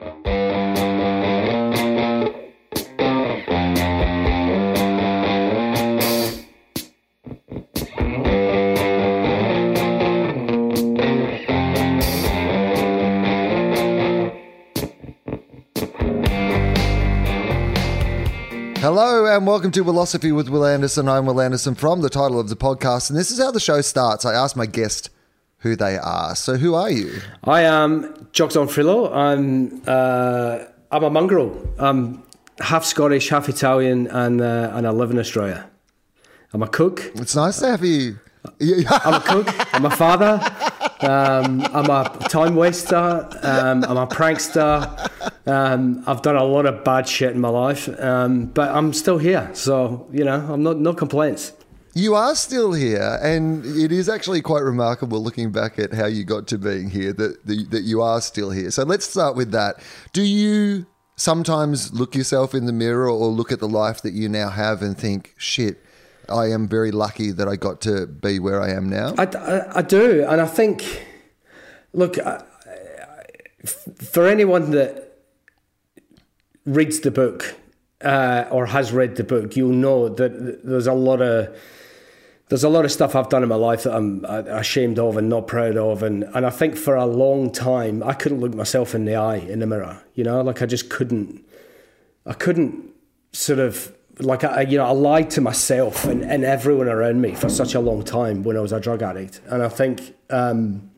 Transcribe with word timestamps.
Hello 0.00 0.14
and 19.26 19.44
welcome 19.44 19.72
to 19.72 19.82
Philosophy 19.82 20.30
with 20.30 20.48
Will 20.48 20.64
Anderson. 20.64 21.08
I'm 21.08 21.26
Will 21.26 21.40
Anderson 21.40 21.74
from 21.74 22.02
the 22.02 22.08
title 22.08 22.38
of 22.38 22.48
the 22.48 22.54
podcast, 22.54 23.10
and 23.10 23.18
this 23.18 23.32
is 23.32 23.40
how 23.40 23.50
the 23.50 23.58
show 23.58 23.80
starts. 23.80 24.24
I 24.24 24.34
ask 24.34 24.54
my 24.54 24.66
guest 24.66 25.10
who 25.58 25.74
they 25.74 25.98
are. 25.98 26.36
So, 26.36 26.56
who 26.56 26.74
are 26.74 26.90
you? 26.90 27.20
I 27.44 27.62
am 27.62 28.17
Jock 28.32 28.50
Zonfrillo. 28.50 29.12
I'm 29.14 29.82
uh, 29.86 30.64
I'm 30.90 31.04
a 31.04 31.10
mongrel. 31.10 31.56
I'm 31.78 32.22
half 32.60 32.84
Scottish, 32.84 33.28
half 33.28 33.48
Italian, 33.48 34.06
and 34.08 34.40
uh, 34.40 34.72
and 34.74 34.86
I 34.86 34.90
live 34.90 35.10
in 35.10 35.18
Australia. 35.18 35.68
I'm 36.52 36.62
a 36.62 36.68
cook. 36.68 37.10
It's 37.14 37.36
nice 37.36 37.58
to 37.60 37.68
have 37.68 37.84
you. 37.84 38.18
I'm 38.60 39.14
a 39.14 39.20
cook. 39.20 39.48
I'm 39.74 39.84
a 39.84 39.90
father. 39.90 40.40
Um, 41.00 41.62
I'm 41.72 41.90
a 41.90 42.16
time 42.28 42.54
waster. 42.54 43.28
Um, 43.42 43.84
I'm 43.84 43.96
a 43.96 44.06
prankster. 44.06 45.10
Um, 45.46 46.02
I've 46.06 46.22
done 46.22 46.36
a 46.36 46.44
lot 46.44 46.66
of 46.66 46.84
bad 46.84 47.08
shit 47.08 47.32
in 47.32 47.40
my 47.40 47.48
life, 47.48 47.88
um, 48.00 48.46
but 48.46 48.70
I'm 48.74 48.92
still 48.92 49.18
here. 49.18 49.50
So 49.54 50.08
you 50.12 50.24
know, 50.24 50.46
I'm 50.52 50.62
not 50.62 50.78
no 50.78 50.94
complaints. 50.94 51.52
You 51.94 52.14
are 52.14 52.34
still 52.34 52.72
here, 52.72 53.18
and 53.22 53.64
it 53.64 53.90
is 53.90 54.08
actually 54.08 54.40
quite 54.40 54.62
remarkable 54.62 55.22
looking 55.22 55.50
back 55.50 55.78
at 55.78 55.92
how 55.92 56.06
you 56.06 56.24
got 56.24 56.46
to 56.48 56.58
being 56.58 56.90
here 56.90 57.12
that 57.14 57.44
that 57.46 57.82
you 57.82 58.02
are 58.02 58.20
still 58.20 58.50
here. 58.50 58.70
So 58.70 58.84
let's 58.84 59.08
start 59.08 59.36
with 59.36 59.50
that. 59.52 59.80
Do 60.12 60.22
you 60.22 60.86
sometimes 61.16 61.92
look 61.92 62.14
yourself 62.14 62.54
in 62.54 62.66
the 62.66 62.72
mirror 62.72 63.08
or 63.08 63.28
look 63.28 63.50
at 63.50 63.58
the 63.58 63.68
life 63.68 64.02
that 64.02 64.12
you 64.12 64.28
now 64.28 64.50
have 64.50 64.82
and 64.82 64.96
think, 64.96 65.34
"Shit, 65.38 65.82
I 66.28 66.50
am 66.50 66.68
very 66.68 66.92
lucky 66.92 67.32
that 67.32 67.48
I 67.48 67.56
got 67.56 67.80
to 67.82 68.06
be 68.06 68.38
where 68.38 68.60
I 68.60 68.70
am 68.70 68.88
now"? 68.88 69.14
I, 69.18 69.24
I, 69.24 69.78
I 69.78 69.82
do, 69.82 70.24
and 70.28 70.40
I 70.40 70.46
think, 70.46 71.06
look, 71.92 72.18
I, 72.18 72.44
for 73.64 74.28
anyone 74.28 74.70
that 74.70 75.18
reads 76.64 77.00
the 77.00 77.10
book 77.10 77.56
uh, 78.02 78.44
or 78.50 78.66
has 78.66 78.92
read 78.92 79.16
the 79.16 79.24
book, 79.24 79.56
you'll 79.56 79.72
know 79.72 80.08
that 80.08 80.64
there's 80.64 80.86
a 80.86 80.92
lot 80.92 81.20
of 81.20 81.48
there's 82.48 82.64
a 82.64 82.68
lot 82.68 82.84
of 82.84 82.92
stuff 82.92 83.14
I've 83.14 83.28
done 83.28 83.42
in 83.42 83.48
my 83.48 83.56
life 83.56 83.82
that 83.82 83.94
I'm 83.94 84.24
ashamed 84.24 84.98
of 84.98 85.16
and 85.16 85.28
not 85.28 85.46
proud 85.46 85.76
of, 85.76 86.02
and 86.02 86.24
and 86.24 86.46
I 86.46 86.50
think 86.50 86.76
for 86.76 86.96
a 86.96 87.06
long 87.06 87.50
time 87.50 88.02
I 88.02 88.14
couldn't 88.14 88.40
look 88.40 88.54
myself 88.54 88.94
in 88.94 89.04
the 89.04 89.16
eye 89.16 89.36
in 89.36 89.58
the 89.60 89.66
mirror. 89.66 90.02
You 90.14 90.24
know, 90.24 90.40
like 90.40 90.62
I 90.62 90.66
just 90.66 90.88
couldn't. 90.88 91.44
I 92.26 92.34
couldn't 92.34 92.90
sort 93.32 93.58
of 93.58 93.94
like 94.18 94.44
I, 94.44 94.62
you 94.62 94.78
know, 94.78 94.86
I 94.86 94.90
lied 94.90 95.30
to 95.30 95.40
myself 95.40 96.04
and, 96.04 96.22
and 96.22 96.44
everyone 96.44 96.88
around 96.88 97.20
me 97.20 97.34
for 97.34 97.48
such 97.48 97.74
a 97.74 97.80
long 97.80 98.02
time 98.02 98.42
when 98.42 98.56
I 98.56 98.60
was 98.60 98.72
a 98.72 98.80
drug 98.80 99.02
addict, 99.02 99.40
and 99.46 99.62
I 99.62 99.68
think. 99.68 100.14
Um, 100.30 100.90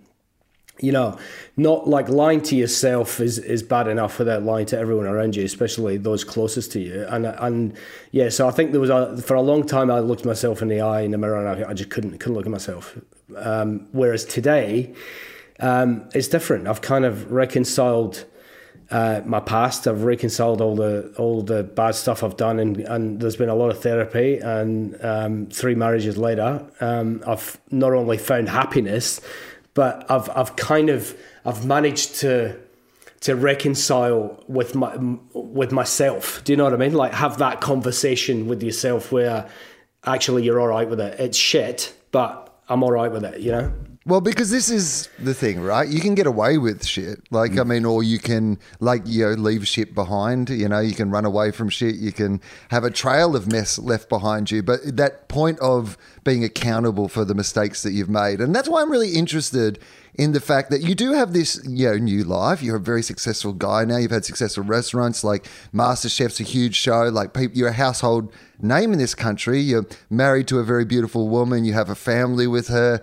you 0.81 0.93
know, 0.93 1.19
not 1.57 1.89
like 1.89 2.09
lying 2.09 2.41
to 2.43 2.57
yourself 2.57 3.21
is, 3.21 3.39
is 3.39 3.63
bad 3.63 3.87
enough 3.87 4.19
without 4.19 4.43
lying 4.43 4.67
to 4.67 4.79
everyone 4.79 5.07
around 5.07 5.37
you, 5.37 5.45
especially 5.45 5.97
those 5.97 6.25
closest 6.25 6.73
to 6.73 6.81
you. 6.81 7.07
And 7.09 7.27
and 7.27 7.77
yeah, 8.13 8.29
so 8.29 8.49
I 8.49 8.51
think 8.51 8.73
there 8.73 8.81
was 8.81 8.91
a 8.91 9.17
for 9.19 9.35
a 9.35 9.43
long 9.43 9.67
time 9.67 9.91
I 9.91 10.01
looked 10.01 10.25
myself 10.25 10.63
in 10.63 10.69
the 10.69 10.81
eye 10.81 11.03
in 11.03 11.11
the 11.11 11.19
mirror 11.19 11.47
and 11.47 11.65
I, 11.65 11.71
I 11.71 11.75
just 11.75 11.91
couldn't 11.91 12.19
couldn't 12.19 12.35
look 12.35 12.47
at 12.47 12.53
myself. 12.53 12.99
Um, 13.37 13.87
whereas 13.93 14.25
today, 14.25 14.95
um, 15.61 16.09
it's 16.15 16.29
different. 16.29 16.67
I've 16.67 16.81
kind 16.81 17.05
of 17.05 17.31
reconciled 17.31 18.25
uh, 18.91 19.23
my 19.25 19.41
past. 19.41 19.87
I've 19.87 20.03
reconciled 20.03 20.61
all 20.61 20.75
the 20.75 21.15
all 21.17 21.43
the 21.43 21.63
bad 21.63 21.95
stuff 21.95 22.25
I've 22.25 22.37
done, 22.37 22.59
and, 22.59 22.79
and 22.79 23.21
there's 23.21 23.37
been 23.37 23.49
a 23.49 23.55
lot 23.55 23.71
of 23.71 23.81
therapy. 23.81 24.39
And 24.39 25.03
um, 25.05 25.47
three 25.47 25.75
marriages 25.75 26.19
later, 26.19 26.67
um, 26.81 27.23
I've 27.27 27.61
not 27.71 27.93
only 27.93 28.19
found 28.19 28.49
happiness 28.49 29.21
but 29.75 30.11
I've 30.11 30.29
I've 30.31 30.57
kind 30.57 30.91
of 30.91 31.17
I've 31.45 31.65
managed 31.65 32.17
to 32.17 32.59
to 33.21 33.37
reconcile 33.37 34.43
with 34.49 34.75
my 34.75 34.97
with 35.35 35.73
myself. 35.73 36.43
Do 36.45 36.53
you 36.53 36.57
know 36.57 36.65
what 36.65 36.73
I 36.73 36.77
mean? 36.77 36.95
Like 36.95 37.13
have 37.13 37.39
that 37.39 37.61
conversation 37.61 38.49
with 38.49 38.63
yourself 38.63 39.13
where 39.13 39.49
actually 40.05 40.45
you're 40.45 40.61
all 40.61 40.69
right 40.69 40.89
with 40.89 41.01
it. 41.01 41.21
It's 41.21 41.37
shit, 41.37 41.95
but 42.13 42.55
I'm 42.69 42.83
all 42.83 42.93
right 42.93 43.13
with 43.13 43.25
it. 43.25 43.41
You 43.41 43.53
know. 43.53 43.73
Well, 44.07 44.23
because 44.23 44.51
this 44.51 44.71
is 44.71 45.11
the 45.19 45.35
thing, 45.35 45.61
right? 45.61 45.87
You 45.87 46.01
can 46.01 46.15
get 46.15 46.27
away 46.27 46.57
with 46.57 46.87
shit. 46.87 47.21
Like, 47.31 47.53
I 47.53 47.57
mm. 47.57 47.67
mean, 47.67 47.85
or 47.85 48.03
you 48.03 48.19
can, 48.19 48.59
like, 48.81 49.03
you 49.05 49.27
know, 49.27 49.33
leave 49.33 49.69
shit 49.69 49.95
behind. 49.95 50.49
You 50.49 50.69
know, 50.71 50.81
you 50.81 50.95
can 50.95 51.11
run 51.11 51.27
away 51.27 51.51
from 51.51 51.69
shit. 51.69 51.97
You 51.97 52.11
can 52.11 52.41
have 52.71 52.83
a 52.83 52.91
trail 52.91 53.37
of 53.37 53.47
mess 53.53 53.79
left 53.79 54.09
behind 54.09 54.51
you. 54.51 54.63
But 54.63 54.97
that 54.97 55.29
point 55.29 55.61
of 55.61 55.99
being 56.25 56.45
accountable 56.45 57.09
for 57.09 57.27
the 57.27 57.35
mistakes 57.35 57.83
that 57.83 57.93
you've 57.93 58.09
made. 58.09 58.41
And 58.41 58.55
that's 58.55 58.71
why 58.71 58.81
I'm 58.81 58.91
really 58.91 59.13
interested 59.13 59.79
in 60.15 60.33
the 60.33 60.41
fact 60.41 60.71
that 60.71 60.83
you 60.83 60.95
do 60.95 61.13
have 61.13 61.35
this, 61.35 61.63
you 61.69 61.91
know, 61.91 61.97
new 61.97 62.25
life. 62.25 62.63
You're 62.63 62.77
a 62.77 62.81
very 62.81 63.03
successful 63.03 63.53
guy 63.53 63.85
now. 63.85 63.99
You've 63.99 64.11
had 64.11 64.25
successful 64.25 64.65
restaurants 64.65 65.23
like 65.23 65.47
MasterChef's 65.75 66.41
a 66.41 66.45
huge 66.45 66.75
show. 66.75 67.05
Like, 67.05 67.37
you're 67.53 67.69
a 67.69 67.73
household 67.73 68.33
name 68.61 68.93
in 68.93 68.99
this 68.99 69.15
country. 69.15 69.61
You're 69.61 69.87
married 70.09 70.49
to 70.49 70.59
a 70.59 70.65
very 70.65 70.85
beautiful 70.85 71.29
woman. 71.29 71.65
You 71.65 71.75
have 71.75 71.91
a 71.91 71.95
family 71.95 72.47
with 72.47 72.69
her 72.69 73.03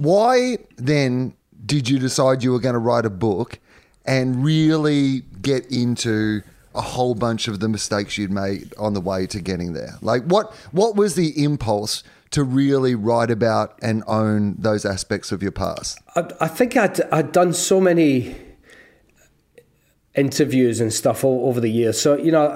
why 0.00 0.58
then 0.76 1.34
did 1.64 1.88
you 1.88 1.98
decide 1.98 2.42
you 2.42 2.52
were 2.52 2.60
going 2.60 2.72
to 2.72 2.78
write 2.80 3.04
a 3.04 3.10
book 3.10 3.58
and 4.06 4.42
really 4.42 5.20
get 5.42 5.66
into 5.70 6.42
a 6.74 6.80
whole 6.80 7.14
bunch 7.14 7.48
of 7.48 7.60
the 7.60 7.68
mistakes 7.68 8.16
you'd 8.16 8.30
made 8.30 8.72
on 8.78 8.94
the 8.94 9.00
way 9.00 9.26
to 9.26 9.40
getting 9.40 9.74
there? 9.74 9.96
Like, 10.00 10.24
what 10.24 10.54
what 10.72 10.96
was 10.96 11.16
the 11.16 11.42
impulse 11.42 12.02
to 12.30 12.44
really 12.44 12.94
write 12.94 13.30
about 13.30 13.78
and 13.82 14.02
own 14.06 14.54
those 14.58 14.84
aspects 14.84 15.32
of 15.32 15.42
your 15.42 15.52
past? 15.52 15.98
I, 16.16 16.30
I 16.40 16.48
think 16.48 16.76
I'd, 16.76 17.00
I'd 17.12 17.32
done 17.32 17.52
so 17.52 17.80
many 17.80 18.36
interviews 20.14 20.80
and 20.80 20.92
stuff 20.92 21.24
all 21.24 21.48
over 21.48 21.60
the 21.60 21.70
years. 21.70 22.00
So, 22.00 22.16
you 22.16 22.32
know, 22.32 22.48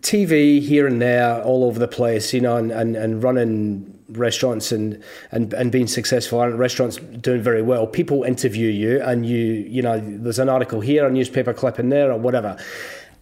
TV 0.00 0.60
here 0.60 0.86
and 0.86 1.00
there, 1.00 1.42
all 1.42 1.64
over 1.64 1.78
the 1.78 1.88
place, 1.88 2.32
you 2.32 2.40
know, 2.40 2.56
and, 2.56 2.70
and, 2.70 2.96
and 2.96 3.22
running 3.22 3.91
restaurants 4.16 4.72
and, 4.72 5.02
and, 5.30 5.52
and 5.54 5.72
being 5.72 5.86
successful 5.86 6.40
and 6.42 6.58
restaurants 6.58 6.96
doing 6.96 7.42
very 7.42 7.62
well, 7.62 7.86
people 7.86 8.22
interview 8.22 8.68
you 8.68 9.00
and 9.02 9.26
you, 9.26 9.38
you 9.38 9.82
know, 9.82 10.00
there's 10.00 10.38
an 10.38 10.48
article 10.48 10.80
here, 10.80 11.06
a 11.06 11.10
newspaper 11.10 11.52
clip 11.52 11.78
in 11.78 11.88
there 11.88 12.12
or 12.12 12.18
whatever. 12.18 12.56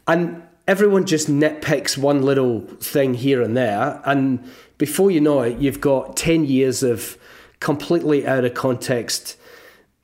And 0.06 0.42
everyone 0.66 1.06
just 1.06 1.28
nitpicks 1.28 1.98
one 1.98 2.22
little 2.22 2.60
thing 2.60 3.14
here 3.14 3.42
and 3.42 3.56
there. 3.56 4.00
And 4.04 4.48
before 4.78 5.10
you 5.10 5.20
know 5.20 5.42
it, 5.42 5.58
you've 5.58 5.80
got 5.80 6.16
10 6.16 6.44
years 6.44 6.82
of 6.82 7.18
completely 7.60 8.26
out 8.26 8.44
of 8.44 8.54
context 8.54 9.36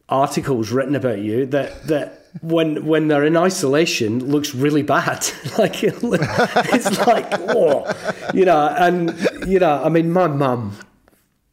articles 0.08 0.70
written 0.70 0.94
about 0.94 1.18
you 1.18 1.46
that, 1.46 1.86
that 1.88 2.25
when 2.40 2.84
when 2.86 3.08
they're 3.08 3.24
in 3.24 3.36
isolation 3.36 4.30
looks 4.30 4.54
really 4.54 4.82
bad. 4.82 5.26
like 5.58 5.82
it's 5.82 7.06
like 7.06 7.26
oh, 7.32 7.90
you 8.34 8.44
know, 8.44 8.74
and 8.78 9.28
you 9.46 9.58
know, 9.58 9.82
I 9.82 9.88
mean, 9.88 10.10
my 10.12 10.26
mum, 10.26 10.76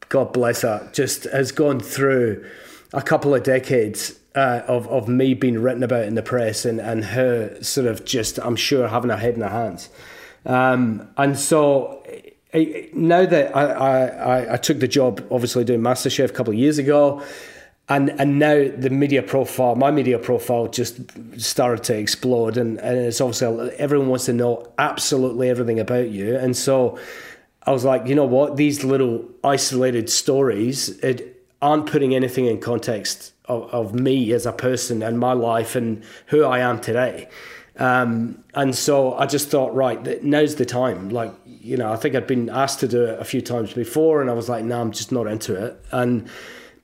God 0.08 0.32
bless 0.32 0.62
her, 0.62 0.88
just 0.92 1.24
has 1.24 1.52
gone 1.52 1.80
through 1.80 2.44
a 2.92 3.02
couple 3.02 3.34
of 3.34 3.42
decades 3.42 4.18
uh, 4.34 4.62
of 4.66 4.86
of 4.88 5.08
me 5.08 5.34
being 5.34 5.60
written 5.60 5.82
about 5.82 6.04
in 6.04 6.14
the 6.14 6.22
press 6.22 6.64
and 6.64 6.80
and 6.80 7.04
her 7.06 7.62
sort 7.62 7.86
of 7.86 8.04
just, 8.04 8.38
I'm 8.38 8.56
sure, 8.56 8.88
having 8.88 9.10
her 9.10 9.16
head 9.16 9.34
in 9.34 9.40
her 9.40 9.48
hands, 9.48 9.88
um, 10.46 11.08
and 11.16 11.38
so. 11.38 12.00
Now 12.92 13.26
that 13.26 13.56
I, 13.56 14.06
I, 14.06 14.52
I 14.52 14.56
took 14.58 14.78
the 14.78 14.86
job, 14.86 15.26
obviously 15.28 15.64
doing 15.64 15.80
MasterChef 15.80 16.26
a 16.26 16.32
couple 16.32 16.52
of 16.52 16.58
years 16.60 16.78
ago, 16.78 17.20
and 17.88 18.10
and 18.18 18.38
now 18.38 18.68
the 18.76 18.88
media 18.88 19.22
profile, 19.22 19.76
my 19.76 19.90
media 19.90 20.18
profile, 20.18 20.68
just 20.68 21.00
started 21.38 21.84
to 21.84 21.96
explode, 21.96 22.56
and, 22.56 22.78
and 22.78 22.98
it's 22.98 23.20
obviously 23.20 23.70
everyone 23.76 24.08
wants 24.08 24.24
to 24.26 24.32
know 24.32 24.72
absolutely 24.78 25.50
everything 25.50 25.78
about 25.78 26.08
you, 26.08 26.36
and 26.36 26.56
so 26.56 26.98
I 27.64 27.72
was 27.72 27.84
like, 27.84 28.06
you 28.06 28.14
know 28.14 28.24
what, 28.24 28.56
these 28.56 28.84
little 28.84 29.28
isolated 29.42 30.08
stories 30.08 30.90
it 31.00 31.42
aren't 31.60 31.86
putting 31.86 32.14
anything 32.14 32.46
in 32.46 32.60
context 32.60 33.32
of, 33.46 33.70
of 33.70 33.94
me 33.94 34.32
as 34.32 34.44
a 34.44 34.52
person 34.52 35.02
and 35.02 35.18
my 35.18 35.32
life 35.32 35.76
and 35.76 36.02
who 36.26 36.44
I 36.44 36.60
am 36.60 36.80
today, 36.80 37.28
um, 37.78 38.42
and 38.54 38.74
so 38.74 39.14
I 39.14 39.26
just 39.26 39.50
thought, 39.50 39.74
right, 39.74 40.24
now's 40.24 40.54
the 40.56 40.66
time, 40.66 41.10
like. 41.10 41.32
You 41.46 41.78
know, 41.78 41.90
I 41.90 41.96
think 41.96 42.14
I'd 42.14 42.26
been 42.26 42.50
asked 42.50 42.80
to 42.80 42.88
do 42.88 43.04
it 43.04 43.18
a 43.18 43.24
few 43.24 43.40
times 43.40 43.72
before, 43.72 44.20
and 44.20 44.28
I 44.28 44.34
was 44.34 44.50
like, 44.50 44.66
"No, 44.66 44.78
I'm 44.82 44.92
just 44.92 45.10
not 45.10 45.26
into 45.26 45.54
it." 45.54 45.82
And 45.92 46.28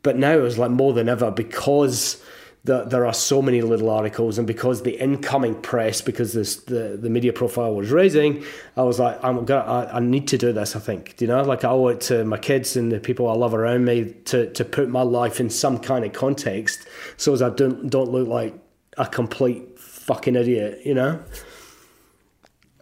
but 0.03 0.17
now 0.17 0.33
it 0.33 0.43
was 0.43 0.59
like 0.59 0.71
more 0.71 0.93
than 0.93 1.09
ever 1.09 1.31
because 1.31 2.23
the, 2.65 2.85
there 2.85 3.07
are 3.07 3.15
so 3.15 3.41
many 3.41 3.63
little 3.63 3.89
articles, 3.89 4.37
and 4.37 4.47
because 4.47 4.83
the 4.83 5.03
incoming 5.03 5.55
press, 5.63 6.03
because 6.03 6.35
this, 6.35 6.57
the 6.57 6.99
the 7.01 7.09
media 7.09 7.33
profile 7.33 7.75
was 7.75 7.91
raising, 7.91 8.45
I 8.77 8.83
was 8.83 8.99
like, 8.99 9.23
I'm 9.25 9.47
gonna, 9.47 9.63
I, 9.63 9.97
I 9.97 10.01
need 10.01 10.29
to 10.29 10.39
do 10.39 10.53
this. 10.53 10.77
I 10.77 10.79
think, 10.79 11.21
you 11.21 11.27
know, 11.27 11.43
like 11.43 11.65
I 11.65 11.71
owe 11.71 11.89
it 11.89 12.03
to 12.03 12.23
my 12.25 12.37
kids 12.37 12.77
and 12.77 12.93
the 12.93 13.01
people 13.01 13.29
I 13.29 13.35
love 13.35 13.55
around 13.55 13.87
me 13.87 14.13
to 14.27 14.53
to 14.53 14.65
put 14.65 14.91
my 14.91 15.03
life 15.03 15.41
in 15.41 15.49
some 15.49 15.79
kind 15.79 16.05
of 16.05 16.13
context, 16.13 16.87
so 17.17 17.33
as 17.33 17.41
I 17.41 17.49
don't 17.49 17.89
don't 17.89 18.11
look 18.11 18.29
like 18.29 18.55
a 18.99 19.07
complete 19.07 19.79
fucking 19.79 20.37
idiot, 20.37 20.81
you 20.85 20.95
know. 20.95 21.23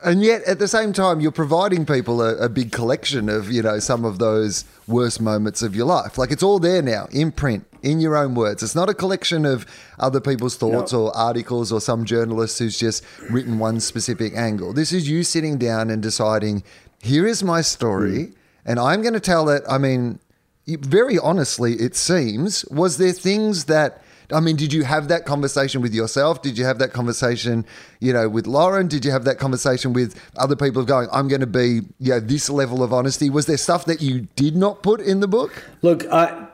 And 0.04 0.22
yet, 0.22 0.42
at 0.44 0.60
the 0.60 0.68
same 0.68 0.92
time, 0.92 1.20
you're 1.20 1.32
providing 1.32 1.84
people 1.84 2.22
a, 2.22 2.36
a, 2.36 2.48
big 2.48 2.70
collection 2.70 3.28
of, 3.28 3.50
you 3.50 3.62
know, 3.62 3.80
some 3.80 4.04
of 4.04 4.20
those 4.20 4.64
worst 4.86 5.20
moments 5.20 5.60
of 5.60 5.74
your 5.74 5.86
life. 5.86 6.16
Like 6.16 6.30
it's 6.30 6.42
all 6.42 6.60
there 6.60 6.82
now, 6.82 7.08
in 7.10 7.32
print, 7.32 7.66
in 7.82 7.98
your 7.98 8.16
own 8.16 8.36
words. 8.36 8.62
It's 8.62 8.76
not 8.76 8.88
a 8.88 8.94
collection 8.94 9.44
of 9.44 9.66
other 9.98 10.20
people's 10.20 10.56
thoughts 10.56 10.92
no. 10.92 11.06
or 11.06 11.16
articles 11.16 11.72
or 11.72 11.80
some 11.80 12.04
journalist 12.04 12.60
who's 12.60 12.78
just 12.78 13.04
written 13.28 13.58
one 13.58 13.80
specific 13.80 14.36
angle. 14.36 14.72
This 14.72 14.92
is 14.92 15.08
you 15.08 15.24
sitting 15.24 15.58
down 15.58 15.90
and 15.90 16.00
deciding, 16.00 16.62
here 17.02 17.26
is 17.26 17.42
my 17.42 17.60
story, 17.60 18.18
mm. 18.18 18.34
and 18.64 18.78
I'm 18.78 19.02
going 19.02 19.14
to 19.14 19.20
tell 19.20 19.48
it. 19.48 19.64
I 19.68 19.78
mean, 19.78 20.20
very 20.66 21.18
honestly, 21.18 21.74
it 21.74 21.96
seems, 21.96 22.64
was 22.66 22.98
there 22.98 23.12
things 23.12 23.64
that 23.64 24.02
I 24.32 24.40
mean, 24.40 24.56
did 24.56 24.72
you 24.72 24.84
have 24.84 25.08
that 25.08 25.24
conversation 25.24 25.80
with 25.80 25.94
yourself? 25.94 26.42
Did 26.42 26.58
you 26.58 26.64
have 26.64 26.78
that 26.80 26.92
conversation, 26.92 27.64
you 28.00 28.12
know, 28.12 28.28
with 28.28 28.46
Lauren? 28.46 28.86
Did 28.86 29.04
you 29.04 29.10
have 29.10 29.24
that 29.24 29.38
conversation 29.38 29.92
with 29.94 30.20
other 30.36 30.54
people 30.54 30.84
going, 30.84 31.08
I'm 31.12 31.28
going 31.28 31.40
to 31.40 31.46
be, 31.46 31.80
you 31.98 32.10
know, 32.10 32.20
this 32.20 32.50
level 32.50 32.82
of 32.82 32.92
honesty? 32.92 33.30
Was 33.30 33.46
there 33.46 33.56
stuff 33.56 33.86
that 33.86 34.02
you 34.02 34.28
did 34.36 34.54
not 34.54 34.82
put 34.82 35.00
in 35.00 35.20
the 35.20 35.28
book? 35.28 35.64
Look, 35.80 36.06
I, 36.12 36.46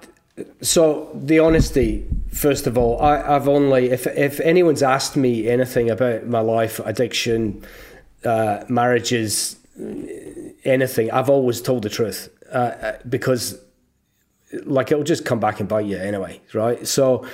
so 0.61 1.11
the 1.15 1.41
honesty, 1.41 2.07
first 2.33 2.69
of 2.69 2.79
all, 2.79 3.01
I, 3.01 3.19
have 3.19 3.49
only, 3.49 3.91
if, 3.91 4.07
if 4.07 4.39
anyone's 4.41 4.83
asked 4.83 5.17
me 5.17 5.49
anything 5.49 5.91
about 5.91 6.27
my 6.27 6.41
life, 6.41 6.79
addiction, 6.85 7.65
uh, 8.25 8.65
marriages, 8.69 9.57
anything, 10.65 11.11
I've 11.11 11.29
always 11.29 11.61
told 11.61 11.83
the 11.83 11.91
truth 11.91 12.29
uh, 12.53 12.93
because 13.09 13.61
like 14.65 14.93
it'll 14.93 15.05
just 15.05 15.25
come 15.25 15.41
back 15.41 15.61
and 15.61 15.69
bite 15.69 15.87
you 15.87 15.99
anyway, 15.99 16.41
right? 16.53 16.87
So 16.87 17.27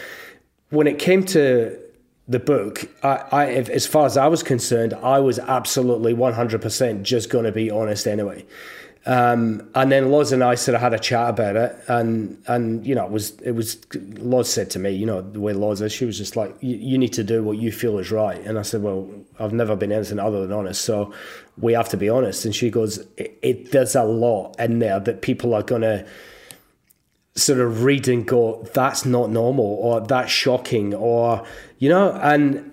when 0.70 0.86
it 0.86 0.98
came 0.98 1.24
to 1.26 1.78
the 2.26 2.38
book, 2.38 2.88
I, 3.02 3.24
I, 3.32 3.46
as 3.46 3.86
far 3.86 4.06
as 4.06 4.16
I 4.16 4.28
was 4.28 4.42
concerned, 4.42 4.94
I 4.94 5.18
was 5.18 5.38
absolutely 5.38 6.14
100% 6.14 7.02
just 7.02 7.28
going 7.28 7.44
to 7.44 7.52
be 7.52 7.70
honest 7.70 8.06
anyway. 8.06 8.46
Um, 9.06 9.68
and 9.74 9.90
then 9.90 10.10
Loz 10.10 10.30
and 10.30 10.44
I 10.44 10.54
sort 10.56 10.74
of 10.74 10.82
had 10.82 10.92
a 10.92 10.98
chat 10.98 11.30
about 11.30 11.56
it, 11.56 11.74
and 11.88 12.42
and 12.46 12.86
you 12.86 12.94
know 12.94 13.06
it 13.06 13.10
was 13.10 13.30
it 13.40 13.52
was 13.52 13.78
Loz 13.94 14.52
said 14.52 14.68
to 14.72 14.78
me, 14.78 14.90
you 14.90 15.06
know 15.06 15.22
the 15.22 15.40
way 15.40 15.54
Loz 15.54 15.80
is, 15.80 15.90
she 15.90 16.04
was 16.04 16.18
just 16.18 16.36
like, 16.36 16.54
you 16.60 16.98
need 16.98 17.14
to 17.14 17.24
do 17.24 17.42
what 17.42 17.56
you 17.56 17.72
feel 17.72 17.98
is 17.98 18.10
right, 18.10 18.38
and 18.44 18.58
I 18.58 18.62
said, 18.62 18.82
well, 18.82 19.08
I've 19.38 19.54
never 19.54 19.74
been 19.74 19.90
anything 19.90 20.18
other 20.18 20.42
than 20.42 20.52
honest, 20.52 20.82
so 20.82 21.14
we 21.56 21.72
have 21.72 21.88
to 21.88 21.96
be 21.96 22.10
honest. 22.10 22.44
And 22.44 22.54
she 22.54 22.70
goes, 22.70 22.98
it, 23.16 23.38
it 23.40 23.72
there's 23.72 23.94
a 23.94 24.04
lot 24.04 24.54
in 24.58 24.80
there 24.80 25.00
that 25.00 25.22
people 25.22 25.54
are 25.54 25.62
gonna 25.62 26.04
sort 27.34 27.60
of 27.60 27.84
read 27.84 28.08
and 28.08 28.26
go, 28.26 28.66
that's 28.74 29.04
not 29.04 29.30
normal, 29.30 29.64
or 29.64 30.00
that's 30.00 30.30
shocking, 30.30 30.94
or 30.94 31.44
you 31.78 31.88
know, 31.88 32.12
and 32.22 32.72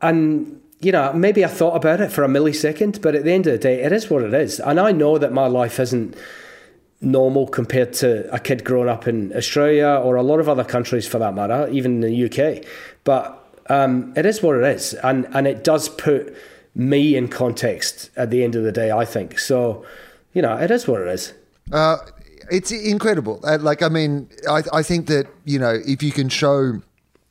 and 0.00 0.60
you 0.80 0.92
know, 0.92 1.12
maybe 1.12 1.44
I 1.44 1.48
thought 1.48 1.76
about 1.76 2.00
it 2.00 2.12
for 2.12 2.22
a 2.22 2.28
millisecond, 2.28 3.02
but 3.02 3.14
at 3.14 3.24
the 3.24 3.32
end 3.32 3.46
of 3.46 3.52
the 3.52 3.58
day, 3.58 3.82
it 3.82 3.92
is 3.92 4.08
what 4.08 4.22
it 4.22 4.34
is, 4.34 4.60
and 4.60 4.78
I 4.78 4.92
know 4.92 5.18
that 5.18 5.32
my 5.32 5.46
life 5.46 5.80
isn't 5.80 6.16
normal 7.00 7.46
compared 7.46 7.92
to 7.92 8.32
a 8.34 8.40
kid 8.40 8.64
growing 8.64 8.88
up 8.88 9.06
in 9.06 9.32
Australia 9.36 10.00
or 10.02 10.16
a 10.16 10.22
lot 10.22 10.40
of 10.40 10.48
other 10.48 10.64
countries 10.64 11.06
for 11.06 11.18
that 11.18 11.32
matter, 11.32 11.68
even 11.70 12.00
the 12.00 12.24
UK. 12.24 12.64
But 13.04 13.48
um, 13.68 14.12
it 14.16 14.26
is 14.26 14.42
what 14.42 14.56
it 14.56 14.64
is, 14.64 14.94
and 14.94 15.26
and 15.32 15.46
it 15.46 15.64
does 15.64 15.88
put 15.88 16.36
me 16.74 17.16
in 17.16 17.28
context 17.28 18.10
at 18.16 18.30
the 18.30 18.42
end 18.42 18.54
of 18.54 18.64
the 18.64 18.72
day. 18.72 18.90
I 18.90 19.04
think 19.04 19.38
so. 19.38 19.84
You 20.32 20.42
know, 20.42 20.56
it 20.56 20.70
is 20.70 20.86
what 20.86 21.00
it 21.00 21.08
is. 21.08 21.34
Uh, 21.72 21.98
it's 22.50 22.70
incredible. 22.70 23.40
Uh, 23.42 23.58
like, 23.60 23.82
I 23.82 23.88
mean, 23.88 24.28
I, 24.48 24.62
I 24.72 24.82
think 24.82 25.06
that, 25.06 25.26
you 25.44 25.58
know, 25.58 25.78
if 25.86 26.02
you 26.02 26.12
can 26.12 26.28
show, 26.28 26.80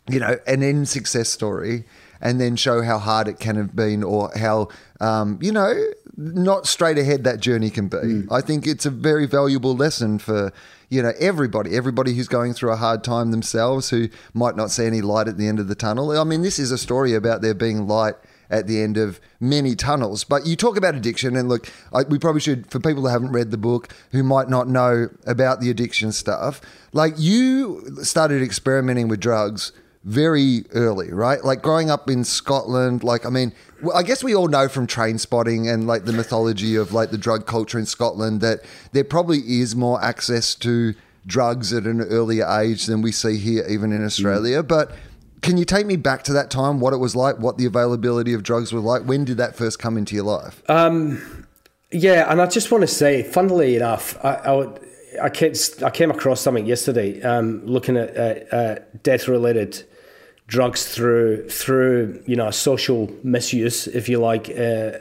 you 0.10 0.20
know, 0.20 0.38
an 0.48 0.64
end 0.64 0.90
success 0.90 1.30
story 1.30 1.86
and 2.22 2.42
then 2.42 2.56
show 2.56 2.82
how 2.82 2.98
hard 2.98 3.28
it 3.28 3.40
can 3.40 3.56
have 3.56 3.76
been 3.76 4.04
or 4.04 4.32
how, 4.36 4.70
um, 5.00 5.38
you 5.42 5.52
know, 5.52 5.74
not 6.16 6.66
straight 6.66 6.98
ahead 6.98 7.24
that 7.26 7.40
journey 7.40 7.70
can 7.70 7.88
be. 7.88 7.98
Mm. 7.98 8.32
I 8.32 8.42
think 8.42 8.66
it's 8.66 8.86
a 8.86 8.90
very 8.90 9.28
valuable 9.28 9.76
lesson 9.76 10.18
for, 10.18 10.52
you 10.90 11.04
know, 11.04 11.12
everybody, 11.20 11.76
everybody 11.76 12.16
who's 12.16 12.28
going 12.28 12.54
through 12.54 12.72
a 12.72 12.76
hard 12.76 13.04
time 13.04 13.32
themselves 13.32 13.90
who 13.90 14.10
might 14.34 14.56
not 14.56 14.72
see 14.72 14.86
any 14.86 15.02
light 15.02 15.28
at 15.28 15.38
the 15.38 15.48
end 15.48 15.60
of 15.60 15.68
the 15.68 15.76
tunnel. 15.76 16.12
I 16.12 16.24
mean, 16.24 16.42
this 16.42 16.58
is 16.58 16.72
a 16.72 16.78
story 16.78 17.14
about 17.14 17.42
there 17.42 17.54
being 17.54 17.88
light 17.88 18.16
at 18.50 18.68
the 18.68 18.82
end 18.82 18.98
of 18.98 19.20
many 19.40 19.76
tunnels. 19.76 20.24
But 20.24 20.46
you 20.46 20.56
talk 20.56 20.78
about 20.78 20.96
addiction, 20.96 21.36
and 21.36 21.50
look, 21.50 21.72
I, 21.94 22.04
we 22.04 22.20
probably 22.20 22.42
should, 22.42 22.70
for 22.72 22.80
people 22.80 23.02
who 23.04 23.08
haven't 23.08 23.32
read 23.32 23.52
the 23.52 23.58
book, 23.58 23.94
who 24.12 24.24
might 24.24 24.50
not 24.50 24.68
know 24.68 25.10
about 25.26 25.60
the 25.60 25.70
addiction 25.70 26.12
stuff, 26.12 26.62
like 26.94 27.14
you 27.18 27.98
started 28.04 28.42
experimenting 28.42 29.08
with 29.08 29.20
drugs 29.20 29.72
very 30.04 30.64
early, 30.72 31.12
right? 31.12 31.44
Like 31.44 31.62
growing 31.62 31.90
up 31.90 32.10
in 32.10 32.24
Scotland, 32.24 33.04
like, 33.04 33.26
I 33.26 33.30
mean, 33.30 33.52
I 33.94 34.04
guess 34.04 34.24
we 34.24 34.34
all 34.34 34.48
know 34.48 34.70
from 34.70 34.88
Trainspotting 34.88 35.72
and 35.72 35.86
like 35.86 36.06
the 36.06 36.14
mythology 36.14 36.78
of 36.78 36.94
like 36.94 37.12
the 37.12 37.18
drug 37.18 37.46
culture 37.46 37.78
in 37.78 37.86
Scotland 37.86 38.40
that 38.40 38.62
there 38.94 39.04
probably 39.04 39.40
is 39.40 39.76
more 39.76 40.02
access 40.02 40.56
to 40.56 40.96
drugs 41.26 41.74
at 41.74 41.84
an 41.84 42.02
earlier 42.02 42.48
age 42.50 42.86
than 42.86 43.02
we 43.02 43.12
see 43.12 43.38
here, 43.38 43.66
even 43.68 43.92
in 43.92 44.04
Australia. 44.04 44.64
Mm. 44.64 44.68
But 44.68 44.94
can 45.42 45.58
you 45.58 45.66
take 45.66 45.86
me 45.86 45.96
back 45.96 46.24
to 46.24 46.34
that 46.34 46.50
time, 46.50 46.80
what 46.80 46.94
it 46.94 46.98
was 46.98 47.16
like, 47.16 47.38
what 47.40 47.58
the 47.58 47.66
availability 47.66 48.34
of 48.34 48.44
drugs 48.44 48.74
were 48.74 48.80
like? 48.80 49.04
When 49.04 49.26
did 49.26 49.38
that 49.38 49.56
first 49.56 49.80
come 49.80 49.98
into 49.98 50.16
your 50.16 50.26
life? 50.26 50.62
Um, 50.70 51.48
yeah, 51.92 52.30
and 52.30 52.42
I 52.42 52.48
just 52.48 52.72
want 52.72 52.82
to 52.82 52.88
say, 52.88 53.24
funnily 53.24 53.76
enough, 53.76 54.18
I, 54.24 54.34
I, 54.34 54.68
I, 55.24 55.30
came, 55.30 55.54
I 55.84 55.90
came 55.90 56.12
across 56.12 56.42
something 56.42 56.66
yesterday 56.66 57.22
um, 57.22 57.66
looking 57.66 57.98
at 57.98 58.18
uh, 58.18 58.56
uh, 58.56 58.80
death 59.04 59.28
related 59.28 59.86
drugs 60.48 60.86
through 60.88 61.48
through 61.50 62.24
you 62.26 62.36
know 62.36 62.50
social 62.52 63.12
misuse, 63.24 63.88
if 63.88 64.10
you 64.10 64.20
like, 64.20 64.50
uh, 64.50 64.92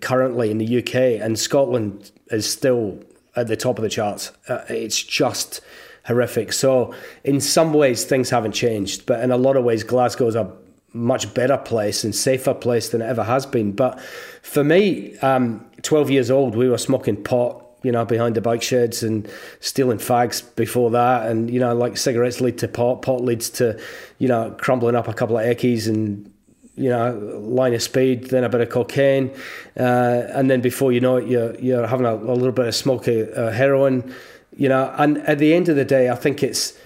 currently 0.00 0.50
in 0.50 0.58
the 0.58 0.78
UK 0.78 1.20
and 1.22 1.38
Scotland 1.38 2.10
is 2.30 2.50
still 2.50 3.02
at 3.36 3.46
the 3.46 3.56
top 3.56 3.78
of 3.78 3.82
the 3.82 3.88
charts. 3.88 4.32
Uh, 4.48 4.64
it's 4.68 5.02
just 5.02 5.60
horrific. 6.04 6.52
So 6.52 6.94
in 7.24 7.40
some 7.40 7.72
ways 7.72 8.04
things 8.04 8.30
haven't 8.30 8.52
changed, 8.52 9.06
but 9.06 9.20
in 9.20 9.30
a 9.30 9.36
lot 9.36 9.56
of 9.56 9.64
ways 9.64 9.82
Glasgow 9.84 10.26
is 10.26 10.34
a 10.34 10.52
much 10.94 11.34
better 11.34 11.58
place 11.58 12.04
and 12.04 12.14
safer 12.14 12.54
place 12.54 12.90
than 12.90 13.02
it 13.02 13.06
ever 13.06 13.24
has 13.24 13.44
been. 13.44 13.72
But 13.72 14.00
for 14.42 14.62
me, 14.62 15.18
um, 15.18 15.64
12 15.82 16.10
years 16.10 16.30
old, 16.30 16.54
we 16.54 16.68
were 16.68 16.78
smoking 16.78 17.22
pot, 17.22 17.62
you 17.82 17.90
know, 17.90 18.04
behind 18.04 18.36
the 18.36 18.40
bike 18.40 18.62
sheds 18.62 19.02
and 19.02 19.28
stealing 19.60 19.98
fags 19.98 20.42
before 20.54 20.90
that. 20.92 21.26
And, 21.26 21.50
you 21.50 21.58
know, 21.58 21.74
like 21.74 21.96
cigarettes 21.96 22.40
lead 22.40 22.58
to 22.58 22.68
pot, 22.68 23.02
pot 23.02 23.22
leads 23.22 23.50
to, 23.50 23.78
you 24.18 24.28
know, 24.28 24.54
crumbling 24.58 24.94
up 24.94 25.08
a 25.08 25.12
couple 25.12 25.36
of 25.36 25.44
eckies 25.44 25.88
and, 25.88 26.30
you 26.76 26.88
know, 26.88 27.12
line 27.42 27.74
of 27.74 27.82
speed, 27.82 28.30
then 28.30 28.44
a 28.44 28.48
bit 28.48 28.60
of 28.60 28.70
cocaine. 28.70 29.34
Uh, 29.78 30.22
and 30.32 30.48
then 30.48 30.60
before 30.60 30.92
you 30.92 31.00
know 31.00 31.16
it, 31.16 31.28
you're, 31.28 31.54
you're 31.56 31.86
having 31.86 32.06
a, 32.06 32.14
a 32.14 32.34
little 32.34 32.52
bit 32.52 32.68
of 32.68 32.74
smoke 32.74 33.08
of 33.08 33.36
uh, 33.36 33.50
heroin 33.50 34.14
you 34.56 34.68
know, 34.68 34.94
and 34.98 35.18
at 35.18 35.38
the 35.38 35.54
end 35.54 35.68
of 35.68 35.76
the 35.76 35.84
day, 35.84 36.08
I 36.08 36.14
think 36.14 36.42
it's 36.42 36.78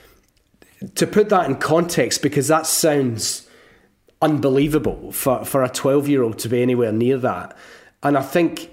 to 0.94 1.06
put 1.06 1.28
that 1.28 1.46
in 1.48 1.56
context 1.56 2.22
because 2.22 2.48
that 2.48 2.66
sounds 2.66 3.48
unbelievable 4.22 5.12
for, 5.12 5.44
for 5.44 5.62
a 5.62 5.68
12 5.68 6.08
year 6.08 6.22
old 6.22 6.38
to 6.40 6.48
be 6.48 6.62
anywhere 6.62 6.92
near 6.92 7.18
that. 7.18 7.56
And 8.02 8.16
I 8.16 8.22
think, 8.22 8.70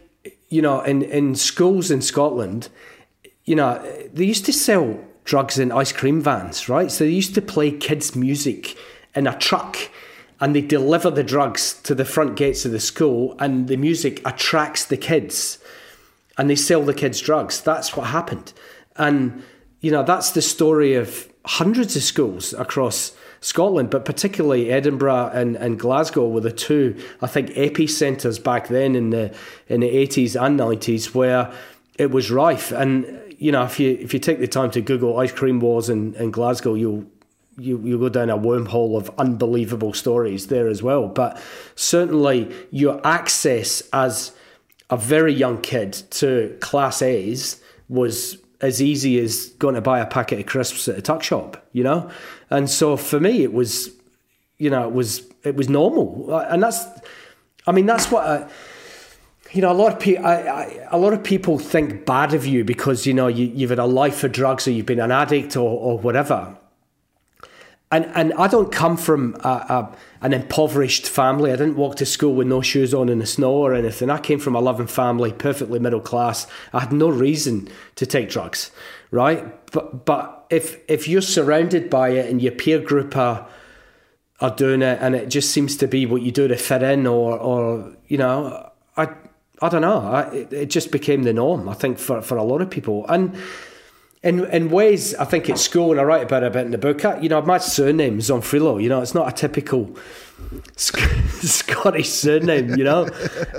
you 0.50 0.62
know, 0.62 0.82
in, 0.82 1.02
in 1.02 1.36
schools 1.36 1.92
in 1.92 2.02
Scotland, 2.02 2.70
you 3.44 3.56
know, 3.56 3.80
they 4.14 4.25
used 4.25 4.46
to 4.46 4.54
sell 4.54 5.00
drugs 5.24 5.58
in 5.58 5.72
ice 5.72 5.92
cream 5.92 6.22
vans, 6.22 6.70
right? 6.70 6.92
So 6.92 7.04
they 7.04 7.12
used 7.12 7.36
to 7.36 7.42
play 7.42 7.72
kids' 7.72 8.16
music 8.16 8.78
in 9.16 9.28
a 9.28 9.38
truck 9.38 9.78
and 10.40 10.56
they 10.56 10.62
deliver 10.62 11.10
the 11.10 11.24
drugs 11.24 11.80
to 11.84 11.96
the 11.96 12.06
front 12.06 12.36
gates 12.36 12.66
of 12.66 12.72
the 12.72 12.80
school 12.80 13.36
and 13.40 13.68
the 13.68 13.78
music 13.78 14.22
attracts 14.25 14.86
the 14.86 14.98
kids 14.98 15.60
and 16.38 16.50
they 16.50 16.56
sell 16.56 16.84
the 16.84 16.94
kids 16.94 17.20
drugs. 17.20 17.62
That's 17.62 17.96
what 17.96 18.08
happened. 18.08 18.54
And, 18.98 19.44
you 19.82 19.92
know, 19.92 20.04
that's 20.04 20.32
the 20.32 20.42
story 20.42 20.96
of 20.96 21.30
hundreds 21.46 21.96
of 21.96 22.04
schools 22.04 22.54
across 22.54 23.16
Scotland, 23.42 23.92
but 23.92 24.06
particularly 24.06 24.72
Edinburgh 24.72 25.30
and, 25.34 25.56
and 25.58 25.80
Glasgow 25.80 26.28
were 26.28 26.42
the 26.42 26.52
two, 26.52 27.00
I 27.22 27.28
think, 27.28 27.50
epicenters 27.52 28.44
back 28.44 28.70
then 28.70 28.96
in 28.96 29.12
the 29.12 29.36
in 29.68 29.82
the 29.82 29.90
eighties 29.90 30.36
and 30.36 30.58
nineties 30.58 31.14
where 31.14 31.54
it 32.00 32.10
was 32.10 32.32
rife. 32.32 32.72
And 32.72 33.22
you 33.38 33.52
know, 33.52 33.64
if 33.64 33.80
you 33.80 33.98
if 34.02 34.14
you 34.14 34.20
take 34.20 34.40
the 34.40 34.48
time 34.48 34.72
to 34.72 34.82
Google 34.82 35.20
ice 35.20 35.32
cream 35.32 35.60
wars 35.60 35.90
in, 35.90 36.16
in 36.16 36.32
Glasgow, 36.32 36.74
you'll 36.74 37.06
you 37.58 37.80
you 37.84 38.00
go 38.00 38.10
down 38.10 38.30
a 38.30 38.38
wormhole 38.38 38.98
of 38.98 39.12
unbelievable 39.20 39.94
stories 39.94 40.48
there 40.48 40.68
as 40.68 40.82
well. 40.82 41.08
But 41.08 41.40
certainly 41.75 42.52
your 42.72 43.00
access 43.06 43.84
as 43.94 44.32
a 44.90 44.98
very 44.98 45.34
young 45.34 45.62
kid 45.62 45.94
to 46.12 46.58
class 46.62 47.02
A's 47.02 47.62
was 47.90 48.38
as 48.62 48.81
easy 48.81 49.19
as 49.19 49.47
going 49.59 49.75
to 49.75 49.81
buy 49.81 50.00
a 50.00 50.05
packet 50.05 50.39
of 50.39 50.45
crisps 50.45 50.88
at 50.88 50.97
a 50.97 51.01
tuck 51.01 51.24
shop, 51.24 51.65
you 51.74 51.83
know? 51.83 52.09
And 52.50 52.69
so 52.69 52.97
for 52.97 53.19
me, 53.19 53.43
it 53.43 53.53
was, 53.53 53.89
you 54.57 54.69
know, 54.69 54.88
it 54.88 54.93
was, 54.93 55.24
it 55.43 55.55
was 55.55 55.69
normal. 55.69 56.33
Uh, 56.33 56.45
and 56.50 56.63
that's, 56.63 56.85
I 57.67 57.71
mean, 57.71 57.85
that's 57.85 58.12
what, 58.12 58.25
I, 58.25 58.50
you 59.51 59.62
know, 59.62 59.71
a 59.71 59.74
lot 59.74 59.93
of 59.93 60.00
people, 60.00 60.25
a 60.25 60.97
lot 60.97 61.13
of 61.13 61.24
people 61.24 61.59
think 61.59 62.05
bad 62.05 62.33
of 62.33 62.45
you 62.45 62.63
because, 62.63 63.05
you 63.05 63.13
know, 63.13 63.27
you, 63.27 63.45
you've 63.45 63.69
had 63.69 63.79
a 63.79 63.85
life 63.85 64.24
of 64.24 64.31
drugs 64.31 64.67
or 64.67 64.71
you've 64.71 64.85
been 64.85 65.00
an 65.00 65.12
addict 65.12 65.55
or, 65.55 65.69
or 65.69 65.97
whatever. 65.97 66.57
And 67.96 68.12
and 68.14 68.34
I 68.34 68.48
don't 68.48 68.72
come 68.72 68.98
from 68.98 69.36
a, 69.44 69.48
a, 69.48 69.96
an 70.22 70.34
impoverished 70.34 71.08
family. 71.08 71.52
I 71.52 71.56
didn't 71.56 71.78
walk 71.78 71.96
to 71.98 72.06
school 72.06 72.36
with 72.36 72.48
no 72.48 72.62
shoes 72.62 72.94
on 72.94 73.08
in 73.08 73.20
the 73.20 73.25
snow 73.25 73.54
or 73.54 73.74
anything. 73.74 74.10
I 74.10 74.20
came 74.20 74.40
from 74.40 74.56
a 74.56 74.60
loving 74.60 74.88
family, 74.88 75.32
perfectly 75.32 75.80
middle 75.80 76.02
class. 76.02 76.46
I 76.74 76.82
had 76.82 76.92
no 76.92 77.10
reason 77.10 77.70
to 77.96 78.06
take 78.06 78.30
drugs, 78.30 78.72
right? 79.12 79.44
But 79.72 80.06
but 80.06 80.46
if 80.50 80.78
if 80.90 81.08
you're 81.08 81.22
surrounded 81.22 81.90
by 81.90 82.10
it 82.10 82.30
and 82.30 82.42
your 82.42 82.52
peer 82.52 82.80
group 82.80 83.16
are 83.16 83.48
are 84.42 84.54
doing 84.54 84.82
it, 84.82 85.00
and 85.02 85.16
it 85.16 85.30
just 85.30 85.52
seems 85.52 85.78
to 85.78 85.88
be 85.88 86.06
what 86.06 86.22
you 86.22 86.32
do 86.32 86.50
to 86.50 86.58
fit 86.58 86.84
in, 86.84 87.08
or 87.08 87.40
or 87.40 87.96
you 88.08 88.18
know, 88.18 88.72
I 88.98 89.08
I 89.62 89.70
don't 89.70 89.82
know. 89.82 90.00
I, 90.00 90.22
it, 90.34 90.54
it 90.54 90.70
just 90.70 90.92
became 90.92 91.24
the 91.24 91.34
norm. 91.34 91.70
I 91.70 91.74
think 91.74 91.98
for 91.98 92.22
for 92.22 92.36
a 92.36 92.44
lot 92.44 92.62
of 92.62 92.70
people 92.70 93.06
and 93.08 93.38
in 94.25 94.44
in 94.46 94.70
ways, 94.72 95.13
I 95.15 95.24
think 95.24 95.50
at 95.50 95.60
school, 95.60 95.91
and 95.91 96.01
I 96.01 96.03
write 96.03 96.24
about 96.24 96.44
it 96.44 96.48
a 96.48 96.50
bit 96.50 96.65
in 96.65 96.72
the 96.72 96.77
book. 96.77 97.03
You 97.22 97.29
know, 97.29 97.41
my 97.44 97.60
surname 97.60 98.17
Zonfrillo. 98.17 98.82
You 98.82 98.89
know, 98.89 99.01
it's 99.01 99.13
not 99.13 99.29
a 99.29 99.32
typical 99.32 99.96
Scottish 100.75 102.10
surname. 102.10 102.75
You 102.75 102.84
know, 102.84 103.08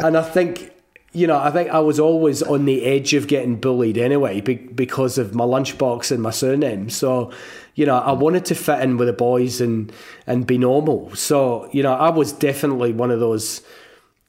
and 0.00 0.16
I 0.16 0.22
think 0.22 0.72
you 1.12 1.26
know, 1.26 1.38
I 1.38 1.50
think 1.50 1.70
I 1.70 1.78
was 1.78 1.98
always 1.98 2.42
on 2.42 2.66
the 2.66 2.84
edge 2.84 3.14
of 3.14 3.28
getting 3.28 3.56
bullied 3.56 3.96
anyway 3.96 4.40
because 4.42 5.16
of 5.16 5.34
my 5.34 5.44
lunchbox 5.44 6.10
and 6.12 6.20
my 6.20 6.30
surname. 6.30 6.90
So, 6.90 7.32
you 7.74 7.86
know, 7.86 7.96
I 7.96 8.12
wanted 8.12 8.44
to 8.46 8.54
fit 8.54 8.80
in 8.80 8.98
with 8.98 9.06
the 9.06 9.14
boys 9.14 9.60
and 9.60 9.90
and 10.26 10.46
be 10.46 10.58
normal. 10.58 11.14
So, 11.14 11.70
you 11.72 11.82
know, 11.82 11.94
I 11.94 12.10
was 12.10 12.32
definitely 12.32 12.92
one 12.92 13.12
of 13.12 13.20
those 13.20 13.62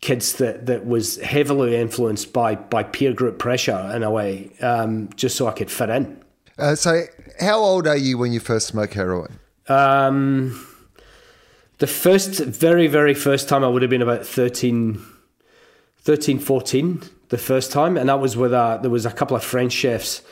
kids 0.01 0.33
that 0.33 0.67
that 0.67 0.85
was 0.85 1.17
heavily 1.17 1.75
influenced 1.75 2.31
by 2.31 2.53
by 2.53 2.83
peer 2.83 3.11
group 3.11 3.39
pressure 3.39 3.91
in 3.95 4.03
a 4.03 4.11
way, 4.11 4.51
um, 4.61 5.09
just 5.15 5.35
so 5.35 5.47
I 5.47 5.53
could 5.53 5.71
fit 5.71 5.89
in. 5.89 6.23
Uh, 6.57 6.75
so, 6.75 7.03
how 7.39 7.59
old 7.59 7.87
are 7.87 7.97
you 7.97 8.17
when 8.17 8.31
you 8.31 8.39
first 8.39 8.67
smoke 8.67 8.93
heroin? 8.93 9.39
Um, 9.67 10.65
the 11.77 11.87
first, 11.87 12.39
very, 12.39 12.87
very 12.87 13.13
first 13.13 13.47
time 13.47 13.63
I 13.63 13.67
would 13.67 13.83
have 13.83 13.91
been 13.91 14.01
about 14.01 14.25
13, 14.25 14.99
13 15.99 16.39
14, 16.39 17.03
the 17.29 17.37
first 17.37 17.71
time. 17.71 17.97
And 17.97 18.09
that 18.09 18.19
was 18.19 18.35
with 18.35 18.53
a, 18.53 18.79
there 18.81 18.89
was 18.89 19.05
a 19.05 19.11
couple 19.11 19.37
of 19.37 19.43
French 19.43 19.73
chefs, 19.73 20.23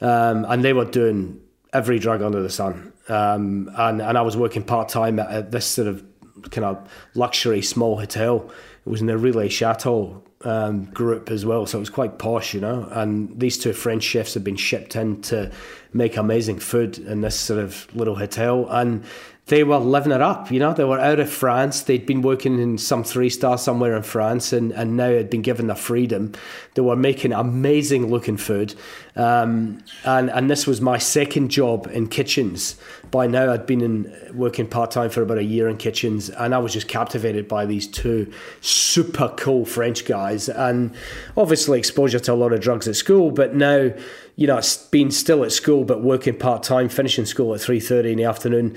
um, 0.00 0.44
and 0.48 0.64
they 0.64 0.72
were 0.72 0.84
doing 0.84 1.40
every 1.72 1.98
drug 1.98 2.22
under 2.22 2.42
the 2.42 2.50
sun. 2.50 2.92
Um, 3.08 3.70
and, 3.76 4.02
and 4.02 4.18
I 4.18 4.22
was 4.22 4.36
working 4.36 4.64
part 4.64 4.88
time 4.88 5.18
at, 5.18 5.30
at, 5.30 5.50
this 5.52 5.66
sort 5.66 5.88
of 5.88 6.04
kind 6.50 6.64
of 6.64 6.90
luxury 7.14 7.62
small 7.62 7.98
hotel. 7.98 8.50
It 8.84 8.90
was 8.90 9.00
in 9.00 9.06
the 9.06 9.14
Relais 9.14 9.50
Chateau 9.50 10.22
um, 10.42 10.84
group 10.86 11.30
as 11.30 11.44
well, 11.44 11.66
so 11.66 11.78
it 11.78 11.80
was 11.80 11.90
quite 11.90 12.18
posh, 12.18 12.54
you 12.54 12.60
know. 12.60 12.88
And 12.92 13.38
these 13.38 13.58
two 13.58 13.72
French 13.72 14.02
chefs 14.02 14.34
had 14.34 14.44
been 14.44 14.56
shipped 14.56 14.96
in 14.96 15.20
to 15.22 15.50
make 15.92 16.16
amazing 16.16 16.58
food 16.60 16.98
in 16.98 17.20
this 17.20 17.38
sort 17.38 17.60
of 17.60 17.86
little 17.94 18.16
hotel, 18.16 18.68
and 18.70 19.04
they 19.48 19.64
were 19.64 19.78
living 19.78 20.12
it 20.12 20.20
up. 20.20 20.50
You 20.50 20.60
know, 20.60 20.72
they 20.74 20.84
were 20.84 21.00
out 21.00 21.18
of 21.18 21.30
France. 21.30 21.82
They'd 21.82 22.06
been 22.06 22.22
working 22.22 22.58
in 22.60 22.78
some 22.78 23.02
three 23.02 23.30
star 23.30 23.58
somewhere 23.58 23.96
in 23.96 24.02
France, 24.02 24.52
and, 24.52 24.72
and 24.72 24.96
now 24.96 25.10
had 25.10 25.30
been 25.30 25.42
given 25.42 25.66
the 25.66 25.74
freedom. 25.74 26.32
They 26.74 26.82
were 26.82 26.96
making 26.96 27.32
amazing 27.32 28.08
looking 28.08 28.36
food, 28.36 28.74
um, 29.16 29.82
and 30.04 30.30
and 30.30 30.50
this 30.50 30.66
was 30.66 30.80
my 30.80 30.98
second 30.98 31.50
job 31.50 31.88
in 31.92 32.08
kitchens. 32.08 32.76
By 33.10 33.26
now, 33.26 33.50
I'd 33.52 33.66
been 33.66 33.80
in 33.80 34.14
working 34.34 34.66
part 34.66 34.90
time 34.90 35.08
for 35.08 35.22
about 35.22 35.38
a 35.38 35.44
year 35.44 35.68
in 35.68 35.78
kitchens, 35.78 36.28
and 36.28 36.54
I 36.54 36.58
was 36.58 36.74
just 36.74 36.88
captivated 36.88 37.48
by 37.48 37.64
these 37.64 37.86
two 37.86 38.30
super 38.60 39.32
cool 39.38 39.64
French 39.64 40.04
guys, 40.04 40.48
and 40.48 40.94
obviously 41.36 41.78
exposure 41.78 42.20
to 42.20 42.32
a 42.32 42.34
lot 42.34 42.52
of 42.52 42.60
drugs 42.60 42.86
at 42.86 42.96
school. 42.96 43.30
But 43.30 43.54
now, 43.54 43.92
you 44.36 44.46
know, 44.46 44.60
being 44.90 45.10
still 45.10 45.42
at 45.42 45.52
school 45.52 45.84
but 45.84 46.02
working 46.02 46.36
part 46.36 46.62
time, 46.62 46.90
finishing 46.90 47.24
school 47.24 47.54
at 47.54 47.62
three 47.62 47.80
thirty 47.80 48.12
in 48.12 48.18
the 48.18 48.24
afternoon 48.24 48.76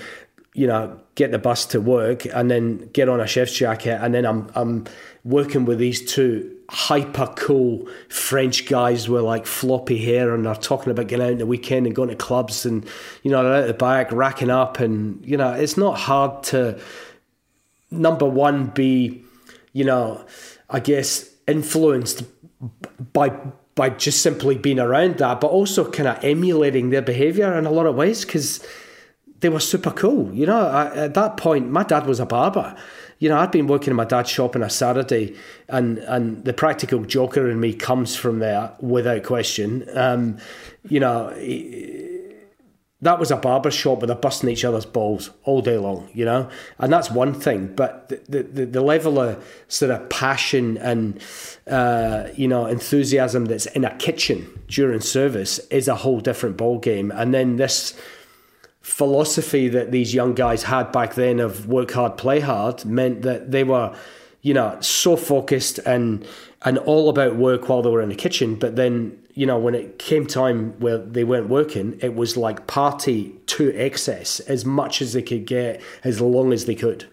you 0.54 0.68
know, 0.68 1.00
get 1.16 1.32
the 1.32 1.40
bus 1.40 1.66
to 1.68 1.80
work 1.80 2.26
and 2.26 2.52
then 2.52 2.90
get 2.94 3.08
on 3.08 3.22
a 3.22 3.28
chef's 3.28 3.54
jacket 3.54 4.00
and 4.02 4.14
then 4.14 4.26
I'm 4.26 4.50
I'm 4.56 4.86
working 5.24 5.66
with 5.66 5.78
these 5.78 6.12
two 6.12 6.58
hyper 6.70 7.28
cool 7.36 7.88
French 8.10 8.66
guys 8.66 9.08
with 9.08 9.24
like 9.24 9.46
floppy 9.46 9.98
hair 9.98 10.34
and 10.34 10.46
they're 10.46 10.56
talking 10.56 10.92
about 10.92 11.08
getting 11.08 11.34
out 11.34 11.38
the 11.38 11.46
weekend 11.46 11.86
and 11.86 11.96
going 11.96 12.10
to 12.10 12.16
clubs 12.16 12.66
and 12.66 12.88
you 13.24 13.32
know 13.32 13.44
they're 13.44 13.64
out 13.64 13.68
the 13.68 13.74
back 13.74 14.12
racking 14.12 14.50
up 14.50 14.80
and 14.80 15.26
you 15.26 15.38
know 15.38 15.52
it's 15.52 15.78
not 15.78 15.98
hard 15.98 16.44
to 16.44 16.80
number 17.90 18.26
one 18.26 18.68
be 18.68 19.24
you 19.74 19.86
know 19.86 20.26
I 20.70 20.80
guess 20.80 21.30
influenced 21.48 22.24
by 23.14 23.30
by 23.76 23.90
just 23.90 24.22
simply 24.22 24.58
being 24.58 24.80
around 24.80 25.18
that 25.18 25.40
but 25.40 25.48
also 25.48 25.90
kind 25.90 26.08
of 26.08 26.24
emulating 26.24 26.90
their 26.90 27.02
behavior 27.02 27.58
in 27.58 27.66
a 27.66 27.72
lot 27.72 27.86
of 27.86 27.96
ways 27.96 28.26
because 28.26 28.66
they 29.42 29.50
were 29.50 29.60
super 29.60 29.92
cool. 29.92 30.34
You 30.34 30.46
know, 30.46 30.68
I, 30.68 30.96
at 30.96 31.14
that 31.16 31.38
point, 31.38 31.70
my 31.70 31.84
dad 31.84 32.06
was 32.06 32.20
a 32.20 32.26
barber. 32.26 32.76
You 33.20 33.30
know, 33.30 33.38
I'd 33.38 33.52
been 33.52 33.68
working 33.68 33.92
in 33.92 33.96
my 33.96 34.06
dad's 34.06 34.30
shop 34.30 34.56
on 34.56 34.64
a 34.64 34.70
Saturday, 34.70 35.36
and 35.68 35.98
and 36.00 36.44
the 36.46 36.54
practical 36.54 37.04
joker 37.04 37.50
in 37.50 37.60
me 37.60 37.74
comes 37.74 38.16
from 38.16 38.40
there 38.40 38.72
without 38.80 39.24
question. 39.24 39.88
Um, 39.94 40.38
you 40.88 41.00
know, 41.00 41.30
that 43.02 43.20
was 43.20 43.32
a 43.32 43.36
barber 43.36 43.72
shop 43.72 44.00
where 44.00 44.08
they're 44.08 44.16
busting 44.16 44.50
each 44.50 44.64
other's 44.64 44.86
balls 44.86 45.32
all 45.44 45.62
day 45.62 45.78
long. 45.78 46.10
You 46.14 46.26
know, 46.26 46.50
and 46.80 46.94
that's 46.94 47.12
one 47.12 47.34
thing. 47.34 47.74
But 47.76 48.10
the 48.10 48.44
the, 48.44 48.66
the 48.66 48.82
level 48.82 49.20
of 49.20 49.44
sort 49.68 49.92
of 49.92 50.08
passion 50.10 50.78
and 50.78 51.20
uh, 51.68 52.28
you 52.36 52.48
know 52.48 52.68
enthusiasm 52.68 53.46
that's 53.46 53.68
in 53.68 53.86
a 53.86 53.96
kitchen 53.98 54.48
during 54.68 55.00
service 55.00 55.60
is 55.70 55.88
a 55.88 55.96
whole 55.96 56.22
different 56.22 56.58
ball 56.58 56.78
game. 56.80 57.12
And 57.12 57.34
then 57.34 57.58
this 57.58 58.00
philosophy 58.82 59.68
that 59.70 59.92
these 59.92 60.14
young 60.14 60.34
guys 60.34 60.64
had 60.64 60.92
back 60.92 61.14
then 61.16 61.40
of 61.40 61.68
work 61.68 61.92
hard, 61.92 62.18
play 62.18 62.40
hard 62.40 62.84
meant 62.86 63.22
that 63.22 63.52
they 63.52 63.64
were, 63.64 63.96
you 64.42 64.54
know, 64.54 64.78
so 64.82 65.16
focused 65.16 65.80
and 65.80 66.26
and 66.64 66.78
all 66.80 67.10
about 67.10 67.36
work 67.36 67.70
while 67.70 67.82
they 67.82 67.90
were 67.90 68.02
in 68.02 68.10
the 68.10 68.16
kitchen. 68.16 68.56
But 68.56 68.76
then, 68.76 69.18
you 69.34 69.46
know, 69.46 69.58
when 69.58 69.74
it 69.74 69.98
came 69.98 70.28
time 70.28 70.80
where 70.80 70.98
they 70.98 71.24
weren't 71.24 71.50
working, 71.50 71.98
it 72.02 72.16
was 72.16 72.38
like 72.38 72.68
party 72.68 73.36
to 73.48 73.70
excess 73.76 74.40
as 74.42 74.66
much 74.66 75.02
as 75.02 75.14
they 75.14 75.24
could 75.24 75.46
get, 75.46 75.82
as 76.04 76.22
long 76.22 76.54
as 76.54 76.66
they 76.66 76.76
could. 76.76 77.08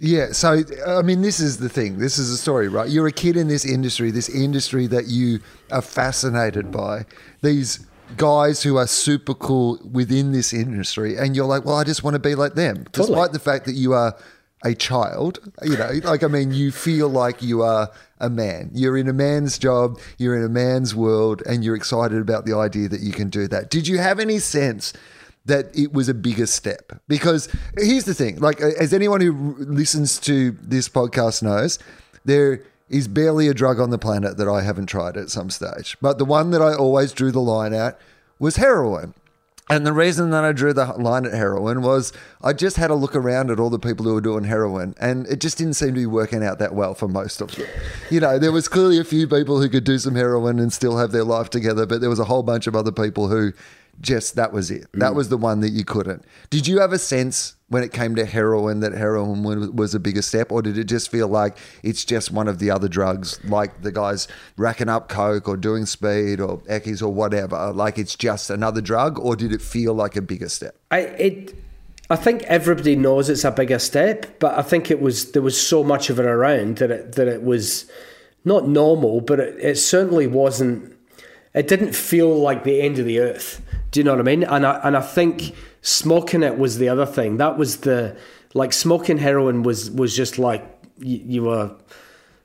Yeah, 0.00 0.30
so 0.30 0.62
I 0.86 1.02
mean, 1.02 1.22
this 1.22 1.40
is 1.40 1.58
the 1.58 1.68
thing. 1.68 1.98
This 1.98 2.18
is 2.18 2.30
the 2.30 2.36
story, 2.36 2.68
right? 2.68 2.88
You're 2.88 3.08
a 3.08 3.12
kid 3.12 3.36
in 3.36 3.48
this 3.48 3.64
industry, 3.64 4.12
this 4.12 4.28
industry 4.28 4.86
that 4.86 5.08
you 5.08 5.40
are 5.72 5.82
fascinated 5.82 6.70
by. 6.70 7.04
These 7.42 7.84
guys 8.16 8.62
who 8.62 8.76
are 8.76 8.86
super 8.86 9.34
cool 9.34 9.78
within 9.90 10.32
this 10.32 10.52
industry, 10.52 11.16
and 11.16 11.36
you're 11.36 11.46
like, 11.46 11.64
well, 11.64 11.76
I 11.76 11.84
just 11.84 12.02
want 12.02 12.14
to 12.14 12.20
be 12.20 12.34
like 12.34 12.54
them, 12.54 12.84
totally. 12.92 13.08
despite 13.08 13.32
the 13.32 13.38
fact 13.38 13.66
that 13.66 13.74
you 13.74 13.92
are 13.92 14.16
a 14.64 14.74
child. 14.74 15.38
You 15.62 15.76
know, 15.76 15.90
like 16.04 16.22
I 16.22 16.26
mean, 16.28 16.52
you 16.52 16.72
feel 16.72 17.08
like 17.08 17.42
you 17.42 17.62
are 17.62 17.90
a 18.18 18.28
man. 18.28 18.70
You're 18.72 18.96
in 18.96 19.08
a 19.08 19.12
man's 19.12 19.58
job. 19.58 19.98
You're 20.18 20.36
in 20.36 20.44
a 20.44 20.48
man's 20.48 20.94
world, 20.94 21.42
and 21.46 21.64
you're 21.64 21.76
excited 21.76 22.20
about 22.20 22.46
the 22.46 22.56
idea 22.56 22.88
that 22.88 23.00
you 23.00 23.12
can 23.12 23.28
do 23.28 23.46
that. 23.48 23.70
Did 23.70 23.86
you 23.86 23.98
have 23.98 24.18
any 24.18 24.38
sense? 24.38 24.92
That 25.44 25.74
it 25.74 25.94
was 25.94 26.10
a 26.10 26.14
bigger 26.14 26.44
step 26.44 26.92
because 27.08 27.48
here's 27.78 28.04
the 28.04 28.12
thing 28.12 28.36
like 28.38 28.60
as 28.60 28.92
anyone 28.92 29.22
who 29.22 29.56
listens 29.60 30.18
to 30.20 30.50
this 30.60 30.90
podcast 30.90 31.42
knows 31.42 31.78
there 32.26 32.64
is 32.88 33.08
barely 33.08 33.48
a 33.48 33.54
drug 33.54 33.80
on 33.80 33.90
the 33.90 33.98
planet 33.98 34.36
that 34.36 34.48
I 34.48 34.62
haven't 34.62 34.86
tried 34.86 35.16
at 35.16 35.30
some 35.30 35.50
stage. 35.50 35.96
But 36.00 36.18
the 36.18 36.24
one 36.24 36.50
that 36.50 36.62
I 36.62 36.74
always 36.74 37.12
drew 37.12 37.30
the 37.30 37.40
line 37.40 37.74
at 37.74 37.98
was 38.38 38.56
heroin. 38.56 39.14
And 39.70 39.86
the 39.86 39.92
reason 39.92 40.30
that 40.30 40.44
I 40.44 40.52
drew 40.52 40.72
the 40.72 40.86
line 40.94 41.26
at 41.26 41.34
heroin 41.34 41.82
was 41.82 42.12
I 42.42 42.54
just 42.54 42.76
had 42.76 42.90
a 42.90 42.94
look 42.94 43.14
around 43.14 43.50
at 43.50 43.60
all 43.60 43.68
the 43.68 43.78
people 43.78 44.06
who 44.06 44.14
were 44.14 44.22
doing 44.22 44.44
heroin, 44.44 44.94
and 44.98 45.26
it 45.26 45.40
just 45.40 45.58
didn't 45.58 45.74
seem 45.74 45.88
to 45.88 45.94
be 45.94 46.06
working 46.06 46.42
out 46.42 46.58
that 46.60 46.74
well 46.74 46.94
for 46.94 47.06
most 47.06 47.42
of 47.42 47.54
them. 47.54 47.66
You 48.10 48.20
know, 48.20 48.38
there 48.38 48.52
was 48.52 48.66
clearly 48.66 48.98
a 48.98 49.04
few 49.04 49.28
people 49.28 49.60
who 49.60 49.68
could 49.68 49.84
do 49.84 49.98
some 49.98 50.14
heroin 50.14 50.58
and 50.58 50.72
still 50.72 50.96
have 50.96 51.12
their 51.12 51.24
life 51.24 51.50
together, 51.50 51.84
but 51.84 52.00
there 52.00 52.08
was 52.08 52.18
a 52.18 52.24
whole 52.24 52.42
bunch 52.42 52.66
of 52.66 52.74
other 52.74 52.92
people 52.92 53.28
who 53.28 53.52
just 54.00 54.36
that 54.36 54.52
was 54.52 54.70
it. 54.70 54.86
That 54.94 55.12
mm. 55.12 55.16
was 55.16 55.28
the 55.28 55.36
one 55.36 55.60
that 55.60 55.70
you 55.70 55.84
couldn't. 55.84 56.24
Did 56.50 56.66
you 56.66 56.80
have 56.80 56.92
a 56.92 56.98
sense 56.98 57.56
when 57.68 57.82
it 57.82 57.92
came 57.92 58.14
to 58.16 58.24
heroin 58.24 58.80
that 58.80 58.92
heroin 58.92 59.42
was 59.76 59.94
a 59.94 60.00
bigger 60.00 60.22
step, 60.22 60.50
or 60.50 60.62
did 60.62 60.78
it 60.78 60.84
just 60.84 61.10
feel 61.10 61.28
like 61.28 61.58
it's 61.82 62.04
just 62.04 62.30
one 62.30 62.48
of 62.48 62.58
the 62.58 62.70
other 62.70 62.88
drugs, 62.88 63.38
like 63.44 63.82
the 63.82 63.92
guys 63.92 64.26
racking 64.56 64.88
up 64.88 65.08
coke 65.08 65.48
or 65.48 65.56
doing 65.56 65.84
speed 65.84 66.40
or 66.40 66.58
eckies 66.62 67.02
or 67.02 67.08
whatever? 67.08 67.72
Like 67.72 67.98
it's 67.98 68.16
just 68.16 68.50
another 68.50 68.80
drug, 68.80 69.18
or 69.18 69.36
did 69.36 69.52
it 69.52 69.62
feel 69.62 69.94
like 69.94 70.16
a 70.16 70.22
bigger 70.22 70.48
step? 70.48 70.76
I 70.90 70.98
it. 71.00 71.54
I 72.10 72.16
think 72.16 72.42
everybody 72.44 72.96
knows 72.96 73.28
it's 73.28 73.44
a 73.44 73.50
bigger 73.50 73.78
step, 73.78 74.38
but 74.38 74.56
I 74.56 74.62
think 74.62 74.90
it 74.90 75.02
was 75.02 75.32
there 75.32 75.42
was 75.42 75.60
so 75.60 75.84
much 75.84 76.08
of 76.08 76.18
it 76.18 76.24
around 76.24 76.78
that 76.78 76.90
it 76.90 77.12
that 77.16 77.28
it 77.28 77.42
was 77.42 77.90
not 78.44 78.66
normal, 78.66 79.20
but 79.20 79.40
it, 79.40 79.56
it 79.58 79.76
certainly 79.76 80.26
wasn't. 80.26 80.94
It 81.54 81.68
didn't 81.68 81.94
feel 81.94 82.34
like 82.34 82.64
the 82.64 82.80
end 82.80 82.98
of 82.98 83.04
the 83.04 83.20
earth. 83.20 83.60
Do 83.90 84.00
you 84.00 84.04
know 84.04 84.12
what 84.12 84.20
I 84.20 84.24
mean? 84.24 84.44
And 84.44 84.66
I 84.66 84.80
and 84.84 84.96
I 84.96 85.00
think 85.00 85.54
smoking 85.82 86.42
it 86.42 86.58
was 86.58 86.78
the 86.78 86.88
other 86.88 87.06
thing. 87.06 87.38
That 87.38 87.56
was 87.56 87.78
the 87.78 88.16
like 88.54 88.72
smoking 88.72 89.18
heroin 89.18 89.62
was 89.62 89.90
was 89.90 90.16
just 90.16 90.38
like 90.38 90.64
you, 90.98 91.22
you 91.24 91.44
were, 91.44 91.74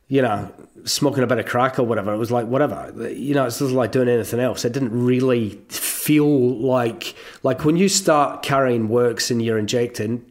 you 0.07 0.21
know, 0.21 0.51
smoking 0.85 1.23
a 1.23 1.27
bit 1.27 1.39
of 1.39 1.45
crack 1.45 1.79
or 1.79 1.83
whatever. 1.83 2.13
It 2.13 2.17
was 2.17 2.31
like 2.31 2.47
whatever. 2.47 3.09
You 3.09 3.33
know, 3.33 3.45
it's 3.45 3.59
just 3.59 3.71
like 3.71 3.91
doing 3.91 4.09
anything 4.09 4.39
else. 4.39 4.65
It 4.65 4.73
didn't 4.73 4.91
really 4.91 5.49
feel 5.69 6.57
like 6.59 7.15
like 7.43 7.65
when 7.65 7.77
you 7.77 7.89
start 7.89 8.43
carrying 8.43 8.87
works 8.87 9.31
and 9.31 9.41
you're 9.41 9.57
injecting, 9.57 10.25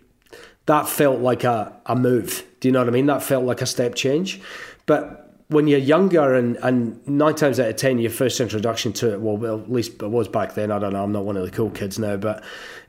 that 0.67 0.89
felt 0.89 1.21
like 1.21 1.45
a, 1.45 1.73
a 1.87 1.97
move. 1.97 2.45
Do 2.61 2.69
you 2.69 2.73
know 2.73 2.81
what 2.81 2.89
I 2.89 2.93
mean? 2.93 3.07
That 3.07 3.23
felt 3.23 3.45
like 3.45 3.61
a 3.61 3.67
step 3.67 3.95
change. 3.95 4.41
But 4.87 5.22
when 5.53 5.69
you're 5.69 5.79
younger 5.79 6.35
and, 6.35 6.57
and 6.57 7.07
nine 7.07 7.35
times 7.35 7.61
out 7.61 7.69
of 7.69 7.77
ten 7.77 7.99
your 7.99 8.11
first 8.11 8.41
introduction 8.41 8.93
to 8.95 9.13
it 9.13 9.21
well, 9.21 9.37
well 9.37 9.61
at 9.61 9.71
least 9.71 10.03
it 10.03 10.11
was 10.11 10.29
back 10.29 10.55
then 10.55 10.71
I 10.71 10.79
don't 10.79 10.93
know 10.93 11.05
I'm 11.05 11.13
not 11.13 11.25
one 11.25 11.37
of 11.37 11.45
the 11.45 11.51
cool 11.51 11.71
kids 11.71 11.99
now 11.99 12.17
but 12.17 12.43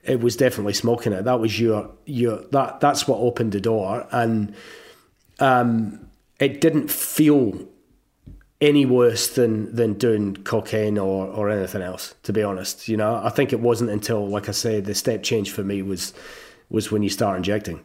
it 0.03 0.19
was 0.19 0.35
definitely 0.35 0.73
smoking 0.73 1.13
it. 1.13 1.23
That 1.23 1.39
was 1.39 1.59
your 1.59 1.89
your 2.05 2.37
that 2.51 2.79
that's 2.79 3.07
what 3.07 3.19
opened 3.19 3.51
the 3.51 3.61
door 3.61 4.07
and 4.11 4.53
um, 5.39 6.09
it 6.39 6.61
didn't 6.61 6.89
feel 6.89 7.67
any 8.61 8.85
worse 8.85 9.29
than 9.35 9.73
than 9.75 9.93
doing 9.93 10.35
cocaine 10.37 10.97
or 10.97 11.27
or 11.27 11.49
anything 11.49 11.81
else 11.81 12.15
to 12.23 12.33
be 12.33 12.43
honest 12.43 12.87
you 12.87 12.97
know? 12.97 13.21
I 13.23 13.29
think 13.29 13.53
it 13.53 13.59
wasn't 13.59 13.89
until 13.89 14.27
like 14.27 14.49
I 14.49 14.53
say 14.53 14.79
the 14.79 14.95
step 14.95 15.23
change 15.23 15.51
for 15.51 15.63
me 15.63 15.81
was 15.81 16.13
was 16.69 16.91
when 16.91 17.03
you 17.03 17.09
start 17.09 17.37
injecting 17.37 17.83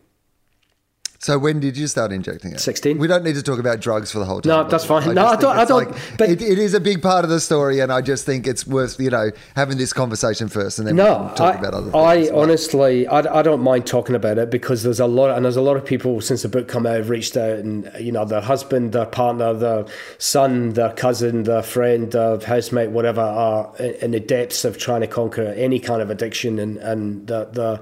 So 1.21 1.37
when 1.37 1.59
did 1.59 1.77
you 1.77 1.89
start 1.89 2.13
injecting 2.13 2.53
it? 2.53 2.61
16. 2.61 2.97
We 2.97 3.09
don't 3.09 3.25
need 3.25 3.35
to 3.35 3.43
talk 3.43 3.59
about 3.59 3.81
drugs 3.81 4.13
for 4.13 4.21
the 4.21 4.25
whole 4.25 4.41
time. 4.41 4.51
No, 4.51 4.69
that's 4.69 4.85
fine. 4.85 5.15
No, 5.15 5.27
I 5.27 5.35
don't- 5.35 5.59
I 5.59 5.65
don't- 5.65 5.93
but- 6.17 6.29
it, 6.31 6.41
it 6.41 6.61
is 6.61 6.75
a 6.75 6.81
big 6.81 7.03
part 7.03 7.25
of 7.25 7.31
the 7.31 7.41
story, 7.41 7.81
and 7.81 7.93
I 7.93 8.03
just 8.03 8.25
think 8.25 8.47
it's 8.47 8.65
worth 8.69 9.01
you 9.01 9.11
know 9.11 9.31
having 9.57 9.79
this 9.79 9.93
conversation 9.93 10.47
first, 10.47 10.79
and 10.79 10.87
then 10.87 10.95
No, 10.95 11.33
talk 11.35 11.57
I, 11.57 11.59
about 11.59 11.75
other 11.75 11.91
things. 11.91 12.31
I 12.31 12.31
honestly, 12.33 13.07
I, 13.09 13.41
I 13.41 13.43
don't 13.43 13.63
mind 13.63 13.85
talking 13.87 14.15
about 14.15 14.39
it 14.39 14.49
because 14.49 14.85
there's 14.85 15.01
a 15.01 15.07
lot, 15.07 15.35
and 15.37 15.45
there's 15.45 15.57
a 15.57 15.61
lot 15.61 15.77
of 15.77 15.85
people 15.85 16.21
since 16.21 16.43
the 16.43 16.49
book 16.49 16.69
come 16.69 16.87
out 16.87 16.95
have 16.97 17.11
reached 17.11 17.37
out, 17.37 17.59
and 17.59 17.91
you 17.99 18.13
know, 18.13 18.25
their 18.25 18.41
husband, 18.41 18.93
their 18.93 19.07
partner, 19.07 19.53
their 19.55 19.87
son, 20.19 20.75
their 20.75 20.93
cousin, 20.93 21.43
their 21.43 21.63
friend, 21.63 22.13
their 22.13 22.39
housemate, 22.39 22.91
whatever, 22.91 23.23
are 23.23 23.73
in 23.81 23.95
in 24.09 24.11
the 24.13 24.21
depths 24.21 24.65
of 24.65 24.79
trying 24.79 25.01
to 25.01 25.09
conquer 25.09 25.53
any 25.57 25.81
kind 25.81 26.01
of 26.01 26.11
addiction, 26.11 26.61
and 26.61 26.77
and 26.79 27.27
the 27.27 27.49
the. 27.53 27.81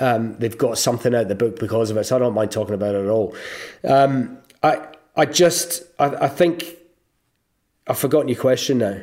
Um, 0.00 0.36
they've 0.38 0.56
got 0.56 0.78
something 0.78 1.14
out 1.14 1.22
of 1.22 1.28
the 1.28 1.34
book 1.34 1.58
because 1.58 1.90
of 1.90 1.96
it, 1.96 2.04
so 2.04 2.16
I 2.16 2.18
don't 2.18 2.34
mind 2.34 2.50
talking 2.50 2.74
about 2.74 2.94
it 2.94 3.04
at 3.04 3.10
all. 3.10 3.34
Um, 3.84 4.38
I 4.62 4.86
I 5.16 5.26
just 5.26 5.82
I, 5.98 6.06
I 6.06 6.28
think 6.28 6.76
I've 7.86 7.98
forgotten 7.98 8.28
your 8.28 8.38
question 8.38 8.78
now. 8.78 9.00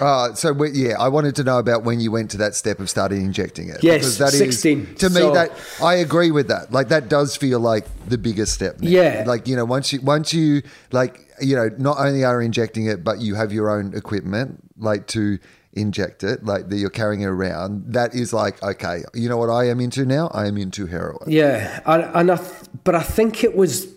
Uh, 0.00 0.32
so 0.34 0.52
we, 0.52 0.70
yeah, 0.70 0.94
I 0.98 1.08
wanted 1.08 1.34
to 1.36 1.44
know 1.44 1.58
about 1.58 1.82
when 1.82 1.98
you 1.98 2.12
went 2.12 2.30
to 2.30 2.36
that 2.36 2.54
step 2.54 2.78
of 2.78 2.88
starting 2.88 3.22
injecting 3.24 3.68
it. 3.68 3.82
Yes, 3.82 3.98
because 4.16 4.18
that 4.18 4.32
is 4.32 4.38
16. 4.38 4.94
to 4.96 5.10
me 5.10 5.16
So- 5.22 5.32
that 5.34 5.50
I 5.82 5.94
agree 5.94 6.30
with 6.30 6.48
that. 6.48 6.72
Like 6.72 6.88
that 6.88 7.08
does 7.08 7.36
feel 7.36 7.58
like 7.58 7.84
the 8.08 8.16
biggest 8.16 8.52
step. 8.54 8.80
now. 8.80 8.88
Yeah. 8.88 9.24
like 9.26 9.48
you 9.48 9.56
know 9.56 9.64
once 9.64 9.92
you 9.92 10.00
once 10.00 10.32
you 10.32 10.62
like 10.92 11.28
you 11.40 11.56
know 11.56 11.68
not 11.78 11.98
only 11.98 12.22
are 12.24 12.40
you 12.40 12.46
injecting 12.46 12.86
it, 12.86 13.02
but 13.02 13.20
you 13.20 13.34
have 13.34 13.52
your 13.52 13.70
own 13.70 13.92
equipment 13.94 14.60
like 14.78 15.08
to 15.08 15.38
inject 15.74 16.22
it, 16.22 16.44
like 16.44 16.68
that 16.68 16.76
you're 16.76 16.90
carrying 16.90 17.22
it 17.22 17.26
around. 17.26 17.92
That 17.92 18.14
is 18.14 18.32
like 18.32 18.62
okay, 18.62 19.02
you 19.14 19.28
know 19.28 19.36
what 19.36 19.50
I 19.50 19.68
am 19.68 19.80
into 19.80 20.04
now? 20.04 20.28
I 20.32 20.46
am 20.46 20.56
into 20.56 20.86
heroin. 20.86 21.30
Yeah, 21.30 21.80
and, 21.86 22.04
and 22.14 22.30
I, 22.32 22.46
but 22.84 22.94
I 22.94 23.02
think 23.02 23.44
it 23.44 23.56
was. 23.56 23.88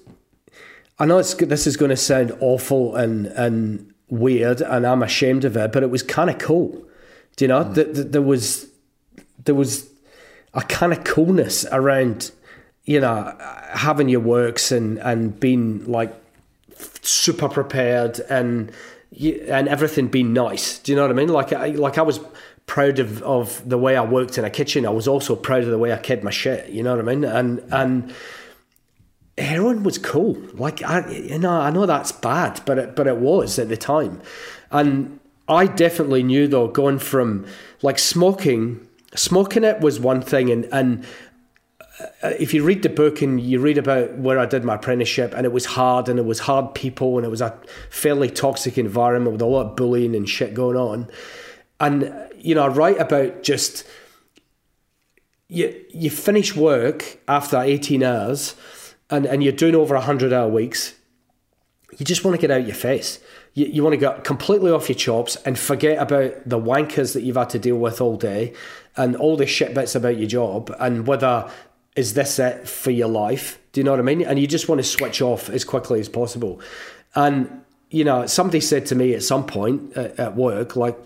I 0.98 1.06
know 1.06 1.18
it's 1.18 1.34
this 1.34 1.68
is 1.68 1.76
going 1.76 1.90
to 1.90 1.98
sound 1.98 2.36
awful 2.40 2.96
and 2.96 3.28
and 3.28 3.94
weird, 4.10 4.62
and 4.62 4.86
I'm 4.86 5.04
ashamed 5.04 5.46
of 5.46 5.58
it, 5.58 5.72
but 5.72 5.84
it 5.84 5.90
was 5.90 6.04
kind 6.04 6.30
of 6.30 6.38
cool. 6.38 6.86
Do 7.36 7.46
you 7.46 7.50
know? 7.50 7.64
Mm. 7.64 7.74
that 7.76 7.96
th- 7.96 8.08
there 8.08 8.22
was 8.22 8.68
there 9.44 9.56
was 9.56 9.90
a 10.54 10.62
kind 10.62 10.94
of 10.94 11.04
coolness 11.04 11.66
around, 11.72 12.32
you 12.86 13.00
know, 13.00 13.36
having 13.74 14.10
your 14.10 14.22
works 14.22 14.72
and 14.72 14.98
and 15.00 15.40
being 15.40 15.86
like 15.86 16.14
super 17.02 17.50
prepared 17.50 18.20
and 18.30 18.72
and 19.18 19.68
everything 19.68 20.08
being 20.08 20.34
nice. 20.34 20.80
Do 20.80 20.92
you 20.92 20.96
know 20.96 21.04
what 21.04 21.12
I 21.12 21.14
mean? 21.14 21.30
Like 21.30 21.54
I 21.54 21.68
like 21.68 21.98
I 21.98 22.02
was 22.02 22.20
proud 22.66 23.00
of, 23.00 23.22
of 23.24 23.68
the 23.68 23.78
way 23.78 23.96
I 23.96 24.04
worked 24.04 24.38
in 24.38 24.46
a 24.46 24.50
kitchen. 24.50 24.86
I 24.86 24.90
was 24.90 25.08
also 25.08 25.36
proud 25.36 25.64
of 25.64 25.70
the 25.70 25.78
way 25.78 25.94
I 25.94 25.98
kept 25.98 26.24
my 26.24 26.32
shit. 26.32 26.70
You 26.70 26.84
know 26.84 26.96
what 26.96 27.08
I 27.08 27.14
mean? 27.16 27.24
And 27.24 27.64
and 27.72 28.14
heroin 29.38 29.84
was 29.84 29.98
cool. 29.98 30.38
Like 30.54 30.84
I 30.84 31.10
you 31.10 31.40
know 31.40 31.52
I 31.52 31.70
know 31.70 31.86
that's 31.86 32.12
bad, 32.12 32.62
but 32.66 32.78
it, 32.78 32.96
but 32.96 33.08
it 33.08 33.18
was 33.18 33.60
at 33.60 33.70
the 33.70 33.78
time, 33.78 34.22
and 34.72 35.20
I 35.48 35.68
definitely 35.68 36.24
knew 36.24 36.48
though 36.48 36.68
going 36.68 37.00
from 37.00 37.46
like 37.82 38.00
smoking. 38.00 38.88
Smoking 39.16 39.64
it 39.64 39.80
was 39.80 39.98
one 39.98 40.22
thing, 40.22 40.50
and 40.50 40.68
and 40.74 41.06
Uh, 42.00 42.30
if 42.40 42.54
you 42.54 42.64
read 42.64 42.84
the 42.84 42.90
book 42.90 43.22
and 43.22 43.40
you 43.40 43.60
read 43.60 43.78
about 43.78 44.18
where 44.18 44.38
I 44.38 44.46
did 44.46 44.66
my 44.66 44.76
apprenticeship, 44.76 45.34
and 45.34 45.46
it 45.46 45.54
was 45.54 45.66
hard, 45.66 46.10
and 46.10 46.20
it 46.20 46.26
was 46.26 46.40
hard 46.40 46.76
people, 46.76 47.18
and 47.18 47.26
it 47.26 47.30
was 47.30 47.42
a 47.42 47.58
fairly 47.90 48.30
toxic 48.30 48.78
environment 48.78 49.32
with 49.34 49.42
a 49.42 49.46
lot 49.46 49.68
of 49.68 49.76
bullying 49.76 50.16
and 50.16 50.28
shit 50.28 50.54
going 50.54 50.78
on. 50.78 51.10
And 51.80 52.14
you 52.38 52.56
know, 52.56 52.64
I 52.64 52.68
write 52.68 53.00
about 53.00 53.44
just 53.44 53.88
you 55.48 55.74
you 55.90 56.10
finish 56.10 56.56
work 56.56 57.20
after 57.28 57.60
eighteen 57.62 58.04
hours, 58.04 58.56
and 59.10 59.26
and 59.26 59.44
you're 59.44 59.54
doing 59.54 59.76
over 59.76 59.98
hundred 59.98 60.34
hour 60.34 60.50
weeks. 60.50 60.96
You 61.98 62.06
just 62.06 62.26
want 62.26 62.36
to 62.36 62.42
get 62.42 62.52
out 62.52 62.66
your 62.66 62.76
face. 62.76 63.20
You, 63.54 63.68
you 63.68 63.84
want 63.84 63.94
to 63.94 63.98
get 63.98 64.26
completely 64.26 64.70
off 64.70 64.90
your 64.90 64.98
chops 64.98 65.38
and 65.46 65.58
forget 65.58 65.98
about 65.98 66.34
the 66.46 66.60
wankers 66.60 67.14
that 67.14 67.24
you've 67.24 67.38
had 67.38 67.50
to 67.52 67.60
deal 67.60 67.78
with 67.78 68.02
all 68.02 68.18
day 68.18 68.54
and 68.98 69.16
all 69.16 69.38
the 69.38 69.46
shit 69.46 69.74
bits 69.74 69.96
about 69.96 70.18
your 70.18 70.28
job 70.28 70.76
and 70.78 71.08
whether 71.08 71.50
is 71.96 72.14
this 72.14 72.40
it 72.40 72.68
for 72.68 72.92
your 72.92 73.08
life? 73.08 73.60
Do 73.72 73.80
you 73.80 73.86
know 73.86 73.92
what 73.92 74.00
I 74.00 74.04
mean? 74.04 74.22
And 74.22 74.38
you 74.40 74.48
just 74.48 74.68
want 74.70 74.80
to 74.80 74.84
switch 74.84 75.22
off 75.22 75.50
as 75.50 75.64
quickly 75.64 76.00
as 76.00 76.10
possible. 76.10 76.60
And, 77.16 77.62
you 77.90 78.04
know, 78.04 78.26
somebody 78.26 78.60
said 78.60 78.86
to 78.88 78.96
me 78.96 79.14
at 79.14 79.24
some 79.24 79.46
point 79.46 79.96
at, 79.96 80.20
at 80.20 80.36
work, 80.36 80.76
like, 80.76 80.98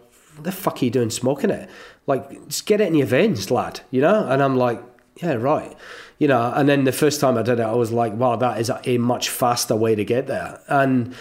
the 0.41 0.51
fuck 0.51 0.81
are 0.81 0.85
you 0.85 0.91
doing 0.91 1.09
smoking 1.09 1.49
it? 1.49 1.69
Like, 2.07 2.47
just 2.47 2.65
get 2.65 2.81
it 2.81 2.87
in 2.87 2.95
your 2.95 3.07
veins, 3.07 3.51
lad, 3.51 3.81
you 3.91 4.01
know? 4.01 4.27
And 4.27 4.41
I'm 4.41 4.57
like, 4.57 4.81
yeah, 5.17 5.33
right. 5.33 5.75
You 6.17 6.27
know, 6.27 6.51
and 6.55 6.67
then 6.67 6.85
the 6.85 6.91
first 6.91 7.21
time 7.21 7.37
I 7.37 7.43
did 7.43 7.59
it, 7.59 7.63
I 7.63 7.73
was 7.73 7.91
like, 7.91 8.13
wow, 8.13 8.35
that 8.37 8.59
is 8.59 8.69
a, 8.69 8.81
a 8.85 8.97
much 8.97 9.29
faster 9.29 9.75
way 9.75 9.95
to 9.95 10.03
get 10.03 10.27
there. 10.27 10.61
And 10.67 11.13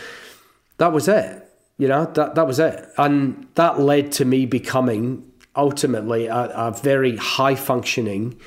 that 0.79 0.93
was 0.93 1.09
it. 1.09 1.45
You 1.77 1.89
know, 1.89 2.07
that, 2.15 2.35
that 2.35 2.47
was 2.47 2.59
it. 2.59 2.89
And 2.97 3.47
that 3.55 3.79
led 3.79 4.13
to 4.13 4.25
me 4.25 4.47
becoming 4.47 5.31
ultimately 5.55 6.27
a, 6.27 6.51
a 6.55 6.71
very 6.73 7.17
high 7.17 7.55
functioning 7.55 8.41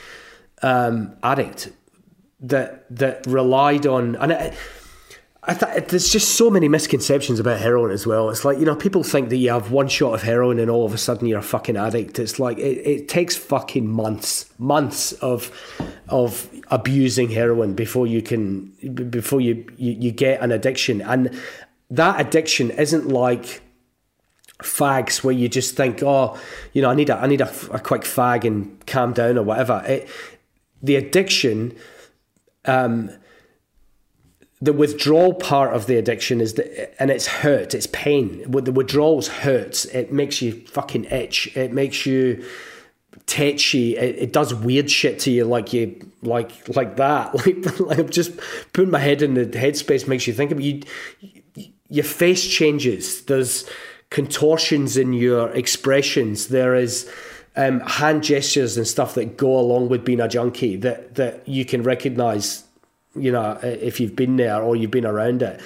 um, 0.61 1.15
addict 1.23 1.71
that 2.39 2.85
that 2.95 3.25
relied 3.27 3.85
on 3.85 4.15
and 4.15 4.31
it, 4.31 4.53
I 5.43 5.55
th- 5.55 5.87
there's 5.87 6.09
just 6.09 6.35
so 6.35 6.51
many 6.51 6.67
misconceptions 6.67 7.39
about 7.39 7.59
heroin 7.59 7.89
as 7.89 8.05
well. 8.05 8.29
It's 8.29 8.45
like 8.45 8.59
you 8.59 8.65
know 8.65 8.75
people 8.75 9.01
think 9.03 9.29
that 9.29 9.37
you 9.37 9.49
have 9.49 9.71
one 9.71 9.87
shot 9.87 10.13
of 10.13 10.21
heroin 10.21 10.59
and 10.59 10.69
all 10.69 10.85
of 10.85 10.93
a 10.93 10.99
sudden 10.99 11.27
you're 11.27 11.39
a 11.39 11.43
fucking 11.43 11.77
addict. 11.77 12.19
It's 12.19 12.37
like 12.37 12.59
it, 12.59 12.77
it 12.85 13.09
takes 13.09 13.35
fucking 13.35 13.87
months, 13.87 14.51
months 14.59 15.13
of 15.13 15.51
of 16.09 16.47
abusing 16.67 17.29
heroin 17.29 17.73
before 17.73 18.05
you 18.05 18.21
can 18.21 18.67
before 19.09 19.41
you 19.41 19.65
you, 19.77 19.93
you 19.93 20.11
get 20.11 20.41
an 20.41 20.51
addiction, 20.51 21.01
and 21.01 21.35
that 21.89 22.21
addiction 22.21 22.69
isn't 22.69 23.07
like 23.07 23.61
fags 24.61 25.23
where 25.23 25.33
you 25.33 25.49
just 25.49 25.75
think, 25.75 26.03
oh, 26.03 26.39
you 26.71 26.83
know, 26.83 26.91
I 26.91 26.93
need 26.93 27.09
a 27.09 27.17
I 27.17 27.25
need 27.25 27.41
a, 27.41 27.51
a 27.71 27.79
quick 27.79 28.03
fag 28.03 28.45
and 28.45 28.85
calm 28.85 29.11
down 29.13 29.39
or 29.39 29.43
whatever. 29.43 29.83
It, 29.87 30.07
the 30.81 30.95
addiction 30.95 31.75
um, 32.65 33.11
the 34.61 34.73
withdrawal 34.73 35.33
part 35.33 35.73
of 35.73 35.87
the 35.87 35.97
addiction 35.97 36.39
is 36.39 36.53
that, 36.53 37.01
and 37.01 37.09
it's 37.09 37.25
hurt, 37.25 37.73
it's 37.73 37.87
pain. 37.87 38.43
The 38.49 38.71
withdrawals 38.71 39.27
hurts. 39.27 39.85
It 39.85 40.13
makes 40.13 40.41
you 40.41 40.65
fucking 40.67 41.05
itch. 41.05 41.55
It 41.57 41.73
makes 41.73 42.05
you 42.05 42.45
tetchy. 43.25 43.97
It, 43.97 44.15
it 44.17 44.33
does 44.33 44.53
weird 44.53 44.91
shit 44.91 45.17
to 45.21 45.31
you, 45.31 45.45
like 45.45 45.73
you 45.73 46.11
like 46.21 46.51
like 46.75 46.97
that. 46.97 47.33
Like 47.45 47.79
like 47.79 47.99
I'm 47.99 48.09
just 48.09 48.39
putting 48.73 48.91
my 48.91 48.99
head 48.99 49.23
in 49.23 49.33
the 49.33 49.45
headspace 49.45 50.07
makes 50.07 50.27
you 50.27 50.33
think 50.33 50.51
of 50.51 50.61
you. 50.61 50.83
Your 51.89 52.05
face 52.05 52.47
changes. 52.47 53.25
There's 53.25 53.67
contortions 54.11 54.95
in 54.95 55.11
your 55.13 55.49
expressions. 55.49 56.47
There 56.47 56.75
is 56.75 57.09
um, 57.55 57.81
hand 57.81 58.23
gestures 58.23 58.77
and 58.77 58.87
stuff 58.87 59.15
that 59.15 59.37
go 59.37 59.59
along 59.59 59.89
with 59.89 60.05
being 60.05 60.21
a 60.21 60.27
junkie 60.27 60.75
that 60.77 61.15
that 61.15 61.47
you 61.47 61.65
can 61.65 61.83
recognize 61.83 62.63
you 63.15 63.31
know 63.31 63.59
if 63.61 63.99
you've 63.99 64.15
been 64.15 64.37
there 64.37 64.61
or 64.61 64.75
you've 64.75 64.91
been 64.91 65.05
around 65.05 65.41
it. 65.41 65.59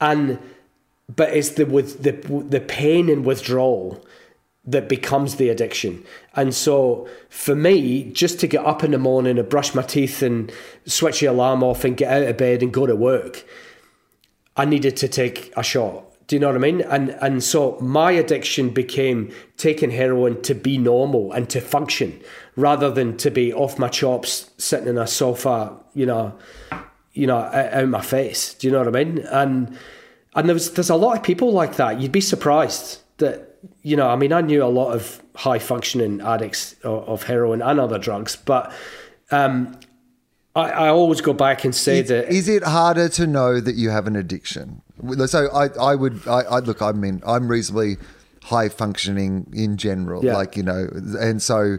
And 0.00 0.38
but 1.14 1.30
it's 1.30 1.50
the 1.50 1.66
with 1.66 2.02
the 2.02 2.12
the 2.48 2.60
pain 2.60 3.08
and 3.08 3.24
withdrawal 3.24 4.04
that 4.66 4.88
becomes 4.88 5.36
the 5.36 5.48
addiction. 5.48 6.04
And 6.36 6.54
so 6.54 7.08
for 7.28 7.54
me 7.54 8.04
just 8.12 8.40
to 8.40 8.46
get 8.46 8.64
up 8.64 8.84
in 8.84 8.90
the 8.90 8.98
morning 8.98 9.38
and 9.38 9.48
brush 9.48 9.74
my 9.74 9.82
teeth 9.82 10.22
and 10.22 10.52
switch 10.86 11.20
the 11.20 11.26
alarm 11.26 11.62
off 11.62 11.84
and 11.84 11.96
get 11.96 12.12
out 12.12 12.28
of 12.28 12.36
bed 12.36 12.62
and 12.62 12.72
go 12.72 12.86
to 12.86 12.94
work 12.94 13.44
i 14.56 14.64
needed 14.64 14.96
to 14.96 15.08
take 15.08 15.52
a 15.56 15.62
shot 15.62 16.04
do 16.30 16.36
you 16.36 16.40
know 16.40 16.46
what 16.46 16.54
I 16.54 16.60
mean? 16.60 16.82
And 16.82 17.10
and 17.20 17.42
so 17.42 17.76
my 17.80 18.12
addiction 18.12 18.70
became 18.70 19.34
taking 19.56 19.90
heroin 19.90 20.40
to 20.42 20.54
be 20.54 20.78
normal 20.78 21.32
and 21.32 21.50
to 21.50 21.60
function, 21.60 22.20
rather 22.54 22.88
than 22.88 23.16
to 23.16 23.32
be 23.32 23.52
off 23.52 23.80
my 23.80 23.88
chops, 23.88 24.48
sitting 24.56 24.86
in 24.86 24.96
a 24.96 25.08
sofa, 25.08 25.74
you 25.92 26.06
know, 26.06 26.38
you 27.14 27.26
know, 27.26 27.38
out, 27.38 27.88
my 27.88 28.00
face. 28.00 28.54
Do 28.54 28.68
you 28.68 28.72
know 28.72 28.78
what 28.78 28.86
I 28.86 28.92
mean? 28.92 29.18
And 29.26 29.76
and 30.36 30.48
there's 30.48 30.70
there's 30.70 30.88
a 30.88 30.94
lot 30.94 31.16
of 31.16 31.24
people 31.24 31.50
like 31.50 31.74
that. 31.78 32.00
You'd 32.00 32.12
be 32.12 32.20
surprised 32.20 33.00
that 33.16 33.56
you 33.82 33.96
know, 33.96 34.08
I 34.08 34.14
mean, 34.14 34.32
I 34.32 34.40
knew 34.40 34.62
a 34.62 34.66
lot 34.66 34.92
of 34.92 35.20
high 35.34 35.58
functioning 35.58 36.20
addicts 36.20 36.76
of, 36.84 37.08
of 37.08 37.22
heroin 37.24 37.60
and 37.60 37.80
other 37.80 37.98
drugs, 37.98 38.36
but 38.36 38.72
um, 39.32 39.76
I, 40.54 40.70
I, 40.70 40.88
always 40.88 41.20
go 41.20 41.32
back 41.32 41.64
and 41.64 41.74
say 41.74 42.00
is, 42.00 42.08
that. 42.08 42.28
Is 42.28 42.48
it 42.48 42.64
harder 42.64 43.08
to 43.10 43.26
know 43.26 43.60
that 43.60 43.76
you 43.76 43.90
have 43.90 44.06
an 44.06 44.16
addiction? 44.16 44.82
So 45.26 45.48
I, 45.52 45.68
I 45.80 45.94
would, 45.94 46.26
I, 46.26 46.40
I 46.40 46.58
look, 46.58 46.82
I 46.82 46.92
mean, 46.92 47.22
I'm 47.24 47.48
reasonably 47.48 47.98
high 48.42 48.68
functioning 48.68 49.46
in 49.52 49.76
general. 49.76 50.24
Yeah. 50.24 50.34
Like, 50.34 50.56
you 50.56 50.62
know, 50.62 50.88
and 51.20 51.40
so 51.40 51.78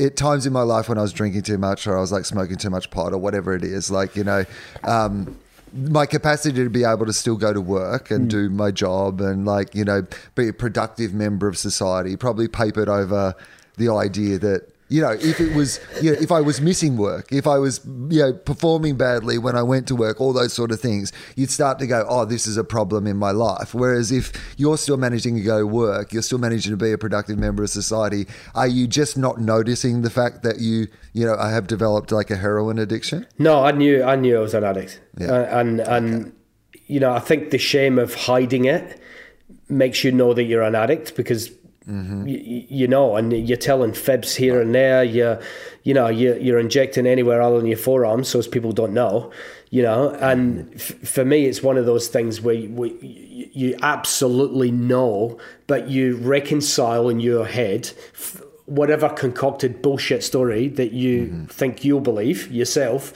at 0.00 0.16
times 0.16 0.46
in 0.46 0.52
my 0.52 0.62
life 0.62 0.88
when 0.88 0.98
I 0.98 1.02
was 1.02 1.12
drinking 1.12 1.42
too 1.42 1.58
much 1.58 1.86
or 1.86 1.96
I 1.96 2.00
was 2.00 2.10
like 2.10 2.24
smoking 2.24 2.56
too 2.56 2.70
much 2.70 2.90
pot 2.90 3.12
or 3.12 3.18
whatever 3.18 3.54
it 3.54 3.62
is, 3.62 3.90
like, 3.90 4.16
you 4.16 4.24
know, 4.24 4.44
um, 4.84 5.38
my 5.72 6.06
capacity 6.06 6.64
to 6.64 6.70
be 6.70 6.84
able 6.84 7.06
to 7.06 7.12
still 7.12 7.36
go 7.36 7.52
to 7.52 7.60
work 7.60 8.10
and 8.10 8.26
mm. 8.26 8.30
do 8.30 8.50
my 8.50 8.70
job 8.70 9.20
and 9.20 9.44
like, 9.44 9.74
you 9.74 9.84
know, 9.84 10.06
be 10.34 10.48
a 10.48 10.52
productive 10.52 11.14
member 11.14 11.46
of 11.46 11.56
society 11.56 12.16
probably 12.16 12.48
papered 12.48 12.88
over 12.88 13.34
the 13.76 13.92
idea 13.92 14.38
that 14.38 14.68
you 14.88 15.02
know, 15.02 15.10
if 15.10 15.40
it 15.40 15.54
was, 15.54 15.80
you 16.00 16.12
know, 16.12 16.18
if 16.18 16.32
I 16.32 16.40
was 16.40 16.60
missing 16.60 16.96
work, 16.96 17.30
if 17.30 17.46
I 17.46 17.58
was, 17.58 17.84
you 17.84 18.20
know, 18.20 18.32
performing 18.32 18.96
badly 18.96 19.36
when 19.36 19.54
I 19.54 19.62
went 19.62 19.86
to 19.88 19.94
work, 19.94 20.20
all 20.20 20.32
those 20.32 20.54
sort 20.54 20.70
of 20.70 20.80
things, 20.80 21.12
you'd 21.36 21.50
start 21.50 21.78
to 21.80 21.86
go, 21.86 22.06
oh, 22.08 22.24
this 22.24 22.46
is 22.46 22.56
a 22.56 22.64
problem 22.64 23.06
in 23.06 23.16
my 23.16 23.30
life. 23.30 23.74
Whereas 23.74 24.10
if 24.10 24.32
you're 24.56 24.78
still 24.78 24.96
managing 24.96 25.36
to 25.36 25.42
go 25.42 25.60
to 25.60 25.66
work, 25.66 26.12
you're 26.12 26.22
still 26.22 26.38
managing 26.38 26.72
to 26.72 26.76
be 26.76 26.92
a 26.92 26.98
productive 26.98 27.38
member 27.38 27.62
of 27.62 27.70
society, 27.70 28.26
are 28.54 28.66
you 28.66 28.86
just 28.86 29.18
not 29.18 29.38
noticing 29.38 30.02
the 30.02 30.10
fact 30.10 30.42
that 30.42 30.58
you, 30.58 30.86
you 31.12 31.26
know, 31.26 31.36
I 31.36 31.50
have 31.50 31.66
developed 31.66 32.10
like 32.10 32.30
a 32.30 32.36
heroin 32.36 32.78
addiction? 32.78 33.26
No, 33.38 33.64
I 33.64 33.72
knew, 33.72 34.02
I 34.02 34.16
knew 34.16 34.38
I 34.38 34.40
was 34.40 34.54
an 34.54 34.64
addict. 34.64 35.00
Yeah. 35.18 35.60
And, 35.60 35.80
and, 35.80 36.26
okay. 36.26 36.80
you 36.86 37.00
know, 37.00 37.12
I 37.12 37.18
think 37.18 37.50
the 37.50 37.58
shame 37.58 37.98
of 37.98 38.14
hiding 38.14 38.64
it 38.64 39.00
makes 39.68 40.02
you 40.02 40.12
know 40.12 40.32
that 40.32 40.44
you're 40.44 40.62
an 40.62 40.74
addict 40.74 41.14
because 41.14 41.50
Mm-hmm. 41.88 42.28
You, 42.28 42.66
you, 42.68 42.88
know, 42.88 43.16
and 43.16 43.32
you're 43.48 43.56
telling 43.56 43.94
fibs 43.94 44.34
here 44.36 44.60
and 44.60 44.74
there. 44.74 45.02
You, 45.02 45.38
you 45.84 45.94
know, 45.94 46.08
you, 46.08 46.34
you're 46.34 46.58
injecting 46.58 47.06
anywhere 47.06 47.40
other 47.40 47.56
than 47.56 47.66
your 47.66 47.78
forearms, 47.78 48.28
so 48.28 48.38
as 48.38 48.46
people 48.46 48.72
don't 48.72 48.92
know. 48.92 49.32
You 49.70 49.82
know, 49.82 50.10
and 50.10 50.70
f- 50.74 51.08
for 51.08 51.24
me, 51.24 51.46
it's 51.46 51.62
one 51.62 51.78
of 51.78 51.86
those 51.86 52.08
things 52.08 52.40
where 52.40 52.54
you, 52.54 52.98
you 53.52 53.76
absolutely 53.82 54.70
know, 54.70 55.38
but 55.66 55.88
you 55.88 56.16
reconcile 56.16 57.08
in 57.08 57.20
your 57.20 57.46
head 57.46 57.90
f- 58.14 58.42
whatever 58.66 59.08
concocted 59.08 59.80
bullshit 59.80 60.22
story 60.22 60.68
that 60.68 60.92
you 60.92 61.26
mm-hmm. 61.26 61.44
think 61.46 61.84
you'll 61.84 62.00
believe 62.00 62.52
yourself 62.52 63.14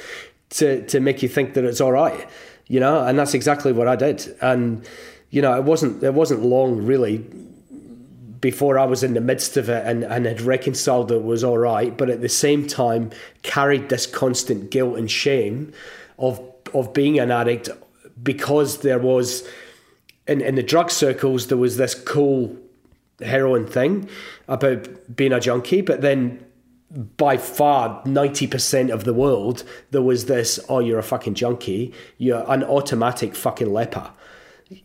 to 0.50 0.84
to 0.86 1.00
make 1.00 1.22
you 1.22 1.28
think 1.28 1.54
that 1.54 1.64
it's 1.64 1.80
all 1.80 1.92
right. 1.92 2.28
You 2.68 2.80
know, 2.80 3.04
and 3.04 3.18
that's 3.18 3.34
exactly 3.34 3.72
what 3.72 3.86
I 3.86 3.96
did. 3.96 4.34
And 4.40 4.86
you 5.30 5.42
know, 5.42 5.54
it 5.56 5.64
wasn't 5.64 6.02
it 6.02 6.14
wasn't 6.14 6.42
long 6.42 6.86
really 6.86 7.24
before 8.42 8.76
I 8.76 8.84
was 8.84 9.02
in 9.02 9.14
the 9.14 9.20
midst 9.20 9.56
of 9.56 9.70
it 9.70 9.86
and, 9.86 10.04
and 10.04 10.26
had 10.26 10.42
reconciled 10.42 11.10
it 11.12 11.22
was 11.22 11.42
all 11.42 11.58
right, 11.58 11.96
but 11.96 12.10
at 12.10 12.20
the 12.20 12.28
same 12.28 12.66
time 12.66 13.10
carried 13.42 13.88
this 13.88 14.06
constant 14.06 14.70
guilt 14.70 14.98
and 14.98 15.10
shame 15.10 15.72
of 16.18 16.38
of 16.74 16.92
being 16.92 17.18
an 17.18 17.30
addict 17.30 17.70
because 18.22 18.78
there 18.80 18.98
was 18.98 19.48
in, 20.26 20.40
in 20.40 20.56
the 20.56 20.62
drug 20.62 20.90
circles 20.90 21.46
there 21.46 21.56
was 21.56 21.76
this 21.76 21.94
cool 21.94 22.56
heroin 23.20 23.66
thing 23.66 24.08
about 24.48 24.88
being 25.14 25.32
a 25.32 25.40
junkie, 25.40 25.80
but 25.80 26.00
then 26.00 26.44
by 27.16 27.36
far 27.38 28.02
90% 28.02 28.90
of 28.90 29.04
the 29.04 29.14
world 29.14 29.64
there 29.92 30.02
was 30.02 30.26
this 30.26 30.60
oh 30.68 30.80
you're 30.80 30.98
a 30.98 31.02
fucking 31.02 31.34
junkie. 31.34 31.94
You're 32.18 32.44
an 32.50 32.64
automatic 32.64 33.36
fucking 33.36 33.72
leper 33.72 34.10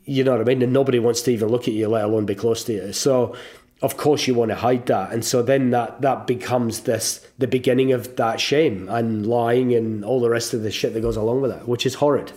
you 0.06 0.23
know 0.23 0.32
what 0.32 0.41
I 0.41 0.43
mean? 0.43 0.62
And 0.62 0.73
nobody 0.73 1.00
wants 1.00 1.21
to 1.23 1.32
even 1.32 1.50
look 1.50 1.67
at 1.67 1.73
you, 1.73 1.88
let 1.88 2.06
alone 2.06 2.26
be 2.26 2.36
close 2.36 2.63
to 2.65 2.73
you. 2.73 2.93
So, 2.93 3.36
of 3.82 3.97
course, 3.97 4.28
you 4.28 4.34
want 4.34 4.50
to 4.50 4.56
hide 4.56 4.88
that, 4.88 5.12
and 5.12 5.23
so 5.23 5.43
then 5.43 5.69
that 5.69 6.02
that 6.02 6.26
becomes 6.26 6.82
this 6.82 7.26
the 7.38 7.47
beginning 7.47 7.91
of 7.91 8.15
that 8.15 8.39
shame 8.39 8.89
and 8.89 9.28
lying 9.28 9.73
and 9.73 10.04
all 10.04 10.19
the 10.19 10.30
rest 10.30 10.54
of 10.54 10.63
the 10.63 10.71
shit 10.71 10.93
that 10.93 11.02
goes 11.02 11.15
along 11.15 11.41
with 11.41 11.52
it, 11.52 11.67
which 11.67 11.86
is 11.86 11.95
horrid. 11.95 12.32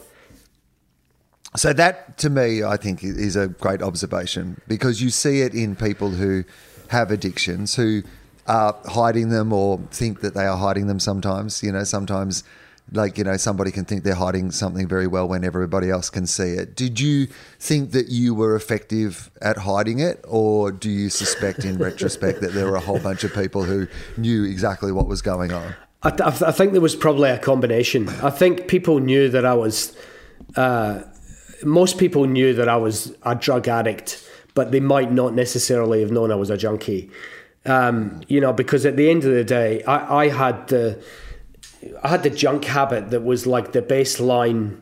So 1.56 1.72
that, 1.72 2.18
to 2.18 2.30
me, 2.30 2.62
I 2.62 2.76
think 2.76 3.02
is 3.02 3.36
a 3.36 3.48
great 3.48 3.82
observation 3.82 4.60
because 4.68 5.02
you 5.02 5.10
see 5.10 5.40
it 5.40 5.52
in 5.52 5.74
people 5.74 6.10
who 6.10 6.44
have 6.88 7.10
addictions 7.10 7.74
who 7.74 8.02
are 8.46 8.76
hiding 8.84 9.30
them 9.30 9.52
or 9.52 9.78
think 9.90 10.20
that 10.20 10.34
they 10.34 10.44
are 10.44 10.56
hiding 10.56 10.86
them. 10.86 11.00
Sometimes, 11.00 11.62
you 11.62 11.72
know, 11.72 11.84
sometimes 11.84 12.44
like 12.92 13.18
you 13.18 13.24
know 13.24 13.36
somebody 13.36 13.70
can 13.70 13.84
think 13.84 14.04
they're 14.04 14.14
hiding 14.14 14.50
something 14.50 14.88
very 14.88 15.06
well 15.06 15.28
when 15.28 15.44
everybody 15.44 15.90
else 15.90 16.10
can 16.10 16.26
see 16.26 16.50
it. 16.50 16.74
Did 16.74 16.98
you 17.00 17.26
think 17.58 17.92
that 17.92 18.08
you 18.08 18.34
were 18.34 18.56
effective 18.56 19.30
at 19.40 19.58
hiding 19.58 19.98
it 20.00 20.24
or 20.26 20.72
do 20.72 20.90
you 20.90 21.08
suspect 21.10 21.64
in 21.64 21.78
retrospect 21.88 22.40
that 22.40 22.52
there 22.52 22.66
were 22.66 22.76
a 22.76 22.80
whole 22.80 22.98
bunch 22.98 23.24
of 23.24 23.32
people 23.32 23.64
who 23.64 23.86
knew 24.16 24.44
exactly 24.44 24.92
what 24.92 25.06
was 25.06 25.22
going 25.22 25.52
on? 25.52 25.74
I, 26.02 26.10
th- 26.10 26.42
I 26.42 26.50
think 26.50 26.72
there 26.72 26.80
was 26.80 26.96
probably 26.96 27.28
a 27.30 27.38
combination. 27.38 28.08
I 28.08 28.30
think 28.30 28.68
people 28.68 28.98
knew 29.00 29.28
that 29.28 29.44
i 29.44 29.54
was 29.54 29.96
uh, 30.56 31.02
most 31.62 31.98
people 31.98 32.24
knew 32.24 32.54
that 32.54 32.68
i 32.68 32.76
was 32.76 33.14
a 33.22 33.34
drug 33.34 33.68
addict 33.68 34.26
but 34.54 34.72
they 34.72 34.80
might 34.80 35.12
not 35.12 35.34
necessarily 35.34 36.00
have 36.00 36.10
known 36.10 36.32
i 36.32 36.34
was 36.34 36.50
a 36.50 36.56
junkie. 36.56 37.10
Um, 37.66 38.22
you 38.26 38.40
know 38.40 38.54
because 38.54 38.86
at 38.86 38.96
the 38.96 39.10
end 39.10 39.24
of 39.24 39.32
the 39.32 39.44
day 39.44 39.82
i, 39.84 40.24
I 40.24 40.28
had 40.28 40.68
the 40.68 41.02
I 42.02 42.08
had 42.08 42.22
the 42.22 42.30
junk 42.30 42.64
habit 42.64 43.10
that 43.10 43.22
was 43.22 43.46
like 43.46 43.72
the 43.72 43.82
baseline 43.82 44.80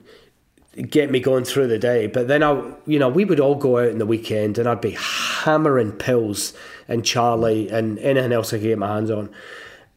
get 0.90 1.10
me 1.10 1.18
going 1.20 1.44
through 1.44 1.66
the 1.66 1.78
day. 1.78 2.06
But 2.06 2.28
then 2.28 2.42
I, 2.42 2.72
you 2.86 2.98
know, 2.98 3.08
we 3.08 3.24
would 3.24 3.40
all 3.40 3.56
go 3.56 3.78
out 3.78 3.88
in 3.88 3.98
the 3.98 4.06
weekend 4.06 4.58
and 4.58 4.68
I'd 4.68 4.80
be 4.80 4.96
hammering 4.98 5.92
pills 5.92 6.54
and 6.86 7.04
Charlie 7.04 7.68
and 7.68 7.98
anything 7.98 8.32
else 8.32 8.52
I 8.52 8.58
could 8.58 8.64
get 8.64 8.78
my 8.78 8.94
hands 8.94 9.10
on. 9.10 9.30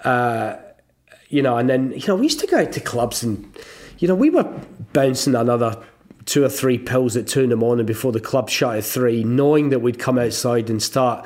Uh, 0.03 0.57
you 1.29 1.41
know, 1.41 1.57
and 1.57 1.69
then, 1.69 1.91
you 1.91 2.07
know, 2.07 2.15
we 2.15 2.23
used 2.23 2.39
to 2.39 2.47
go 2.47 2.59
out 2.59 2.71
to 2.73 2.79
clubs 2.79 3.23
and, 3.23 3.55
you 3.99 4.07
know, 4.07 4.15
we 4.15 4.29
were 4.29 4.43
bouncing 4.93 5.35
another 5.35 5.81
two 6.25 6.43
or 6.43 6.49
three 6.49 6.77
pills 6.77 7.15
at 7.15 7.27
two 7.27 7.41
in 7.41 7.49
the 7.49 7.55
morning 7.55 7.85
before 7.85 8.11
the 8.11 8.19
club 8.19 8.49
shut 8.49 8.77
at 8.77 8.83
three, 8.83 9.23
knowing 9.23 9.69
that 9.69 9.79
we'd 9.79 9.99
come 9.99 10.17
outside 10.17 10.69
and 10.69 10.81
start 10.81 11.25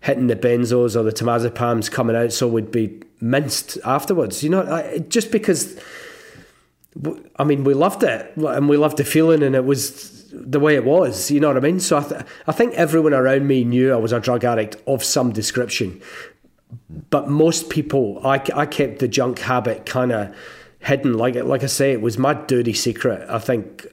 hitting 0.00 0.26
the 0.26 0.36
benzos 0.36 0.96
or 0.96 1.02
the 1.02 1.12
temazepams 1.12 1.90
coming 1.90 2.16
out, 2.16 2.32
so 2.32 2.48
we'd 2.48 2.70
be 2.70 3.00
minced 3.22 3.78
afterwards. 3.84 4.42
You 4.42 4.50
know, 4.50 4.98
just 5.08 5.30
because. 5.30 5.78
I 7.36 7.44
mean, 7.44 7.64
we 7.64 7.72
loved 7.72 8.02
it, 8.02 8.36
and 8.36 8.68
we 8.68 8.76
loved 8.76 8.98
the 8.98 9.04
feeling, 9.04 9.42
and 9.42 9.54
it 9.54 9.64
was 9.64 10.30
the 10.30 10.60
way 10.60 10.74
it 10.74 10.84
was. 10.84 11.30
You 11.30 11.40
know 11.40 11.48
what 11.48 11.56
I 11.56 11.60
mean? 11.60 11.80
So 11.80 11.96
I, 11.96 12.02
th- 12.02 12.20
I 12.46 12.52
think 12.52 12.74
everyone 12.74 13.14
around 13.14 13.46
me 13.46 13.64
knew 13.64 13.92
I 13.92 13.96
was 13.96 14.12
a 14.12 14.20
drug 14.20 14.44
addict 14.44 14.76
of 14.86 15.02
some 15.02 15.32
description, 15.32 16.02
but 17.08 17.30
most 17.30 17.70
people, 17.70 18.20
I, 18.26 18.42
I 18.54 18.66
kept 18.66 18.98
the 18.98 19.08
junk 19.08 19.38
habit 19.38 19.86
kind 19.86 20.12
of 20.12 20.36
hidden. 20.80 21.14
Like 21.14 21.34
like 21.36 21.62
I 21.62 21.66
say, 21.66 21.92
it 21.92 22.02
was 22.02 22.18
my 22.18 22.34
dirty 22.34 22.74
secret. 22.74 23.26
I 23.30 23.38
think, 23.38 23.86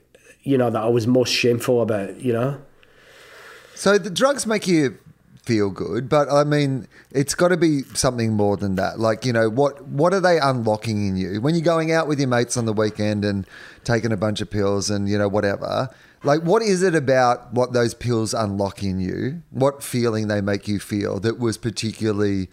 you 0.43 0.57
know, 0.57 0.69
that 0.69 0.81
I 0.81 0.89
was 0.89 1.07
most 1.07 1.31
shameful 1.31 1.81
about. 1.81 2.19
You 2.19 2.33
know. 2.33 2.61
So 3.75 3.97
the 3.97 4.09
drugs 4.09 4.45
make 4.45 4.67
you 4.67 4.97
feel 5.49 5.71
good, 5.71 6.07
but 6.07 6.31
I 6.31 6.43
mean, 6.43 6.87
it's 7.09 7.33
got 7.33 7.47
to 7.47 7.57
be 7.57 7.81
something 7.95 8.33
more 8.33 8.55
than 8.55 8.75
that. 8.75 8.99
Like, 8.99 9.25
you 9.25 9.33
know, 9.33 9.49
what 9.49 9.83
what 9.87 10.13
are 10.13 10.19
they 10.19 10.39
unlocking 10.39 11.07
in 11.07 11.17
you 11.17 11.41
when 11.41 11.55
you're 11.55 11.63
going 11.63 11.91
out 11.91 12.07
with 12.07 12.19
your 12.19 12.27
mates 12.27 12.55
on 12.55 12.65
the 12.65 12.73
weekend 12.73 13.25
and 13.25 13.47
taking 13.83 14.11
a 14.11 14.17
bunch 14.17 14.41
of 14.41 14.51
pills 14.51 14.91
and 14.91 15.09
you 15.09 15.17
know 15.17 15.27
whatever? 15.27 15.89
Like, 16.23 16.41
what 16.41 16.61
is 16.61 16.83
it 16.83 16.93
about 16.93 17.51
what 17.51 17.73
those 17.73 17.95
pills 17.95 18.35
unlock 18.35 18.83
in 18.83 18.99
you? 18.99 19.41
What 19.49 19.81
feeling 19.81 20.27
they 20.27 20.39
make 20.39 20.67
you 20.67 20.79
feel 20.79 21.19
that 21.21 21.39
was 21.39 21.57
particularly 21.57 22.49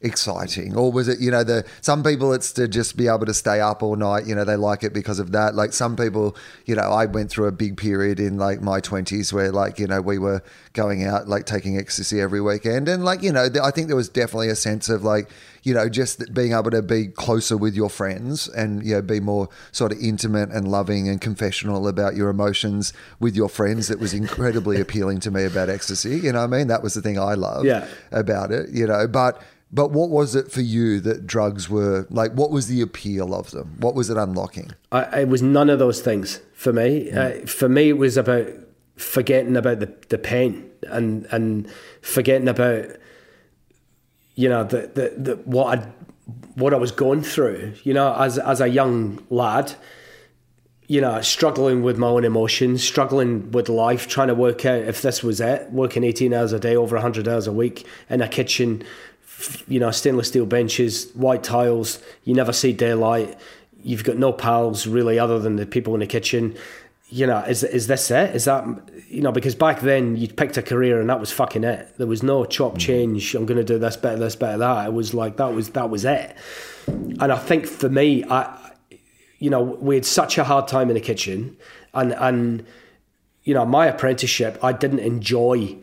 exciting? 0.00 0.76
Or 0.76 0.92
was 0.92 1.08
it 1.08 1.20
you 1.20 1.30
know 1.30 1.42
the 1.42 1.64
some 1.80 2.02
people 2.02 2.32
it's 2.32 2.52
to 2.52 2.68
just 2.68 2.96
be 2.96 3.08
able 3.08 3.26
to 3.26 3.34
stay 3.34 3.60
up 3.60 3.82
all 3.82 3.96
night 3.96 4.26
you 4.26 4.34
know 4.34 4.44
they 4.44 4.56
like 4.56 4.84
it 4.84 4.92
because 4.92 5.18
of 5.18 5.32
that. 5.32 5.54
Like 5.54 5.72
some 5.72 5.96
people 5.96 6.36
you 6.66 6.74
know 6.76 6.82
I 6.82 7.06
went 7.06 7.30
through 7.30 7.46
a 7.46 7.52
big 7.52 7.76
period 7.76 8.20
in 8.20 8.38
like 8.38 8.62
my 8.62 8.80
20s 8.80 9.32
where 9.32 9.50
like 9.50 9.78
you 9.78 9.86
know 9.86 10.00
we 10.00 10.18
were 10.18 10.42
going 10.72 11.04
out 11.04 11.28
like 11.28 11.46
taking 11.46 11.76
ecstasy 11.76 12.20
every 12.20 12.40
weekend. 12.40 12.88
And 12.88 13.04
like 13.04 13.22
you 13.22 13.32
know 13.32 13.48
I 13.62 13.70
think 13.72 13.88
there 13.88 13.96
was 13.96 14.08
definitely 14.08 14.48
a 14.48 14.56
sense 14.56 14.88
of 14.88 15.02
like 15.02 15.30
you 15.64 15.74
know 15.74 15.88
just 15.88 16.32
being 16.32 16.52
able 16.52 16.70
to 16.70 16.82
be 16.82 17.08
closer 17.08 17.56
with 17.56 17.74
your 17.74 17.90
friends 17.90 18.48
and 18.48 18.86
you 18.86 18.94
know 18.94 19.02
be 19.02 19.18
more 19.18 19.48
sort 19.72 19.90
of 19.90 19.98
intimate 19.98 20.50
and 20.50 20.68
loving 20.68 21.08
and 21.08 21.20
confessional 21.20 21.88
about 21.88 22.14
your 22.14 22.28
emotions 22.28 22.92
with 23.18 23.34
your 23.34 23.48
friends 23.48 23.88
that 23.88 23.98
was 23.98 24.14
incredibly 24.14 24.80
appealing 24.84 25.18
to 25.18 25.32
me 25.32 25.44
about 25.44 25.68
ecstasy. 25.68 26.20
You 26.20 26.32
know 26.32 26.44
I 26.44 26.46
mean? 26.46 26.68
That 26.68 26.84
was 26.84 26.94
the 26.94 27.02
thing 27.02 27.18
I 27.18 27.34
loved 27.34 27.66
yeah. 27.66 27.88
about 28.12 28.52
it 28.52 28.68
you 28.70 28.86
know? 28.86 29.08
But 29.08 29.42
but 29.70 29.90
what 29.90 30.08
was 30.08 30.34
it 30.34 30.50
for 30.50 30.62
you 30.62 31.00
that 31.00 31.26
drugs 31.26 31.68
were 31.68 32.06
like? 32.10 32.32
What 32.32 32.50
was 32.50 32.68
the 32.68 32.80
appeal 32.80 33.34
of 33.34 33.50
them? 33.50 33.76
What 33.78 33.94
was 33.94 34.08
it 34.08 34.16
unlocking? 34.16 34.70
I, 34.92 35.20
it 35.20 35.28
was 35.28 35.42
none 35.42 35.68
of 35.68 35.78
those 35.78 36.00
things 36.00 36.40
for 36.54 36.72
me. 36.72 37.10
Mm. 37.10 37.42
Uh, 37.42 37.46
for 37.46 37.68
me, 37.68 37.90
it 37.90 37.98
was 37.98 38.16
about 38.16 38.48
forgetting 38.96 39.56
about 39.56 39.80
the, 39.80 39.92
the 40.08 40.18
pain 40.18 40.70
and 40.88 41.26
and 41.30 41.70
forgetting 42.00 42.48
about 42.48 42.86
you 44.34 44.48
know 44.48 44.64
the, 44.64 44.90
the, 44.94 45.14
the 45.16 45.36
what 45.44 45.78
I 45.78 45.86
what 46.54 46.72
I 46.72 46.78
was 46.78 46.92
going 46.92 47.22
through. 47.22 47.74
You 47.84 47.92
know, 47.92 48.14
as 48.14 48.38
as 48.38 48.62
a 48.62 48.68
young 48.68 49.22
lad, 49.28 49.74
you 50.86 51.02
know, 51.02 51.20
struggling 51.20 51.82
with 51.82 51.98
my 51.98 52.06
own 52.06 52.24
emotions, 52.24 52.82
struggling 52.82 53.50
with 53.50 53.68
life, 53.68 54.08
trying 54.08 54.28
to 54.28 54.34
work 54.34 54.64
out 54.64 54.80
if 54.80 55.02
this 55.02 55.22
was 55.22 55.38
it, 55.40 55.70
working 55.70 56.04
18 56.04 56.32
hours 56.32 56.54
a 56.54 56.58
day, 56.58 56.74
over 56.74 56.96
100 56.96 57.28
hours 57.28 57.46
a 57.46 57.52
week 57.52 57.86
in 58.08 58.22
a 58.22 58.28
kitchen, 58.28 58.82
you 59.68 59.78
know, 59.78 59.90
stainless 59.90 60.28
steel 60.28 60.46
benches, 60.46 61.10
white 61.12 61.42
tiles, 61.42 62.02
you 62.24 62.34
never 62.34 62.52
see 62.52 62.72
daylight, 62.72 63.38
you've 63.82 64.04
got 64.04 64.16
no 64.16 64.32
pals 64.32 64.86
really 64.86 65.18
other 65.18 65.38
than 65.38 65.56
the 65.56 65.66
people 65.66 65.94
in 65.94 66.00
the 66.00 66.06
kitchen. 66.06 66.56
You 67.10 67.26
know, 67.26 67.38
is 67.38 67.62
is 67.62 67.86
this 67.86 68.10
it? 68.10 68.34
Is 68.34 68.44
that 68.44 68.66
you 69.08 69.22
know? 69.22 69.32
Because 69.32 69.54
back 69.54 69.80
then 69.80 70.16
you 70.16 70.28
picked 70.28 70.58
a 70.58 70.62
career 70.62 71.00
and 71.00 71.08
that 71.08 71.18
was 71.18 71.32
fucking 71.32 71.64
it. 71.64 71.96
There 71.96 72.06
was 72.06 72.22
no 72.22 72.44
chop 72.44 72.74
mm. 72.74 72.80
change. 72.80 73.34
I'm 73.34 73.46
going 73.46 73.56
to 73.56 73.64
do 73.64 73.78
this 73.78 73.96
better, 73.96 74.18
this 74.18 74.36
better, 74.36 74.58
that. 74.58 74.86
It 74.88 74.92
was 74.92 75.14
like 75.14 75.38
that 75.38 75.54
was 75.54 75.70
that 75.70 75.88
was 75.88 76.04
it. 76.04 76.36
And 76.86 77.32
I 77.32 77.38
think 77.38 77.66
for 77.66 77.88
me, 77.88 78.24
I 78.24 78.72
you 79.38 79.50
know, 79.50 79.62
we 79.62 79.94
had 79.94 80.04
such 80.04 80.36
a 80.36 80.44
hard 80.44 80.68
time 80.68 80.90
in 80.90 80.94
the 80.94 81.00
kitchen, 81.00 81.56
and 81.94 82.12
and 82.12 82.66
you 83.44 83.54
know, 83.54 83.64
my 83.64 83.86
apprenticeship, 83.86 84.58
I 84.62 84.72
didn't 84.72 85.00
enjoy. 85.00 85.78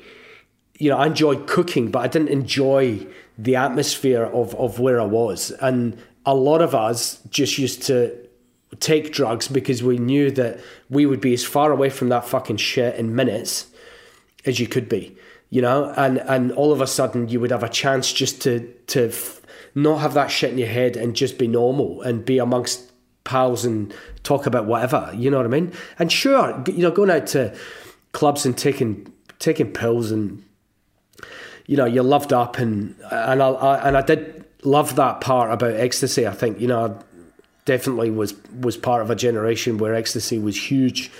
You 0.77 0.89
know, 0.89 0.97
I 0.97 1.07
enjoyed 1.07 1.47
cooking, 1.47 1.89
but 1.89 1.99
I 1.99 2.07
didn't 2.07 2.27
enjoy 2.27 3.07
the 3.37 3.55
atmosphere 3.55 4.23
of 4.23 4.55
of 4.55 4.79
where 4.79 4.99
I 4.99 5.05
was, 5.05 5.51
and 5.51 5.97
a 6.25 6.35
lot 6.35 6.61
of 6.61 6.73
us 6.73 7.21
just 7.29 7.57
used 7.57 7.83
to 7.83 8.15
take 8.79 9.13
drugs 9.13 9.47
because 9.47 9.81
we 9.83 9.97
knew 9.97 10.31
that 10.31 10.59
we 10.89 11.05
would 11.05 11.21
be 11.21 11.33
as 11.33 11.43
far 11.43 11.71
away 11.71 11.89
from 11.89 12.09
that 12.09 12.25
fucking 12.25 12.57
shit 12.57 12.95
in 12.95 13.15
minutes 13.15 13.67
as 14.43 14.59
you 14.59 14.67
could 14.67 14.89
be 14.89 15.15
you 15.49 15.61
know 15.61 15.93
and 15.95 16.17
and 16.17 16.51
all 16.51 16.73
of 16.73 16.81
a 16.81 16.87
sudden 16.87 17.29
you 17.29 17.39
would 17.39 17.51
have 17.51 17.63
a 17.63 17.69
chance 17.69 18.11
just 18.11 18.41
to 18.41 18.59
to 18.87 19.07
f- 19.07 19.39
not 19.75 19.97
have 19.97 20.13
that 20.13 20.27
shit 20.27 20.51
in 20.51 20.57
your 20.57 20.67
head 20.67 20.97
and 20.97 21.15
just 21.15 21.37
be 21.37 21.47
normal 21.47 22.01
and 22.01 22.25
be 22.25 22.37
amongst 22.37 22.91
pals 23.25 23.65
and 23.65 23.93
talk 24.23 24.45
about 24.45 24.65
whatever. 24.65 25.11
You 25.13 25.29
know 25.29 25.37
what 25.37 25.45
I 25.45 25.49
mean? 25.49 25.73
And 25.99 26.09
sure, 26.09 26.63
you 26.67 26.81
know, 26.81 26.91
going 26.91 27.11
out 27.11 27.27
to 27.27 27.53
clubs 28.13 28.45
and 28.45 28.57
taking 28.57 29.11
taking 29.39 29.73
pills 29.73 30.11
and 30.11 30.43
you 31.65 31.78
know 31.78 31.86
you're 31.86 32.04
loved 32.04 32.34
up 32.34 32.58
and 32.58 32.95
and 33.12 33.41
I, 33.41 33.47
I 33.47 33.88
and 33.88 33.97
I 33.97 34.01
did 34.01 34.45
love 34.63 34.95
that 34.95 35.21
part 35.21 35.51
about 35.51 35.73
ecstasy. 35.73 36.28
I 36.28 36.34
think 36.34 36.60
you 36.60 36.67
know 36.67 36.86
I 36.86 37.04
definitely 37.65 38.12
was 38.12 38.34
was 38.62 38.78
part 38.78 39.01
of 39.01 39.10
a 39.10 39.15
generation 39.15 39.78
where 39.78 39.95
ecstasy 39.95 40.39
was 40.39 40.69
huge 40.69 41.12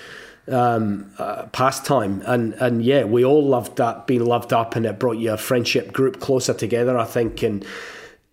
um, 0.48 1.12
uh, 1.18 1.48
pastime 1.48 2.22
and 2.28 2.54
and 2.56 2.84
yeah 2.86 3.04
we 3.04 3.26
all 3.26 3.44
loved 3.44 3.78
that 3.78 4.06
being 4.06 4.24
loved 4.24 4.54
up 4.54 4.76
and 4.76 4.86
it 4.86 5.00
brought 5.00 5.18
your 5.18 5.38
friendship 5.38 5.92
group 5.92 6.20
closer 6.20 6.54
together 6.54 6.96
I 6.98 7.06
think 7.06 7.42
and 7.42 7.66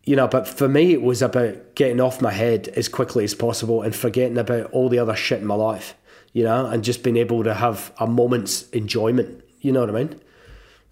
you 0.05 0.17
know, 0.17 0.27
but 0.27 0.49
for 0.49 0.69
me, 0.69 0.93
it 0.93 1.03
was 1.03 1.23
about 1.23 1.75
getting 1.75 2.01
off 2.01 2.21
my 2.21 2.33
head 2.33 2.69
as 2.69 2.89
quickly 2.89 3.25
as 3.25 3.35
possible 3.35 3.83
and 3.83 3.95
forgetting 3.95 4.39
about 4.39 4.71
all 4.73 4.89
the 4.89 4.99
other 4.99 5.15
shit 5.15 5.41
in 5.41 5.47
my 5.47 5.55
life, 5.55 5.95
you 6.33 6.43
know, 6.43 6.67
and 6.67 6.83
just 6.83 7.05
being 7.05 7.17
able 7.17 7.45
to 7.45 7.55
have 7.55 7.93
a 8.01 8.07
moment's 8.07 8.69
enjoyment. 8.71 9.45
You 9.61 9.71
know 9.71 9.81
what 9.81 9.91
I 9.91 9.93
mean? 9.93 10.21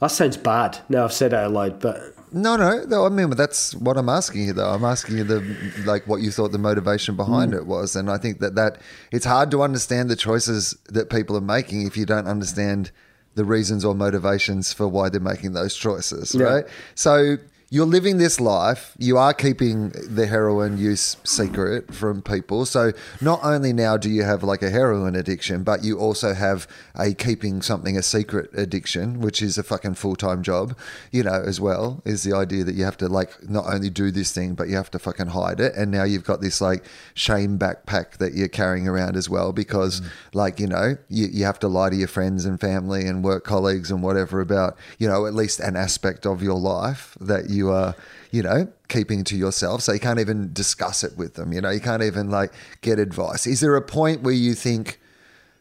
That 0.01 0.11
sounds 0.11 0.37
bad. 0.37 0.79
Now 0.89 1.05
I've 1.05 1.13
said 1.13 1.33
it 1.33 1.37
out 1.37 1.53
loud, 1.53 1.81
but 1.81 2.15
no, 2.33 2.57
no, 2.57 2.85
no. 2.85 3.05
I 3.05 3.09
mean, 3.09 3.31
that's 3.31 3.75
what 3.75 3.97
I'm 3.97 4.09
asking 4.09 4.47
you, 4.47 4.53
though. 4.53 4.71
I'm 4.71 4.85
asking 4.85 5.19
you 5.19 5.25
the 5.25 5.83
like 5.85 6.07
what 6.07 6.23
you 6.23 6.31
thought 6.31 6.53
the 6.53 6.59
motivation 6.59 7.17
behind 7.17 7.53
mm. 7.53 7.57
it 7.57 7.67
was, 7.67 7.97
and 7.97 8.11
I 8.11 8.19
think 8.19 8.41
that 8.41 8.55
that 8.55 8.79
it's 9.11 9.25
hard 9.25 9.51
to 9.51 9.63
understand 9.63 10.09
the 10.09 10.17
choices 10.17 10.77
that 10.87 11.11
people 11.11 11.37
are 11.37 11.43
making 11.43 11.87
if 11.87 11.97
you 11.97 12.07
don't 12.07 12.27
understand 12.27 12.93
the 13.35 13.45
reasons 13.45 13.85
or 13.85 13.95
motivations 13.95 14.73
for 14.73 14.89
why 14.89 15.09
they're 15.09 15.21
making 15.21 15.53
those 15.53 15.75
choices, 15.75 16.35
yeah. 16.35 16.45
right? 16.45 16.65
So 16.95 17.37
you're 17.73 17.87
living 17.87 18.19
this 18.19 18.41
life. 18.41 18.95
You 18.99 19.17
are 19.17 19.33
keeping 19.33 19.91
the 19.91 20.27
heroin 20.27 20.77
use 20.77 21.17
secret 21.23 21.95
from 21.95 22.21
people. 22.21 22.67
So 22.67 22.93
not 23.21 23.39
only 23.45 23.73
now 23.73 23.97
do 23.97 24.11
you 24.11 24.25
have 24.25 24.43
like 24.43 24.61
a 24.61 24.71
heroin 24.71 25.15
addiction, 25.15 25.63
but 25.63 25.85
you 25.85 25.97
also 25.97 26.35
have 26.35 26.67
a 26.97 27.15
keeping 27.15 27.63
something 27.63 27.97
a 27.97 28.03
secret 28.03 28.51
addiction, 28.55 29.21
which 29.21 29.41
is 29.41 29.57
a 29.57 29.63
fucking 29.63 29.95
full 29.95 30.17
time 30.17 30.43
job, 30.43 30.77
you 31.13 31.23
know, 31.23 31.41
as 31.47 31.61
well, 31.61 32.03
is 32.05 32.25
the 32.25 32.35
idea 32.35 32.65
that 32.65 32.75
you 32.75 32.85
have 32.85 32.97
to 32.97 33.09
like 33.09 33.49
not 33.49 33.73
only 33.73 33.89
do 33.89 34.11
this 34.11 34.33
thing, 34.33 34.55
but 34.55 34.69
you 34.69 34.75
have 34.75 34.91
to 34.91 34.99
fucking 34.99 35.29
hide 35.29 35.61
it. 35.61 35.73
And 35.77 35.93
now 35.93 36.03
you've 36.03 36.25
got 36.25 36.41
this 36.41 36.61
like 36.61 36.85
shame 37.15 37.57
backpack 37.57 38.19
that 38.19 38.35
you're 38.35 38.49
carrying 38.49 38.89
around 38.89 39.17
as 39.17 39.31
well, 39.31 39.53
because 39.53 40.01
mm. 40.01 40.09
like, 40.35 40.59
you 40.59 40.67
know, 40.67 40.97
you, 41.09 41.29
you 41.31 41.45
have 41.45 41.61
to 41.61 41.69
lie 41.69 41.91
to 41.91 41.97
your 41.97 42.09
friends 42.09 42.45
and 42.47 42.61
family 42.61 43.07
and 43.07 43.23
work 43.23 43.45
colleagues 43.45 43.93
and 43.93 44.03
whatever 44.03 44.41
about, 44.41 44.77
you 44.99 45.07
know, 45.07 45.25
at 45.25 45.35
least 45.35 45.61
an 45.61 45.77
aspect 45.77 46.27
of 46.27 46.43
your 46.43 46.59
life 46.59 47.17
that 47.21 47.49
you 47.49 47.60
you 47.61 47.70
are, 47.70 47.94
you 48.31 48.42
know, 48.42 48.68
keeping 48.88 49.25
to 49.25 49.37
yourself. 49.37 49.83
So 49.83 49.92
you 49.92 50.01
can't 50.01 50.20
even 50.20 50.53
discuss 50.53 51.05
it 51.05 51.16
with 51.16 51.35
them. 51.35 51.53
You 51.53 51.61
know, 51.61 51.70
you 51.70 51.81
can't 51.81 52.03
even 52.03 52.31
like 52.31 52.53
get 52.81 52.99
advice. 52.99 53.46
Is 53.46 53.61
there 53.61 53.77
a 53.77 53.83
point 53.83 54.23
where 54.23 54.35
you 54.35 54.55
think, 54.55 54.99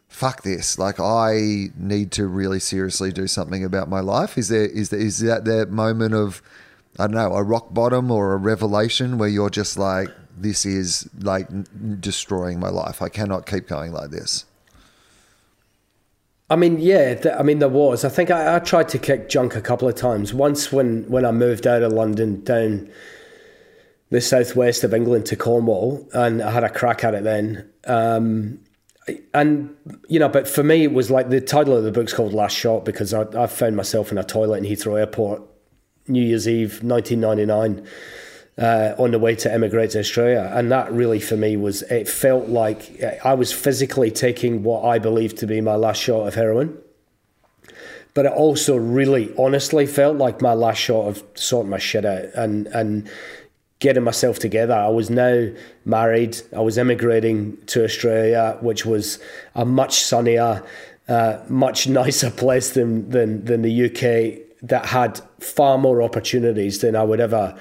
fuck 0.08 0.44
this, 0.44 0.80
like 0.80 1.00
I 1.00 1.70
need 1.78 2.12
to 2.14 2.28
really 2.28 2.60
seriously 2.60 3.12
do 3.12 3.28
something 3.28 3.64
about 3.64 3.90
my 3.90 4.00
life? 4.00 4.38
Is 4.38 4.48
there 4.48 4.66
is 4.66 4.90
there 4.90 5.00
is 5.00 5.20
that 5.20 5.46
that 5.46 5.70
moment 5.70 6.14
of 6.14 6.42
I 6.98 7.08
don't 7.08 7.16
know, 7.16 7.34
a 7.34 7.44
rock 7.44 7.74
bottom 7.74 8.12
or 8.12 8.34
a 8.34 8.38
revelation 8.38 9.18
where 9.18 9.30
you're 9.30 9.50
just 9.50 9.78
like, 9.78 10.10
this 10.36 10.66
is 10.66 11.10
like 11.22 11.48
destroying 12.02 12.60
my 12.60 12.70
life. 12.70 13.02
I 13.02 13.10
cannot 13.10 13.46
keep 13.46 13.68
going 13.68 13.92
like 13.94 14.10
this. 14.10 14.46
I 16.50 16.56
mean, 16.56 16.80
yeah, 16.80 17.14
th- 17.14 17.36
I 17.38 17.44
mean, 17.44 17.60
there 17.60 17.70
was. 17.70 18.04
I 18.04 18.10
think 18.10 18.32
I, 18.32 18.56
I, 18.56 18.60
tried 18.60 18.90
to 18.90 18.98
kick 18.98 19.30
junk 19.30 19.56
a 19.56 19.62
couple 19.62 19.88
of 19.88 19.96
times. 19.96 20.34
Once 20.34 20.72
when, 20.72 21.04
when 21.10 21.24
I 21.24 21.32
moved 21.32 21.68
out 21.68 21.84
of 21.84 21.94
London 21.94 22.44
down 22.44 22.90
the 24.10 24.20
southwest 24.20 24.84
of 24.84 24.94
England 24.94 25.28
to 25.28 25.36
Cornwall, 25.36 26.08
and 26.14 26.42
I 26.42 26.50
had 26.52 26.64
a 26.64 26.70
crack 26.70 27.04
at 27.04 27.14
it 27.14 27.24
then. 27.24 27.70
Um, 27.86 28.60
and, 29.34 29.76
you 30.08 30.20
know, 30.20 30.30
but 30.30 30.48
for 30.48 30.64
me, 30.64 30.84
it 30.84 30.92
was 30.92 31.12
like 31.12 31.30
the 31.30 31.42
title 31.42 31.78
of 31.78 31.84
the 31.84 31.92
book's 31.92 32.14
called 32.14 32.34
Last 32.34 32.56
Shot 32.56 32.84
because 32.84 33.14
I, 33.14 33.26
I 33.38 33.46
found 33.48 33.76
myself 33.76 34.12
in 34.12 34.18
a 34.18 34.24
toilet 34.24 34.64
in 34.64 34.64
Heathrow 34.64 35.00
Airport 35.00 35.44
New 36.08 36.24
Year's 36.24 36.48
Eve, 36.48 36.84
1999 36.84 37.88
uh, 38.60 38.94
on 38.98 39.12
the 39.12 39.20
way 39.20 39.36
to 39.36 39.52
emigrate 39.52 39.92
to 39.92 40.00
Australia. 40.00 40.52
And 40.54 40.72
that 40.72 40.92
really, 40.92 41.20
for 41.20 41.38
me, 41.38 41.56
was 41.56 41.82
it 41.84 42.10
felt 42.10 42.50
like 42.50 43.02
I 43.24 43.34
was 43.34 43.54
physically 43.54 44.12
taking 44.12 44.64
what 44.64 44.84
I 44.84 45.00
believed 45.00 45.38
to 45.38 45.48
be 45.48 45.62
my 45.62 45.76
last 45.76 46.02
shot 46.02 46.28
of 46.28 46.36
heroin. 46.36 46.78
But 48.14 48.26
it 48.26 48.34
also 48.34 48.76
really, 48.76 49.34
honestly, 49.38 49.86
felt 49.86 50.18
like 50.18 50.42
my 50.42 50.54
last 50.54 50.80
shot 50.80 51.08
of 51.08 51.24
sorting 51.36 51.70
my 51.70 51.78
shit 51.78 52.06
out 52.06 52.26
and 52.36 52.68
and 52.68 53.10
getting 53.80 54.04
myself 54.04 54.40
together. 54.40 54.74
I 54.74 54.90
was 54.90 55.10
now 55.10 55.48
married. 55.86 56.38
I 56.54 56.60
was 56.60 56.78
emigrating 56.78 57.58
to 57.68 57.86
Australia, 57.86 58.58
which 58.60 58.86
was 58.86 59.20
a 59.56 59.64
much 59.64 60.02
sunnier, 60.02 60.64
uh, 61.08 61.38
much 61.48 61.88
nicer 62.02 62.30
place 62.30 62.72
than, 62.72 63.10
than 63.12 63.46
than 63.46 63.62
the 63.62 63.86
UK 63.86 64.46
that 64.64 64.88
had 64.88 65.22
far 65.40 65.78
more 65.78 66.02
opportunities 66.02 66.80
than 66.80 66.98
I 66.98 67.04
would 67.04 67.22
ever 67.22 67.58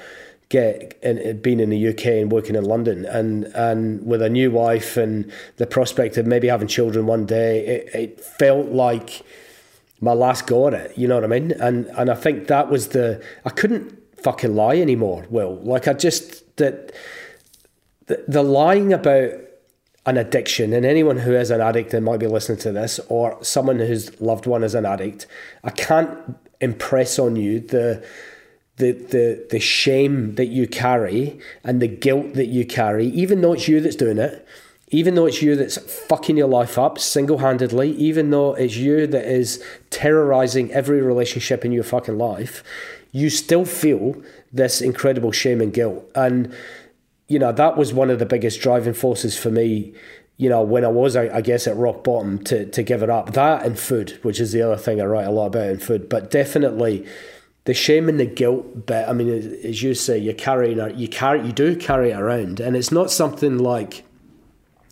get 0.48 0.98
in, 1.02 1.40
being 1.40 1.60
in 1.60 1.68
the 1.68 1.88
UK 1.88 2.06
and 2.06 2.32
working 2.32 2.56
in 2.56 2.64
London 2.64 3.04
and 3.04 3.44
and 3.54 4.04
with 4.06 4.22
a 4.22 4.30
new 4.30 4.50
wife 4.50 4.96
and 4.96 5.30
the 5.56 5.66
prospect 5.66 6.16
of 6.16 6.26
maybe 6.26 6.48
having 6.48 6.68
children 6.68 7.06
one 7.06 7.26
day 7.26 7.66
it, 7.66 7.94
it 7.94 8.20
felt 8.20 8.68
like 8.68 9.22
my 10.00 10.12
last 10.12 10.46
go 10.46 10.66
at 10.66 10.74
it 10.74 10.96
you 10.96 11.06
know 11.06 11.16
what 11.16 11.24
I 11.24 11.26
mean? 11.26 11.52
And 11.52 11.86
and 11.88 12.10
I 12.10 12.14
think 12.14 12.46
that 12.46 12.70
was 12.70 12.88
the 12.88 13.22
I 13.44 13.50
couldn't 13.50 13.98
fucking 14.22 14.54
lie 14.54 14.76
anymore 14.78 15.26
Will. 15.28 15.56
Like 15.56 15.86
I 15.86 15.92
just 15.92 16.56
that 16.56 16.92
the, 18.06 18.24
the 18.26 18.42
lying 18.42 18.92
about 18.92 19.32
an 20.06 20.16
addiction 20.16 20.72
and 20.72 20.86
anyone 20.86 21.18
who 21.18 21.34
is 21.34 21.50
an 21.50 21.60
addict 21.60 21.92
and 21.92 22.06
might 22.06 22.20
be 22.20 22.26
listening 22.26 22.56
to 22.58 22.72
this 22.72 22.98
or 23.10 23.36
someone 23.44 23.78
whose 23.78 24.18
loved 24.18 24.46
one 24.46 24.64
is 24.64 24.74
an 24.74 24.86
addict 24.86 25.26
I 25.62 25.70
can't 25.70 26.38
impress 26.62 27.18
on 27.18 27.36
you 27.36 27.60
the 27.60 28.02
the, 28.78 28.92
the, 28.92 29.46
the 29.50 29.60
shame 29.60 30.34
that 30.36 30.46
you 30.46 30.66
carry 30.66 31.38
and 31.64 31.82
the 31.82 31.88
guilt 31.88 32.34
that 32.34 32.46
you 32.46 32.64
carry, 32.64 33.06
even 33.08 33.40
though 33.40 33.52
it's 33.52 33.68
you 33.68 33.80
that's 33.80 33.96
doing 33.96 34.18
it, 34.18 34.46
even 34.90 35.14
though 35.14 35.26
it's 35.26 35.42
you 35.42 35.54
that's 35.54 35.76
fucking 36.06 36.36
your 36.36 36.48
life 36.48 36.78
up 36.78 36.98
single 36.98 37.38
handedly, 37.38 37.90
even 37.92 38.30
though 38.30 38.54
it's 38.54 38.76
you 38.76 39.06
that 39.06 39.26
is 39.26 39.62
terrorizing 39.90 40.72
every 40.72 41.02
relationship 41.02 41.64
in 41.64 41.72
your 41.72 41.84
fucking 41.84 42.16
life, 42.16 42.64
you 43.12 43.28
still 43.28 43.64
feel 43.64 44.16
this 44.52 44.80
incredible 44.80 45.32
shame 45.32 45.60
and 45.60 45.74
guilt. 45.74 46.08
And, 46.14 46.54
you 47.26 47.38
know, 47.38 47.52
that 47.52 47.76
was 47.76 47.92
one 47.92 48.10
of 48.10 48.18
the 48.18 48.26
biggest 48.26 48.60
driving 48.60 48.94
forces 48.94 49.36
for 49.36 49.50
me, 49.50 49.92
you 50.36 50.48
know, 50.48 50.62
when 50.62 50.84
I 50.84 50.88
was, 50.88 51.16
I, 51.16 51.40
guess, 51.42 51.66
at 51.66 51.76
rock 51.76 52.04
bottom 52.04 52.42
to, 52.44 52.64
to 52.64 52.82
give 52.82 53.02
it 53.02 53.10
up. 53.10 53.32
That 53.32 53.66
and 53.66 53.78
food, 53.78 54.18
which 54.22 54.40
is 54.40 54.52
the 54.52 54.62
other 54.62 54.76
thing 54.76 55.00
I 55.00 55.04
write 55.04 55.26
a 55.26 55.30
lot 55.30 55.46
about 55.46 55.66
in 55.68 55.78
food, 55.80 56.08
but 56.08 56.30
definitely 56.30 57.06
the 57.68 57.74
shame 57.74 58.08
and 58.08 58.18
the 58.18 58.24
guilt 58.24 58.86
bit. 58.86 59.06
I 59.06 59.12
mean, 59.12 59.28
as 59.28 59.82
you 59.82 59.92
say, 59.92 60.16
you're 60.16 60.32
carrying 60.32 60.98
you 60.98 61.06
carry 61.06 61.44
you 61.44 61.52
do 61.52 61.76
carry 61.76 62.12
it 62.12 62.18
around, 62.18 62.60
and 62.60 62.74
it's 62.74 62.90
not 62.90 63.10
something 63.10 63.58
like. 63.58 64.04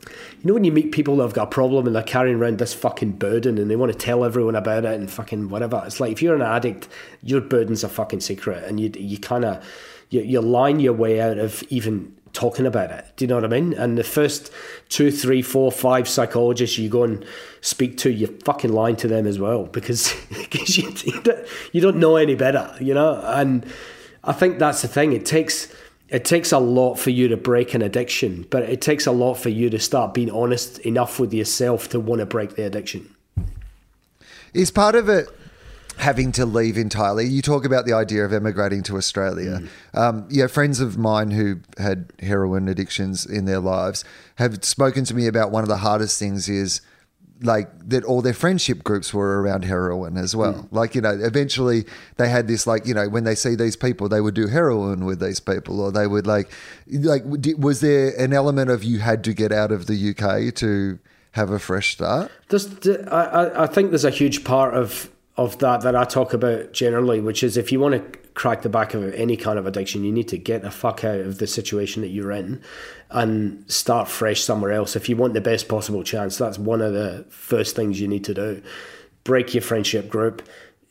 You 0.04 0.48
know 0.48 0.52
when 0.52 0.64
you 0.64 0.72
meet 0.72 0.92
people 0.92 1.16
that 1.16 1.22
have 1.22 1.32
got 1.32 1.44
a 1.44 1.50
problem 1.50 1.86
and 1.86 1.96
they're 1.96 2.02
carrying 2.02 2.36
around 2.36 2.58
this 2.58 2.74
fucking 2.74 3.12
burden 3.12 3.56
and 3.56 3.70
they 3.70 3.76
want 3.76 3.92
to 3.92 3.98
tell 3.98 4.26
everyone 4.26 4.54
about 4.54 4.84
it 4.84 4.92
and 4.92 5.10
fucking 5.10 5.48
whatever. 5.48 5.82
It's 5.86 6.00
like 6.00 6.12
if 6.12 6.20
you're 6.20 6.36
an 6.36 6.42
addict, 6.42 6.86
your 7.22 7.40
burden's 7.40 7.82
a 7.82 7.88
fucking 7.88 8.20
secret, 8.20 8.62
and 8.64 8.78
you 8.78 8.92
you 8.94 9.18
kind 9.18 9.46
of 9.46 9.64
you, 10.10 10.20
you 10.20 10.42
line 10.42 10.78
your 10.78 10.92
way 10.92 11.18
out 11.18 11.38
of 11.38 11.62
even 11.70 12.14
talking 12.36 12.66
about 12.66 12.90
it. 12.90 13.04
Do 13.16 13.24
you 13.24 13.28
know 13.28 13.36
what 13.36 13.44
I 13.44 13.48
mean? 13.48 13.72
And 13.72 13.96
the 13.96 14.04
first 14.04 14.52
two, 14.90 15.10
three, 15.10 15.40
four, 15.40 15.72
five 15.72 16.06
psychologists 16.06 16.76
you 16.76 16.90
go 16.90 17.02
and 17.02 17.24
speak 17.62 17.96
to, 17.98 18.10
you're 18.10 18.28
fucking 18.44 18.72
lying 18.72 18.96
to 18.96 19.08
them 19.08 19.26
as 19.26 19.38
well 19.38 19.64
because, 19.64 20.14
because 20.28 20.76
you, 20.76 20.92
you 21.72 21.80
don't 21.80 21.96
know 21.96 22.16
any 22.16 22.34
better, 22.34 22.72
you 22.78 22.92
know? 22.92 23.20
And 23.24 23.64
I 24.22 24.32
think 24.32 24.58
that's 24.58 24.82
the 24.82 24.88
thing. 24.88 25.12
It 25.14 25.24
takes 25.24 25.72
it 26.08 26.24
takes 26.24 26.52
a 26.52 26.58
lot 26.58 27.00
for 27.00 27.10
you 27.10 27.26
to 27.26 27.36
break 27.36 27.74
an 27.74 27.82
addiction, 27.82 28.46
but 28.50 28.62
it 28.62 28.80
takes 28.80 29.06
a 29.06 29.10
lot 29.10 29.34
for 29.34 29.48
you 29.48 29.68
to 29.70 29.78
start 29.80 30.14
being 30.14 30.30
honest 30.30 30.78
enough 30.80 31.18
with 31.18 31.34
yourself 31.34 31.88
to 31.88 31.98
want 31.98 32.20
to 32.20 32.26
break 32.26 32.54
the 32.54 32.64
addiction. 32.64 33.12
Is 34.54 34.70
part 34.70 34.94
of 34.94 35.08
it 35.08 35.28
having 35.96 36.32
to 36.32 36.46
leave 36.46 36.76
entirely? 36.76 37.26
You 37.26 37.42
talk 37.42 37.64
about 37.64 37.86
the 37.86 37.92
idea 37.92 38.24
of 38.24 38.32
emigrating 38.32 38.82
to 38.84 38.96
Australia. 38.96 39.60
Mm. 39.60 39.98
Um, 39.98 40.28
yeah, 40.30 40.46
friends 40.46 40.80
of 40.80 40.98
mine 40.98 41.30
who 41.30 41.60
had 41.78 42.12
heroin 42.20 42.68
addictions 42.68 43.26
in 43.26 43.44
their 43.44 43.60
lives 43.60 44.04
have 44.36 44.64
spoken 44.64 45.04
to 45.04 45.14
me 45.14 45.26
about 45.26 45.50
one 45.50 45.62
of 45.62 45.68
the 45.68 45.78
hardest 45.78 46.18
things 46.18 46.48
is 46.48 46.80
like 47.42 47.68
that 47.88 48.04
all 48.04 48.22
their 48.22 48.32
friendship 48.32 48.82
groups 48.82 49.12
were 49.12 49.42
around 49.42 49.64
heroin 49.64 50.16
as 50.16 50.34
well. 50.34 50.54
Mm. 50.54 50.68
Like, 50.70 50.94
you 50.94 51.00
know, 51.00 51.18
eventually 51.20 51.84
they 52.16 52.28
had 52.28 52.48
this 52.48 52.66
like, 52.66 52.86
you 52.86 52.94
know, 52.94 53.08
when 53.08 53.24
they 53.24 53.34
see 53.34 53.54
these 53.54 53.76
people, 53.76 54.08
they 54.08 54.20
would 54.20 54.34
do 54.34 54.46
heroin 54.46 55.04
with 55.04 55.20
these 55.20 55.40
people 55.40 55.80
or 55.80 55.92
they 55.92 56.06
would 56.06 56.26
like 56.26 56.50
like 56.90 57.24
was 57.58 57.80
there 57.80 58.18
an 58.18 58.32
element 58.32 58.70
of 58.70 58.84
you 58.84 59.00
had 59.00 59.22
to 59.24 59.34
get 59.34 59.52
out 59.52 59.70
of 59.70 59.86
the 59.86 60.10
UK 60.10 60.54
to 60.56 60.98
have 61.32 61.50
a 61.50 61.58
fresh 61.58 61.92
start? 61.92 62.30
There's, 62.48 62.66
I, 63.08 63.64
I 63.64 63.66
think 63.66 63.90
there's 63.90 64.04
a 64.04 64.10
huge 64.10 64.42
part 64.42 64.74
of 64.74 65.10
of 65.36 65.58
that 65.58 65.82
that 65.82 65.94
I 65.94 66.04
talk 66.04 66.32
about 66.32 66.72
generally, 66.72 67.20
which 67.20 67.42
is 67.42 67.56
if 67.56 67.70
you 67.70 67.78
want 67.78 67.94
to 67.94 68.18
crack 68.30 68.62
the 68.62 68.68
back 68.68 68.94
of 68.94 69.12
any 69.14 69.36
kind 69.36 69.58
of 69.58 69.66
addiction, 69.66 70.04
you 70.04 70.12
need 70.12 70.28
to 70.28 70.38
get 70.38 70.62
the 70.62 70.70
fuck 70.70 71.04
out 71.04 71.20
of 71.20 71.38
the 71.38 71.46
situation 71.46 72.02
that 72.02 72.08
you're 72.08 72.32
in 72.32 72.62
and 73.10 73.64
start 73.70 74.08
fresh 74.08 74.42
somewhere 74.42 74.72
else. 74.72 74.96
If 74.96 75.08
you 75.08 75.16
want 75.16 75.34
the 75.34 75.40
best 75.40 75.68
possible 75.68 76.02
chance, 76.02 76.38
that's 76.38 76.58
one 76.58 76.80
of 76.80 76.92
the 76.92 77.26
first 77.28 77.76
things 77.76 78.00
you 78.00 78.08
need 78.08 78.24
to 78.24 78.34
do. 78.34 78.62
Break 79.24 79.54
your 79.54 79.62
friendship 79.62 80.08
group. 80.08 80.42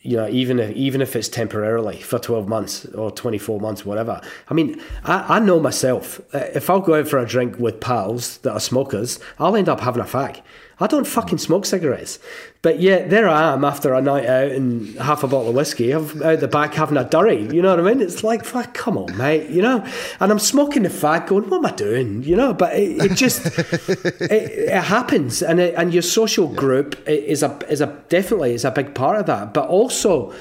You 0.02 0.18
know, 0.18 0.28
even 0.28 0.60
if 0.60 0.76
even 0.76 1.02
if 1.02 1.16
it's 1.16 1.28
temporarily 1.28 2.00
for 2.00 2.20
twelve 2.20 2.48
months 2.48 2.86
or 2.86 3.10
twenty 3.10 3.40
four 3.40 3.60
months, 3.60 3.84
whatever. 3.84 4.22
I 4.48 4.54
mean, 4.54 4.80
I, 5.04 5.38
I 5.38 5.40
know 5.40 5.60
myself. 5.60 6.22
Uh, 6.32 6.46
if 6.54 6.70
I'll 6.70 6.80
go 6.80 6.94
out 6.94 7.08
for 7.08 7.18
a 7.18 7.26
drink 7.26 7.58
with 7.58 7.80
pals 7.80 8.38
that 8.40 8.52
are 8.52 8.60
smokers, 8.60 9.20
I'll 9.40 9.56
end 9.56 9.68
up 9.68 9.80
having 9.80 10.04
a 10.04 10.06
fag 10.06 10.42
I 10.80 10.88
don't 10.88 11.08
fucking 11.08 11.38
smoke 11.38 11.66
cigarettes. 11.66 12.20
But 12.62 12.82
yet 12.82 13.10
there 13.10 13.30
I 13.30 13.54
am 13.54 13.64
after 13.64 13.94
a 13.94 14.02
night 14.02 14.26
out 14.26 14.52
and 14.52 14.96
half 14.96 15.24
a 15.24 15.28
bottle 15.28 15.50
of 15.50 15.56
whiskey, 15.56 15.92
I'm 15.92 16.22
out 16.22 16.42
the 16.42 16.48
back 16.48 16.74
having 16.74 16.98
a 16.98 17.06
durry. 17.06 17.44
You 17.44 17.62
know 17.62 17.70
what 17.70 17.80
I 17.80 17.94
mean? 17.94 18.02
It's 18.02 18.24
like, 18.24 18.44
fuck, 18.44 18.74
come 18.74 18.98
on, 18.98 19.16
mate. 19.18 19.50
You 19.50 19.62
know, 19.62 19.86
and 20.20 20.32
I'm 20.32 20.40
smoking 20.40 20.84
the 20.84 20.90
fag, 20.90 21.28
going, 21.28 21.50
what 21.50 21.58
am 21.58 21.66
I 21.66 21.72
doing? 21.72 22.24
You 22.24 22.36
know, 22.36 22.54
but 22.54 22.76
it, 22.76 23.12
it 23.12 23.16
just 23.16 23.46
it, 23.90 24.32
it, 24.32 24.84
happens, 24.84 25.42
and 25.42 25.60
it, 25.60 25.76
and 25.78 25.94
your 25.94 26.02
social 26.02 26.48
group 26.48 27.02
is 27.08 27.42
a 27.42 27.58
is 27.70 27.80
a 27.80 27.88
definitely 28.10 28.54
is 28.54 28.66
a 28.66 28.72
big 28.72 28.94
part 28.96 29.20
of 29.20 29.28
that. 29.28 29.54
But 29.54 29.70
also, 29.70 30.34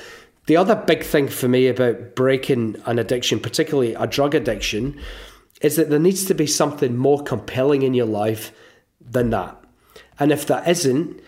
the 0.47 0.57
other 0.57 0.75
big 0.75 1.05
thing 1.05 1.29
for 1.29 1.47
me 1.47 1.68
about 1.68 2.16
breaking 2.16 2.83
an 2.87 2.99
addiction, 2.99 3.38
particularly 3.38 3.94
a 3.94 4.07
drug 4.07 4.35
addiction, 4.35 4.99
is 5.61 5.77
that 5.77 5.90
there 5.90 6.01
needs 6.01 6.25
to 6.25 6.35
be 6.35 6.47
something 6.47 6.97
more 6.97 7.23
compelling 7.23 7.83
in 7.83 7.94
your 7.94 8.07
life 8.07 8.51
than 9.01 9.31
that 9.31 9.63
and 10.18 10.33
if 10.33 10.46
that 10.46 10.68
isn't, 10.68 11.20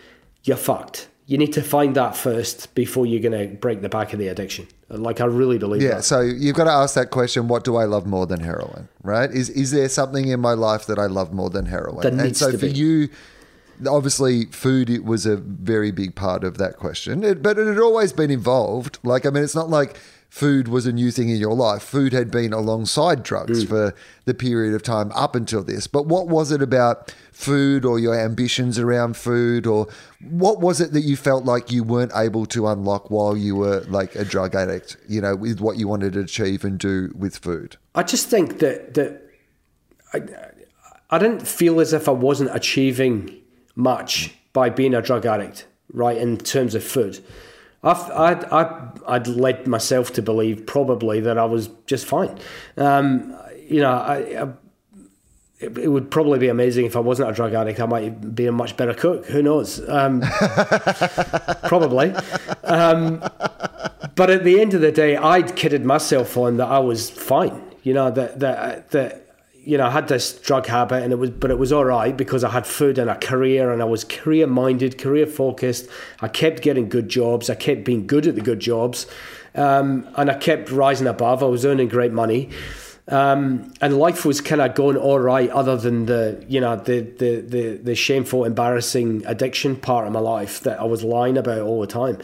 you're 0.43 0.57
fucked. 0.57 1.09
You 1.25 1.37
need 1.37 1.51
to 1.53 1.61
find 1.61 1.95
that 1.95 2.15
first 2.15 2.73
before 2.73 3.05
you're 3.05 3.21
going 3.21 3.49
to 3.49 3.53
break 3.57 3.81
the 3.81 3.89
back 3.89 4.13
of 4.13 4.19
the 4.19 4.29
addiction. 4.29 4.67
Like 4.89 5.19
I 5.19 5.25
really 5.25 5.57
believe 5.57 5.81
yeah, 5.81 5.95
that. 5.95 6.03
so 6.03 6.21
you've 6.21 6.55
got 6.55 6.63
to 6.63 6.71
ask 6.71 6.95
that 6.95 7.11
question: 7.11 7.49
What 7.49 7.65
do 7.65 7.75
I 7.75 7.83
love 7.83 8.07
more 8.07 8.25
than 8.25 8.39
heroin? 8.39 8.87
Right? 9.03 9.29
Is 9.29 9.49
is 9.49 9.71
there 9.71 9.89
something 9.89 10.29
in 10.29 10.39
my 10.39 10.53
life 10.53 10.85
that 10.85 10.97
I 10.97 11.07
love 11.07 11.33
more 11.33 11.49
than 11.49 11.65
heroin? 11.65 12.03
That 12.03 12.13
and 12.13 12.37
so 12.37 12.51
for 12.51 12.57
be. 12.57 12.71
you, 12.71 13.09
obviously, 13.85 14.45
food 14.45 14.89
it 14.89 15.03
was 15.03 15.25
a 15.25 15.35
very 15.35 15.91
big 15.91 16.15
part 16.15 16.45
of 16.45 16.57
that 16.59 16.77
question, 16.77 17.25
it, 17.25 17.43
but 17.43 17.59
it 17.59 17.67
had 17.67 17.79
always 17.79 18.13
been 18.13 18.31
involved. 18.31 18.97
Like 19.03 19.25
I 19.25 19.29
mean, 19.29 19.43
it's 19.43 19.55
not 19.55 19.69
like 19.69 19.97
food 20.29 20.67
was 20.67 20.85
a 20.85 20.91
new 20.91 21.11
thing 21.11 21.29
in 21.29 21.37
your 21.37 21.53
life. 21.53 21.81
Food 21.81 22.13
had 22.13 22.29
been 22.29 22.53
alongside 22.53 23.23
drugs 23.23 23.63
mm. 23.63 23.67
for 23.67 23.95
the 24.25 24.33
period 24.33 24.73
of 24.73 24.83
time 24.83 25.11
up 25.13 25.35
until 25.35 25.63
this. 25.63 25.87
But 25.87 26.05
what 26.05 26.27
was 26.27 26.51
it 26.51 26.61
about 26.61 27.13
food 27.31 27.85
or 27.85 27.99
your 27.99 28.19
ambitions 28.19 28.77
around 28.77 29.15
food 29.15 29.65
or 29.65 29.87
what 30.29 30.59
was 30.59 30.81
it 30.81 30.91
that 30.93 31.01
you 31.01 31.15
felt 31.15 31.45
like 31.45 31.71
you 31.71 31.83
weren't 31.83 32.11
able 32.15 32.45
to 32.47 32.67
unlock 32.67 33.09
while 33.09 33.37
you 33.37 33.55
were 33.55 33.81
like 33.87 34.15
a 34.15 34.25
drug 34.25 34.55
addict, 34.55 34.97
you 35.07 35.21
know, 35.21 35.35
with 35.35 35.59
what 35.59 35.77
you 35.77 35.87
wanted 35.87 36.13
to 36.13 36.21
achieve 36.21 36.63
and 36.63 36.77
do 36.77 37.13
with 37.17 37.37
food? 37.37 37.77
I 37.95 38.03
just 38.03 38.27
think 38.27 38.59
that 38.59 38.93
that 38.95 39.21
I, 40.13 40.21
I 41.09 41.17
didn't 41.17 41.47
feel 41.47 41.79
as 41.79 41.93
if 41.93 42.07
I 42.07 42.11
wasn't 42.11 42.55
achieving 42.55 43.41
much 43.75 44.35
by 44.53 44.69
being 44.69 44.93
a 44.93 45.01
drug 45.01 45.25
addict, 45.25 45.67
right, 45.93 46.17
in 46.17 46.37
terms 46.37 46.75
of 46.75 46.83
food. 46.83 47.23
I'd, 47.83 48.43
I'd, 48.45 48.99
I'd 49.07 49.27
led 49.27 49.67
myself 49.67 50.13
to 50.13 50.21
believe 50.21 50.65
probably 50.65 51.19
that 51.21 51.37
I 51.37 51.45
was 51.45 51.69
just 51.85 52.05
fine. 52.05 52.37
Um, 52.75 53.37
you 53.67 53.81
know, 53.81 53.91
I, 53.91 54.15
I, 54.15 54.53
it, 55.59 55.77
it, 55.77 55.87
would 55.87 56.11
probably 56.11 56.39
be 56.39 56.49
amazing 56.49 56.85
if 56.85 56.95
I 56.95 56.99
wasn't 56.99 57.29
a 57.29 57.33
drug 57.33 57.53
addict. 57.53 57.79
I 57.79 57.85
might 57.85 58.35
be 58.35 58.45
a 58.45 58.51
much 58.51 58.77
better 58.77 58.93
cook. 58.93 59.25
Who 59.27 59.41
knows? 59.41 59.87
Um, 59.89 60.21
probably. 61.63 62.13
Um, 62.63 63.19
but 64.15 64.29
at 64.29 64.43
the 64.43 64.59
end 64.59 64.73
of 64.73 64.81
the 64.81 64.91
day, 64.91 65.15
I'd 65.15 65.55
kidded 65.55 65.85
myself 65.85 66.37
on 66.37 66.57
that 66.57 66.67
I 66.67 66.79
was 66.79 67.09
fine. 67.09 67.63
You 67.83 67.93
know, 67.93 68.11
that, 68.11 68.39
that, 68.39 68.91
that 68.91 69.26
you 69.67 69.77
know, 69.77 69.87
I 69.87 69.91
had 69.91 70.07
this 70.07 70.31
drug 70.31 70.65
habit, 70.67 71.03
and 71.03 71.11
it 71.11 71.17
was, 71.17 71.29
but 71.29 71.51
it 71.51 71.59
was 71.59 71.73
all 71.73 71.83
right 71.83 72.15
because 72.15 72.45
I 72.45 72.49
had 72.49 72.65
food 72.65 72.97
and 72.97 73.09
a 73.09 73.15
career, 73.15 73.69
and 73.69 73.81
I 73.81 73.85
was 73.85 74.05
career 74.05 74.47
minded, 74.47 74.97
career 74.97 75.27
focused. 75.27 75.89
I 76.21 76.29
kept 76.29 76.61
getting 76.61 76.87
good 76.87 77.09
jobs. 77.09 77.49
I 77.49 77.55
kept 77.55 77.83
being 77.83 78.07
good 78.07 78.27
at 78.27 78.35
the 78.35 78.41
good 78.41 78.61
jobs, 78.61 79.07
um, 79.55 80.07
and 80.15 80.31
I 80.31 80.35
kept 80.35 80.71
rising 80.71 81.05
above. 81.05 81.43
I 81.43 81.47
was 81.47 81.65
earning 81.65 81.89
great 81.89 82.13
money, 82.13 82.49
um, 83.09 83.73
and 83.81 83.97
life 83.97 84.23
was 84.23 84.39
kind 84.39 84.61
of 84.61 84.73
going 84.73 84.95
all 84.95 85.19
right, 85.19 85.49
other 85.49 85.75
than 85.75 86.05
the, 86.05 86.45
you 86.47 86.61
know, 86.61 86.77
the, 86.77 87.01
the 87.01 87.41
the 87.41 87.77
the 87.77 87.95
shameful, 87.95 88.45
embarrassing 88.45 89.25
addiction 89.25 89.75
part 89.75 90.07
of 90.07 90.13
my 90.13 90.21
life 90.21 90.61
that 90.61 90.79
I 90.79 90.85
was 90.85 91.03
lying 91.03 91.37
about 91.37 91.59
all 91.59 91.81
the 91.81 91.87
time. 91.87 92.19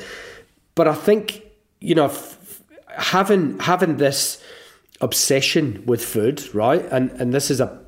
But 0.75 0.87
I 0.87 0.93
think, 0.93 1.41
you 1.81 1.95
know, 1.95 2.05
f- 2.05 2.61
having 2.87 3.59
having 3.59 3.97
this 3.97 4.41
obsession 5.03 5.83
with 5.85 6.03
food, 6.03 6.53
right? 6.55 6.83
And 6.91 7.11
and 7.11 7.33
this 7.33 7.51
is 7.51 7.59
a 7.61 7.79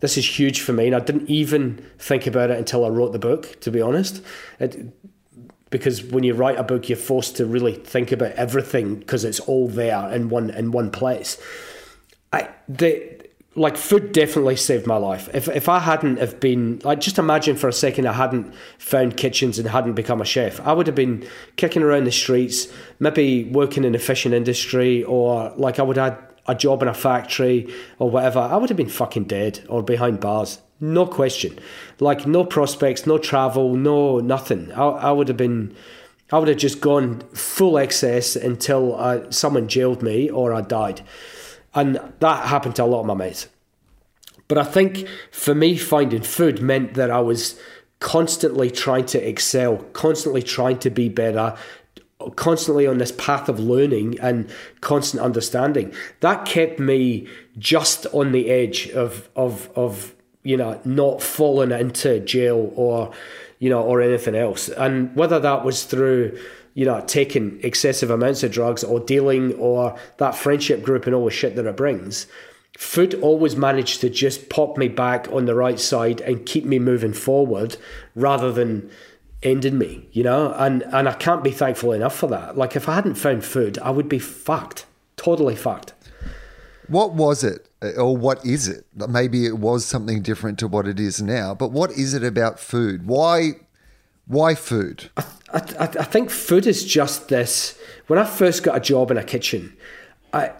this 0.00 0.18
is 0.18 0.38
huge 0.38 0.60
for 0.60 0.72
me, 0.72 0.86
and 0.86 0.94
I 0.94 1.00
didn't 1.00 1.28
even 1.30 1.84
think 1.98 2.26
about 2.26 2.50
it 2.50 2.58
until 2.58 2.84
I 2.84 2.88
wrote 2.88 3.12
the 3.12 3.18
book. 3.18 3.60
To 3.60 3.70
be 3.70 3.80
honest, 3.80 4.22
it, 4.60 4.94
because 5.70 6.02
when 6.02 6.24
you 6.24 6.34
write 6.34 6.58
a 6.58 6.62
book, 6.62 6.88
you're 6.88 6.98
forced 6.98 7.36
to 7.36 7.46
really 7.46 7.74
think 7.74 8.12
about 8.12 8.32
everything 8.32 8.96
because 8.96 9.24
it's 9.24 9.40
all 9.40 9.68
there 9.68 10.10
in 10.12 10.28
one 10.28 10.50
in 10.50 10.72
one 10.72 10.90
place. 10.90 11.40
I 12.32 12.48
the 12.68 13.18
like 13.54 13.76
food 13.76 14.12
definitely 14.12 14.56
saved 14.56 14.86
my 14.86 14.96
life. 14.96 15.28
If 15.34 15.48
if 15.48 15.68
I 15.68 15.80
hadn't 15.80 16.18
have 16.18 16.38
been 16.40 16.80
like 16.84 17.00
just 17.00 17.18
imagine 17.18 17.56
for 17.56 17.68
a 17.68 17.72
second 17.72 18.06
I 18.06 18.12
hadn't 18.12 18.54
found 18.78 19.16
kitchens 19.16 19.58
and 19.58 19.68
hadn't 19.68 19.94
become 19.94 20.20
a 20.20 20.24
chef, 20.24 20.60
I 20.60 20.72
would 20.72 20.86
have 20.86 20.96
been 20.96 21.26
kicking 21.56 21.82
around 21.82 22.04
the 22.04 22.12
streets, 22.12 22.68
maybe 23.00 23.44
working 23.44 23.84
in 23.84 23.92
the 23.92 23.98
fishing 23.98 24.32
industry, 24.32 25.02
or 25.04 25.52
like 25.56 25.78
I 25.78 25.82
would 25.82 25.96
have 25.96 26.27
a 26.48 26.54
job 26.54 26.82
in 26.82 26.88
a 26.88 26.94
factory 26.94 27.72
or 27.98 28.10
whatever, 28.10 28.40
I 28.40 28.56
would 28.56 28.70
have 28.70 28.76
been 28.76 28.88
fucking 28.88 29.24
dead 29.24 29.64
or 29.68 29.82
behind 29.82 30.20
bars. 30.20 30.60
No 30.80 31.06
question. 31.06 31.58
Like, 32.00 32.26
no 32.26 32.44
prospects, 32.44 33.06
no 33.06 33.18
travel, 33.18 33.76
no 33.76 34.18
nothing. 34.18 34.72
I, 34.72 34.84
I 34.84 35.12
would 35.12 35.28
have 35.28 35.36
been, 35.36 35.74
I 36.32 36.38
would 36.38 36.48
have 36.48 36.56
just 36.56 36.80
gone 36.80 37.20
full 37.34 37.78
excess 37.78 38.36
until 38.36 38.96
uh, 38.96 39.30
someone 39.30 39.68
jailed 39.68 40.02
me 40.02 40.30
or 40.30 40.54
I 40.54 40.62
died. 40.62 41.02
And 41.74 42.00
that 42.20 42.46
happened 42.46 42.76
to 42.76 42.84
a 42.84 42.86
lot 42.86 43.00
of 43.00 43.06
my 43.06 43.14
mates. 43.14 43.48
But 44.46 44.56
I 44.56 44.64
think 44.64 45.06
for 45.30 45.54
me, 45.54 45.76
finding 45.76 46.22
food 46.22 46.62
meant 46.62 46.94
that 46.94 47.10
I 47.10 47.20
was 47.20 47.60
constantly 48.00 48.70
trying 48.70 49.04
to 49.06 49.18
excel, 49.18 49.78
constantly 49.92 50.42
trying 50.42 50.78
to 50.78 50.90
be 50.90 51.08
better, 51.08 51.56
constantly 52.36 52.86
on 52.86 52.98
this 52.98 53.12
path 53.12 53.48
of 53.48 53.60
learning 53.60 54.18
and 54.20 54.50
constant 54.80 55.22
understanding. 55.22 55.92
That 56.20 56.44
kept 56.44 56.78
me 56.78 57.28
just 57.58 58.06
on 58.06 58.32
the 58.32 58.50
edge 58.50 58.88
of 58.90 59.28
of 59.36 59.70
of 59.76 60.14
you 60.42 60.56
know 60.56 60.80
not 60.84 61.22
falling 61.22 61.70
into 61.70 62.20
jail 62.20 62.72
or 62.74 63.12
you 63.58 63.70
know 63.70 63.82
or 63.82 64.00
anything 64.00 64.34
else. 64.34 64.68
And 64.68 65.14
whether 65.14 65.38
that 65.38 65.64
was 65.64 65.84
through 65.84 66.38
you 66.74 66.84
know 66.84 67.02
taking 67.06 67.60
excessive 67.62 68.10
amounts 68.10 68.42
of 68.42 68.50
drugs 68.50 68.82
or 68.82 69.00
dealing 69.00 69.54
or 69.54 69.96
that 70.18 70.34
friendship 70.34 70.82
group 70.82 71.06
and 71.06 71.14
all 71.14 71.24
the 71.24 71.30
shit 71.30 71.56
that 71.56 71.66
it 71.66 71.76
brings. 71.76 72.26
Food 72.76 73.14
always 73.14 73.56
managed 73.56 74.00
to 74.02 74.10
just 74.10 74.48
pop 74.48 74.76
me 74.76 74.86
back 74.86 75.26
on 75.32 75.46
the 75.46 75.54
right 75.54 75.80
side 75.80 76.20
and 76.20 76.46
keep 76.46 76.64
me 76.64 76.78
moving 76.78 77.12
forward 77.12 77.76
rather 78.14 78.52
than 78.52 78.88
ended 79.42 79.74
me, 79.74 80.08
you 80.12 80.22
know, 80.22 80.52
and 80.54 80.82
and 80.82 81.08
I 81.08 81.14
can't 81.14 81.44
be 81.44 81.50
thankful 81.50 81.92
enough 81.92 82.16
for 82.16 82.26
that. 82.28 82.56
Like 82.56 82.76
if 82.76 82.88
I 82.88 82.94
hadn't 82.94 83.14
found 83.14 83.44
food, 83.44 83.78
I 83.78 83.90
would 83.90 84.08
be 84.08 84.18
fucked, 84.18 84.86
totally 85.16 85.56
fucked. 85.56 85.94
What 86.88 87.12
was 87.12 87.44
it, 87.44 87.68
or 87.98 88.16
what 88.16 88.44
is 88.44 88.66
it? 88.66 88.86
Maybe 88.94 89.46
it 89.46 89.58
was 89.58 89.84
something 89.84 90.22
different 90.22 90.58
to 90.60 90.68
what 90.68 90.88
it 90.88 90.98
is 90.98 91.20
now. 91.20 91.54
But 91.54 91.70
what 91.70 91.90
is 91.90 92.14
it 92.14 92.24
about 92.24 92.58
food? 92.58 93.06
Why, 93.06 93.56
why 94.26 94.54
food? 94.54 95.10
I, 95.18 95.24
I, 95.52 95.60
I 95.82 96.04
think 96.04 96.30
food 96.30 96.66
is 96.66 96.84
just 96.84 97.28
this. 97.28 97.78
When 98.06 98.18
I 98.18 98.24
first 98.24 98.62
got 98.62 98.76
a 98.76 98.80
job 98.80 99.10
in 99.10 99.18
a 99.18 99.24
kitchen, 99.24 99.76
I 100.32 100.52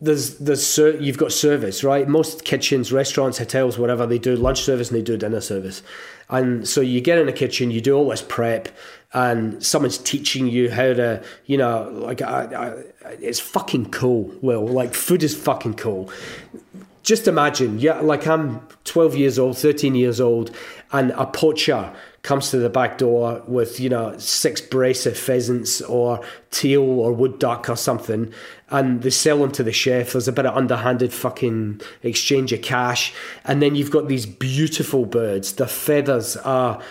there's 0.00 0.38
there's 0.38 0.78
you've 0.78 1.16
got 1.16 1.32
service 1.32 1.82
right. 1.82 2.06
Most 2.06 2.44
kitchens, 2.44 2.92
restaurants, 2.92 3.38
hotels, 3.38 3.78
whatever 3.78 4.06
they 4.06 4.18
do 4.18 4.36
lunch 4.36 4.62
service 4.62 4.90
and 4.90 4.98
they 4.98 5.02
do 5.02 5.16
dinner 5.16 5.40
service, 5.40 5.82
and 6.28 6.68
so 6.68 6.80
you 6.80 7.00
get 7.00 7.18
in 7.18 7.26
the 7.26 7.32
kitchen, 7.32 7.70
you 7.70 7.80
do 7.80 7.96
all 7.96 8.10
this 8.10 8.20
prep, 8.20 8.68
and 9.14 9.64
someone's 9.64 9.98
teaching 9.98 10.48
you 10.48 10.70
how 10.70 10.92
to, 10.92 11.24
you 11.46 11.56
know, 11.56 11.90
like 11.92 12.20
I, 12.20 12.44
I, 12.44 13.12
it's 13.20 13.40
fucking 13.40 13.90
cool. 13.90 14.34
Well, 14.42 14.66
like 14.66 14.92
food 14.92 15.22
is 15.22 15.34
fucking 15.34 15.74
cool. 15.74 16.10
Just 17.02 17.28
imagine, 17.28 17.78
yeah, 17.78 18.00
like 18.00 18.26
I'm 18.26 18.66
12 18.84 19.14
years 19.14 19.38
old, 19.38 19.56
13 19.56 19.94
years 19.94 20.20
old, 20.20 20.54
and 20.92 21.12
a 21.12 21.24
poacher 21.24 21.94
comes 22.26 22.50
to 22.50 22.58
the 22.58 22.68
back 22.68 22.98
door 22.98 23.40
with, 23.46 23.78
you 23.78 23.88
know, 23.88 24.18
six 24.18 24.60
brace 24.60 25.06
of 25.06 25.16
pheasants 25.16 25.80
or 25.80 26.20
teal 26.50 26.82
or 26.82 27.12
wood 27.12 27.38
duck 27.38 27.70
or 27.70 27.76
something, 27.76 28.32
and 28.68 29.02
they 29.02 29.10
sell 29.10 29.38
them 29.38 29.52
to 29.52 29.62
the 29.62 29.72
chef. 29.72 30.12
There's 30.12 30.26
a 30.26 30.32
bit 30.32 30.44
of 30.44 30.56
underhanded 30.56 31.12
fucking 31.12 31.80
exchange 32.02 32.52
of 32.52 32.62
cash, 32.62 33.14
and 33.44 33.62
then 33.62 33.76
you've 33.76 33.92
got 33.92 34.08
these 34.08 34.26
beautiful 34.26 35.06
birds. 35.06 35.52
The 35.52 35.68
feathers 35.68 36.36
are 36.38 36.82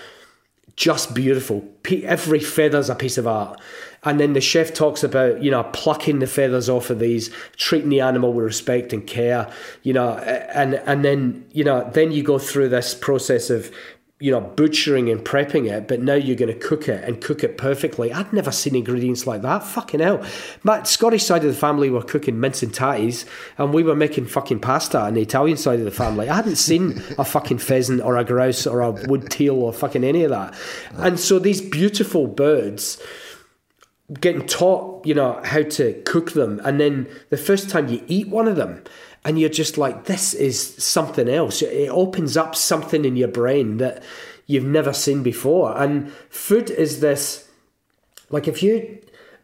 just 0.78 1.14
beautiful. 1.14 1.68
Every 2.04 2.40
feather's 2.40 2.90
a 2.90 2.96
piece 2.96 3.18
of 3.18 3.28
art. 3.28 3.60
And 4.04 4.20
then 4.20 4.34
the 4.34 4.42
chef 4.42 4.72
talks 4.74 5.04
about, 5.04 5.42
you 5.42 5.50
know, 5.50 5.64
plucking 5.74 6.20
the 6.20 6.28
feathers 6.28 6.70
off 6.70 6.92
of 6.92 7.00
these, 7.00 7.32
treating 7.58 7.90
the 7.90 8.02
animal 8.02 8.34
with 8.34 8.46
respect 8.46 8.94
and 8.94 9.06
care, 9.06 9.52
you 9.82 9.94
know, 9.94 10.18
and 10.18 10.76
and 10.76 11.04
then, 11.04 11.44
you 11.54 11.64
know, 11.64 11.90
then 11.92 12.12
you 12.12 12.22
go 12.22 12.38
through 12.38 12.70
this 12.70 12.94
process 12.94 13.50
of 13.50 13.72
you 14.18 14.32
know, 14.32 14.40
butchering 14.40 15.10
and 15.10 15.26
prepping 15.26 15.70
it, 15.70 15.90
but 15.90 16.02
now 16.02 16.14
you're 16.14 16.38
going 16.38 16.52
to 16.52 16.58
cook 16.58 16.88
it 16.88 17.04
and 17.04 17.20
cook 17.20 17.44
it 17.44 17.58
perfectly. 17.58 18.14
I'd 18.14 18.32
never 18.32 18.50
seen 18.50 18.74
ingredients 18.74 19.28
like 19.28 19.42
that. 19.42 19.62
Fucking 19.62 20.00
hell. 20.00 20.26
My 20.64 20.84
Scottish 20.84 21.24
side 21.24 21.44
of 21.44 21.52
the 21.52 21.60
family 21.60 21.90
were 21.90 22.02
cooking 22.02 22.40
mince 22.40 22.64
and 22.64 22.72
tatties, 22.72 23.26
and 23.58 23.74
we 23.74 23.84
were 23.84 23.96
making 23.96 24.28
fucking 24.28 24.62
pasta 24.62 25.02
on 25.02 25.16
the 25.16 25.22
Italian 25.22 25.58
side 25.58 25.80
of 25.80 25.86
the 25.86 25.92
family. 25.92 26.30
I 26.30 26.36
hadn't 26.36 26.56
seen 26.56 27.04
a 27.18 27.26
fucking 27.26 27.58
pheasant 27.58 28.02
or 28.02 28.16
a 28.16 28.24
grouse 28.24 28.66
or 28.66 28.80
a 28.80 28.92
wood 28.92 29.30
teal 29.30 29.56
or 29.56 29.74
fucking 29.74 30.06
any 30.06 30.24
of 30.24 30.30
that. 30.30 30.54
And 30.94 31.20
so 31.20 31.38
these 31.38 31.60
beautiful 31.60 32.26
birds 32.26 33.02
getting 34.22 34.48
taught, 34.48 35.06
you 35.06 35.14
know, 35.14 35.42
how 35.44 35.64
to 35.64 36.02
cook 36.06 36.32
them, 36.32 36.62
and 36.64 36.80
then 36.80 37.10
the 37.32 37.38
first 37.38 37.70
time 37.70 37.90
you 37.90 38.02
eat 38.08 38.30
one 38.30 38.48
of 38.48 38.56
them, 38.56 38.82
and 39.26 39.40
you're 39.40 39.50
just 39.50 39.78
like, 39.78 40.06
this 40.06 40.36
is 40.36 40.62
something 40.82 41.28
else. 41.28 41.64
It 41.64 41.90
opens 41.90 42.38
up 42.38 42.56
something 42.56 43.04
in 43.04 43.16
your 43.16 43.28
brain 43.28 43.78
that 43.78 44.04
you've 44.46 44.64
never 44.64 44.94
seen 44.94 45.24
before. 45.24 45.76
And 45.76 46.12
food 46.30 46.70
is 46.70 47.00
this, 47.00 47.50
like, 48.30 48.48
if 48.48 48.62
you 48.62 49.00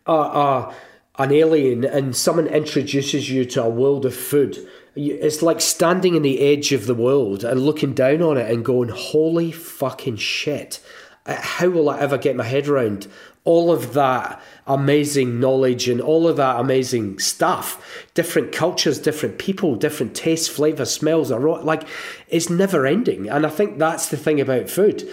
are, 0.05 0.25
are 0.25 0.75
an 1.17 1.31
alien 1.31 1.83
and 1.83 2.15
someone 2.15 2.45
introduces 2.45 3.31
you 3.31 3.43
to 3.45 3.63
a 3.63 3.69
world 3.69 4.05
of 4.05 4.15
food, 4.15 4.55
it's 4.95 5.41
like 5.41 5.59
standing 5.59 6.13
in 6.13 6.21
the 6.21 6.41
edge 6.41 6.71
of 6.73 6.85
the 6.85 6.93
world 6.93 7.43
and 7.43 7.59
looking 7.59 7.95
down 7.95 8.21
on 8.21 8.37
it 8.37 8.51
and 8.51 8.63
going, 8.63 8.89
holy 8.89 9.51
fucking 9.51 10.17
shit. 10.17 10.79
How 11.25 11.69
will 11.69 11.89
I 11.89 11.99
ever 11.99 12.19
get 12.19 12.35
my 12.35 12.43
head 12.43 12.67
around 12.67 13.07
all 13.43 13.71
of 13.71 13.93
that 13.93 14.41
amazing 14.67 15.39
knowledge 15.39 15.87
and 15.87 15.99
all 15.99 16.27
of 16.27 16.37
that 16.37 16.59
amazing 16.59 17.19
stuff. 17.19 18.07
Different 18.13 18.51
cultures 18.51 18.99
different 18.99 19.39
people 19.39 19.75
different 19.75 20.15
tastes 20.15 20.47
flavors 20.47 20.91
smells 20.91 21.31
are 21.31 21.39
like 21.63 21.87
it's 22.27 22.49
never 22.49 22.85
ending. 22.85 23.29
And 23.29 23.45
i 23.45 23.49
think 23.49 23.77
that's 23.77 24.09
the 24.09 24.17
thing 24.17 24.39
about 24.39 24.69
food 24.69 25.07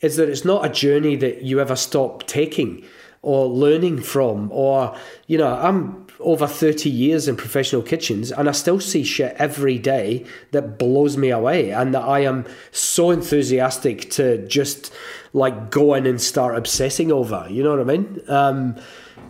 is 0.00 0.16
that 0.16 0.28
it's 0.28 0.44
not 0.44 0.64
a 0.64 0.68
journey 0.68 1.16
that 1.16 1.42
you 1.42 1.60
ever 1.60 1.76
stop 1.76 2.26
taking 2.26 2.84
or 3.22 3.46
learning 3.46 4.00
from 4.00 4.48
or 4.52 4.96
you 5.26 5.36
know 5.36 5.52
i'm 5.56 6.06
over 6.20 6.46
30 6.46 6.90
years 6.90 7.28
in 7.28 7.36
professional 7.36 7.82
kitchens 7.82 8.32
and 8.32 8.48
I 8.48 8.52
still 8.52 8.80
see 8.80 9.04
shit 9.04 9.36
every 9.38 9.78
day 9.78 10.26
that 10.50 10.78
blows 10.78 11.16
me 11.16 11.30
away 11.30 11.70
and 11.70 11.94
that 11.94 12.02
I 12.02 12.20
am 12.20 12.44
so 12.72 13.10
enthusiastic 13.10 14.10
to 14.10 14.46
just 14.48 14.92
like 15.32 15.70
go 15.70 15.94
in 15.94 16.06
and 16.06 16.20
start 16.20 16.56
obsessing 16.56 17.12
over. 17.12 17.46
You 17.50 17.62
know 17.62 17.70
what 17.70 17.80
I 17.80 17.84
mean? 17.84 18.20
Um, 18.28 18.76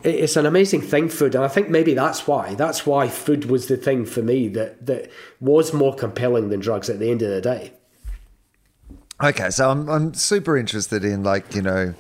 it's 0.03 0.36
an 0.36 0.46
amazing 0.46 0.82
thing, 0.82 1.09
food, 1.09 1.34
and 1.34 1.44
I 1.44 1.49
think 1.49 1.70
maybe 1.70 1.94
that's 1.94 2.26
why. 2.26 2.55
That's 2.55 2.86
why 2.86 3.09
food 3.09 3.46
was 3.46 3.66
the 3.66 3.76
thing 3.76 4.05
for 4.05 4.22
me 4.22 4.49
that 4.49 4.86
that 4.86 5.11
was 5.40 5.72
more 5.72 5.94
compelling 5.94 6.51
than 6.51 6.61
drugs 6.61 6.88
at 6.88 6.99
the 6.99 7.11
end 7.11 7.22
of 7.22 7.30
the 7.30 7.40
day. 7.40 7.72
Okay, 9.22 9.51
so 9.51 9.70
I'm 9.70 9.88
I'm 9.88 10.14
super 10.14 10.57
interested 10.57 11.05
in 11.05 11.24
like 11.24 11.55
you 11.55 11.62
know 11.62 11.94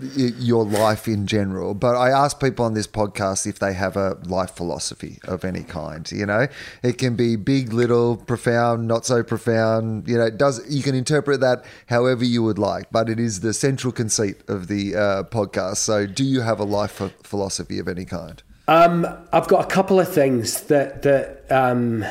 your 0.00 0.64
life 0.64 1.08
in 1.08 1.26
general. 1.26 1.74
But 1.74 1.96
I 1.96 2.10
ask 2.10 2.40
people 2.40 2.64
on 2.64 2.74
this 2.74 2.86
podcast 2.86 3.46
if 3.46 3.58
they 3.58 3.72
have 3.72 3.96
a 3.96 4.18
life 4.24 4.50
philosophy 4.50 5.18
of 5.24 5.44
any 5.44 5.62
kind. 5.62 6.10
You 6.10 6.26
know, 6.26 6.46
it 6.82 6.98
can 6.98 7.16
be 7.16 7.36
big, 7.36 7.72
little, 7.72 8.16
profound, 8.16 8.86
not 8.86 9.04
so 9.04 9.22
profound. 9.22 10.08
You 10.08 10.18
know, 10.18 10.26
it 10.26 10.38
does 10.38 10.60
you 10.68 10.82
can 10.82 10.94
interpret 10.94 11.40
that 11.40 11.64
however 11.86 12.24
you 12.24 12.42
would 12.42 12.58
like, 12.58 12.90
but 12.90 13.08
it 13.08 13.18
is 13.18 13.40
the 13.40 13.54
central 13.54 13.92
conceit 13.92 14.36
of 14.48 14.68
the 14.68 14.94
uh, 14.94 15.22
podcast. 15.24 15.76
So, 15.78 16.06
do 16.06 16.24
you 16.24 16.40
have 16.40 16.60
a 16.60 16.64
life 16.64 17.02
philosophy 17.22 17.78
of 17.78 17.88
any 17.88 18.04
kind? 18.04 18.42
Um, 18.66 19.06
I've 19.32 19.48
got 19.48 19.64
a 19.64 19.68
couple 19.68 19.98
of 20.00 20.12
things 20.12 20.62
that 20.64 21.02
that. 21.02 21.50
Um, 21.50 22.04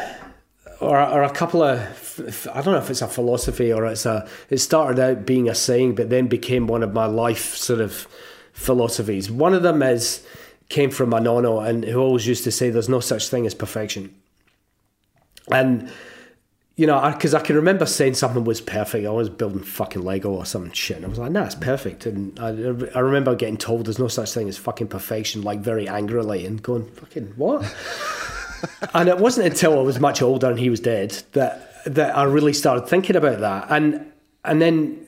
or, 0.79 0.99
or 0.99 1.23
a 1.23 1.29
couple 1.29 1.63
of 1.63 2.49
I 2.53 2.61
don't 2.61 2.73
know 2.73 2.79
if 2.79 2.89
it's 2.89 3.01
a 3.01 3.07
philosophy 3.07 3.71
or 3.71 3.85
it's 3.85 4.05
a 4.05 4.27
it 4.49 4.57
started 4.57 4.99
out 4.99 5.25
being 5.25 5.49
a 5.49 5.55
saying 5.55 5.95
but 5.95 6.09
then 6.09 6.27
became 6.27 6.67
one 6.67 6.83
of 6.83 6.93
my 6.93 7.05
life 7.05 7.55
sort 7.55 7.81
of 7.81 8.07
philosophies. 8.53 9.31
One 9.31 9.53
of 9.53 9.63
them 9.63 9.81
is 9.81 10.25
came 10.69 10.91
from 10.91 11.09
my 11.09 11.19
nonno 11.19 11.65
and 11.67 11.85
who 11.85 11.99
always 11.99 12.27
used 12.27 12.43
to 12.43 12.51
say 12.51 12.69
there's 12.69 12.89
no 12.89 12.99
such 12.99 13.29
thing 13.29 13.45
as 13.45 13.53
perfection. 13.53 14.13
And 15.51 15.91
you 16.75 16.85
know, 16.85 17.01
because 17.11 17.33
I, 17.33 17.39
I, 17.39 17.41
can 17.41 17.55
remember 17.55 17.87
saying 17.87 18.13
something 18.13 18.43
was 18.43 18.61
perfect. 18.61 19.07
I 19.07 19.09
was 19.09 19.29
building 19.29 19.63
fucking 19.63 20.03
Lego 20.03 20.29
or 20.29 20.45
some 20.45 20.71
shit. 20.73 20.97
And 20.97 21.05
I 21.07 21.09
was 21.09 21.17
like, 21.17 21.31
nah, 21.31 21.45
it's 21.45 21.55
perfect. 21.55 22.05
And 22.05 22.39
I, 22.39 22.49
I 22.95 22.99
remember 22.99 23.33
getting 23.33 23.57
told 23.57 23.87
there's 23.87 23.97
no 23.97 24.07
such 24.07 24.31
thing 24.31 24.47
as 24.47 24.59
fucking 24.59 24.89
perfection, 24.89 25.41
like 25.41 25.59
very 25.59 25.87
angrily 25.87 26.45
and 26.45 26.61
going, 26.61 26.85
fucking 26.91 27.33
what? 27.35 27.63
and 28.93 29.09
it 29.09 29.17
wasn't 29.17 29.47
until 29.47 29.79
I 29.79 29.81
was 29.81 29.99
much 29.99 30.21
older 30.21 30.49
and 30.49 30.59
he 30.59 30.69
was 30.69 30.79
dead 30.79 31.23
that 31.33 31.67
that 31.85 32.17
I 32.17 32.23
really 32.23 32.53
started 32.53 32.87
thinking 32.87 33.15
about 33.15 33.39
that. 33.39 33.67
And 33.69 34.11
and 34.43 34.61
then, 34.61 35.07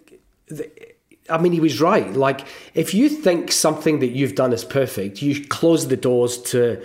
I 1.29 1.37
mean, 1.37 1.53
he 1.53 1.59
was 1.59 1.79
right. 1.79 2.11
Like, 2.13 2.45
if 2.73 2.93
you 2.93 3.09
think 3.09 3.51
something 3.51 3.99
that 3.99 4.09
you've 4.09 4.35
done 4.35 4.53
is 4.53 4.65
perfect, 4.65 5.21
you 5.21 5.45
close 5.45 5.87
the 5.87 5.97
doors 5.97 6.37
to 6.43 6.83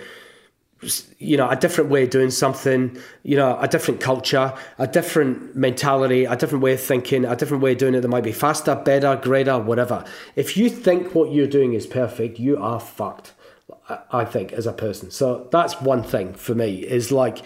you 1.17 1.37
know 1.37 1.49
a 1.49 1.55
different 1.55 1.89
way 1.89 2.03
of 2.03 2.09
doing 2.09 2.29
something 2.29 2.95
you 3.23 3.35
know 3.35 3.57
a 3.59 3.67
different 3.67 3.99
culture 4.01 4.53
a 4.77 4.85
different 4.85 5.55
mentality 5.55 6.25
a 6.25 6.35
different 6.35 6.61
way 6.61 6.73
of 6.73 6.81
thinking 6.81 7.25
a 7.25 7.35
different 7.35 7.63
way 7.63 7.71
of 7.71 7.77
doing 7.77 7.95
it 7.95 8.01
that 8.01 8.07
might 8.07 8.25
be 8.25 8.33
faster 8.33 8.75
better 8.75 9.15
greater 9.15 9.57
whatever 9.57 10.03
if 10.35 10.57
you 10.57 10.69
think 10.69 11.15
what 11.15 11.31
you're 11.31 11.47
doing 11.47 11.73
is 11.73 11.87
perfect 11.87 12.37
you 12.39 12.57
are 12.57 12.79
fucked 12.79 13.33
I 14.11 14.25
think, 14.25 14.51
as 14.53 14.65
a 14.65 14.73
person. 14.73 15.11
So 15.11 15.47
that's 15.51 15.79
one 15.79 16.03
thing 16.03 16.33
for 16.33 16.55
me 16.55 16.79
is 16.79 17.11
like, 17.11 17.39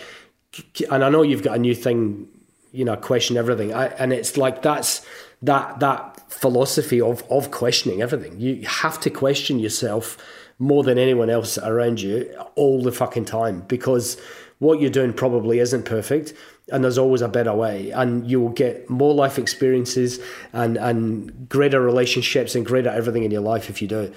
and 0.90 1.04
I 1.04 1.10
know 1.10 1.22
you've 1.22 1.44
got 1.44 1.58
a 1.58 1.60
new 1.60 1.76
thing, 1.76 2.28
you 2.72 2.86
know, 2.86 2.96
question 2.96 3.36
everything. 3.36 3.74
I, 3.74 3.88
and 3.88 4.14
it's 4.14 4.38
like 4.38 4.62
that's 4.62 5.06
that 5.42 5.80
that 5.80 6.32
philosophy 6.32 7.02
of 7.02 7.24
of 7.30 7.52
questioning 7.52 8.02
everything. 8.02 8.40
You 8.40 8.66
have 8.68 9.00
to 9.02 9.10
question 9.10 9.60
yourself 9.60 10.18
more 10.60 10.84
than 10.84 10.98
anyone 10.98 11.30
else 11.30 11.58
around 11.58 12.02
you 12.02 12.34
all 12.56 12.82
the 12.82 12.92
fucking 12.92 13.26
time 13.26 13.62
because 13.68 14.18
what 14.60 14.82
you're 14.82 14.90
doing 14.90 15.14
probably 15.14 15.60
isn't 15.60 15.84
perfect 15.84 16.34
and 16.72 16.84
there's 16.84 16.98
always 16.98 17.22
a 17.22 17.30
better 17.30 17.54
way 17.54 17.92
and 17.92 18.30
you 18.30 18.42
will 18.42 18.50
get 18.50 18.90
more 18.90 19.14
life 19.14 19.40
experiences 19.40 20.20
and 20.52 20.76
and 20.78 21.48
greater 21.48 21.82
relationships 21.82 22.56
and 22.56 22.66
greater 22.66 22.90
everything 22.90 23.24
in 23.24 23.32
your 23.32 23.42
life 23.42 23.70
if 23.70 23.82
you 23.82 23.88
do 23.88 24.14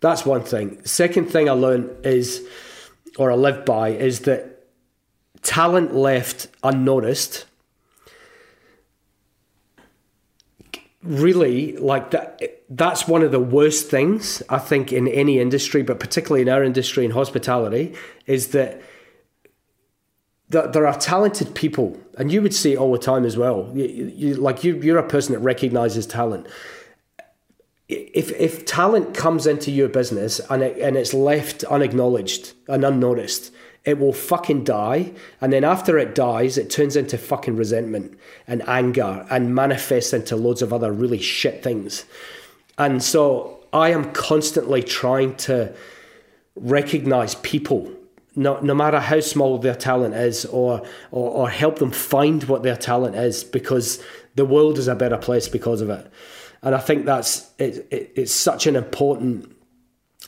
that's 0.00 0.24
one 0.24 0.42
thing 0.42 0.84
second 0.84 1.26
thing 1.26 1.48
i 1.48 1.52
learned 1.52 1.90
is 2.04 2.46
or 3.18 3.30
i 3.30 3.34
live 3.34 3.64
by 3.64 3.88
is 3.88 4.20
that 4.20 4.66
talent 5.42 5.94
left 5.94 6.48
unnoticed 6.62 7.46
really 11.02 11.76
like 11.76 12.10
that 12.12 12.40
that's 12.70 13.06
one 13.06 13.22
of 13.22 13.30
the 13.30 13.40
worst 13.40 13.90
things 13.90 14.42
i 14.48 14.58
think 14.58 14.92
in 14.92 15.06
any 15.08 15.38
industry 15.38 15.82
but 15.82 16.00
particularly 16.00 16.42
in 16.42 16.48
our 16.48 16.64
industry 16.64 17.04
in 17.04 17.10
hospitality 17.10 17.94
is 18.26 18.48
that 18.48 18.80
that 20.54 20.72
there 20.72 20.86
are 20.86 20.98
talented 20.98 21.54
people, 21.54 21.98
and 22.18 22.32
you 22.32 22.40
would 22.42 22.54
see 22.54 22.72
it 22.72 22.76
all 22.76 22.92
the 22.92 22.98
time 22.98 23.24
as 23.24 23.36
well. 23.36 23.70
You, 23.74 24.12
you, 24.14 24.34
like 24.34 24.64
you, 24.64 24.76
you're 24.80 24.98
a 24.98 25.06
person 25.06 25.34
that 25.34 25.40
recognizes 25.40 26.06
talent. 26.06 26.46
If 27.88 28.30
if 28.32 28.64
talent 28.64 29.14
comes 29.14 29.46
into 29.46 29.70
your 29.70 29.88
business 29.88 30.40
and 30.48 30.62
it, 30.62 30.78
and 30.78 30.96
it's 30.96 31.12
left 31.12 31.64
unacknowledged 31.64 32.54
and 32.66 32.84
unnoticed, 32.84 33.52
it 33.84 33.98
will 33.98 34.14
fucking 34.14 34.64
die. 34.64 35.12
And 35.40 35.52
then 35.52 35.64
after 35.64 35.98
it 35.98 36.14
dies, 36.14 36.56
it 36.56 36.70
turns 36.70 36.96
into 36.96 37.18
fucking 37.18 37.56
resentment 37.56 38.18
and 38.46 38.66
anger 38.66 39.26
and 39.30 39.54
manifests 39.54 40.14
into 40.14 40.36
loads 40.36 40.62
of 40.62 40.72
other 40.72 40.92
really 40.92 41.20
shit 41.20 41.62
things. 41.62 42.06
And 42.78 43.02
so 43.02 43.60
I 43.72 43.90
am 43.90 44.12
constantly 44.12 44.82
trying 44.82 45.36
to 45.36 45.74
recognize 46.56 47.34
people 47.36 47.92
no, 48.36 48.58
no 48.60 48.74
matter 48.74 48.98
how 48.98 49.20
small 49.20 49.58
their 49.58 49.74
talent 49.74 50.14
is 50.14 50.44
or, 50.46 50.82
or 51.12 51.30
or 51.30 51.50
help 51.50 51.78
them 51.78 51.90
find 51.90 52.42
what 52.44 52.62
their 52.62 52.76
talent 52.76 53.14
is 53.14 53.44
because 53.44 54.02
the 54.34 54.44
world 54.44 54.78
is 54.78 54.88
a 54.88 54.94
better 54.94 55.16
place 55.16 55.48
because 55.48 55.80
of 55.80 55.90
it 55.90 56.10
and 56.64 56.74
i 56.74 56.78
think 56.78 57.04
that's 57.04 57.50
it, 57.58 57.86
it, 57.90 58.12
it's 58.16 58.32
such 58.32 58.66
an 58.66 58.76
important 58.76 59.54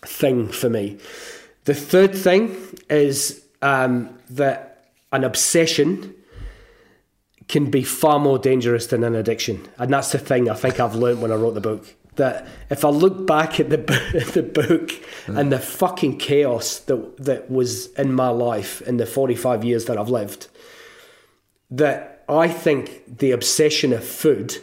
thing 0.03 0.49
for 0.49 0.70
me 0.70 0.99
the 1.64 1.74
third 1.74 2.14
thing 2.14 2.55
is 2.89 3.45
um, 3.62 4.16
that 4.30 4.93
an 5.12 5.24
obsession 5.24 6.14
can 7.49 7.70
be 7.70 7.82
far 7.82 8.20
more 8.20 8.39
dangerous 8.39 8.87
than 8.89 9.03
an 9.03 9.14
addiction 9.14 9.66
and 9.78 9.93
that's 9.93 10.12
the 10.12 10.18
thing 10.18 10.49
i 10.49 10.55
think 10.55 10.78
i've 10.78 10.95
learned 10.95 11.20
when 11.20 11.32
i 11.32 11.34
wrote 11.34 11.55
the 11.55 11.61
book 11.61 11.95
that 12.16 12.47
if 12.70 12.84
I 12.84 12.89
look 12.89 13.26
back 13.26 13.61
at 13.61 13.70
the 13.70 13.76
the 14.34 14.43
book 14.43 14.89
mm. 15.26 15.39
and 15.39 15.53
the 15.53 15.59
fucking 15.59 16.18
chaos 16.18 16.80
that 16.80 17.16
that 17.18 17.51
was 17.51 17.93
in 17.93 18.12
my 18.12 18.28
life 18.28 18.82
in 18.82 18.97
the 18.97 19.07
45 19.07 19.64
years 19.64 19.84
that 19.84 19.97
I've 19.97 20.09
lived, 20.09 20.49
that 21.70 22.24
I 22.28 22.49
think 22.49 23.18
the 23.18 23.30
obsession 23.30 23.93
of 23.93 24.05
food 24.05 24.57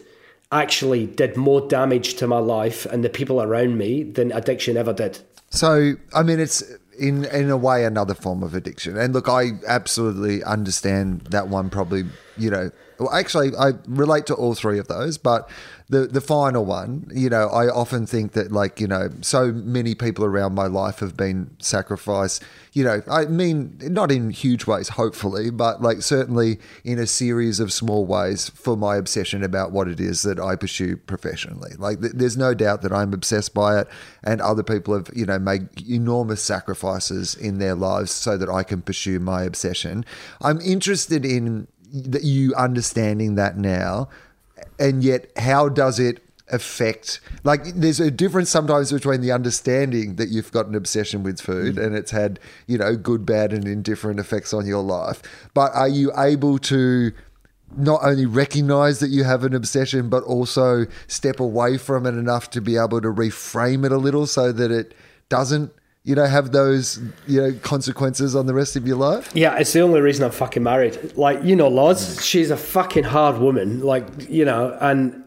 actually 0.62 1.08
did 1.08 1.36
more 1.38 1.68
damage 1.68 2.16
to 2.16 2.28
my 2.28 2.40
life 2.40 2.86
and 2.86 3.04
the 3.04 3.10
people 3.10 3.42
around 3.42 3.78
me 3.78 4.04
than 4.04 4.32
addiction 4.32 4.78
ever 4.78 4.94
did. 4.94 5.20
So, 5.50 5.94
I 6.14 6.24
mean, 6.24 6.40
it's 6.40 6.64
in 6.98 7.26
in 7.26 7.50
a 7.50 7.58
way 7.58 7.86
another 7.86 8.14
form 8.14 8.44
of 8.44 8.54
addiction. 8.56 8.98
And 8.98 9.14
look, 9.14 9.30
I 9.30 9.52
absolutely 9.68 10.44
understand 10.44 11.22
that 11.32 11.48
one. 11.48 11.70
Probably, 11.70 12.06
you 12.38 12.50
know, 12.50 12.72
well, 13.00 13.14
actually, 13.14 13.56
I 13.58 13.72
relate 13.88 14.26
to 14.28 14.34
all 14.36 14.56
three 14.56 14.80
of 14.80 14.88
those, 14.88 15.18
but 15.18 15.50
the 15.90 16.08
the 16.08 16.22
final 16.22 16.66
one, 16.66 17.10
you 17.14 17.30
know, 17.30 17.50
I 17.50 17.68
often 17.68 18.06
think 18.06 18.34
that 18.34 18.52
like 18.52 18.80
you 18.80 18.88
know, 18.88 19.10
so 19.22 19.52
many 19.52 19.96
people 19.96 20.26
around 20.26 20.56
my 20.56 20.68
life 20.68 21.00
have 21.00 21.18
been 21.18 21.56
sacrificed. 21.60 22.44
You 22.72 22.84
know, 22.84 23.04
I 23.10 23.26
mean, 23.26 23.78
not 23.82 24.12
in 24.12 24.32
huge 24.32 24.66
ways, 24.66 24.90
hopefully, 24.90 25.52
but 25.52 25.82
like 25.82 26.02
certainly 26.02 26.60
in 26.84 26.98
a 26.98 27.06
series 27.06 27.60
of 27.60 27.72
small 27.72 28.06
ways 28.06 28.50
for 28.50 28.76
my 28.76 28.96
obsession 28.96 29.44
about 29.44 29.72
what 29.72 29.88
it 29.88 30.00
is 30.00 30.24
that 30.24 30.40
I 30.40 30.56
pursue 30.56 30.98
professionally. 30.98 31.74
Like, 31.78 32.02
th- 32.02 32.14
there's 32.16 32.38
no 32.38 32.56
doubt 32.56 32.82
that 32.82 32.92
I'm 32.92 33.14
obsessed 33.14 33.54
by 33.54 33.80
it, 33.82 33.88
and 34.24 34.42
other 34.42 34.64
people 34.64 34.96
have 34.96 35.10
you 35.16 35.26
know 35.26 35.40
made 35.40 35.68
enormous 35.88 36.42
sacrifices 36.42 37.36
in 37.36 37.60
their 37.60 37.76
lives 37.76 38.12
so 38.12 38.38
that 38.38 38.50
I 38.50 38.64
can 38.64 38.82
pursue 38.82 39.20
my 39.20 39.44
obsession. 39.44 40.06
I'm 40.42 40.60
interested 40.62 41.26
in 41.26 41.68
that 41.94 42.24
you 42.24 42.54
understanding 42.56 43.36
that 43.36 43.58
now 43.58 44.10
and 44.80 45.04
yet 45.04 45.32
how 45.38 45.70
does 45.70 46.00
it 46.00 46.20
affect 46.50 47.22
like 47.44 47.64
there's 47.76 48.00
a 48.00 48.12
difference 48.12 48.50
sometimes 48.50 48.92
between 48.92 49.22
the 49.22 49.32
understanding 49.32 50.16
that 50.16 50.30
you've 50.30 50.52
got 50.52 50.66
an 50.66 50.76
obsession 50.76 51.24
with 51.24 51.40
food 51.40 51.76
mm. 51.76 51.86
and 51.86 51.96
it's 51.96 52.12
had 52.12 52.40
you 52.68 52.78
know 52.78 52.96
good 52.96 53.26
bad 53.26 53.54
and 53.54 53.66
indifferent 53.68 54.20
effects 54.20 54.54
on 54.54 54.66
your 54.66 54.82
life 54.82 55.22
but 55.54 55.72
are 55.74 55.88
you 55.88 56.12
able 56.18 56.58
to 56.58 57.12
not 57.78 58.02
only 58.04 58.26
recognize 58.26 59.00
that 59.00 59.10
you 59.10 59.24
have 59.24 59.44
an 59.44 59.54
obsession 59.54 60.10
but 60.10 60.24
also 60.24 60.86
step 61.08 61.40
away 61.40 61.78
from 61.78 62.06
it 62.06 62.10
enough 62.10 62.50
to 62.50 62.60
be 62.60 62.76
able 62.76 63.00
to 63.00 63.08
reframe 63.08 63.86
it 63.86 63.92
a 63.92 63.98
little 63.98 64.28
so 64.28 64.52
that 64.52 64.70
it 64.70 64.94
doesn't 65.30 65.72
you 66.04 66.16
know, 66.16 66.26
have 66.26 66.52
those, 66.52 67.00
you 67.28 67.42
know, 67.42 67.54
consequences 67.62 68.36
on 68.36 68.46
the 68.46 68.54
rest 68.54 68.76
of 68.76 68.86
your 68.86 68.98
life? 68.98 69.32
Yeah, 69.34 69.58
it's 69.58 69.72
the 69.72 69.82
only 69.82 70.02
reason 70.02 70.26
I'm 70.26 70.32
fucking 70.32 70.64
married. 70.64 71.16
Like, 71.16 71.44
you 71.44 71.56
know, 71.56 71.70
Loz, 71.70 72.26
she's 72.26 72.52
a 72.52 72.58
fucking 72.58 73.06
hard 73.06 73.38
woman. 73.38 73.80
Like, 73.80 74.30
you 74.30 74.44
know, 74.44 74.78
and, 74.82 75.24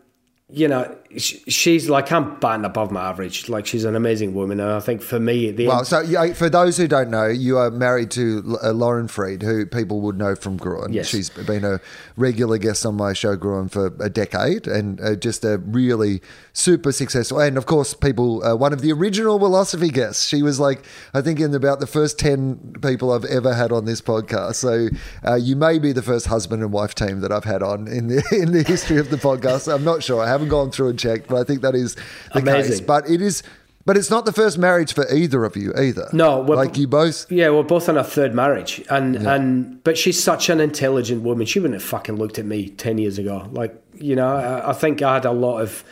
you 0.49 0.69
know, 0.69 0.95
she's 1.17 1.89
like 1.89 2.13
I'm 2.13 2.39
batting 2.39 2.65
above 2.65 2.91
my 2.91 3.09
average. 3.09 3.49
Like 3.49 3.67
she's 3.67 3.85
an 3.85 3.97
amazing 3.97 4.35
woman, 4.35 4.61
and 4.61 4.71
I 4.71 4.81
think 4.81 5.03
for 5.03 5.19
me, 5.19 5.51
the 5.51 5.67
well, 5.67 5.85
so 5.85 6.01
yeah, 6.01 6.33
for 6.35 6.49
those 6.49 6.77
who 6.77 6.87
don't 6.87 7.11
know, 7.11 7.27
you 7.27 7.59
are 7.59 7.71
married 7.71 8.11
to 8.13 8.57
uh, 8.63 8.71
Lauren 8.71 9.09
Fried, 9.09 9.43
who 9.43 9.67
people 9.67 10.01
would 10.03 10.17
know 10.17 10.35
from 10.35 10.57
Gruen. 10.57 10.93
Yes. 10.93 11.09
she's 11.09 11.31
been 11.31 11.65
a 11.65 11.81
regular 12.17 12.59
guest 12.59 12.87
on 12.87 12.95
my 12.95 13.13
show 13.13 13.35
Gruen 13.37 13.69
for 13.69 13.87
a 14.01 14.09
decade, 14.09 14.67
and 14.67 15.01
uh, 15.01 15.17
just 15.17 15.45
a 15.45 15.59
really 15.59 16.21
super 16.57 16.91
successful. 16.91 17.39
And 17.39 17.59
of 17.59 17.67
course, 17.67 17.95
people 17.95 18.45
uh, 18.45 18.57
one 18.57 18.73
of 18.73 18.81
the 18.81 18.91
original 18.93 19.39
philosophy 19.39 19.91
guests. 19.91 20.27
She 20.27 20.43
was 20.43 20.59
like 20.59 20.85
I 21.15 21.21
think 21.21 21.39
in 21.39 21.55
about 21.55 21.81
the 21.81 21.87
first 21.87 22.19
ten 22.19 22.75
people 22.83 23.13
I've 23.13 23.25
ever 23.27 23.55
had 23.55 23.73
on 23.73 23.85
this 23.85 24.01
podcast. 24.01 24.57
So 24.57 24.89
uh, 25.27 25.35
you 25.35 25.55
may 25.55 25.79
be 25.79 25.93
the 25.93 26.03
first 26.03 26.27
husband 26.27 26.63
and 26.63 26.73
wife 26.73 26.95
team 26.95 27.21
that 27.21 27.31
I've 27.31 27.45
had 27.45 27.63
on 27.63 27.87
in 27.87 28.09
the 28.09 28.25
in 28.33 28.53
the 28.53 28.63
history 28.63 28.99
of 28.99 29.11
the 29.11 29.17
podcast. 29.17 29.73
I'm 29.73 29.85
not 29.85 30.03
sure. 30.03 30.23
I 30.23 30.29
haven't 30.29 30.49
gone 30.49 30.71
through 30.71 30.89
and 30.89 30.99
checked, 30.99 31.29
but 31.29 31.37
I 31.37 31.45
think 31.45 31.61
that 31.61 31.75
is 31.75 31.95
the 32.33 32.41
Amazing. 32.41 32.73
case. 32.73 32.81
But 32.81 33.09
it 33.09 33.21
is. 33.21 33.43
But 33.85 33.97
it's 33.97 34.11
not 34.11 34.25
the 34.25 34.33
first 34.33 34.59
marriage 34.59 34.93
for 34.93 35.09
either 35.15 35.45
of 35.45 35.57
you 35.57 35.73
either. 35.79 36.09
No, 36.13 36.41
like 36.41 36.77
you 36.77 36.89
both. 36.89 37.31
Yeah, 37.31 37.51
we're 37.51 37.63
both 37.63 37.89
on 37.89 37.97
our 37.97 38.03
third 38.03 38.35
marriage, 38.35 38.85
and 38.91 39.15
yeah. 39.15 39.35
and 39.35 39.85
but 39.85 39.97
she's 39.97 40.21
such 40.21 40.49
an 40.49 40.59
intelligent 40.59 41.23
woman. 41.23 41.47
She 41.47 41.61
wouldn't 41.61 41.81
have 41.81 41.89
fucking 41.89 42.17
looked 42.17 42.41
at 42.41 42.47
me 42.47 42.71
ten 42.71 42.99
years 42.99 43.17
ago. 43.17 43.49
Like 43.53 43.81
you 43.95 44.17
know, 44.17 44.27
I, 44.27 44.71
I 44.71 44.73
think 44.73 45.03
I 45.03 45.15
had 45.15 45.25
a 45.25 45.31
lot 45.31 45.61
of 45.61 45.85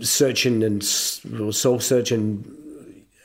searching 0.00 0.62
and 0.62 0.84
soul 0.84 1.80
searching 1.80 2.44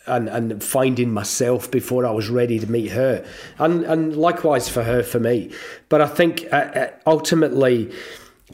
and, 0.08 0.28
and 0.28 0.64
finding 0.64 1.12
myself 1.12 1.70
before 1.70 2.06
I 2.06 2.12
was 2.12 2.30
ready 2.30 2.60
to 2.60 2.70
meet 2.70 2.92
her, 2.92 3.26
and 3.58 3.84
and 3.84 4.16
likewise 4.16 4.68
for 4.70 4.84
her 4.84 5.04
for 5.04 5.20
me. 5.20 5.52
But 5.90 6.02
I 6.02 6.08
think 6.08 6.46
uh, 6.52 6.56
uh 6.56 6.88
ultimately 7.06 7.92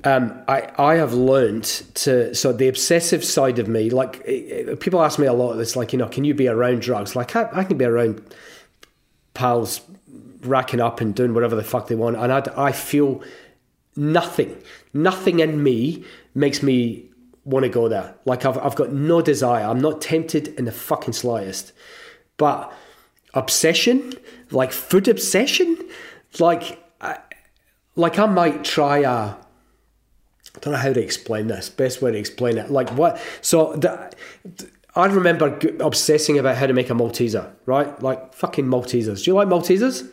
um, 0.04 0.44
I, 0.48 0.72
I 0.78 0.96
have 0.96 1.14
learned 1.14 1.64
to 1.96 2.36
so 2.36 2.52
the 2.52 2.68
obsessive 2.68 3.24
side 3.24 3.60
of 3.60 3.68
me 3.68 3.90
like 3.90 4.24
people 4.82 5.02
ask 5.02 5.18
me 5.18 5.26
a 5.26 5.34
lot 5.34 5.58
it's 5.58 5.78
like 5.78 5.94
you 5.94 6.00
know 6.00 6.10
can 6.10 6.26
you 6.26 6.34
be 6.34 6.48
around 6.48 6.82
drugs? 6.82 7.16
Like 7.16 7.36
I, 7.36 7.50
I 7.54 7.64
can 7.64 7.78
be 7.78 7.86
around 7.86 8.22
pals 9.34 9.82
racking 10.42 10.82
up 10.82 11.02
and 11.02 11.16
doing 11.16 11.34
whatever 11.34 11.56
the 11.56 11.64
fuck 11.64 11.88
they 11.88 11.96
want. 11.96 12.16
And 12.18 12.32
I, 12.32 12.44
I 12.58 12.72
feel 12.72 13.22
nothing. 13.96 14.56
Nothing 14.94 15.40
in 15.40 15.62
me 15.62 16.04
makes 16.34 16.62
me 16.62 17.10
want 17.46 17.64
to 17.64 17.70
go 17.70 17.88
there 17.88 18.16
like 18.26 18.46
I've, 18.46 18.58
I've 18.58 18.76
got 18.76 18.92
no 18.92 19.22
desire 19.22 19.64
I'm 19.64 19.80
not 19.80 20.02
tempted 20.02 20.50
in 20.60 20.66
the 20.66 20.72
fucking 20.72 21.14
slightest 21.14 21.72
but 22.38 22.74
obsession 23.34 24.14
like 24.52 24.72
food 24.72 25.08
obsession 25.08 25.78
like 26.40 26.84
I, 27.00 27.20
like 27.96 28.20
I 28.20 28.26
might 28.26 28.64
try 28.64 29.00
a 29.00 29.36
I 30.56 30.60
don't 30.60 30.74
know 30.74 30.80
how 30.80 30.94
to 30.94 31.02
explain 31.02 31.48
this. 31.48 31.70
Best 31.70 32.02
way 32.02 32.12
to 32.12 32.18
explain 32.18 32.58
it. 32.58 32.72
Like 32.72 32.90
what? 32.92 33.20
So 33.42 33.74
the, 33.74 34.12
I 34.96 35.08
remember 35.08 35.60
obsessing 35.82 36.40
about 36.40 36.56
how 36.56 36.68
to 36.68 36.74
make 36.74 36.90
a 36.90 36.94
Malteser, 36.94 37.52
right? 37.66 38.02
Like 38.02 38.34
fucking 38.34 38.66
Maltesers. 38.66 39.24
Do 39.24 39.32
you 39.32 39.36
like 39.36 39.48
Maltesers? 39.48 40.10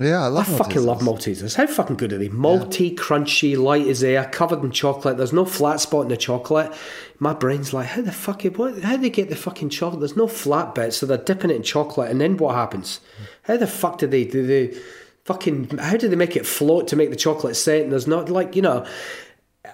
Yeah, 0.00 0.24
I 0.24 0.28
love. 0.28 0.52
I 0.52 0.58
fucking 0.58 0.84
love 0.84 1.00
Maltesers. 1.00 1.56
How 1.56 1.66
fucking 1.66 1.96
good 1.96 2.12
are 2.12 2.18
they? 2.18 2.28
Malty, 2.28 2.90
yeah. 2.90 2.96
crunchy, 2.96 3.56
light 3.56 3.86
as 3.86 4.02
air, 4.04 4.24
covered 4.24 4.62
in 4.62 4.70
chocolate. 4.70 5.16
There's 5.16 5.32
no 5.32 5.44
flat 5.44 5.80
spot 5.80 6.02
in 6.02 6.08
the 6.08 6.16
chocolate. 6.16 6.72
My 7.18 7.34
brain's 7.34 7.72
like, 7.72 7.88
how 7.88 8.02
the 8.02 8.12
fuck? 8.12 8.42
What? 8.44 8.82
How 8.82 8.96
do 8.96 9.02
they 9.02 9.10
get 9.10 9.28
the 9.28 9.36
fucking 9.36 9.70
chocolate? 9.70 10.00
There's 10.00 10.16
no 10.16 10.28
flat 10.28 10.74
bit, 10.74 10.94
so 10.94 11.06
they're 11.06 11.18
dipping 11.18 11.50
it 11.50 11.56
in 11.56 11.62
chocolate, 11.62 12.10
and 12.10 12.20
then 12.20 12.36
what 12.36 12.54
happens? 12.54 13.00
How 13.42 13.56
the 13.56 13.66
fuck 13.66 13.98
do 13.98 14.06
they 14.06 14.24
do 14.24 14.46
they? 14.46 14.78
Fucking, 15.24 15.76
how 15.76 15.98
do 15.98 16.08
they 16.08 16.16
make 16.16 16.36
it 16.36 16.46
float 16.46 16.88
to 16.88 16.96
make 16.96 17.10
the 17.10 17.16
chocolate 17.16 17.54
set? 17.54 17.82
And 17.82 17.92
there's 17.92 18.06
not 18.06 18.30
like 18.30 18.56
you 18.56 18.62
know, 18.62 18.86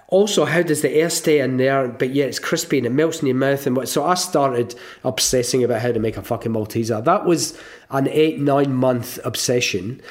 also 0.07 0.45
how 0.45 0.61
does 0.61 0.81
the 0.81 0.91
air 0.91 1.09
stay 1.09 1.39
in 1.39 1.57
there 1.57 1.87
but 1.87 2.11
yet 2.11 2.29
it's 2.29 2.37
crispy 2.37 2.77
and 2.77 2.85
it 2.85 2.91
melts 2.91 3.21
in 3.21 3.27
your 3.27 3.35
mouth 3.35 3.65
and 3.65 3.75
what? 3.75 3.89
So 3.89 4.05
i 4.05 4.13
started 4.13 4.75
obsessing 5.03 5.63
about 5.63 5.81
how 5.81 5.91
to 5.91 5.99
make 5.99 6.17
a 6.17 6.21
fucking 6.21 6.51
malteser. 6.51 7.03
That 7.03 7.25
was 7.25 7.57
an 7.89 8.07
eight 8.09 8.39
nine 8.39 8.73
month 8.73 9.19
obsession 9.25 10.01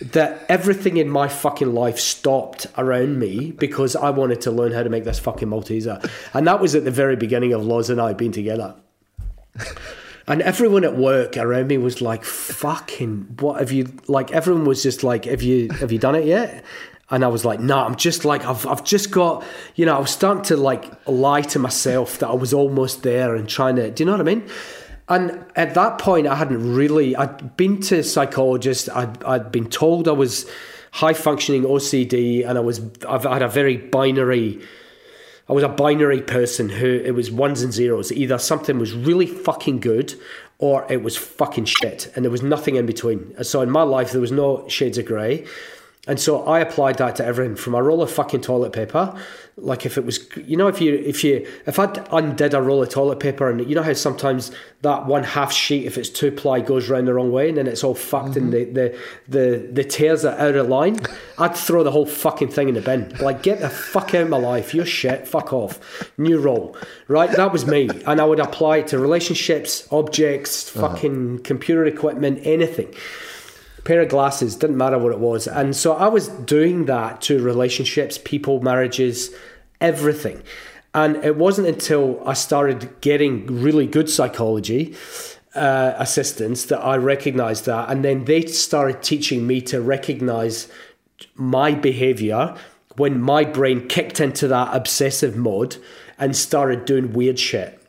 that 0.00 0.44
everything 0.48 0.96
in 0.96 1.08
my 1.08 1.28
fucking 1.28 1.72
life 1.72 1.98
stopped 1.98 2.66
around 2.76 3.18
me 3.18 3.52
because 3.52 3.94
i 3.94 4.10
wanted 4.10 4.40
to 4.42 4.50
learn 4.50 4.72
how 4.72 4.82
to 4.82 4.90
make 4.90 5.04
this 5.04 5.18
fucking 5.18 5.48
malteser. 5.48 6.08
And 6.34 6.46
that 6.46 6.60
was 6.60 6.74
at 6.74 6.84
the 6.84 6.90
very 6.90 7.16
beginning 7.16 7.52
of 7.52 7.64
Loz 7.64 7.90
and 7.90 8.00
i 8.00 8.12
being 8.12 8.32
together. 8.32 8.74
And 10.26 10.42
everyone 10.42 10.84
at 10.84 10.94
work 10.94 11.38
around 11.38 11.68
me 11.68 11.78
was 11.78 12.02
like 12.02 12.22
fucking 12.22 13.36
what 13.40 13.60
have 13.60 13.72
you 13.72 13.90
like 14.08 14.30
everyone 14.30 14.66
was 14.66 14.82
just 14.82 15.02
like 15.02 15.24
have 15.24 15.42
you 15.42 15.70
have 15.70 15.90
you 15.90 15.98
done 15.98 16.14
it 16.14 16.26
yet 16.26 16.62
and 17.10 17.24
I 17.24 17.28
was 17.28 17.44
like, 17.44 17.60
no, 17.60 17.76
nah, 17.76 17.86
I'm 17.86 17.96
just 17.96 18.24
like, 18.24 18.44
I've, 18.44 18.66
I've 18.66 18.84
just 18.84 19.10
got, 19.10 19.44
you 19.74 19.86
know, 19.86 19.96
I 19.96 20.00
was 20.00 20.10
starting 20.10 20.42
to 20.44 20.56
like 20.56 20.90
lie 21.08 21.40
to 21.42 21.58
myself 21.58 22.18
that 22.18 22.28
I 22.28 22.34
was 22.34 22.52
almost 22.52 23.02
there 23.02 23.34
and 23.34 23.48
trying 23.48 23.76
to, 23.76 23.90
do 23.90 24.02
you 24.02 24.06
know 24.06 24.12
what 24.12 24.20
I 24.20 24.24
mean? 24.24 24.46
And 25.08 25.44
at 25.56 25.72
that 25.74 25.98
point, 25.98 26.26
I 26.26 26.34
hadn't 26.34 26.74
really, 26.74 27.16
I'd 27.16 27.56
been 27.56 27.80
to 27.82 28.02
psychologists, 28.02 28.90
I'd, 28.90 29.22
I'd 29.24 29.50
been 29.50 29.70
told 29.70 30.06
I 30.06 30.12
was 30.12 30.50
high 30.92 31.14
functioning 31.14 31.62
OCD 31.62 32.46
and 32.46 32.58
I 32.58 32.60
was, 32.60 32.82
I've 33.08 33.24
had 33.24 33.40
a 33.40 33.48
very 33.48 33.78
binary, 33.78 34.60
I 35.48 35.54
was 35.54 35.64
a 35.64 35.68
binary 35.68 36.20
person 36.20 36.68
who 36.68 36.86
it 36.86 37.12
was 37.12 37.30
ones 37.30 37.62
and 37.62 37.72
zeros. 37.72 38.12
Either 38.12 38.36
something 38.36 38.78
was 38.78 38.92
really 38.92 39.26
fucking 39.26 39.80
good 39.80 40.14
or 40.58 40.84
it 40.90 41.02
was 41.02 41.16
fucking 41.16 41.64
shit, 41.64 42.10
and 42.14 42.24
there 42.24 42.32
was 42.32 42.42
nothing 42.42 42.74
in 42.74 42.84
between. 42.84 43.32
So 43.44 43.62
in 43.62 43.70
my 43.70 43.82
life, 43.82 44.10
there 44.10 44.20
was 44.20 44.32
no 44.32 44.66
shades 44.68 44.98
of 44.98 45.06
grey. 45.06 45.46
And 46.08 46.18
so 46.18 46.42
I 46.46 46.60
applied 46.60 46.96
that 46.98 47.16
to 47.16 47.24
everything 47.24 47.54
from 47.54 47.74
a 47.74 47.82
roll 47.82 48.00
of 48.00 48.10
fucking 48.10 48.40
toilet 48.40 48.72
paper. 48.72 49.14
Like 49.58 49.84
if 49.84 49.98
it 49.98 50.06
was, 50.06 50.26
you 50.36 50.56
know, 50.56 50.66
if 50.66 50.80
you, 50.80 50.94
if 50.94 51.22
you, 51.22 51.46
if 51.66 51.78
I 51.78 51.92
undid 52.10 52.54
a 52.54 52.62
roll 52.62 52.82
of 52.82 52.88
toilet 52.88 53.20
paper 53.20 53.50
and 53.50 53.68
you 53.68 53.74
know 53.74 53.82
how 53.82 53.92
sometimes 53.92 54.50
that 54.80 55.04
one 55.04 55.22
half 55.22 55.52
sheet, 55.52 55.84
if 55.84 55.98
it's 55.98 56.08
two 56.08 56.32
ply, 56.32 56.60
goes 56.60 56.88
round 56.88 57.08
the 57.08 57.14
wrong 57.14 57.30
way 57.30 57.50
and 57.50 57.58
then 57.58 57.66
it's 57.66 57.84
all 57.84 57.94
fucked 57.94 58.30
mm-hmm. 58.30 58.38
and 58.38 58.52
the, 58.52 58.64
the, 58.64 58.98
the, 59.28 59.68
the 59.70 59.84
tears 59.84 60.24
are 60.24 60.38
out 60.38 60.54
of 60.54 60.68
line, 60.68 60.98
I'd 61.38 61.54
throw 61.54 61.84
the 61.84 61.90
whole 61.90 62.06
fucking 62.06 62.48
thing 62.48 62.68
in 62.68 62.74
the 62.74 62.80
bin. 62.80 63.14
Like, 63.18 63.42
get 63.42 63.60
the 63.60 63.68
fuck 63.68 64.14
out 64.14 64.22
of 64.22 64.28
my 64.30 64.38
life. 64.38 64.72
You're 64.72 64.86
shit. 64.86 65.28
Fuck 65.28 65.52
off. 65.52 66.10
New 66.16 66.38
roll. 66.38 66.74
Right? 67.06 67.30
That 67.30 67.52
was 67.52 67.66
me. 67.66 67.90
And 68.06 68.18
I 68.18 68.24
would 68.24 68.40
apply 68.40 68.78
it 68.78 68.86
to 68.88 68.98
relationships, 68.98 69.86
objects, 69.92 70.74
uh-huh. 70.74 70.88
fucking 70.88 71.34
uh-huh. 71.34 71.42
computer 71.44 71.84
equipment, 71.84 72.40
anything 72.44 72.94
pair 73.84 74.00
of 74.00 74.08
glasses, 74.08 74.56
didn't 74.56 74.76
matter 74.76 74.98
what 74.98 75.12
it 75.12 75.18
was. 75.18 75.46
And 75.46 75.74
so 75.74 75.94
I 75.94 76.08
was 76.08 76.28
doing 76.28 76.86
that 76.86 77.20
to 77.22 77.42
relationships, 77.42 78.18
people, 78.18 78.60
marriages, 78.60 79.30
everything. 79.80 80.42
And 80.94 81.16
it 81.24 81.36
wasn't 81.36 81.68
until 81.68 82.22
I 82.26 82.32
started 82.32 83.00
getting 83.00 83.46
really 83.46 83.86
good 83.86 84.08
psychology 84.10 84.96
uh, 85.54 85.94
assistance 85.96 86.66
that 86.66 86.80
I 86.80 86.96
recognized 86.96 87.66
that. 87.66 87.90
And 87.90 88.04
then 88.04 88.24
they 88.24 88.46
started 88.46 89.02
teaching 89.02 89.46
me 89.46 89.60
to 89.62 89.80
recognize 89.80 90.68
my 91.34 91.72
behavior 91.72 92.56
when 92.96 93.20
my 93.20 93.44
brain 93.44 93.86
kicked 93.86 94.20
into 94.20 94.48
that 94.48 94.74
obsessive 94.74 95.36
mode 95.36 95.76
and 96.18 96.36
started 96.36 96.84
doing 96.84 97.12
weird 97.12 97.38
shit. 97.38 97.80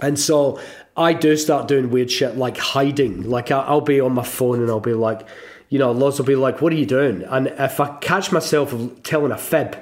And 0.00 0.18
so 0.18 0.60
I 0.96 1.12
do 1.12 1.36
start 1.36 1.68
doing 1.68 1.90
weird 1.90 2.10
shit 2.10 2.36
like 2.36 2.56
hiding. 2.56 3.28
Like 3.28 3.50
I'll 3.50 3.80
be 3.80 4.00
on 4.00 4.14
my 4.14 4.24
phone 4.24 4.60
and 4.60 4.70
I'll 4.70 4.80
be 4.80 4.94
like, 4.94 5.26
you 5.68 5.78
know, 5.78 5.92
Loz 5.92 6.18
will 6.18 6.26
be 6.26 6.36
like, 6.36 6.62
"What 6.62 6.72
are 6.72 6.76
you 6.76 6.86
doing?" 6.86 7.22
And 7.24 7.48
if 7.58 7.80
I 7.80 7.96
catch 7.98 8.32
myself 8.32 8.74
telling 9.02 9.32
a 9.32 9.36
fib, 9.36 9.76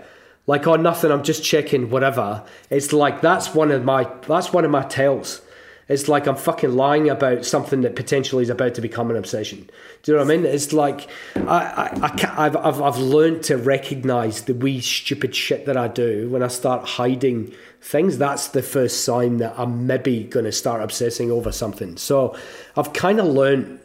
like, 0.46 0.66
"Oh, 0.66 0.76
nothing, 0.76 1.12
I'm 1.12 1.22
just 1.22 1.44
checking 1.44 1.90
whatever," 1.90 2.42
it's 2.70 2.92
like 2.92 3.20
that's 3.20 3.54
one 3.54 3.70
of 3.70 3.84
my 3.84 4.08
that's 4.26 4.52
one 4.52 4.64
of 4.64 4.70
my 4.70 4.82
tales. 4.82 5.40
It's 5.88 6.08
like 6.08 6.26
I'm 6.26 6.36
fucking 6.36 6.74
lying 6.74 7.10
about 7.10 7.44
something 7.44 7.82
that 7.82 7.96
potentially 7.96 8.42
is 8.42 8.50
about 8.50 8.74
to 8.74 8.80
become 8.80 9.10
an 9.10 9.16
obsession. 9.16 9.68
Do 10.02 10.12
you 10.12 10.18
know 10.18 10.24
what 10.24 10.32
I 10.32 10.36
mean? 10.36 10.46
It's 10.46 10.72
like 10.72 11.08
I, 11.36 11.90
I, 12.02 12.32
I 12.36 12.42
have 12.44 12.56
I've, 12.56 12.80
I've 12.80 12.98
learned 12.98 13.42
to 13.44 13.56
recognize 13.56 14.42
the 14.42 14.54
wee 14.54 14.80
stupid 14.80 15.34
shit 15.34 15.66
that 15.66 15.76
I 15.76 15.88
do 15.88 16.28
when 16.30 16.42
I 16.42 16.48
start 16.48 16.86
hiding 16.86 17.54
things. 17.80 18.18
That's 18.18 18.48
the 18.48 18.62
first 18.62 19.04
sign 19.04 19.38
that 19.38 19.54
I'm 19.58 19.86
maybe 19.86 20.24
going 20.24 20.46
to 20.46 20.52
start 20.52 20.82
obsessing 20.82 21.30
over 21.30 21.52
something. 21.52 21.96
So 21.96 22.36
I've 22.76 22.92
kind 22.92 23.20
of 23.20 23.26
learned 23.26 23.80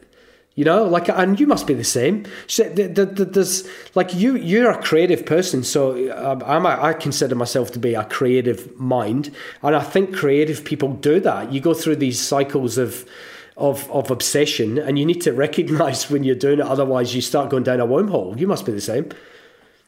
you 0.60 0.66
know 0.66 0.84
like 0.84 1.08
and 1.08 1.40
you 1.40 1.48
must 1.48 1.66
be 1.68 1.74
the 1.74 1.86
same. 1.86 2.26
There's 2.58 3.70
like 3.96 4.14
you 4.14 4.36
you're 4.36 4.72
a 4.72 4.82
creative 4.84 5.26
person 5.26 5.64
so 5.64 5.82
um, 6.14 6.44
I'm 6.46 6.66
a, 6.66 6.78
i 6.82 6.92
consider 6.92 7.34
myself 7.34 7.72
to 7.72 7.80
be 7.80 7.94
a 7.94 8.04
creative 8.04 8.78
mind 8.78 9.34
and 9.64 9.74
i 9.74 9.82
think 9.82 10.14
creative 10.14 10.66
people 10.66 10.90
do 10.96 11.22
that. 11.22 11.54
You 11.54 11.62
go 11.62 11.74
through 11.74 11.96
these 11.96 12.20
cycles 12.20 12.78
of 12.78 13.10
of, 13.56 13.90
of 13.90 14.12
obsession 14.12 14.78
and 14.78 15.00
you 15.00 15.06
need 15.06 15.22
to 15.22 15.32
recognize 15.46 16.10
when 16.10 16.26
you're 16.26 16.44
doing 16.48 16.60
it 16.60 16.66
otherwise 16.66 17.16
you 17.16 17.22
start 17.22 17.50
going 17.50 17.64
down 17.64 17.80
a 17.80 17.88
wormhole. 17.88 18.38
You 18.38 18.48
must 18.48 18.66
be 18.66 18.74
the 18.74 18.82
same 18.82 19.10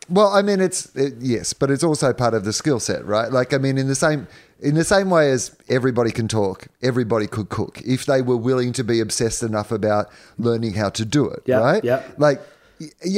well 0.10 0.28
i 0.30 0.42
mean 0.42 0.60
it's 0.60 0.94
it, 0.96 1.14
yes 1.20 1.54
but 1.54 1.70
it's 1.70 1.84
also 1.84 2.12
part 2.14 2.34
of 2.34 2.44
the 2.44 2.54
skill 2.54 2.80
set 2.80 3.06
right 3.06 3.32
like 3.32 3.54
i 3.54 3.58
mean 3.58 3.78
in 3.78 3.88
the 3.88 3.96
same 3.96 4.28
in 4.62 4.76
the 4.76 4.84
same 4.84 5.10
way 5.10 5.32
as 5.32 5.56
everybody 5.70 6.12
can 6.12 6.28
talk, 6.28 6.68
everybody 6.82 7.28
could 7.28 7.50
cook 7.50 7.82
if 7.82 8.06
they 8.06 8.22
were 8.22 8.38
willing 8.38 8.74
to 8.74 8.84
be 8.84 9.00
obsessed 9.00 9.42
enough 9.42 9.72
about 9.72 10.10
learning 10.38 10.76
how 10.76 10.90
to 10.90 11.04
do 11.04 11.28
it, 11.28 11.42
right? 11.62 11.84
Yeah. 11.84 12.04
Like, 12.18 12.40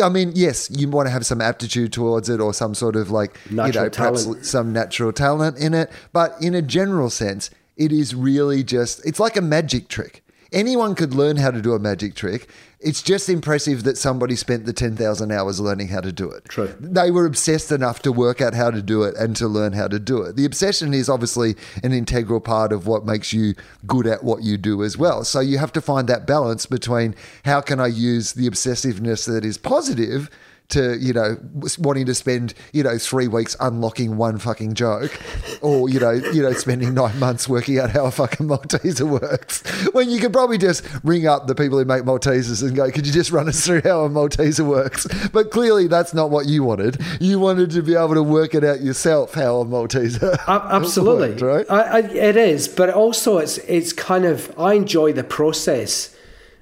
I 0.02 0.10
mean, 0.10 0.32
yes, 0.36 0.72
you 0.72 0.90
want 0.90 1.08
to 1.08 1.12
have 1.12 1.26
some 1.26 1.42
aptitude 1.42 1.92
towards 1.92 2.30
it 2.30 2.40
or 2.40 2.54
some 2.54 2.74
sort 2.74 2.96
of 2.96 3.12
like, 3.12 3.38
natural 3.52 3.68
you 3.68 3.74
know, 3.74 3.90
talent. 3.90 4.28
perhaps 4.28 4.50
some 4.50 4.72
natural 4.72 5.12
talent 5.12 5.58
in 5.58 5.74
it. 5.74 5.92
But 6.14 6.36
in 6.42 6.56
a 6.56 6.62
general 6.62 7.10
sense, 7.10 7.50
it 7.76 7.92
is 7.92 8.16
really 8.16 8.64
just, 8.64 9.06
it's 9.06 9.20
like 9.20 9.36
a 9.36 9.42
magic 9.42 9.90
trick. 9.90 10.23
Anyone 10.54 10.94
could 10.94 11.16
learn 11.16 11.38
how 11.38 11.50
to 11.50 11.62
do 11.62 11.74
a 11.74 11.80
magic 11.80 12.14
trick. 12.14 12.48
It's 12.80 13.02
just 13.02 13.28
impressive 13.28 13.84
that 13.86 13.98
somebody 13.98 14.36
spent 14.36 14.66
the 14.66 14.74
10,000 14.74 15.32
hours 15.32 15.60
learning 15.60 15.88
how 15.88 16.02
to 16.02 16.12
do 16.12 16.30
it. 16.30 16.46
True. 16.46 16.76
They 16.80 17.10
were 17.10 17.26
obsessed 17.26 17.72
enough 17.72 18.04
to 18.04 18.12
work 18.12 18.40
out 18.40 18.54
how 18.54 18.70
to 18.70 18.82
do 18.82 19.02
it 19.02 19.16
and 19.16 19.36
to 19.38 19.48
learn 19.48 19.74
how 19.74 19.88
to 19.88 19.98
do 19.98 20.22
it. 20.22 20.36
The 20.36 20.46
obsession 20.46 20.94
is 20.94 21.10
obviously 21.10 21.56
an 21.82 21.92
integral 21.92 22.40
part 22.40 22.72
of 22.72 22.86
what 22.86 23.04
makes 23.04 23.34
you 23.34 23.56
good 23.88 24.06
at 24.06 24.24
what 24.24 24.44
you 24.44 24.58
do 24.58 24.84
as 24.84 24.96
well. 24.96 25.24
So 25.24 25.40
you 25.40 25.58
have 25.58 25.74
to 25.74 25.82
find 25.82 26.08
that 26.10 26.28
balance 26.28 26.68
between 26.68 27.16
how 27.46 27.60
can 27.62 27.80
I 27.80 27.88
use 27.88 28.34
the 28.34 28.48
obsessiveness 28.48 29.26
that 29.26 29.44
is 29.44 29.58
positive 29.58 30.30
to 30.74 30.98
you 31.00 31.14
know 31.14 31.38
wanting 31.80 32.06
to 32.06 32.14
spend 32.14 32.54
you 32.74 32.84
know 32.84 32.98
three 32.98 33.28
weeks 33.28 33.56
unlocking 33.60 34.18
one 34.18 34.38
fucking 34.38 34.74
joke, 34.74 35.20
or 35.62 35.90
you 35.90 36.00
know 36.00 36.12
you 36.12 36.42
know 36.42 36.54
spending 36.54 36.94
nine 36.94 37.18
months 37.20 37.48
working 37.48 37.80
out 37.80 37.90
how 37.90 38.06
a 38.06 38.12
fucking 38.12 38.48
Malteser 38.48 39.08
works, 39.08 39.62
when 39.94 40.10
you 40.10 40.20
could 40.20 40.34
probably 40.34 40.58
just 40.58 40.86
ring 41.04 41.28
up 41.28 41.48
the 41.48 41.56
people 41.56 41.78
who 41.78 41.86
make 41.86 42.04
Maltesers 42.04 42.62
and 42.62 42.76
go, 42.76 42.90
could 42.92 43.06
you 43.06 43.14
just 43.14 43.32
run 43.32 43.48
us 43.48 43.66
through 43.66 43.82
how 43.82 44.02
a 44.02 44.10
Malteser 44.10 44.66
works? 44.66 45.08
But 45.32 45.52
clearly 45.52 45.88
that's 45.88 46.14
not 46.14 46.30
what 46.30 46.48
you 46.48 46.64
wanted. 46.64 47.02
You 47.20 47.40
wanted 47.40 47.72
to 47.72 47.82
be 47.82 47.96
able 47.96 48.16
to 48.16 48.24
work 48.24 48.54
it 48.56 48.64
out 48.64 48.82
yourself 48.82 49.34
how 49.34 49.62
a 49.62 49.66
Malteser. 49.66 50.38
Absolutely, 50.48 51.30
worked, 51.30 51.42
right? 51.42 51.66
I, 51.70 51.82
I, 51.82 52.00
it 52.00 52.38
is, 52.38 52.68
but 52.68 52.90
also 52.90 53.38
it's 53.38 53.58
it's 53.60 53.94
kind 53.94 54.26
of 54.26 54.54
I 54.60 54.74
enjoy 54.74 55.14
the 55.14 55.24
process. 55.24 56.16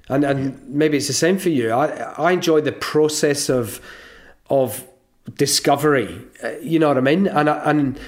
And, 0.08 0.24
and 0.24 0.68
maybe 0.68 0.96
it's 0.98 1.06
the 1.06 1.12
same 1.12 1.38
for 1.38 1.48
you. 1.48 1.70
I, 1.70 1.86
I 2.18 2.32
enjoy 2.32 2.60
the 2.60 2.72
process 2.72 3.48
of 3.48 3.80
of 4.52 4.86
discovery. 5.34 6.20
Uh, 6.44 6.50
you 6.60 6.78
know 6.78 6.88
what 6.88 6.98
I 6.98 7.00
mean? 7.00 7.26
And 7.26 7.48
and 7.48 7.98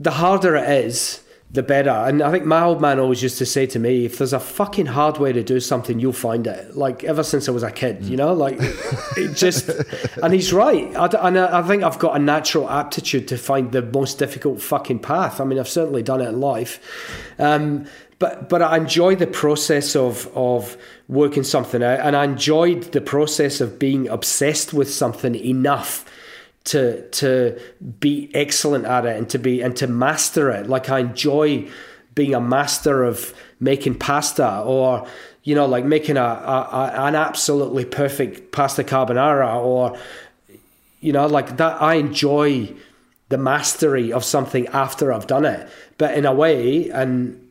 the 0.00 0.12
harder 0.12 0.56
it 0.56 0.68
is, 0.86 1.22
the 1.50 1.62
better. 1.62 1.90
And 1.90 2.20
I 2.20 2.32
think 2.32 2.44
my 2.44 2.62
old 2.62 2.80
man 2.80 2.98
always 2.98 3.22
used 3.22 3.38
to 3.38 3.46
say 3.46 3.64
to 3.66 3.78
me, 3.78 4.04
if 4.04 4.18
there's 4.18 4.32
a 4.32 4.40
fucking 4.40 4.86
hard 4.86 5.18
way 5.18 5.32
to 5.32 5.42
do 5.42 5.60
something, 5.60 6.00
you'll 6.00 6.12
find 6.12 6.46
it. 6.48 6.76
Like 6.76 7.04
ever 7.04 7.22
since 7.22 7.48
I 7.48 7.52
was 7.52 7.62
a 7.62 7.70
kid, 7.70 8.04
you 8.04 8.16
know, 8.16 8.32
like 8.32 8.56
it 9.16 9.36
just, 9.36 9.70
and 10.22 10.34
he's 10.34 10.52
right. 10.52 10.94
I, 10.96 11.06
and 11.28 11.38
I 11.38 11.62
think 11.62 11.84
I've 11.84 12.00
got 12.00 12.16
a 12.16 12.18
natural 12.18 12.68
aptitude 12.68 13.28
to 13.28 13.38
find 13.38 13.70
the 13.70 13.82
most 13.82 14.18
difficult 14.18 14.60
fucking 14.60 14.98
path. 14.98 15.40
I 15.40 15.44
mean, 15.44 15.60
I've 15.60 15.68
certainly 15.68 16.02
done 16.02 16.20
it 16.20 16.28
in 16.28 16.40
life. 16.40 16.80
Um, 17.38 17.86
but, 18.18 18.48
but 18.48 18.60
I 18.60 18.76
enjoy 18.76 19.14
the 19.14 19.26
process 19.28 19.94
of, 19.94 20.28
of 20.34 20.76
working 21.08 21.42
something 21.42 21.82
out. 21.82 22.00
And 22.00 22.16
I 22.16 22.24
enjoyed 22.24 22.92
the 22.92 23.00
process 23.00 23.60
of 23.60 23.78
being 23.78 24.08
obsessed 24.08 24.72
with 24.72 24.92
something 24.92 25.34
enough 25.34 26.04
to 26.64 27.06
to 27.10 27.60
be 28.00 28.30
excellent 28.34 28.86
at 28.86 29.04
it 29.04 29.16
and 29.16 29.28
to 29.30 29.38
be 29.38 29.60
and 29.62 29.76
to 29.76 29.86
master 29.86 30.50
it. 30.50 30.66
Like 30.66 30.88
I 30.88 31.00
enjoy 31.00 31.68
being 32.14 32.34
a 32.34 32.40
master 32.40 33.04
of 33.04 33.34
making 33.60 33.98
pasta 33.98 34.60
or 34.60 35.06
you 35.42 35.54
know 35.54 35.66
like 35.66 35.84
making 35.84 36.16
a, 36.16 36.22
a, 36.22 36.68
a 36.72 37.06
an 37.06 37.14
absolutely 37.14 37.84
perfect 37.84 38.52
pasta 38.52 38.82
carbonara 38.82 39.56
or 39.56 39.98
you 41.00 41.12
know 41.12 41.26
like 41.26 41.58
that 41.58 41.82
I 41.82 41.94
enjoy 41.94 42.74
the 43.28 43.38
mastery 43.38 44.12
of 44.12 44.24
something 44.24 44.66
after 44.68 45.12
I've 45.12 45.26
done 45.26 45.44
it. 45.44 45.68
But 45.98 46.16
in 46.16 46.24
a 46.24 46.32
way, 46.32 46.90
and 46.90 47.43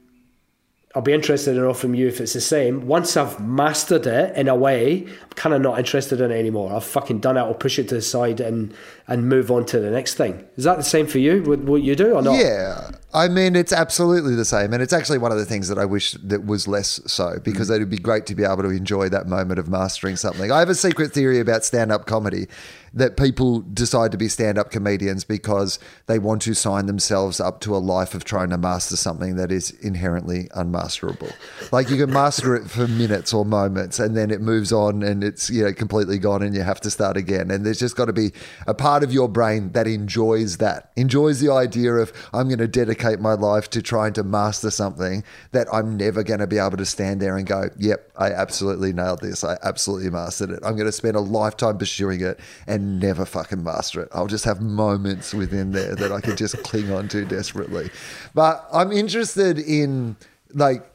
I'll 0.96 1.02
be 1.02 1.14
interested 1.14 1.56
to 1.56 1.60
know 1.60 1.74
from 1.74 1.96
you 1.96 2.08
if 2.08 2.22
it's 2.22 2.34
the 2.34 2.41
same. 2.41 2.86
Once 2.86 3.18
I've 3.18 3.39
mastered 3.39 4.06
it 4.06 4.38
in 4.38 4.48
a 4.48 4.56
way, 4.56 5.08
I'm 5.08 5.30
kind 5.36 5.56
of 5.56 5.62
not 5.62 5.80
interested 5.80 6.22
in 6.22 6.30
it 6.30 6.36
anymore. 6.38 6.72
I've 6.72 6.84
fucking 6.84 7.20
done 7.20 7.36
it. 7.36 7.39
I'll 7.39 7.56
push 7.56 7.80
it 7.80 7.89
to 7.89 7.96
the 7.96 8.02
side 8.02 8.39
and 8.39 8.74
and 9.08 9.28
move 9.28 9.50
on 9.50 9.66
to 9.66 9.80
the 9.80 9.89
next 9.89 10.14
thing. 10.14 10.48
Is 10.56 10.66
that 10.66 10.78
the 10.78 10.84
same 10.84 11.08
for 11.08 11.18
you? 11.18 11.41
With 11.41 11.64
what 11.64 11.82
you 11.82 11.96
do 11.96 12.14
or 12.14 12.22
not? 12.22 12.38
Yeah, 12.38 12.91
I 13.12 13.28
mean 13.28 13.56
it's 13.56 13.74
absolutely 13.74 14.36
the 14.36 14.46
same, 14.46 14.72
and 14.72 14.84
it's 14.84 14.94
actually 14.94 15.18
one 15.18 15.32
of 15.32 15.39
the 15.39 15.46
things 15.46 15.68
that 15.68 15.80
I 15.80 15.86
wish 15.86 16.12
that 16.12 16.46
was 16.46 16.68
less 16.68 17.02
so 17.08 17.39
because 17.44 17.72
mm. 17.72 17.76
it 17.76 17.80
would 17.80 17.89
be 17.89 17.98
great 17.98 18.28
to 18.28 18.36
be 18.36 18.44
able 18.44 18.62
to 18.62 18.70
enjoy 18.70 19.10
that 19.10 19.28
moment 19.28 19.60
of 19.60 19.68
mastering 19.68 20.16
something. 20.16 20.52
I 20.52 20.60
have 20.60 20.70
a 20.70 20.76
secret 20.76 21.12
theory 21.12 21.39
about 21.39 21.66
stand-up 21.66 22.06
comedy 22.06 22.48
that 22.94 23.18
people 23.18 23.62
decide 23.62 24.12
to 24.12 24.18
be 24.18 24.28
stand 24.28 24.58
up 24.58 24.70
comedians 24.70 25.24
because 25.24 25.80
they 26.06 26.20
want 26.20 26.41
to 26.44 26.54
sign 26.54 26.86
themselves 26.86 27.39
up 27.39 27.60
to 27.62 27.76
a 27.76 27.80
life 27.80 28.14
of 28.14 28.24
trying 28.24 28.50
to 28.50 28.58
master 28.58 28.96
something 28.96 29.36
that 29.36 29.52
is 29.52 29.72
inherently 29.82 30.48
unmasterable. 30.56 31.34
Like 31.72 31.89
you 31.89 31.98
can 31.98 32.14
master 32.14 32.56
it 32.56 32.70
for 32.70 32.88
minutes 32.88 33.34
or 33.34 33.46
moments 33.46 34.00
and 34.00 34.16
then 34.16 34.30
it 34.30 34.41
moves 34.41 34.72
on 34.72 35.02
and 35.02 35.24
it's 35.24 35.50
you 35.50 35.64
know 35.64 35.74
completely 35.74 36.20
gone 36.20 36.44
and 36.44 36.56
you 36.56 36.62
have 36.62 36.80
to 36.82 36.91
start 36.91 37.18
again. 37.18 37.50
And 37.50 37.66
there's 37.66 37.80
just 37.80 37.96
got 37.96 38.06
to 38.06 38.14
be 38.14 38.32
a 38.68 38.74
part 38.74 39.04
of 39.04 39.12
your 39.12 39.28
brain 39.28 39.72
that 39.72 39.88
enjoys 39.88 40.58
that, 40.58 40.91
enjoys 40.96 41.39
the 41.39 41.52
idea 41.52 41.94
of 41.94 42.14
I'm 42.32 42.48
going 42.48 42.60
to 42.60 42.68
dedicate 42.68 43.20
my 43.20 43.34
life 43.34 43.70
to 43.72 43.82
trying 43.82 44.14
to 44.14 44.24
master 44.24 44.70
something 44.70 45.24
that 45.52 45.68
I'm 45.74 45.98
never 45.98 46.24
going 46.24 46.41
to 46.41 46.48
be 46.48 46.60
able 46.60 46.78
to 46.78 46.86
stand 46.86 47.22
there 47.22 47.38
and 47.38 47.48
go, 47.48 47.70
yep, 47.78 48.12
I 48.18 48.32
absolutely 48.32 48.94
nailed 48.94 49.22
this. 49.22 49.44
I 49.44 49.58
absolutely 49.64 50.12
mastered 50.12 50.52
it. 50.52 50.60
I'm 50.64 50.76
going 50.76 50.86
to 50.86 50.91
spend 50.91 51.16
a 51.16 51.22
lifetime 51.22 51.78
pursuing 51.78 52.22
it 52.22 52.39
and 52.68 52.82
never 52.84 53.25
fucking 53.25 53.63
master 53.63 54.01
it. 54.01 54.09
I'll 54.13 54.27
just 54.27 54.45
have 54.45 54.61
moments 54.61 55.34
within 55.34 55.71
there 55.71 55.95
that 55.95 56.11
I 56.11 56.21
can 56.21 56.36
just 56.36 56.61
cling 56.63 56.91
on 56.91 57.07
to 57.09 57.25
desperately. 57.25 57.89
But 58.34 58.67
I'm 58.71 58.91
interested 58.91 59.57
in 59.57 60.15
like 60.53 60.86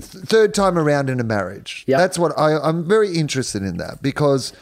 third 0.00 0.54
time 0.54 0.78
around 0.78 1.08
in 1.08 1.20
a 1.20 1.24
marriage. 1.24 1.84
Yeah. 1.86 1.98
That's 1.98 2.18
what 2.18 2.36
I, 2.38 2.58
I'm 2.58 2.86
very 2.86 3.14
interested 3.16 3.62
in 3.62 3.76
that 3.76 4.02
because, 4.02 4.52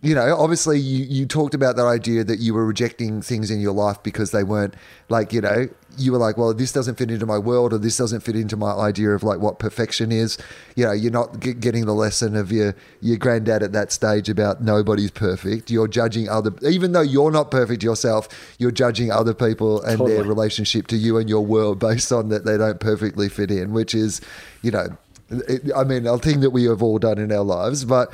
you 0.00 0.14
know, 0.14 0.36
obviously 0.36 0.78
you, 0.78 1.04
you 1.04 1.26
talked 1.26 1.54
about 1.54 1.74
that 1.76 1.86
idea 1.86 2.22
that 2.22 2.38
you 2.38 2.54
were 2.54 2.64
rejecting 2.64 3.20
things 3.20 3.50
in 3.50 3.60
your 3.60 3.72
life 3.72 4.00
because 4.04 4.30
they 4.30 4.44
weren't 4.44 4.74
like, 5.08 5.32
you 5.32 5.40
know, 5.40 5.68
you 5.96 6.12
were 6.12 6.18
like, 6.18 6.36
well, 6.36 6.54
this 6.54 6.70
doesn't 6.70 6.94
fit 6.94 7.10
into 7.10 7.26
my 7.26 7.38
world 7.38 7.72
or 7.72 7.78
this 7.78 7.96
doesn't 7.96 8.20
fit 8.20 8.36
into 8.36 8.56
my 8.56 8.70
idea 8.74 9.10
of 9.10 9.24
like 9.24 9.40
what 9.40 9.58
perfection 9.58 10.12
is. 10.12 10.38
You 10.76 10.86
know, 10.86 10.92
you're 10.92 11.10
not 11.10 11.40
g- 11.40 11.52
getting 11.52 11.86
the 11.86 11.94
lesson 11.94 12.36
of 12.36 12.52
your, 12.52 12.76
your 13.00 13.16
granddad 13.16 13.64
at 13.64 13.72
that 13.72 13.90
stage 13.90 14.28
about 14.28 14.62
nobody's 14.62 15.10
perfect. 15.10 15.68
You're 15.68 15.88
judging 15.88 16.28
other, 16.28 16.52
even 16.62 16.92
though 16.92 17.00
you're 17.00 17.32
not 17.32 17.50
perfect 17.50 17.82
yourself, 17.82 18.28
you're 18.58 18.70
judging 18.70 19.10
other 19.10 19.34
people 19.34 19.82
and 19.82 19.98
their 20.06 20.22
relationship 20.22 20.86
to 20.88 20.96
you 20.96 21.18
and 21.18 21.28
your 21.28 21.44
world 21.44 21.80
based 21.80 22.12
on 22.12 22.28
that 22.28 22.44
they 22.44 22.56
don't 22.56 22.78
perfectly 22.78 23.28
fit 23.28 23.50
in, 23.50 23.72
which 23.72 23.96
is, 23.96 24.20
you 24.62 24.70
know, 24.70 24.96
it, 25.30 25.62
I 25.74 25.82
mean, 25.82 26.06
a 26.06 26.18
thing 26.18 26.38
that 26.40 26.50
we 26.50 26.64
have 26.64 26.82
all 26.82 27.00
done 27.00 27.18
in 27.18 27.32
our 27.32 27.42
lives. 27.42 27.84
But 27.84 28.12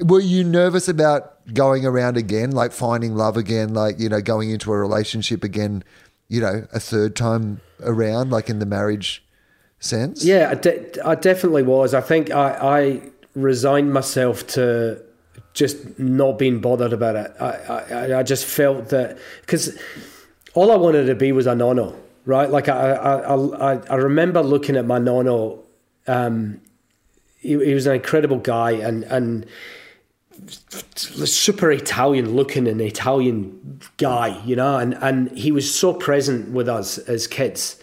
were 0.00 0.20
you 0.20 0.44
nervous 0.44 0.88
about 0.88 1.34
going 1.54 1.84
around 1.84 2.16
again, 2.16 2.50
like 2.52 2.72
finding 2.72 3.14
love 3.14 3.36
again, 3.36 3.74
like, 3.74 3.98
you 3.98 4.08
know, 4.08 4.20
going 4.20 4.50
into 4.50 4.72
a 4.72 4.76
relationship 4.76 5.42
again, 5.44 5.82
you 6.28 6.40
know, 6.40 6.66
a 6.72 6.80
third 6.80 7.16
time 7.16 7.60
around, 7.82 8.30
like 8.30 8.48
in 8.48 8.58
the 8.58 8.66
marriage 8.66 9.24
sense? 9.80 10.24
Yeah, 10.24 10.50
I, 10.50 10.54
de- 10.54 11.06
I 11.06 11.14
definitely 11.14 11.62
was. 11.62 11.94
I 11.94 12.00
think 12.00 12.30
I, 12.30 12.50
I 12.50 13.02
resigned 13.34 13.92
myself 13.92 14.46
to 14.48 15.02
just 15.54 15.98
not 15.98 16.38
being 16.38 16.60
bothered 16.60 16.92
about 16.92 17.16
it. 17.16 17.32
I, 17.40 18.14
I, 18.14 18.18
I 18.18 18.22
just 18.22 18.44
felt 18.44 18.90
that 18.90 19.18
because 19.40 19.78
all 20.54 20.70
I 20.70 20.76
wanted 20.76 21.06
to 21.06 21.14
be 21.14 21.32
was 21.32 21.46
a 21.46 21.52
nonno, 21.52 21.96
right? 22.24 22.50
Like 22.50 22.68
I, 22.68 22.92
I, 22.92 23.74
I, 23.74 23.80
I 23.90 23.94
remember 23.96 24.42
looking 24.42 24.76
at 24.76 24.86
my 24.86 24.98
nonno. 24.98 25.60
Um, 26.06 26.60
he, 27.38 27.50
he 27.64 27.74
was 27.74 27.86
an 27.86 27.94
incredible 27.94 28.38
guy 28.38 28.72
and 28.72 29.04
and 29.04 29.46
super 30.94 31.70
Italian 31.70 32.34
looking 32.34 32.66
and 32.68 32.80
Italian 32.80 33.80
guy, 33.96 34.40
you 34.44 34.56
know, 34.56 34.76
and 34.76 34.94
and 34.94 35.30
he 35.36 35.52
was 35.52 35.72
so 35.72 35.92
present 35.92 36.50
with 36.50 36.68
us 36.68 36.98
as 36.98 37.26
kids 37.26 37.80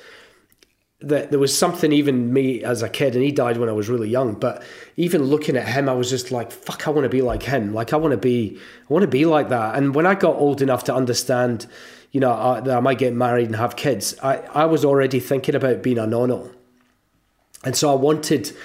that 1.02 1.30
there 1.30 1.40
was 1.40 1.56
something 1.56 1.92
even 1.92 2.34
me 2.34 2.64
as 2.64 2.82
a 2.82 2.90
kid 2.90 3.16
and 3.16 3.24
he 3.24 3.32
died 3.32 3.58
when 3.58 3.70
I 3.70 3.74
was 3.74 3.90
really 3.90 4.10
young 4.10 4.34
but 4.34 4.64
even 4.96 5.24
looking 5.24 5.58
at 5.58 5.68
him 5.68 5.90
I 5.90 5.94
was 5.94 6.10
just 6.10 6.32
like 6.32 6.52
fuck 6.52 6.88
I 6.88 6.92
want 6.92 7.04
to 7.04 7.10
be 7.10 7.22
like 7.22 7.44
him. 7.44 7.74
Like 7.74 7.94
I 7.94 7.98
want 7.98 8.12
to 8.12 8.18
be 8.18 8.58
I 8.90 8.94
want 8.94 9.04
to 9.04 9.08
be 9.08 9.26
like 9.26 9.50
that. 9.50 9.76
And 9.76 9.94
when 9.94 10.06
I 10.06 10.16
got 10.16 10.36
old 10.36 10.62
enough 10.62 10.86
to 10.86 10.96
understand 10.96 11.68
you 12.12 12.20
know 12.20 12.32
uh, 12.32 12.62
that 12.62 12.78
I 12.78 12.80
might 12.80 12.98
get 12.98 13.14
married 13.14 13.48
and 13.48 13.56
have 13.56 13.76
kids 13.76 14.16
I, 14.24 14.38
I 14.54 14.66
was 14.66 14.84
already 14.84 15.20
thinking 15.20 15.56
about 15.56 15.84
being 15.84 16.00
a 16.00 16.04
nonno. 16.04 16.54
And 17.64 17.76
so 17.76 17.92
I 17.92 17.96
wanted 17.96 18.56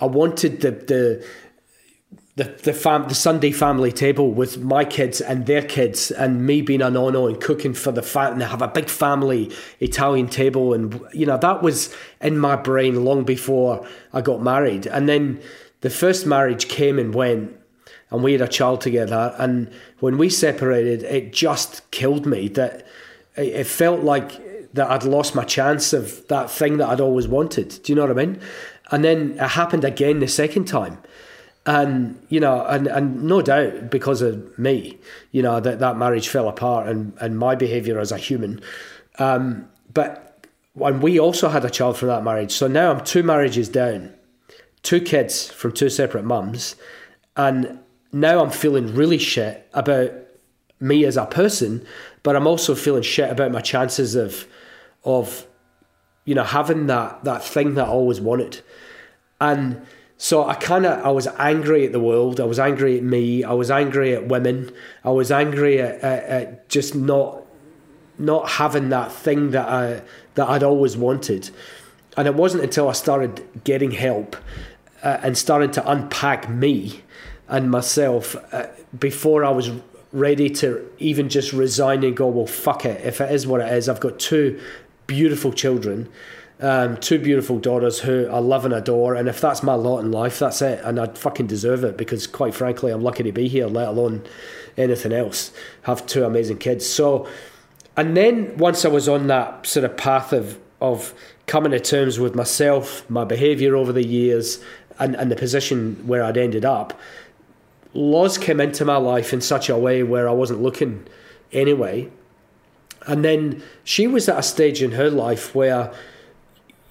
I 0.00 0.06
wanted 0.06 0.60
the 0.60 0.70
the 0.70 1.26
the 2.36 2.44
the 2.62 2.72
fam 2.72 3.08
the 3.08 3.14
Sunday 3.14 3.52
family 3.52 3.92
table 3.92 4.32
with 4.32 4.58
my 4.58 4.84
kids 4.84 5.20
and 5.20 5.46
their 5.46 5.62
kids 5.62 6.10
and 6.10 6.44
me 6.44 6.62
being 6.62 6.82
a 6.82 6.86
nonno 6.86 7.28
and 7.28 7.40
cooking 7.40 7.74
for 7.74 7.92
the 7.92 8.02
fat 8.02 8.32
and 8.32 8.42
have 8.42 8.62
a 8.62 8.68
big 8.68 8.88
family 8.88 9.52
Italian 9.80 10.28
table 10.28 10.74
and 10.74 11.00
you 11.12 11.26
know 11.26 11.38
that 11.38 11.62
was 11.62 11.94
in 12.20 12.38
my 12.38 12.56
brain 12.56 13.04
long 13.04 13.24
before 13.24 13.86
I 14.12 14.20
got 14.20 14.42
married. 14.42 14.86
And 14.86 15.08
then 15.08 15.40
the 15.82 15.90
first 15.90 16.26
marriage 16.26 16.68
came 16.68 16.98
and 16.98 17.14
went 17.14 17.56
and 18.10 18.22
we 18.22 18.32
had 18.32 18.40
a 18.40 18.48
child 18.48 18.80
together 18.80 19.34
and 19.38 19.72
when 20.00 20.18
we 20.18 20.28
separated 20.28 21.04
it 21.04 21.32
just 21.32 21.88
killed 21.92 22.26
me 22.26 22.48
that 22.48 22.86
it 23.36 23.46
it 23.60 23.66
felt 23.66 24.00
like 24.00 24.72
that 24.74 24.90
I'd 24.90 25.04
lost 25.04 25.36
my 25.36 25.44
chance 25.44 25.92
of 25.92 26.26
that 26.26 26.50
thing 26.50 26.78
that 26.78 26.88
I'd 26.88 27.00
always 27.00 27.28
wanted. 27.28 27.80
Do 27.84 27.92
you 27.92 27.94
know 27.94 28.02
what 28.02 28.10
I 28.10 28.26
mean? 28.26 28.40
And 28.90 29.04
then 29.04 29.38
it 29.38 29.50
happened 29.50 29.84
again 29.84 30.18
the 30.18 30.26
second 30.26 30.64
time 30.64 30.98
and 31.66 32.20
you 32.28 32.40
know 32.40 32.64
and 32.66 32.86
and 32.86 33.22
no 33.22 33.40
doubt 33.40 33.90
because 33.90 34.20
of 34.20 34.58
me 34.58 34.98
you 35.32 35.42
know 35.42 35.60
that 35.60 35.78
that 35.78 35.96
marriage 35.96 36.28
fell 36.28 36.48
apart 36.48 36.86
and 36.86 37.14
and 37.20 37.38
my 37.38 37.54
behavior 37.54 37.98
as 37.98 38.12
a 38.12 38.18
human. 38.18 38.60
Um 39.18 39.68
but 39.92 40.46
and 40.80 41.02
we 41.02 41.18
also 41.18 41.48
had 41.48 41.64
a 41.64 41.70
child 41.70 41.96
from 41.96 42.08
that 42.08 42.24
marriage. 42.24 42.52
So 42.52 42.66
now 42.66 42.90
i'm 42.90 43.02
two 43.04 43.22
marriages 43.22 43.68
down 43.68 44.12
two 44.82 45.00
kids 45.00 45.50
from 45.50 45.72
two 45.72 45.88
separate 45.88 46.24
mums. 46.24 46.76
And 47.36 47.78
now 48.12 48.42
i'm 48.42 48.50
feeling 48.50 48.94
really 48.94 49.18
shit 49.18 49.68
about 49.72 50.12
me 50.80 51.04
as 51.04 51.16
a 51.16 51.24
person 51.24 51.86
but 52.22 52.36
i'm 52.36 52.46
also 52.46 52.74
feeling 52.74 53.02
shit 53.02 53.30
about 53.30 53.50
my 53.50 53.60
chances 53.60 54.14
of 54.16 54.46
of 55.04 55.46
you 56.24 56.34
know 56.34 56.42
having 56.42 56.88
that 56.88 57.24
that 57.24 57.42
thing 57.42 57.74
that 57.74 57.86
i 57.86 57.90
always 57.90 58.20
wanted. 58.20 58.60
And 59.40 59.86
so 60.16 60.46
I 60.46 60.54
kind 60.54 60.86
of 60.86 61.04
I 61.04 61.10
was 61.10 61.26
angry 61.38 61.84
at 61.86 61.92
the 61.92 62.00
world. 62.00 62.40
I 62.40 62.44
was 62.44 62.58
angry 62.58 62.96
at 62.96 63.02
me. 63.02 63.44
I 63.44 63.52
was 63.52 63.70
angry 63.70 64.14
at 64.14 64.28
women. 64.28 64.72
I 65.02 65.10
was 65.10 65.30
angry 65.30 65.80
at, 65.80 66.00
at, 66.00 66.24
at 66.24 66.68
just 66.68 66.94
not 66.94 67.42
not 68.18 68.48
having 68.48 68.90
that 68.90 69.10
thing 69.12 69.50
that 69.50 69.68
I 69.68 70.02
that 70.34 70.48
I'd 70.48 70.62
always 70.62 70.96
wanted. 70.96 71.50
And 72.16 72.28
it 72.28 72.34
wasn't 72.34 72.62
until 72.62 72.88
I 72.88 72.92
started 72.92 73.44
getting 73.64 73.90
help 73.90 74.36
uh, 75.02 75.18
and 75.22 75.36
started 75.36 75.72
to 75.74 75.90
unpack 75.90 76.48
me 76.48 77.02
and 77.48 77.70
myself 77.70 78.36
uh, 78.52 78.68
before 78.96 79.44
I 79.44 79.50
was 79.50 79.70
ready 80.12 80.48
to 80.48 80.88
even 80.98 81.28
just 81.28 81.52
resign 81.52 82.04
and 82.04 82.16
go, 82.16 82.28
well, 82.28 82.46
fuck 82.46 82.84
it. 82.84 83.04
If 83.04 83.20
it 83.20 83.32
is 83.32 83.48
what 83.48 83.60
it 83.60 83.72
is, 83.72 83.88
I've 83.88 83.98
got 83.98 84.20
two 84.20 84.60
beautiful 85.08 85.52
children 85.52 86.08
um, 86.64 86.96
two 86.96 87.18
beautiful 87.18 87.58
daughters 87.58 88.00
who 88.00 88.26
I 88.26 88.38
love 88.38 88.64
and 88.64 88.72
adore. 88.72 89.14
And 89.14 89.28
if 89.28 89.38
that's 89.38 89.62
my 89.62 89.74
lot 89.74 89.98
in 89.98 90.10
life, 90.10 90.38
that's 90.38 90.62
it. 90.62 90.80
And 90.82 90.98
I'd 90.98 91.18
fucking 91.18 91.46
deserve 91.46 91.84
it 91.84 91.98
because, 91.98 92.26
quite 92.26 92.54
frankly, 92.54 92.90
I'm 92.90 93.02
lucky 93.02 93.22
to 93.22 93.32
be 93.32 93.48
here, 93.48 93.66
let 93.66 93.88
alone 93.88 94.24
anything 94.78 95.12
else. 95.12 95.52
Have 95.82 96.06
two 96.06 96.24
amazing 96.24 96.56
kids. 96.56 96.88
So, 96.88 97.28
and 97.98 98.16
then 98.16 98.56
once 98.56 98.86
I 98.86 98.88
was 98.88 99.10
on 99.10 99.26
that 99.26 99.66
sort 99.66 99.84
of 99.84 99.96
path 99.96 100.32
of 100.32 100.58
of 100.80 101.14
coming 101.46 101.72
to 101.72 101.80
terms 101.80 102.18
with 102.18 102.34
myself, 102.34 103.08
my 103.08 103.24
behaviour 103.24 103.76
over 103.76 103.92
the 103.92 104.04
years, 104.04 104.62
and, 104.98 105.14
and 105.16 105.30
the 105.30 105.36
position 105.36 106.06
where 106.06 106.22
I'd 106.24 106.36
ended 106.36 106.64
up, 106.64 106.98
Loz 107.92 108.38
came 108.38 108.60
into 108.60 108.84
my 108.84 108.96
life 108.96 109.32
in 109.32 109.40
such 109.40 109.68
a 109.68 109.76
way 109.76 110.02
where 110.02 110.28
I 110.28 110.32
wasn't 110.32 110.62
looking 110.62 111.06
anyway. 111.52 112.10
And 113.06 113.24
then 113.24 113.62
she 113.82 114.06
was 114.06 114.28
at 114.28 114.38
a 114.38 114.42
stage 114.42 114.82
in 114.82 114.92
her 114.92 115.10
life 115.10 115.54
where 115.54 115.92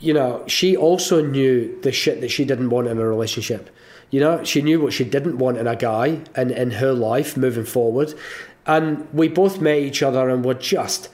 you 0.04 0.14
know, 0.14 0.44
she 0.48 0.76
also 0.76 1.26
knew 1.26 1.80
the 1.82 1.92
shit 1.94 2.20
that 2.20 2.30
she 2.30 2.44
didn't 2.44 2.70
want 2.70 2.88
in 2.88 2.98
a 3.00 3.08
relationship. 3.08 3.70
You 4.12 4.20
know, 4.20 4.44
she 4.44 4.62
knew 4.62 4.82
what 4.82 4.92
she 4.92 5.06
didn't 5.06 5.38
want 5.38 5.58
in 5.58 5.66
a 5.66 5.78
guy 5.78 6.20
and 6.36 6.52
in 6.52 6.72
her 6.72 6.92
life 6.92 7.38
moving 7.38 7.64
forward. 7.64 8.14
And 8.66 9.08
we 9.14 9.30
both 9.30 9.62
met 9.62 9.78
each 9.78 10.04
other 10.04 10.30
and 10.30 10.44
were 10.44 10.56
just 10.56 11.10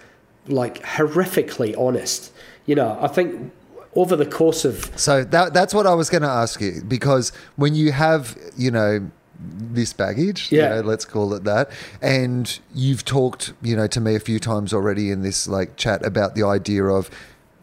like 0.48 0.82
horrifically 0.84 1.78
honest. 1.78 2.34
You 2.66 2.76
know, 2.76 2.98
I 3.00 3.08
think 3.08 3.52
over 3.96 4.16
the 4.16 4.26
course 4.26 4.66
of 4.66 4.92
So 4.96 5.24
that 5.24 5.54
that's 5.54 5.74
what 5.74 5.86
I 5.86 5.94
was 5.94 6.10
going 6.10 6.24
to 6.24 6.36
ask 6.44 6.60
you 6.60 6.82
because 6.88 7.32
when 7.58 7.76
you 7.76 7.92
have, 7.92 8.36
you 8.58 8.72
know, 8.72 9.10
this 9.40 9.94
baggage, 9.94 10.52
Yeah. 10.52 10.76
you 10.76 10.82
know, 10.82 10.88
let's 10.88 11.06
call 11.06 11.34
it 11.34 11.44
that, 11.46 11.70
and 12.02 12.60
you've 12.74 13.06
talked, 13.06 13.54
you 13.62 13.76
know, 13.76 13.88
to 13.88 14.02
me 14.02 14.16
a 14.16 14.20
few 14.20 14.40
times 14.40 14.74
already 14.74 15.12
in 15.12 15.22
this 15.22 15.48
like 15.48 15.78
chat 15.78 16.06
about 16.06 16.36
the 16.36 16.44
idea 16.44 16.84
of 16.86 17.10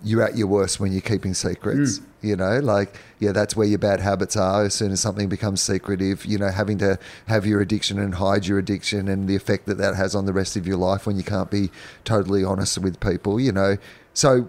you're 0.07 0.23
at 0.23 0.37
your 0.37 0.47
worst 0.47 0.79
when 0.79 0.93
you're 0.93 1.01
keeping 1.01 1.35
secrets. 1.35 1.99
Mm. 1.99 2.07
You 2.23 2.37
know, 2.37 2.59
like 2.61 2.97
yeah, 3.19 3.33
that's 3.33 3.57
where 3.57 3.67
your 3.67 3.79
bad 3.79 4.01
habits 4.01 4.37
are. 4.37 4.65
As 4.65 4.75
soon 4.75 4.93
as 4.93 5.01
something 5.01 5.29
becomes 5.29 5.61
secretive, 5.61 6.25
you 6.25 6.39
know, 6.39 6.49
having 6.49 6.79
to 6.79 6.99
have 7.27 7.45
your 7.45 7.61
addiction 7.61 7.99
and 7.99 8.15
hide 8.15 8.47
your 8.47 8.59
addiction 8.59 9.09
and 9.09 9.29
the 9.29 9.35
effect 9.35 9.67
that 9.67 9.79
that 9.79 9.97
has 9.97 10.15
on 10.15 10.25
the 10.25 10.33
rest 10.33 10.57
of 10.57 10.67
your 10.67 10.77
life 10.77 11.07
when 11.07 11.17
you 11.17 11.25
can't 11.25 11.51
be 11.51 11.71
totally 12.05 12.45
honest 12.45 12.79
with 12.79 13.01
people. 13.01 13.41
You 13.41 13.53
know, 13.53 13.77
so 14.15 14.49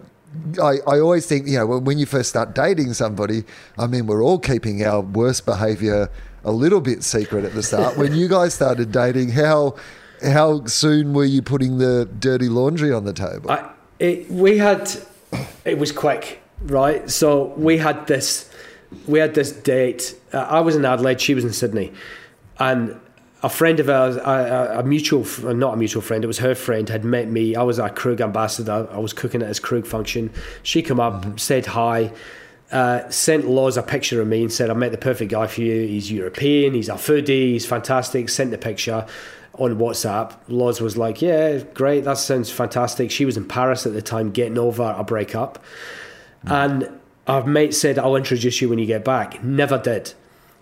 I, 0.62 0.78
I 0.88 1.00
always 1.00 1.26
think, 1.26 1.48
you 1.48 1.58
know, 1.58 1.66
when, 1.66 1.86
when 1.86 1.98
you 1.98 2.06
first 2.06 2.30
start 2.30 2.54
dating 2.54 2.94
somebody, 2.94 3.44
I 3.78 3.88
mean, 3.88 4.06
we're 4.06 4.24
all 4.24 4.40
keeping 4.40 4.86
our 4.86 5.02
worst 5.02 5.46
behavior 5.46 6.10
a 6.44 6.52
little 6.52 6.82
bit 6.82 7.04
secret 7.04 7.46
at 7.46 7.54
the 7.54 7.64
start. 7.64 7.98
when 7.98 8.14
you 8.14 8.28
guys 8.28 8.54
started 8.54 8.92
dating, 8.92 9.30
how 9.30 9.76
how 10.24 10.66
soon 10.66 11.14
were 11.14 11.26
you 11.26 11.42
putting 11.42 11.78
the 11.78 12.10
dirty 12.20 12.50
laundry 12.50 12.92
on 12.92 13.06
the 13.06 13.14
table? 13.14 13.52
I, 13.52 13.72
it, 14.00 14.30
we 14.32 14.58
had 14.58 14.92
it 15.68 15.78
was 15.78 15.92
quick, 15.92 16.42
right? 16.64 17.10
So 17.10 17.54
we 17.58 17.78
had 17.78 18.08
this 18.08 18.50
we 19.06 19.20
had 19.20 19.34
this 19.36 19.52
date. 19.52 20.16
Uh, 20.32 20.40
I 20.40 20.62
was 20.62 20.76
in 20.76 20.86
Adelaide, 20.86 21.20
she 21.20 21.34
was 21.34 21.44
in 21.44 21.52
Sydney, 21.52 21.92
and 22.58 23.00
a 23.44 23.50
friend 23.50 23.80
of 23.80 23.90
ours, 23.90 24.16
a, 24.16 24.22
a, 24.22 24.80
a 24.80 24.84
mutual, 24.84 25.26
not 25.54 25.74
a 25.74 25.78
mutual 25.78 26.02
friend, 26.02 26.24
it 26.24 26.28
was 26.28 26.40
her 26.40 26.56
friend, 26.56 26.90
had 26.90 27.06
met 27.06 27.28
me. 27.28 27.56
I 27.56 27.64
was 27.64 27.80
a 27.80 27.90
Krug 27.90 28.20
ambassador. 28.22 28.88
I 28.92 28.98
was 28.98 29.14
cooking 29.14 29.42
at 29.42 29.48
his 29.48 29.60
Krug 29.60 29.86
function. 29.86 30.32
She 30.64 30.82
come 30.82 31.00
up, 31.00 31.40
said 31.40 31.68
hi, 31.68 32.12
uh, 32.72 33.08
sent 33.10 33.48
Loz 33.48 33.78
a 33.78 33.84
picture 33.84 34.22
of 34.22 34.28
me 34.28 34.42
and 34.42 34.52
said, 34.52 34.70
I 34.70 34.74
met 34.74 34.92
the 34.92 34.98
perfect 34.98 35.32
guy 35.32 35.48
for 35.48 35.62
you. 35.62 35.88
He's 35.88 36.12
European, 36.12 36.74
he's 36.74 36.90
a 36.90 36.94
foodie, 36.94 37.52
he's 37.52 37.66
fantastic. 37.66 38.30
Sent 38.30 38.52
the 38.52 38.58
picture 38.58 39.06
on 39.58 39.78
WhatsApp. 39.78 40.34
Loz 40.48 40.82
was 40.82 40.98
like, 40.98 41.22
Yeah, 41.22 41.60
great, 41.74 42.04
that 42.06 42.18
sounds 42.18 42.50
fantastic. 42.50 43.12
She 43.12 43.26
was 43.26 43.38
in 43.38 43.46
Paris 43.46 43.86
at 43.86 43.94
the 43.94 44.02
time 44.02 44.32
getting 44.32 44.58
over 44.58 44.96
a 44.98 45.04
breakup. 45.04 45.64
And 46.44 46.90
our 47.28 47.46
mate 47.46 47.74
said, 47.74 48.00
I'll 48.00 48.16
introduce 48.16 48.62
you 48.62 48.70
when 48.70 48.80
you 48.80 48.86
get 48.86 49.04
back. 49.04 49.44
Never 49.44 49.78
did. 49.78 50.14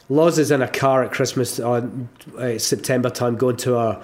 Loz 0.10 0.40
is 0.40 0.52
in 0.52 0.62
a 0.62 0.68
car 0.68 1.04
at 1.04 1.12
Christmas, 1.12 1.60
uh, 1.60 1.88
uh, 2.38 2.58
September 2.58 3.10
time, 3.10 3.36
going 3.36 3.58
to 3.58 3.78
a, 3.78 4.04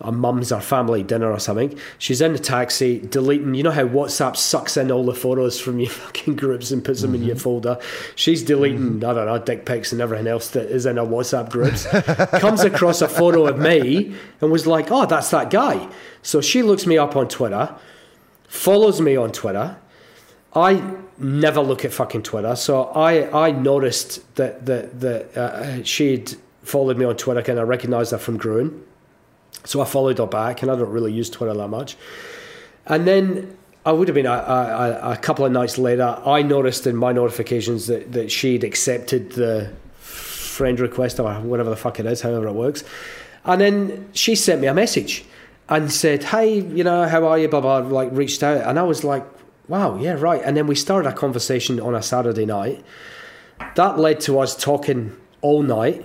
a 0.00 0.10
mum's 0.10 0.50
or 0.50 0.60
family 0.60 1.02
dinner 1.02 1.30
or 1.30 1.38
something. 1.38 1.78
She's 1.98 2.20
in 2.20 2.32
the 2.32 2.38
taxi, 2.38 3.00
deleting. 3.00 3.54
You 3.54 3.62
know 3.62 3.70
how 3.70 3.84
WhatsApp 3.84 4.36
sucks 4.36 4.76
in 4.76 4.90
all 4.90 5.04
the 5.04 5.14
photos 5.14 5.60
from 5.60 5.78
your 5.78 5.90
fucking 5.90 6.36
groups 6.36 6.70
and 6.70 6.84
puts 6.84 7.02
them 7.02 7.12
mm-hmm. 7.12 7.22
in 7.22 7.28
your 7.28 7.36
folder? 7.36 7.78
She's 8.14 8.42
deleting, 8.42 8.78
mm-hmm. 8.78 9.10
I 9.10 9.14
don't 9.14 9.26
know, 9.26 9.38
dick 9.38 9.66
pics 9.66 9.92
and 9.92 10.00
everything 10.00 10.26
else 10.26 10.48
that 10.50 10.70
is 10.70 10.86
in 10.86 10.96
her 10.96 11.02
WhatsApp 11.02 11.50
groups. 11.50 11.86
Comes 12.40 12.62
across 12.62 13.02
a 13.02 13.08
photo 13.08 13.46
of 13.46 13.58
me 13.58 14.14
and 14.40 14.50
was 14.50 14.66
like, 14.66 14.90
oh, 14.90 15.06
that's 15.06 15.30
that 15.30 15.50
guy. 15.50 15.88
So 16.22 16.40
she 16.40 16.62
looks 16.62 16.86
me 16.86 16.96
up 16.96 17.16
on 17.16 17.28
Twitter, 17.28 17.74
follows 18.48 19.00
me 19.00 19.16
on 19.16 19.32
Twitter. 19.32 19.76
I 20.54 20.82
never 21.18 21.60
look 21.60 21.84
at 21.84 21.92
fucking 21.92 22.22
Twitter. 22.22 22.56
So 22.56 22.84
I, 22.84 23.48
I 23.48 23.50
noticed 23.52 24.34
that 24.36 24.66
that 24.66 25.00
that 25.00 25.36
uh, 25.36 25.84
she'd 25.84 26.34
followed 26.62 26.98
me 26.98 27.04
on 27.04 27.16
Twitter, 27.16 27.48
and 27.50 27.60
I 27.60 27.62
recognised 27.62 28.12
her 28.12 28.18
from 28.18 28.36
Gruen. 28.36 28.84
So 29.64 29.80
I 29.80 29.84
followed 29.84 30.18
her 30.18 30.26
back, 30.26 30.62
and 30.62 30.70
I 30.70 30.76
don't 30.76 30.90
really 30.90 31.12
use 31.12 31.30
Twitter 31.30 31.54
that 31.54 31.68
much. 31.68 31.96
And 32.86 33.06
then 33.06 33.56
I 33.84 33.92
would 33.92 34.08
have 34.08 34.14
been 34.14 34.26
a, 34.26 34.32
a, 34.32 35.12
a 35.12 35.16
couple 35.16 35.44
of 35.44 35.52
nights 35.52 35.78
later. 35.78 36.20
I 36.24 36.42
noticed 36.42 36.86
in 36.86 36.96
my 36.96 37.12
notifications 37.12 37.86
that 37.86 38.12
that 38.12 38.30
she'd 38.30 38.64
accepted 38.64 39.32
the 39.32 39.72
friend 39.98 40.80
request 40.80 41.20
or 41.20 41.32
whatever 41.40 41.70
the 41.70 41.76
fuck 41.76 42.00
it 42.00 42.06
is, 42.06 42.20
however 42.20 42.48
it 42.48 42.52
works. 42.52 42.84
And 43.44 43.60
then 43.60 44.08
she 44.12 44.34
sent 44.34 44.60
me 44.60 44.66
a 44.66 44.74
message 44.74 45.24
and 45.68 45.92
said, 45.92 46.24
"Hey, 46.24 46.60
you 46.60 46.84
know, 46.84 47.06
how 47.06 47.26
are 47.26 47.38
you?" 47.38 47.48
Blah 47.48 47.60
blah. 47.60 47.78
Like 47.78 48.10
reached 48.12 48.42
out, 48.42 48.66
and 48.66 48.78
I 48.78 48.82
was 48.82 49.04
like, 49.04 49.24
wow, 49.70 49.96
yeah, 49.96 50.16
right. 50.18 50.42
And 50.44 50.56
then 50.56 50.66
we 50.66 50.74
started 50.74 51.08
a 51.08 51.12
conversation 51.12 51.80
on 51.80 51.94
a 51.94 52.02
Saturday 52.02 52.44
night. 52.44 52.84
That 53.76 53.98
led 53.98 54.20
to 54.22 54.40
us 54.40 54.56
talking 54.56 55.16
all 55.40 55.62
night, 55.62 56.04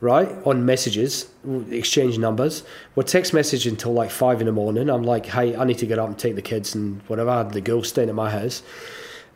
right, 0.00 0.28
on 0.46 0.64
messages, 0.64 1.26
exchange 1.70 2.18
numbers. 2.18 2.62
We're 2.94 3.02
text 3.02 3.34
message 3.34 3.66
until 3.66 3.92
like 3.92 4.10
five 4.10 4.40
in 4.40 4.46
the 4.46 4.52
morning. 4.52 4.88
I'm 4.88 5.02
like, 5.02 5.26
hey, 5.26 5.56
I 5.56 5.64
need 5.64 5.78
to 5.78 5.86
get 5.86 5.98
up 5.98 6.08
and 6.08 6.18
take 6.18 6.36
the 6.36 6.42
kids 6.42 6.74
and 6.74 7.00
whatever. 7.08 7.30
I 7.30 7.38
had 7.38 7.52
the 7.52 7.60
girls 7.60 7.88
staying 7.88 8.08
at 8.08 8.14
my 8.14 8.30
house. 8.30 8.62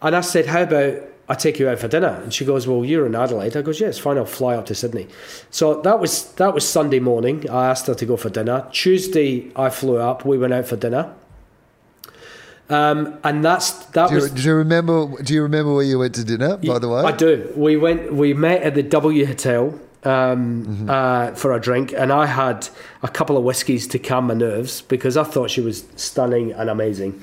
And 0.01 0.15
I 0.15 0.21
said, 0.21 0.47
how 0.47 0.63
about 0.63 1.03
I 1.29 1.35
take 1.35 1.59
you 1.59 1.69
out 1.69 1.79
for 1.79 1.89
dinner? 1.89 2.21
And 2.23 2.33
she 2.33 2.45
goes, 2.45 2.67
well, 2.67 2.85
you're 2.85 3.07
in 3.07 3.15
Adelaide. 3.15 3.57
I 3.57 3.63
goes, 3.63 3.81
yeah, 3.81 3.89
it's 3.89 3.99
fine. 3.99 4.19
I'll 4.19 4.25
fly 4.25 4.55
up 4.55 4.67
to 4.67 4.75
Sydney. 4.75 5.09
So 5.51 5.81
that 5.83 5.99
was 5.99 6.33
that 6.35 6.55
was 6.55 6.69
Sunday 6.69 7.01
morning. 7.01 7.49
I 7.49 7.69
asked 7.69 7.87
her 7.87 7.95
to 7.95 8.07
go 8.07 8.17
for 8.17 8.31
dinner. 8.31 8.69
Tuesday, 8.73 9.51
I 9.57 9.71
flew 9.71 9.99
up. 9.99 10.25
We 10.25 10.39
went 10.39 10.53
out 10.53 10.67
for 10.67 10.77
dinner. 10.77 11.15
Um, 12.69 13.19
and 13.23 13.45
that's 13.45 13.73
that 13.87 14.09
do 14.09 14.15
was. 14.15 14.31
do 14.31 14.43
you 14.43 14.55
remember? 14.55 15.23
Do 15.23 15.35
you 15.35 15.43
remember 15.43 15.75
where 15.75 15.85
you 15.85 15.99
went 15.99 16.15
to 16.15 16.25
dinner? 16.25 16.57
By 16.57 16.79
the 16.79 16.89
way, 16.89 17.03
I 17.03 17.13
do. 17.13 17.53
We 17.55 17.77
went. 17.77 18.15
We 18.15 18.35
met 18.35 18.63
at 18.63 18.75
the 18.75 18.83
W 18.83 19.27
Hotel 19.27 19.79
um, 20.05 20.65
mm-hmm. 20.65 20.91
uh, 20.91 21.35
for 21.35 21.53
a 21.53 21.61
drink, 21.61 21.93
and 21.93 22.13
I 22.13 22.27
had 22.27 22.69
a 23.03 23.09
couple 23.09 23.37
of 23.37 23.45
whiskies 23.45 23.87
to 23.89 23.99
calm 23.99 24.27
my 24.27 24.35
nerves 24.35 24.83
because 24.83 25.17
I 25.17 25.25
thought 25.25 25.51
she 25.51 25.61
was 25.61 25.85
stunning 25.97 26.53
and 26.53 26.69
amazing. 26.69 27.21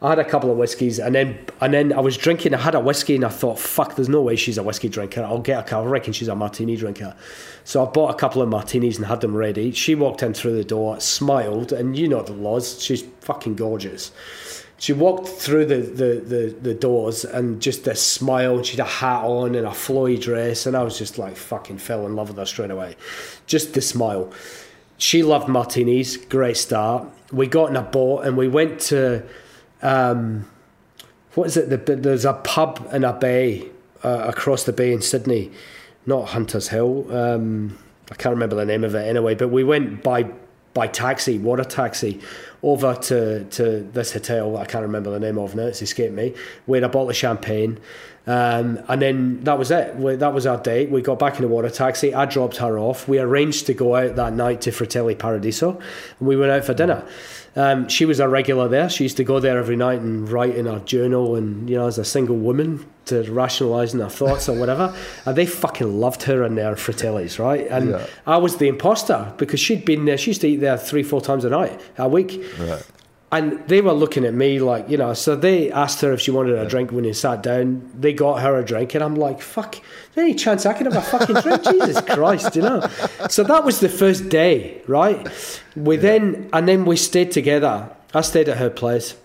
I 0.00 0.08
had 0.08 0.18
a 0.18 0.24
couple 0.24 0.50
of 0.50 0.56
whiskies, 0.56 0.98
and 0.98 1.14
then 1.14 1.38
and 1.60 1.72
then 1.72 1.92
I 1.92 2.00
was 2.00 2.16
drinking. 2.16 2.54
I 2.54 2.58
had 2.58 2.74
a 2.74 2.80
whiskey, 2.80 3.14
and 3.14 3.24
I 3.24 3.28
thought, 3.28 3.58
"Fuck, 3.58 3.94
there's 3.94 4.08
no 4.08 4.20
way 4.20 4.34
she's 4.34 4.58
a 4.58 4.62
whiskey 4.62 4.88
drinker. 4.88 5.22
I'll 5.22 5.38
get 5.38 5.70
a. 5.70 5.76
I 5.76 5.84
reckon 5.84 6.12
she's 6.12 6.28
a 6.28 6.34
martini 6.34 6.76
drinker." 6.76 7.14
So 7.64 7.86
I 7.86 7.88
bought 7.88 8.10
a 8.10 8.18
couple 8.18 8.42
of 8.42 8.48
martinis 8.48 8.96
and 8.96 9.06
had 9.06 9.20
them 9.20 9.36
ready. 9.36 9.70
She 9.70 9.94
walked 9.94 10.22
in 10.24 10.34
through 10.34 10.56
the 10.56 10.64
door, 10.64 10.98
smiled, 10.98 11.72
and 11.72 11.96
you 11.96 12.08
know 12.08 12.22
the 12.22 12.32
laws. 12.32 12.82
She's 12.82 13.02
fucking 13.20 13.54
gorgeous 13.54 14.10
she 14.82 14.92
walked 14.92 15.28
through 15.28 15.64
the, 15.66 15.76
the, 15.76 16.20
the, 16.26 16.56
the, 16.60 16.74
doors 16.74 17.24
and 17.24 17.62
just 17.62 17.86
a 17.86 17.94
smile 17.94 18.64
she 18.64 18.76
had 18.76 18.84
a 18.84 18.90
hat 18.90 19.22
on 19.22 19.54
and 19.54 19.64
a 19.64 19.70
flowy 19.70 20.20
dress 20.20 20.66
and 20.66 20.76
I 20.76 20.82
was 20.82 20.98
just 20.98 21.18
like 21.18 21.36
fucking 21.36 21.78
fell 21.78 22.04
in 22.04 22.16
love 22.16 22.30
with 22.30 22.36
her 22.38 22.44
straight 22.44 22.72
away. 22.72 22.96
Just 23.46 23.74
the 23.74 23.80
smile. 23.80 24.32
She 24.98 25.22
loved 25.22 25.46
martinis, 25.46 26.16
great 26.16 26.56
start. 26.56 27.06
We 27.30 27.46
got 27.46 27.70
in 27.70 27.76
a 27.76 27.82
boat 27.82 28.22
and 28.22 28.36
we 28.36 28.48
went 28.48 28.80
to 28.80 29.22
um, 29.82 30.50
what 31.34 31.46
is 31.46 31.56
it? 31.56 31.70
The, 31.70 31.94
there's 31.94 32.24
a 32.24 32.32
pub 32.32 32.88
in 32.92 33.04
a 33.04 33.12
bay 33.12 33.68
uh, 34.02 34.24
across 34.26 34.64
the 34.64 34.72
bay 34.72 34.92
in 34.92 35.00
Sydney, 35.00 35.52
not 36.06 36.30
Hunters 36.30 36.70
Hill. 36.70 37.06
Um, 37.16 37.78
I 38.10 38.16
can't 38.16 38.34
remember 38.34 38.56
the 38.56 38.66
name 38.66 38.82
of 38.82 38.96
it 38.96 39.06
anyway, 39.06 39.36
but 39.36 39.46
we 39.46 39.62
went 39.62 40.02
by 40.02 40.24
by 40.74 40.86
taxi, 40.86 41.38
water 41.38 41.64
taxi, 41.64 42.20
over 42.62 42.94
to, 42.94 43.44
to 43.44 43.80
this 43.92 44.12
hotel. 44.12 44.56
I 44.56 44.64
can't 44.64 44.82
remember 44.82 45.10
the 45.10 45.20
name 45.20 45.38
of 45.38 45.54
now. 45.54 45.66
It's 45.66 45.82
escaped 45.82 46.14
me. 46.14 46.34
Had 46.68 46.84
a 46.84 46.88
bottle 46.88 47.10
of 47.10 47.16
champagne. 47.16 47.78
Um, 48.26 48.80
and 48.88 49.02
then 49.02 49.40
that 49.44 49.58
was 49.58 49.70
it. 49.70 49.96
We, 49.96 50.16
that 50.16 50.32
was 50.32 50.46
our 50.46 50.58
date. 50.58 50.90
We 50.90 51.02
got 51.02 51.18
back 51.18 51.36
in 51.36 51.42
the 51.42 51.48
water 51.48 51.70
taxi. 51.70 52.14
I 52.14 52.26
dropped 52.26 52.58
her 52.58 52.78
off. 52.78 53.08
We 53.08 53.18
arranged 53.18 53.66
to 53.66 53.74
go 53.74 53.96
out 53.96 54.16
that 54.16 54.32
night 54.32 54.60
to 54.62 54.72
Fratelli 54.72 55.14
Paradiso. 55.14 55.80
And 56.18 56.28
we 56.28 56.36
went 56.36 56.52
out 56.52 56.64
for 56.64 56.74
dinner. 56.74 57.04
Um, 57.54 57.88
she 57.88 58.04
was 58.04 58.18
a 58.18 58.28
regular 58.28 58.68
there. 58.68 58.88
She 58.88 59.04
used 59.04 59.18
to 59.18 59.24
go 59.24 59.38
there 59.38 59.58
every 59.58 59.76
night 59.76 60.00
and 60.00 60.28
write 60.30 60.56
in 60.56 60.66
her 60.66 60.78
journal, 60.80 61.36
and 61.36 61.68
you 61.68 61.76
know, 61.76 61.86
as 61.86 61.98
a 61.98 62.04
single 62.04 62.36
woman, 62.36 62.86
to 63.06 63.30
rationalising 63.30 64.00
her 64.00 64.08
thoughts 64.08 64.48
or 64.48 64.58
whatever. 64.58 64.94
And 65.24 65.36
they 65.36 65.46
fucking 65.46 66.00
loved 66.00 66.22
her 66.24 66.42
in 66.44 66.54
their 66.54 66.74
Fratellis, 66.74 67.38
right? 67.38 67.66
And 67.68 67.90
yeah. 67.90 68.06
I 68.26 68.38
was 68.38 68.56
the 68.56 68.68
imposter 68.68 69.32
because 69.36 69.60
she'd 69.60 69.84
been 69.84 70.04
there. 70.04 70.16
She 70.16 70.30
used 70.30 70.40
to 70.40 70.48
eat 70.48 70.56
there 70.56 70.76
three, 70.76 71.02
four 71.02 71.20
times 71.20 71.44
a 71.44 71.50
night, 71.50 71.80
a 71.98 72.08
week. 72.08 72.42
Right. 72.58 72.82
And 73.32 73.66
they 73.66 73.80
were 73.80 73.94
looking 73.94 74.26
at 74.26 74.34
me 74.34 74.60
like, 74.60 74.90
you 74.90 74.98
know, 74.98 75.14
so 75.14 75.34
they 75.34 75.72
asked 75.72 76.02
her 76.02 76.12
if 76.12 76.20
she 76.20 76.30
wanted 76.30 76.58
a 76.58 76.68
drink 76.68 76.92
when 76.92 77.04
they 77.04 77.14
sat 77.14 77.42
down. 77.42 77.90
They 77.98 78.12
got 78.12 78.42
her 78.42 78.58
a 78.58 78.64
drink, 78.64 78.94
and 78.94 79.02
I'm 79.02 79.14
like, 79.14 79.40
fuck, 79.40 79.76
any 80.18 80.34
chance 80.34 80.66
I 80.66 80.74
can 80.74 80.84
have 80.84 80.96
a 80.96 81.00
fucking 81.00 81.36
drink? 81.36 81.64
Jesus 81.80 82.02
Christ, 82.02 82.54
you 82.54 82.60
know? 82.60 82.86
So 83.30 83.42
that 83.44 83.64
was 83.64 83.80
the 83.80 83.88
first 83.88 84.28
day, 84.28 84.82
right? 84.86 85.26
We 85.74 85.96
yeah. 85.96 86.02
then, 86.02 86.50
and 86.52 86.68
then 86.68 86.84
we 86.84 86.96
stayed 86.96 87.32
together. 87.32 87.90
I 88.12 88.20
stayed 88.20 88.50
at 88.50 88.58
her 88.58 88.68
place, 88.68 89.16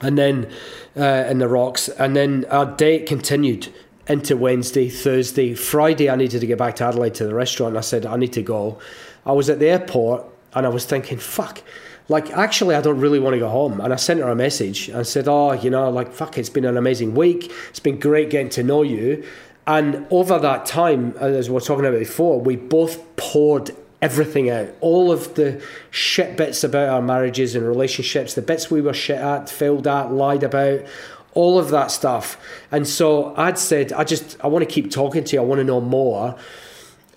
and 0.00 0.16
then 0.16 0.50
uh, 0.96 1.26
in 1.28 1.36
the 1.36 1.48
rocks, 1.48 1.90
and 1.90 2.16
then 2.16 2.46
our 2.48 2.64
date 2.64 3.04
continued 3.04 3.68
into 4.06 4.38
Wednesday, 4.38 4.88
Thursday, 4.88 5.52
Friday. 5.52 6.08
I 6.08 6.16
needed 6.16 6.40
to 6.40 6.46
get 6.46 6.56
back 6.56 6.76
to 6.76 6.84
Adelaide 6.84 7.16
to 7.16 7.26
the 7.26 7.34
restaurant. 7.34 7.76
I 7.76 7.82
said, 7.82 8.06
I 8.06 8.16
need 8.16 8.32
to 8.32 8.42
go. 8.42 8.78
I 9.26 9.32
was 9.32 9.50
at 9.50 9.58
the 9.58 9.66
airport, 9.66 10.24
and 10.54 10.64
I 10.64 10.70
was 10.70 10.86
thinking, 10.86 11.18
fuck 11.18 11.62
like 12.08 12.30
actually 12.30 12.74
I 12.74 12.80
don't 12.80 13.00
really 13.00 13.18
want 13.18 13.34
to 13.34 13.38
go 13.38 13.48
home. 13.48 13.80
And 13.80 13.92
I 13.92 13.96
sent 13.96 14.20
her 14.20 14.28
a 14.28 14.34
message 14.34 14.88
and 14.88 15.06
said, 15.06 15.28
Oh, 15.28 15.52
you 15.52 15.70
know, 15.70 15.90
like 15.90 16.12
fuck, 16.12 16.38
it's 16.38 16.50
been 16.50 16.64
an 16.64 16.76
amazing 16.76 17.14
week. 17.14 17.52
It's 17.68 17.80
been 17.80 17.98
great 17.98 18.30
getting 18.30 18.50
to 18.50 18.62
know 18.62 18.82
you. 18.82 19.24
And 19.66 20.06
over 20.10 20.38
that 20.38 20.64
time, 20.64 21.14
as 21.18 21.50
we 21.50 21.54
were 21.54 21.60
talking 21.60 21.84
about 21.84 21.98
before, 21.98 22.40
we 22.40 22.56
both 22.56 23.16
poured 23.16 23.70
everything 24.00 24.48
out. 24.48 24.68
All 24.80 25.12
of 25.12 25.34
the 25.34 25.62
shit 25.90 26.38
bits 26.38 26.64
about 26.64 26.88
our 26.88 27.02
marriages 27.02 27.54
and 27.54 27.66
relationships, 27.66 28.32
the 28.32 28.40
bits 28.40 28.70
we 28.70 28.80
were 28.80 28.94
shit 28.94 29.18
at, 29.18 29.50
failed 29.50 29.86
at, 29.86 30.10
lied 30.10 30.42
about, 30.42 30.86
all 31.34 31.58
of 31.58 31.68
that 31.70 31.90
stuff. 31.90 32.38
And 32.70 32.86
so 32.86 33.34
I'd 33.36 33.58
said, 33.58 33.92
I 33.92 34.04
just 34.04 34.42
I 34.42 34.46
want 34.46 34.66
to 34.66 34.70
keep 34.70 34.90
talking 34.90 35.24
to 35.24 35.36
you, 35.36 35.42
I 35.42 35.44
want 35.44 35.58
to 35.58 35.64
know 35.64 35.82
more. 35.82 36.36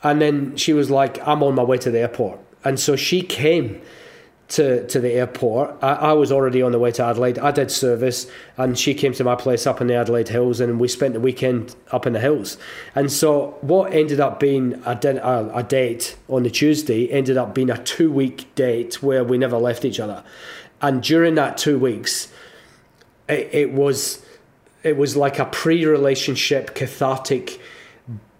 And 0.04 0.22
then 0.22 0.58
she 0.58 0.74
was 0.74 0.90
like, 0.90 1.26
I'm 1.26 1.44
on 1.44 1.56
my 1.56 1.64
way 1.64 1.78
to 1.78 1.92
the 1.92 2.00
airport. 2.00 2.40
And 2.66 2.80
so 2.80 2.96
she 2.96 3.22
came 3.22 3.82
to, 4.52 4.86
to 4.88 5.00
the 5.00 5.12
airport. 5.14 5.78
I, 5.82 5.94
I, 5.94 6.14
was 6.14 6.30
already 6.30 6.62
on 6.62 6.74
the 6.74 6.80
way 6.80 6.92
to 6.92 7.04
Adelaide. 7.06 7.40
I 7.40 7.52
did 7.52 7.72
service, 7.72 8.28
and 8.58 8.78
she 8.78 8.94
came 8.94 9.14
to 9.14 9.24
my 9.24 9.36
place 9.36 9.66
up 9.66 9.80
in 9.80 9.88
the 9.88 9.96
Adelaide 9.96 10.28
Hills, 10.28 10.60
and 10.60 10.78
we 10.78 10.90
spent 10.90 11.14
the 11.14 11.22
weekend 11.22 11.74
up 11.92 12.06
in 12.06 12.12
the 12.12 12.20
hills. 12.20 12.58
And 12.94 13.10
so, 13.10 13.58
what 13.62 13.94
ended 13.94 14.20
up 14.20 14.42
being 14.42 14.74
a, 14.86 15.00
a, 15.02 15.58
a 15.60 15.64
date 15.64 16.18
on 16.28 16.44
the 16.44 16.50
Tuesday 16.50 17.10
ended 17.10 17.38
up 17.38 17.56
being 17.56 17.70
a 17.70 17.82
two 17.82 18.12
week 18.12 18.54
date 18.56 19.02
where 19.02 19.24
we 19.24 19.38
never 19.38 19.58
left 19.58 19.86
each 19.86 20.02
other. 20.02 20.22
And 20.82 21.02
during 21.02 21.36
that 21.36 21.58
two 21.58 21.80
weeks, 21.80 22.30
it, 23.30 23.50
it 23.54 23.72
was 23.72 24.26
it 24.84 24.98
was 24.98 25.16
like 25.16 25.40
a 25.40 25.46
pre 25.46 25.86
relationship 25.86 26.76
cathartic 26.76 27.61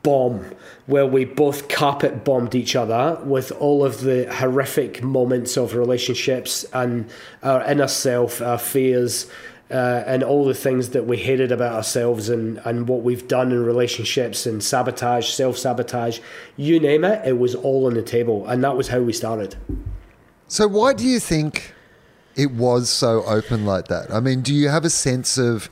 bomb 0.04 0.46
where 0.88 1.06
we 1.06 1.26
both 1.26 1.70
carpet 1.70 2.24
bombed 2.24 2.56
each 2.56 2.76
other 2.76 3.20
with 3.24 3.52
all 3.54 3.86
of 3.86 4.02
the 4.02 4.32
horrific 4.34 5.04
moments 5.04 5.58
of 5.58 5.76
relationships 5.76 6.66
and 6.74 7.10
our 7.44 7.64
inner 7.64 7.88
self, 7.88 8.42
our 8.42 8.58
fears, 8.58 9.30
uh, 9.72 10.04
and 10.06 10.22
all 10.22 10.44
the 10.44 10.54
things 10.54 10.90
that 10.90 11.06
we 11.06 11.18
hated 11.18 11.52
about 11.52 11.74
ourselves 11.74 12.30
and, 12.30 12.58
and 12.66 12.90
what 12.90 13.04
we've 13.04 13.28
done 13.28 13.52
in 13.52 13.64
relationships 13.64 14.46
and 14.46 14.62
sabotage, 14.62 15.30
self 15.30 15.58
sabotage, 15.58 16.20
you 16.58 16.80
name 16.80 17.06
it, 17.06 17.26
it 17.26 17.38
was 17.38 17.56
all 17.56 17.86
on 17.86 17.94
the 17.94 18.02
table. 18.02 18.46
And 18.48 18.64
that 18.64 18.76
was 18.76 18.90
how 18.90 19.00
we 19.00 19.14
started. 19.14 19.56
So, 20.48 20.68
why 20.68 20.92
do 20.92 21.06
you 21.06 21.20
think 21.20 21.74
it 22.36 22.52
was 22.52 22.90
so 22.90 23.24
open 23.24 23.66
like 23.66 23.88
that? 23.88 24.12
I 24.12 24.20
mean, 24.20 24.42
do 24.42 24.54
you 24.54 24.68
have 24.68 24.84
a 24.84 24.90
sense 24.90 25.38
of, 25.38 25.70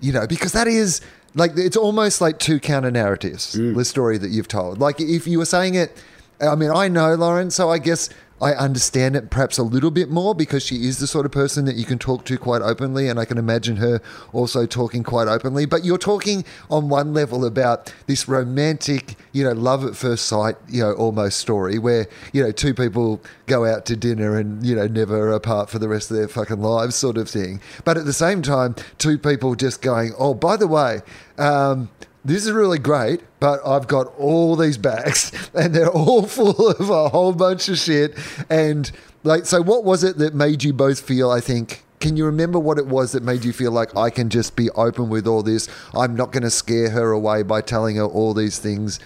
you 0.00 0.12
know, 0.12 0.26
because 0.26 0.52
that 0.52 0.66
is 0.66 1.02
like 1.36 1.52
it's 1.56 1.76
almost 1.76 2.20
like 2.20 2.38
two 2.38 2.58
counter 2.58 2.90
narratives. 2.90 3.54
Mm. 3.54 3.76
The 3.76 3.84
story 3.84 4.18
that 4.18 4.30
you've 4.30 4.48
told. 4.48 4.78
Like 4.78 5.00
if 5.00 5.26
you 5.26 5.38
were 5.38 5.44
saying 5.44 5.74
it, 5.74 6.02
I 6.40 6.54
mean, 6.54 6.70
I 6.70 6.88
know 6.88 7.14
Lauren, 7.14 7.50
so 7.50 7.70
I 7.70 7.78
guess 7.78 8.08
I 8.40 8.52
understand 8.52 9.16
it 9.16 9.30
perhaps 9.30 9.56
a 9.56 9.62
little 9.62 9.90
bit 9.90 10.10
more 10.10 10.34
because 10.34 10.62
she 10.62 10.86
is 10.86 10.98
the 10.98 11.06
sort 11.06 11.24
of 11.24 11.32
person 11.32 11.64
that 11.64 11.76
you 11.76 11.84
can 11.84 11.98
talk 11.98 12.26
to 12.26 12.36
quite 12.36 12.60
openly, 12.60 13.08
and 13.08 13.18
I 13.18 13.24
can 13.24 13.38
imagine 13.38 13.76
her 13.76 14.00
also 14.32 14.66
talking 14.66 15.02
quite 15.02 15.26
openly. 15.26 15.64
But 15.64 15.84
you're 15.84 15.96
talking 15.96 16.44
on 16.68 16.90
one 16.90 17.14
level 17.14 17.46
about 17.46 17.92
this 18.06 18.28
romantic, 18.28 19.16
you 19.32 19.42
know, 19.42 19.52
love 19.52 19.84
at 19.84 19.96
first 19.96 20.26
sight, 20.26 20.56
you 20.68 20.82
know, 20.82 20.92
almost 20.92 21.38
story 21.38 21.78
where 21.78 22.06
you 22.32 22.42
know 22.42 22.52
two 22.52 22.74
people 22.74 23.22
go 23.46 23.64
out 23.64 23.86
to 23.86 23.96
dinner 23.96 24.36
and 24.36 24.64
you 24.64 24.76
know 24.76 24.86
never 24.86 25.32
apart 25.32 25.70
for 25.70 25.78
the 25.78 25.88
rest 25.88 26.10
of 26.10 26.16
their 26.18 26.28
fucking 26.28 26.60
lives, 26.60 26.94
sort 26.94 27.16
of 27.16 27.30
thing. 27.30 27.60
But 27.84 27.96
at 27.96 28.04
the 28.04 28.12
same 28.12 28.42
time, 28.42 28.74
two 28.98 29.18
people 29.18 29.54
just 29.54 29.80
going, 29.80 30.12
oh, 30.18 30.34
by 30.34 30.56
the 30.56 30.66
way. 30.66 31.00
Um, 31.38 31.90
this 32.26 32.44
is 32.44 32.52
really 32.52 32.78
great, 32.78 33.20
but 33.40 33.60
I've 33.64 33.86
got 33.86 34.08
all 34.18 34.56
these 34.56 34.76
bags 34.76 35.32
and 35.54 35.74
they're 35.74 35.90
all 35.90 36.26
full 36.26 36.70
of 36.70 36.90
a 36.90 37.08
whole 37.08 37.32
bunch 37.32 37.68
of 37.68 37.78
shit. 37.78 38.16
And 38.50 38.90
like, 39.22 39.46
so 39.46 39.62
what 39.62 39.84
was 39.84 40.02
it 40.04 40.18
that 40.18 40.34
made 40.34 40.64
you 40.64 40.72
both 40.72 41.00
feel, 41.00 41.30
I 41.30 41.40
think, 41.40 41.84
can 42.00 42.16
you 42.16 42.26
remember 42.26 42.58
what 42.58 42.78
it 42.78 42.86
was 42.86 43.12
that 43.12 43.22
made 43.22 43.44
you 43.44 43.52
feel 43.52 43.70
like 43.70 43.96
I 43.96 44.10
can 44.10 44.28
just 44.28 44.56
be 44.56 44.70
open 44.70 45.08
with 45.08 45.26
all 45.26 45.42
this? 45.42 45.68
I'm 45.94 46.14
not 46.14 46.32
going 46.32 46.42
to 46.42 46.50
scare 46.50 46.90
her 46.90 47.12
away 47.12 47.42
by 47.42 47.60
telling 47.60 47.96
her 47.96 48.04
all 48.04 48.34
these 48.34 48.58
things 48.58 49.00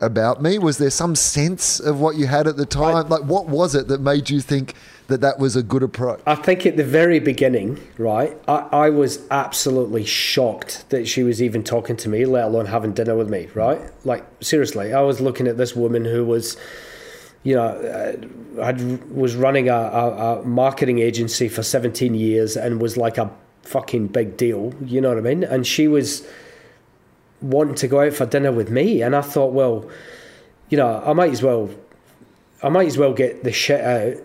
about 0.00 0.42
me. 0.42 0.58
Was 0.58 0.78
there 0.78 0.90
some 0.90 1.14
sense 1.14 1.80
of 1.80 2.00
what 2.00 2.16
you 2.16 2.26
had 2.26 2.46
at 2.46 2.56
the 2.56 2.66
time? 2.66 2.96
I, 2.96 3.00
like, 3.02 3.24
what 3.24 3.46
was 3.46 3.74
it 3.74 3.88
that 3.88 4.00
made 4.00 4.30
you 4.30 4.40
think 4.40 4.74
that 5.08 5.20
that 5.20 5.38
was 5.38 5.56
a 5.56 5.62
good 5.62 5.82
approach? 5.82 6.20
I 6.26 6.34
think 6.34 6.64
at 6.66 6.76
the 6.76 6.84
very 6.84 7.18
beginning, 7.18 7.80
right, 7.98 8.36
I, 8.48 8.68
I 8.72 8.90
was 8.90 9.26
absolutely 9.30 10.04
shocked 10.04 10.88
that 10.90 11.06
she 11.06 11.22
was 11.22 11.42
even 11.42 11.62
talking 11.62 11.96
to 11.98 12.08
me, 12.08 12.24
let 12.24 12.44
alone 12.44 12.66
having 12.66 12.92
dinner 12.92 13.16
with 13.16 13.28
me, 13.28 13.48
right? 13.54 13.80
Like, 14.04 14.24
seriously, 14.40 14.92
I 14.92 15.00
was 15.00 15.20
looking 15.20 15.46
at 15.46 15.56
this 15.56 15.76
woman 15.76 16.04
who 16.04 16.24
was 16.24 16.56
you 17.44 17.54
know, 17.54 17.66
uh, 17.66 18.62
I 18.62 18.72
was 19.12 19.36
running 19.36 19.68
a, 19.68 19.74
a, 19.74 20.40
a, 20.40 20.42
marketing 20.44 20.98
agency 21.00 21.48
for 21.48 21.62
17 21.62 22.14
years 22.14 22.56
and 22.56 22.80
was 22.80 22.96
like 22.96 23.18
a 23.18 23.30
fucking 23.62 24.08
big 24.08 24.36
deal, 24.36 24.72
you 24.82 25.00
know 25.00 25.10
what 25.10 25.18
I 25.18 25.20
mean? 25.20 25.44
And 25.44 25.66
she 25.66 25.86
was 25.86 26.26
wanting 27.42 27.74
to 27.76 27.88
go 27.88 28.00
out 28.00 28.14
for 28.14 28.24
dinner 28.24 28.50
with 28.50 28.70
me, 28.70 29.02
and 29.02 29.14
I 29.14 29.20
thought, 29.20 29.52
well, 29.52 29.88
you 30.70 30.78
know, 30.78 31.02
I 31.04 31.12
might 31.12 31.32
as 31.32 31.42
well, 31.42 31.68
I 32.62 32.70
might 32.70 32.86
as 32.86 32.96
well 32.96 33.12
get 33.12 33.44
the 33.44 33.52
shit 33.52 33.82
out 33.82 34.16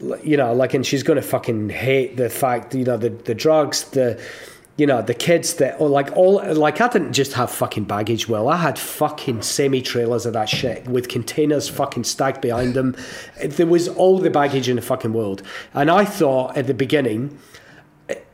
you 0.00 0.36
know, 0.36 0.52
like, 0.52 0.74
and 0.74 0.84
she's 0.84 1.02
going 1.02 1.16
to 1.16 1.26
fucking 1.26 1.70
hate 1.70 2.16
the 2.16 2.28
fact, 2.28 2.74
you 2.74 2.84
know, 2.84 2.96
the, 2.96 3.10
the 3.10 3.34
drugs, 3.34 3.84
the, 3.90 4.20
you 4.76 4.86
know, 4.86 5.02
the 5.02 5.14
kids 5.14 5.54
that, 5.54 5.80
or 5.80 5.88
like 5.88 6.14
all, 6.16 6.42
like 6.54 6.80
I 6.80 6.88
didn't 6.88 7.12
just 7.12 7.34
have 7.34 7.50
fucking 7.50 7.84
baggage, 7.84 8.28
Well, 8.28 8.48
I 8.48 8.56
had 8.56 8.78
fucking 8.78 9.42
semi 9.42 9.80
trailers 9.80 10.26
of 10.26 10.32
that 10.32 10.48
shit 10.48 10.86
with 10.88 11.08
containers 11.08 11.68
fucking 11.68 12.04
stacked 12.04 12.42
behind 12.42 12.74
them. 12.74 12.96
There 13.44 13.66
was 13.66 13.88
all 13.88 14.18
the 14.18 14.30
baggage 14.30 14.68
in 14.68 14.76
the 14.76 14.82
fucking 14.82 15.12
world. 15.12 15.42
And 15.74 15.90
I 15.90 16.04
thought 16.04 16.56
at 16.56 16.66
the 16.66 16.74
beginning, 16.74 17.38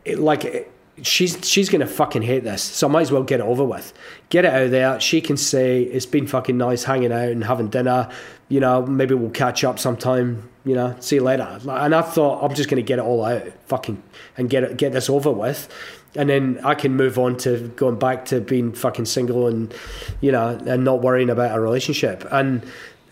it, 0.05 0.19
like, 0.19 0.45
it, 0.47 0.73
she's 1.03 1.49
she's 1.49 1.69
gonna 1.69 1.87
fucking 1.87 2.23
hate 2.23 2.45
this, 2.45 2.63
so 2.63 2.89
I 2.89 2.91
might 2.91 3.03
as 3.03 3.13
well 3.13 3.23
get 3.23 3.41
it 3.41 3.47
over 3.47 3.65
with. 3.65 3.93
Get 4.29 4.45
it 4.45 4.53
out 4.53 4.71
there. 4.71 5.01
She 5.01 5.21
can 5.21 5.37
say 5.37 5.83
it's 5.83 6.07
been 6.07 6.27
fucking 6.27 6.57
nice 6.57 6.85
hanging 6.85 7.13
out 7.13 7.29
and 7.29 7.45
having 7.45 7.69
dinner. 7.69 8.09
You 8.49 8.61
know, 8.61 8.85
maybe 8.87 9.15
we'll 9.15 9.31
catch 9.31 9.65
up 9.65 9.79
sometime. 9.79 10.49
You 10.65 10.75
know, 10.75 10.97
see 11.01 11.17
you 11.17 11.23
later. 11.23 11.59
And 11.67 11.95
I 11.95 12.03
thought 12.03 12.45
I'm 12.45 12.55
just 12.55 12.69
gonna 12.69 12.83
get 12.83 12.99
it 12.99 13.05
all 13.05 13.25
out, 13.25 13.47
fucking, 13.67 14.03
and 14.37 14.51
get 14.51 14.65
it 14.65 14.77
get 14.77 14.93
this 14.93 15.09
over 15.11 15.31
with, 15.31 15.69
and 16.15 16.29
then 16.29 16.61
I 16.65 16.75
can 16.75 16.97
move 16.97 17.19
on 17.19 17.37
to 17.39 17.69
going 17.77 17.99
back 17.99 18.27
to 18.27 18.41
being 18.41 18.73
fucking 18.73 19.07
single 19.07 19.47
and 19.47 19.73
you 20.21 20.33
know 20.33 20.59
and 20.67 20.85
not 20.85 21.03
worrying 21.03 21.31
about 21.31 21.57
a 21.57 21.61
relationship. 21.61 22.27
And 22.31 22.65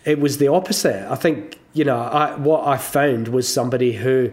it 0.05 0.19
was 0.19 0.37
the 0.37 0.47
opposite. 0.47 1.09
I 1.11 1.15
think 1.15 1.59
you 1.73 1.85
know 1.85 1.99
I, 1.99 2.35
what 2.35 2.67
I 2.67 2.77
found 2.77 3.29
was 3.29 3.51
somebody 3.51 3.93
who 3.93 4.31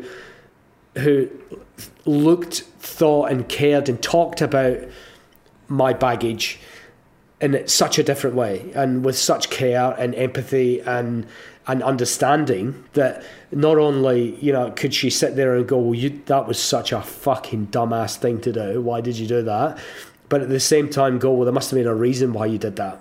who 0.96 1.28
looked, 2.06 2.64
thought, 2.86 3.30
and 3.30 3.48
cared 3.48 3.88
and 3.88 4.02
talked 4.02 4.40
about 4.40 4.78
my 5.68 5.92
baggage 5.92 6.58
in 7.40 7.66
such 7.68 7.98
a 7.98 8.02
different 8.02 8.34
way 8.34 8.70
and 8.74 9.04
with 9.04 9.16
such 9.18 9.50
care 9.50 9.94
and 9.98 10.14
empathy 10.14 10.80
and 10.80 11.26
and 11.66 11.82
understanding 11.82 12.84
that 12.94 13.22
not 13.50 13.76
only 13.76 14.36
you 14.36 14.52
know 14.52 14.70
could 14.70 14.94
she 14.94 15.10
sit 15.10 15.36
there 15.36 15.54
and 15.54 15.68
go 15.68 15.76
well 15.76 15.94
you 15.94 16.20
that 16.26 16.46
was 16.46 16.58
such 16.58 16.92
a 16.92 17.00
fucking 17.02 17.66
dumbass 17.66 18.16
thing 18.16 18.40
to 18.40 18.52
do. 18.52 18.80
Why 18.80 19.00
did 19.00 19.18
you 19.18 19.26
do 19.26 19.42
that? 19.42 19.78
But 20.28 20.42
at 20.42 20.48
the 20.48 20.60
same 20.60 20.88
time 20.88 21.18
go 21.18 21.32
well 21.32 21.44
there 21.44 21.52
must 21.52 21.70
have 21.70 21.78
been 21.78 21.86
a 21.86 21.94
reason 21.94 22.32
why 22.32 22.46
you 22.46 22.58
did 22.58 22.76
that. 22.76 23.00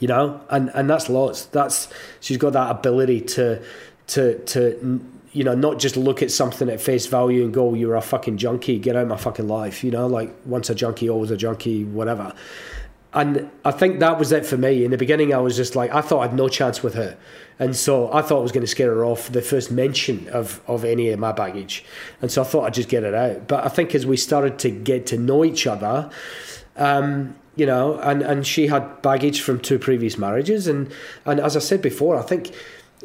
You 0.00 0.08
know? 0.08 0.40
And 0.50 0.70
and 0.74 0.90
that's 0.90 1.08
lots 1.08 1.44
that's 1.46 1.88
she's 2.20 2.38
got 2.38 2.54
that 2.54 2.70
ability 2.70 3.20
to 3.20 3.62
to 4.08 4.38
to 4.46 5.00
you 5.32 5.44
know, 5.44 5.54
not 5.54 5.78
just 5.78 5.96
look 5.96 6.22
at 6.22 6.30
something 6.30 6.68
at 6.68 6.80
face 6.80 7.06
value 7.06 7.44
and 7.44 7.52
go, 7.52 7.74
you're 7.74 7.96
a 7.96 8.00
fucking 8.00 8.38
junkie, 8.38 8.78
get 8.78 8.96
out 8.96 9.02
of 9.02 9.08
my 9.08 9.16
fucking 9.16 9.46
life, 9.46 9.84
you 9.84 9.90
know, 9.90 10.06
like 10.06 10.34
once 10.44 10.70
a 10.70 10.74
junkie, 10.74 11.08
always 11.08 11.30
a 11.30 11.36
junkie, 11.36 11.84
whatever. 11.84 12.32
And 13.14 13.50
I 13.64 13.70
think 13.70 14.00
that 14.00 14.18
was 14.18 14.32
it 14.32 14.44
for 14.44 14.58
me. 14.58 14.84
In 14.84 14.90
the 14.90 14.98
beginning, 14.98 15.32
I 15.32 15.38
was 15.38 15.56
just 15.56 15.74
like, 15.74 15.92
I 15.94 16.02
thought 16.02 16.20
I'd 16.20 16.34
no 16.34 16.48
chance 16.48 16.82
with 16.82 16.94
her. 16.94 17.16
And 17.58 17.74
so 17.74 18.12
I 18.12 18.20
thought 18.20 18.38
I 18.38 18.42
was 18.42 18.52
going 18.52 18.62
to 18.62 18.68
scare 18.70 18.94
her 18.94 19.04
off 19.04 19.32
the 19.32 19.40
first 19.40 19.72
mention 19.72 20.28
of, 20.28 20.60
of 20.66 20.84
any 20.84 21.08
of 21.08 21.18
my 21.18 21.32
baggage. 21.32 21.84
And 22.20 22.30
so 22.30 22.42
I 22.42 22.44
thought 22.44 22.64
I'd 22.64 22.74
just 22.74 22.90
get 22.90 23.04
it 23.04 23.14
out. 23.14 23.48
But 23.48 23.64
I 23.64 23.68
think 23.68 23.94
as 23.94 24.04
we 24.06 24.16
started 24.16 24.58
to 24.60 24.70
get 24.70 25.06
to 25.06 25.18
know 25.18 25.44
each 25.44 25.66
other, 25.66 26.10
um, 26.76 27.34
you 27.56 27.66
know, 27.66 27.98
and, 27.98 28.22
and 28.22 28.46
she 28.46 28.68
had 28.68 29.02
baggage 29.02 29.40
from 29.40 29.58
two 29.58 29.78
previous 29.78 30.18
marriages. 30.18 30.68
And, 30.68 30.92
and 31.24 31.40
as 31.40 31.56
I 31.56 31.60
said 31.60 31.82
before, 31.82 32.16
I 32.16 32.22
think 32.22 32.54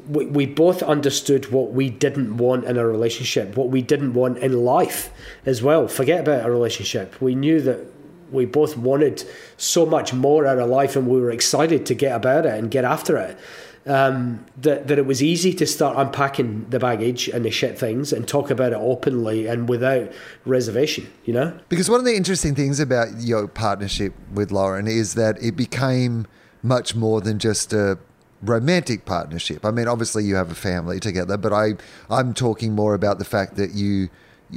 we, 0.08 0.26
we 0.26 0.46
both 0.46 0.82
understood 0.84 1.52
what 1.52 1.72
we 1.72 1.90
didn't 1.90 2.38
want 2.38 2.66
in 2.66 2.78
a 2.78 2.86
relationship, 2.86 3.56
what 3.56 3.70
we 3.70 3.82
didn't 3.82 4.14
want 4.14 4.40
in 4.40 4.64
life 4.64 5.12
as 5.46 5.62
well. 5.62 5.88
Forget 5.88 6.22
about 6.22 6.46
a 6.46 6.52
relationship. 6.52 7.20
We 7.22 7.36
knew 7.36 7.62
that 7.62 7.86
we 8.32 8.46
both 8.46 8.76
wanted 8.76 9.24
so 9.58 9.86
much 9.86 10.14
more 10.14 10.48
out 10.48 10.58
of 10.58 10.70
life 10.70 10.96
and 10.96 11.08
we 11.08 11.22
were 11.22 11.32
excited 11.32 11.86
to 11.86 11.94
get 11.94 12.16
about 12.16 12.46
it 12.46 12.58
and 12.58 12.72
get 12.72 12.84
after 12.84 13.18
it. 13.18 13.38
Um, 13.86 14.46
that, 14.62 14.88
that 14.88 14.98
it 14.98 15.06
was 15.06 15.22
easy 15.22 15.54
to 15.56 15.68
start 15.68 15.98
unpacking 15.98 16.68
the 16.70 16.80
baggage 16.80 17.28
and 17.28 17.44
the 17.44 17.52
shit 17.52 17.78
things 17.78 18.14
and 18.14 18.26
talk 18.26 18.50
about 18.50 18.72
it 18.72 18.78
openly 18.78 19.46
and 19.48 19.68
without 19.68 20.10
reservation, 20.46 21.12
you 21.26 21.34
know? 21.34 21.60
Because 21.68 21.90
one 21.90 22.00
of 22.00 22.06
the 22.06 22.16
interesting 22.16 22.56
things 22.56 22.80
about 22.80 23.10
your 23.20 23.46
partnership 23.46 24.14
with 24.32 24.54
Lauren 24.54 24.88
is 24.88 25.16
that 25.16 25.38
it 25.44 25.58
became 25.58 26.28
much 26.62 26.96
more 26.96 27.20
than 27.20 27.40
just 27.40 27.74
a 27.74 28.00
romantic 28.44 29.06
partnership. 29.06 29.66
I 29.66 29.72
mean, 29.72 29.88
obviously 29.88 30.24
you 30.24 30.36
have 30.36 30.52
a 30.52 30.56
family 30.56 31.00
together, 31.00 31.38
but 31.38 31.54
I 31.54 31.74
I'm 32.10 32.34
talking 32.34 32.74
more 32.74 32.94
about 32.94 33.20
the 33.20 33.26
fact 33.26 33.56
that 33.56 33.72
you 33.72 34.10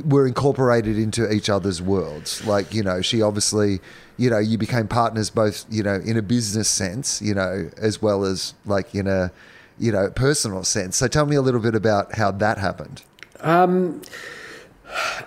were 0.05 0.26
incorporated 0.26 0.99
into 0.99 1.30
each 1.32 1.49
other's 1.49 1.80
worlds. 1.80 2.45
Like, 2.47 2.74
you 2.74 2.82
know, 2.82 3.01
she 3.01 3.22
obviously, 3.22 3.80
you 4.16 4.30
know, 4.30 4.39
you 4.39 4.59
became 4.59 4.89
partners 4.89 5.30
both, 5.30 5.64
you 5.70 5.82
know, 5.82 5.95
in 6.05 6.16
a 6.16 6.22
business 6.22 6.68
sense, 6.68 7.22
you 7.22 7.34
know, 7.34 7.70
as 7.78 8.03
well 8.03 8.24
as 8.24 8.55
like 8.64 8.95
in 8.95 9.07
a, 9.07 9.32
you 9.78 9.93
know, 9.93 10.11
personal 10.11 10.64
sense. 10.64 10.97
So 10.97 11.09
tell 11.09 11.26
me 11.26 11.37
a 11.37 11.43
little 11.43 11.61
bit 11.61 11.74
about 11.74 12.16
how 12.16 12.30
that 12.32 12.59
happened. 12.59 13.03
Um, 13.41 14.03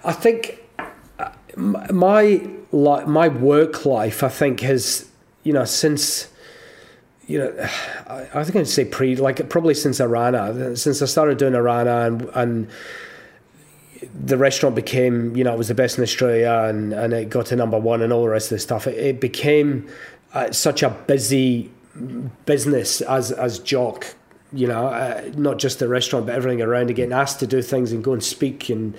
I 0.04 0.14
think 0.14 0.64
uh, 1.18 1.32
my 1.56 2.42
my 2.72 3.28
work 3.28 3.86
life, 3.86 4.24
I 4.24 4.30
think, 4.30 4.62
has 4.62 5.10
you 5.44 5.54
know 5.54 5.66
since 5.66 6.30
you 7.30 7.38
know, 7.40 7.54
I, 8.34 8.44
think 8.44 8.58
I'd 8.58 8.68
say 8.68 8.84
pre, 8.84 9.16
like 9.16 9.48
probably 9.50 9.76
since 9.76 10.00
Orana, 10.00 10.78
since 10.78 11.02
I 11.02 11.06
started 11.06 11.38
doing 11.38 11.54
Orana 11.54 12.08
and, 12.08 12.22
and 12.34 12.68
the 14.26 14.38
restaurant 14.38 14.76
became, 14.76 15.36
you 15.36 15.44
know, 15.44 15.54
it 15.54 15.58
was 15.58 15.68
the 15.68 15.76
best 15.76 15.98
in 15.98 16.04
Australia 16.04 16.66
and, 16.68 16.92
and 16.92 17.14
it 17.14 17.30
got 17.30 17.46
to 17.48 17.56
number 17.56 17.80
one 17.80 18.02
and 18.02 18.12
all 18.12 18.24
the 18.24 18.30
rest 18.30 18.48
of 18.48 18.56
the 18.56 18.60
stuff. 18.60 18.88
It, 18.88 18.98
it 18.98 19.22
became 19.22 19.88
uh, 20.34 20.52
such 20.52 20.84
a 20.84 20.90
busy 20.90 21.72
business 22.46 23.02
as, 23.02 23.32
as 23.32 23.60
Jock, 23.60 24.16
you 24.52 24.68
know, 24.68 24.88
uh, 24.88 25.30
not 25.36 25.60
just 25.60 25.80
the 25.80 25.88
restaurant, 25.88 26.26
but 26.26 26.36
everything 26.36 26.62
around 26.62 26.90
it, 26.90 26.94
getting 26.94 27.14
asked 27.14 27.40
to 27.42 27.48
do 27.48 27.62
things 27.62 27.92
and 27.92 28.04
go 28.04 28.14
and 28.14 28.24
speak 28.24 28.70
and, 28.70 28.96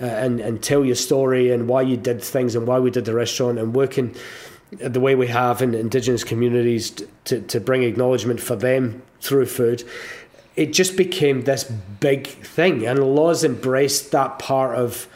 uh, 0.00 0.06
and, 0.06 0.40
and 0.40 0.62
tell 0.62 0.84
your 0.84 0.94
story 0.94 1.50
and 1.52 1.68
why 1.68 1.82
you 1.82 1.96
did 1.96 2.22
things 2.22 2.54
and 2.54 2.66
why 2.66 2.78
we 2.78 2.90
did 2.90 3.04
the 3.04 3.14
restaurant 3.14 3.58
and 3.58 3.74
working 3.74 4.14
the 4.78 5.00
way 5.00 5.14
we 5.14 5.28
have 5.28 5.62
in 5.62 5.74
indigenous 5.74 6.24
communities 6.24 6.92
to, 7.24 7.40
to 7.40 7.60
bring 7.60 7.82
acknowledgement 7.82 8.40
for 8.40 8.56
them 8.56 9.02
through 9.20 9.46
food, 9.46 9.84
it 10.56 10.72
just 10.72 10.96
became 10.96 11.42
this 11.42 11.64
big 11.64 12.26
thing. 12.26 12.86
And 12.86 12.98
Loz 12.98 13.44
embraced 13.44 14.12
that 14.12 14.38
part 14.38 14.76
of 14.76 15.08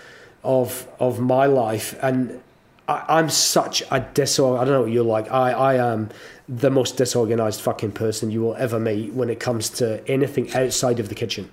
of 0.43 0.87
of 0.99 1.21
my 1.21 1.47
life. 1.47 1.99
And 2.03 2.41
I, 2.89 3.19
am 3.19 3.29
such 3.29 3.83
a 3.91 4.01
disorganized, 4.01 4.63
I 4.63 4.65
don't 4.65 4.75
know 4.75 4.83
what 4.83 4.93
you're 4.93 5.05
like. 5.05 5.31
I, 5.31 5.53
I 5.53 5.75
am 5.93 6.09
the 6.49 6.71
most 6.71 6.97
disorganized 6.97 7.61
fucking 7.61 7.93
person 7.93 8.31
you 8.31 8.41
will 8.41 8.57
ever 8.57 8.81
meet 8.81 9.13
when 9.13 9.29
it 9.29 9.39
comes 9.39 9.69
to 9.71 10.07
anything 10.09 10.53
outside 10.55 10.99
of 10.99 11.11
the 11.11 11.15
kitchen. 11.15 11.51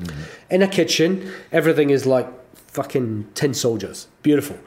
Mm-hmm. 0.00 0.22
In 0.54 0.62
a 0.62 0.68
kitchen, 0.68 1.30
everything 1.52 1.90
is 1.90 2.06
like 2.06 2.26
fucking 2.68 3.28
tin 3.34 3.52
soldiers. 3.52 4.08
Beautiful 4.22 4.58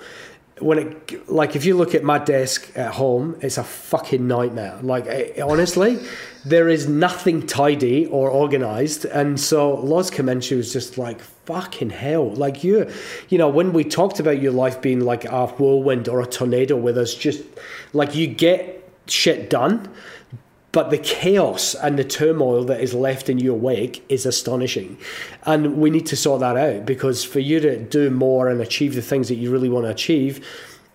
when 0.62 0.80
it 0.80 1.30
like 1.30 1.56
if 1.56 1.66
you 1.66 1.76
look 1.76 1.96
at 1.96 2.04
my 2.04 2.18
desk 2.18 2.72
at 2.76 2.94
home, 2.94 3.38
it's 3.42 3.58
a 3.58 3.64
fucking 3.64 4.28
nightmare. 4.28 4.80
Like 4.82 5.06
it, 5.06 5.40
honestly, 5.40 6.00
there 6.46 6.70
is 6.70 6.88
nothing 6.88 7.46
tidy 7.46 8.06
or 8.06 8.30
organized, 8.30 9.06
and 9.06 9.40
so 9.40 9.76
Loz 9.76 10.10
came 10.10 10.28
was 10.28 10.74
just 10.74 10.98
like 10.98 11.22
fucking 11.22 11.90
hell. 11.90 12.34
Like 12.34 12.64
you, 12.64 12.90
you 13.30 13.38
know, 13.38 13.50
when 13.50 13.74
we 13.74 13.84
talked 13.84 14.20
about 14.20 14.42
your 14.42 14.52
life 14.52 14.82
being 14.82 15.02
like 15.02 15.26
a 15.26 15.48
whirlwind 15.48 16.08
or 16.08 16.22
a 16.22 16.26
tornado, 16.26 16.76
where 16.76 16.94
there's 16.94 17.16
just 17.16 17.44
like 17.94 18.16
you 18.16 18.28
get 18.28 18.90
shit 19.08 19.50
done, 19.50 19.90
but 20.72 20.90
the 20.90 20.98
chaos 20.98 21.76
and 21.76 22.00
the 22.00 22.04
turmoil 22.04 22.64
that 22.66 22.80
is 22.80 22.94
left 22.94 23.30
in 23.30 23.40
your 23.40 23.58
wake 23.58 24.06
is 24.08 24.26
astonishing. 24.26 24.98
And 25.44 25.78
we 25.78 25.90
need 25.90 26.06
to 26.08 26.16
sort 26.16 26.40
that 26.40 26.56
out 26.56 26.86
because 26.86 27.24
for 27.24 27.40
you 27.40 27.60
to 27.60 27.78
do 27.78 28.10
more 28.10 28.48
and 28.48 28.62
achieve 28.62 28.96
the 28.96 29.02
things 29.02 29.28
that 29.28 29.36
you 29.36 29.52
really 29.52 29.70
want 29.70 29.86
to 29.86 29.92
achieve, 29.92 30.46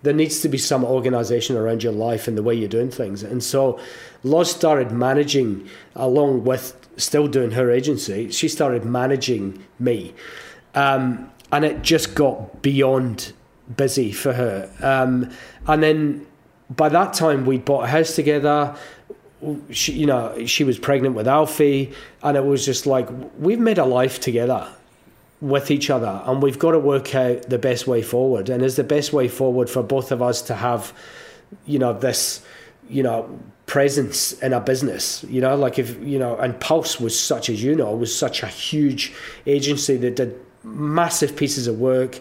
there 0.03 0.14
needs 0.14 0.41
to 0.41 0.49
be 0.49 0.59
some 0.59 0.85
organization 0.85 1.57
around 1.57 1.83
your 1.83 1.93
life 1.93 2.27
and 2.29 2.39
the 2.39 2.43
way 2.43 2.55
you're 2.55 2.68
doing 2.68 2.91
things. 2.91 3.22
And 3.22 3.43
so 3.43 3.79
Loz 4.22 4.51
started 4.51 4.93
managing, 4.93 5.68
along 5.95 6.45
with 6.45 6.74
still 6.97 7.29
doing 7.29 7.51
her 7.51 7.70
agency, 7.70 8.31
she 8.31 8.49
started 8.49 8.85
managing 8.85 9.62
me. 9.79 10.14
Um, 10.74 11.31
and 11.53 11.64
it 11.64 11.83
just 11.83 12.14
got 12.14 12.62
beyond 12.62 13.33
busy 13.77 14.12
for 14.12 14.33
her. 14.33 14.70
Um, 14.81 15.31
and 15.66 15.83
then 15.83 16.27
by 16.70 16.89
that 16.89 17.14
time, 17.14 17.47
we 17.47 17.59
bought 17.59 17.85
a 17.85 17.89
house 17.89 18.14
together 18.14 18.77
she, 19.70 19.93
you 19.93 20.07
know, 20.07 20.47
she 20.47 20.64
was 20.64 20.78
pregnant 20.78 21.14
with 21.14 21.28
Alfie, 21.28 21.93
and 22.22 22.37
it 22.37 22.45
was 22.45 22.64
just 22.64 22.87
like 22.87 23.09
we've 23.39 23.59
made 23.59 23.78
a 23.78 23.84
life 23.84 24.20
together 24.20 24.68
with 25.41 25.70
each 25.70 25.91
other, 25.91 26.22
and 26.24 26.43
we've 26.43 26.59
got 26.59 26.72
to 26.72 26.78
work 26.78 27.14
out 27.14 27.43
the 27.43 27.59
best 27.59 27.87
way 27.87 28.03
forward. 28.03 28.49
And 28.49 28.62
is 28.62 28.76
the 28.76 28.84
best 28.84 29.12
way 29.12 29.28
forward 29.28 29.68
for 29.68 29.82
both 29.82 30.11
of 30.11 30.22
us 30.22 30.43
to 30.43 30.55
have, 30.55 30.93
you 31.66 31.78
know, 31.78 31.93
this, 31.93 32.45
you 32.89 33.03
know, 33.03 33.39
presence 33.66 34.32
in 34.41 34.53
a 34.53 34.61
business. 34.61 35.24
You 35.28 35.41
know, 35.41 35.55
like 35.55 35.78
if 35.78 36.01
you 36.03 36.18
know, 36.18 36.37
and 36.37 36.59
Pulse 36.59 36.99
was 36.99 37.18
such 37.18 37.51
as 37.51 37.62
you 37.62 37.74
know 37.74 37.95
was 37.95 38.16
such 38.16 38.43
a 38.43 38.47
huge 38.47 39.12
agency 39.47 39.97
that 39.99 40.16
did 40.16 40.41
massive 40.64 41.37
pieces 41.37 41.66
of 41.66 41.78
work 41.78 42.20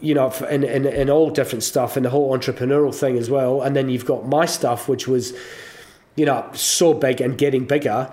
you 0.00 0.14
know, 0.14 0.30
in, 0.50 0.64
in, 0.64 0.86
in 0.86 1.10
all 1.10 1.30
different 1.30 1.62
stuff 1.62 1.96
and 1.96 2.04
the 2.04 2.10
whole 2.10 2.36
entrepreneurial 2.36 2.94
thing 2.94 3.16
as 3.16 3.30
well. 3.30 3.62
And 3.62 3.74
then 3.74 3.88
you've 3.88 4.04
got 4.04 4.26
my 4.26 4.44
stuff, 4.44 4.88
which 4.88 5.08
was, 5.08 5.34
you 6.18 6.26
know, 6.26 6.48
so 6.52 6.92
big 6.92 7.20
and 7.20 7.38
getting 7.38 7.64
bigger, 7.64 8.10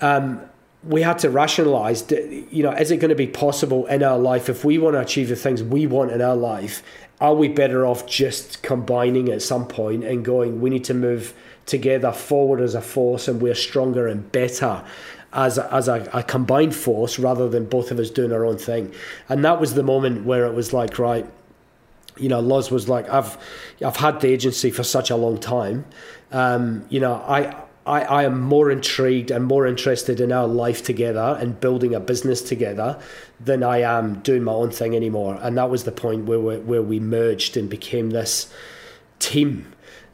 um, 0.00 0.40
we 0.82 1.02
had 1.02 1.18
to 1.20 1.30
rationalize, 1.30 2.10
you 2.10 2.62
know, 2.62 2.72
is 2.72 2.90
it 2.90 2.98
going 2.98 3.10
to 3.10 3.14
be 3.14 3.26
possible 3.26 3.86
in 3.86 4.02
our 4.02 4.18
life 4.18 4.48
if 4.48 4.64
we 4.64 4.76
want 4.76 4.94
to 4.94 5.00
achieve 5.00 5.28
the 5.28 5.36
things 5.36 5.62
we 5.62 5.86
want 5.86 6.10
in 6.10 6.20
our 6.20 6.36
life? 6.36 6.82
Are 7.20 7.34
we 7.34 7.48
better 7.48 7.86
off 7.86 8.06
just 8.06 8.62
combining 8.62 9.30
at 9.30 9.40
some 9.40 9.66
point 9.66 10.04
and 10.04 10.24
going, 10.24 10.60
we 10.60 10.68
need 10.68 10.84
to 10.84 10.94
move 10.94 11.32
together 11.64 12.12
forward 12.12 12.60
as 12.60 12.74
a 12.74 12.82
force 12.82 13.28
and 13.28 13.40
we're 13.40 13.54
stronger 13.54 14.06
and 14.06 14.30
better 14.30 14.84
as 15.32 15.56
a, 15.56 15.72
as 15.72 15.88
a, 15.88 16.08
a, 16.12 16.22
combined 16.22 16.74
force 16.74 17.18
rather 17.18 17.48
than 17.48 17.64
both 17.64 17.90
of 17.90 17.98
us 17.98 18.10
doing 18.10 18.32
our 18.32 18.44
own 18.44 18.58
thing. 18.58 18.92
And 19.28 19.44
that 19.44 19.60
was 19.60 19.74
the 19.74 19.82
moment 19.82 20.26
where 20.26 20.44
it 20.44 20.54
was 20.54 20.72
like, 20.72 20.98
right, 20.98 21.26
you 22.16 22.28
know, 22.28 22.40
Loz 22.40 22.70
was 22.70 22.88
like, 22.88 23.08
I've 23.08 23.36
I've 23.84 23.96
had 23.96 24.20
the 24.20 24.28
agency 24.28 24.70
for 24.70 24.82
such 24.82 25.10
a 25.10 25.16
long 25.16 25.38
time. 25.38 25.84
Um, 26.32 26.84
you 26.88 27.00
know, 27.00 27.14
I, 27.14 27.56
I 27.86 28.02
I 28.02 28.22
am 28.24 28.40
more 28.40 28.70
intrigued 28.70 29.30
and 29.30 29.44
more 29.44 29.66
interested 29.66 30.20
in 30.20 30.32
our 30.32 30.46
life 30.46 30.82
together 30.84 31.36
and 31.40 31.58
building 31.58 31.94
a 31.94 32.00
business 32.00 32.42
together 32.42 32.98
than 33.40 33.62
I 33.62 33.78
am 33.80 34.20
doing 34.20 34.44
my 34.44 34.52
own 34.52 34.70
thing 34.70 34.94
anymore. 34.94 35.38
And 35.42 35.56
that 35.58 35.70
was 35.70 35.84
the 35.84 35.92
point 35.92 36.26
where 36.26 36.40
we, 36.40 36.58
where 36.58 36.82
we 36.82 37.00
merged 37.00 37.56
and 37.56 37.68
became 37.68 38.10
this 38.10 38.52
team, 39.18 39.72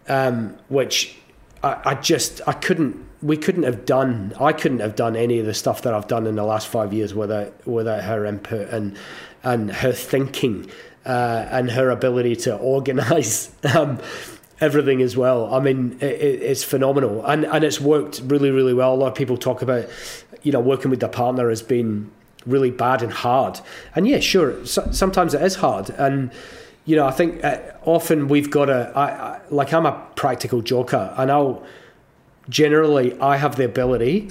um, 0.09 0.57
which 0.69 1.17
I, 1.63 1.81
I 1.85 1.95
just 1.95 2.41
I 2.47 2.53
couldn't 2.53 3.07
we 3.23 3.37
couldn't 3.37 3.65
have 3.65 3.85
done 3.85 4.33
I 4.41 4.53
couldn't 4.53 4.81
have 4.81 4.97
done 4.97 5.17
any 5.17 5.39
of 5.39 5.47
the 5.47 5.55
stuff 5.55 5.83
that 5.83 5.95
I've 5.95 6.09
done 6.09 6.27
in 6.27 6.37
the 6.37 6.45
last 6.45 6.69
five 6.69 6.93
years 6.93 7.15
without 7.15 7.67
without 7.67 8.05
her 8.05 8.25
input 8.25 8.69
and 8.71 8.97
and 9.43 9.71
her 9.71 9.93
thinking 9.93 10.71
uh, 11.05 11.47
and 11.51 11.71
her 11.71 11.91
ability 11.91 12.37
to 12.37 12.57
organize 12.57 13.51
um, 13.75 13.99
everything 14.61 15.01
as 15.03 15.17
well. 15.17 15.53
I 15.53 15.61
mean, 15.61 15.99
it, 16.01 16.05
it's 16.05 16.63
phenomenal, 16.65 17.25
and 17.25 17.45
and 17.45 17.65
it's 17.65 17.81
worked 17.81 18.23
really, 18.25 18.51
really 18.51 18.75
well. 18.75 18.95
A 18.95 18.97
lot 18.97 19.09
of 19.09 19.15
people 19.15 19.37
talk 19.37 19.63
about, 19.63 19.89
you 20.43 20.53
know, 20.53 20.61
working 20.61 20.91
with 20.91 21.01
their 21.01 21.09
partner 21.09 21.49
has 21.49 21.63
been 21.63 22.11
really 22.47 22.71
bad 22.71 23.03
and 23.03 23.13
hard, 23.13 23.61
and 23.95 24.07
yeah, 24.07 24.21
sure, 24.21 24.65
so, 24.67 24.89
sometimes 24.93 25.35
it 25.35 25.43
is 25.43 25.57
hard, 25.57 25.91
and 25.91 26.31
you 26.85 26.97
know, 26.97 27.07
I 27.07 27.11
think 27.13 27.45
uh, 27.45 27.59
often 27.85 28.29
we've 28.29 28.51
got 28.51 28.69
a 28.69 28.93
I, 28.95 29.05
I, 29.05 29.41
like 29.51 29.73
I'm 29.73 29.87
a 29.87 29.93
practical 30.17 30.61
joker, 30.63 31.15
and 31.17 31.31
I'll 31.31 31.65
generally 32.49 33.19
I 33.21 33.37
have 33.37 33.57
the 33.57 33.65
ability 33.65 34.31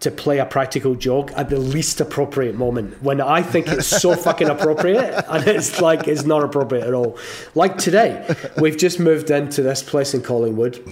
to 0.00 0.10
play 0.10 0.38
a 0.38 0.44
practical 0.44 0.94
joke 0.94 1.32
at 1.36 1.48
the 1.48 1.58
least 1.58 2.00
appropriate 2.00 2.54
moment 2.54 3.02
when 3.02 3.20
I 3.20 3.42
think 3.42 3.68
it's 3.68 3.86
so 3.86 4.14
fucking 4.26 4.48
appropriate 4.48 5.24
and 5.28 5.46
it's 5.46 5.80
like 5.80 6.06
it's 6.08 6.24
not 6.24 6.42
appropriate 6.42 6.86
at 6.86 6.94
all. 6.94 7.18
Like 7.54 7.78
today, 7.78 8.36
we've 8.58 8.76
just 8.76 9.00
moved 9.00 9.30
into 9.30 9.62
this 9.62 9.82
place 9.82 10.14
in 10.14 10.22
Collingwood. 10.22 10.82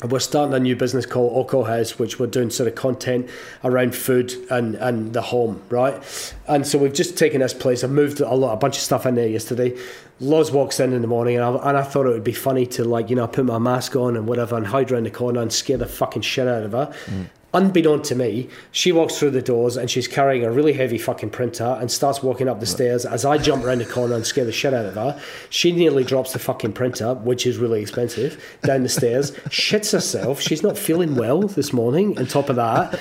And 0.00 0.10
we're 0.10 0.18
starting 0.18 0.52
a 0.52 0.58
new 0.58 0.74
business 0.74 1.06
called 1.06 1.32
Oko 1.36 1.62
House, 1.62 1.96
which 1.96 2.18
we're 2.18 2.26
doing 2.26 2.50
sort 2.50 2.66
of 2.66 2.74
content 2.74 3.30
around 3.62 3.94
food 3.94 4.34
and, 4.50 4.74
and 4.74 5.12
the 5.12 5.22
home, 5.22 5.62
right? 5.68 6.34
And 6.48 6.66
so 6.66 6.76
we've 6.76 6.92
just 6.92 7.16
taken 7.16 7.40
this 7.40 7.54
place. 7.54 7.84
I've 7.84 7.92
moved 7.92 8.18
a 8.18 8.34
lot, 8.34 8.52
a 8.52 8.56
bunch 8.56 8.78
of 8.78 8.82
stuff 8.82 9.06
in 9.06 9.14
there 9.14 9.28
yesterday. 9.28 9.78
Loz 10.18 10.50
walks 10.50 10.80
in 10.80 10.92
in 10.92 11.02
the 11.02 11.06
morning, 11.06 11.36
and 11.36 11.44
I, 11.44 11.68
and 11.68 11.78
I 11.78 11.84
thought 11.84 12.06
it 12.06 12.10
would 12.10 12.24
be 12.24 12.32
funny 12.32 12.66
to 12.66 12.84
like 12.84 13.10
you 13.10 13.16
know 13.16 13.28
put 13.28 13.44
my 13.44 13.58
mask 13.58 13.94
on 13.94 14.16
and 14.16 14.26
whatever, 14.26 14.56
and 14.56 14.66
hide 14.66 14.90
around 14.90 15.04
the 15.04 15.10
corner 15.10 15.40
and 15.40 15.52
scare 15.52 15.78
the 15.78 15.86
fucking 15.86 16.22
shit 16.22 16.48
out 16.48 16.64
of 16.64 16.72
her. 16.72 16.92
Mm 17.06 17.26
unbeknown 17.54 18.02
to 18.02 18.14
me, 18.14 18.48
she 18.70 18.92
walks 18.92 19.18
through 19.18 19.30
the 19.30 19.42
doors 19.42 19.76
and 19.76 19.90
she's 19.90 20.08
carrying 20.08 20.44
a 20.44 20.50
really 20.50 20.72
heavy 20.72 20.98
fucking 20.98 21.30
printer 21.30 21.76
and 21.80 21.90
starts 21.90 22.22
walking 22.22 22.48
up 22.48 22.60
the 22.60 22.66
stairs. 22.66 23.04
As 23.04 23.24
I 23.24 23.38
jump 23.38 23.64
around 23.64 23.78
the 23.78 23.86
corner 23.86 24.14
and 24.14 24.26
scare 24.26 24.44
the 24.44 24.52
shit 24.52 24.72
out 24.72 24.86
of 24.86 24.94
her, 24.94 25.20
she 25.50 25.72
nearly 25.72 26.04
drops 26.04 26.32
the 26.32 26.38
fucking 26.38 26.72
printer, 26.72 27.14
which 27.14 27.46
is 27.46 27.58
really 27.58 27.80
expensive, 27.82 28.42
down 28.64 28.82
the 28.82 28.88
stairs, 28.88 29.32
shits 29.48 29.92
herself. 29.92 30.40
She's 30.40 30.62
not 30.62 30.78
feeling 30.78 31.14
well 31.14 31.42
this 31.42 31.72
morning. 31.72 32.18
On 32.18 32.26
top 32.26 32.48
of 32.48 32.56
that, 32.56 32.98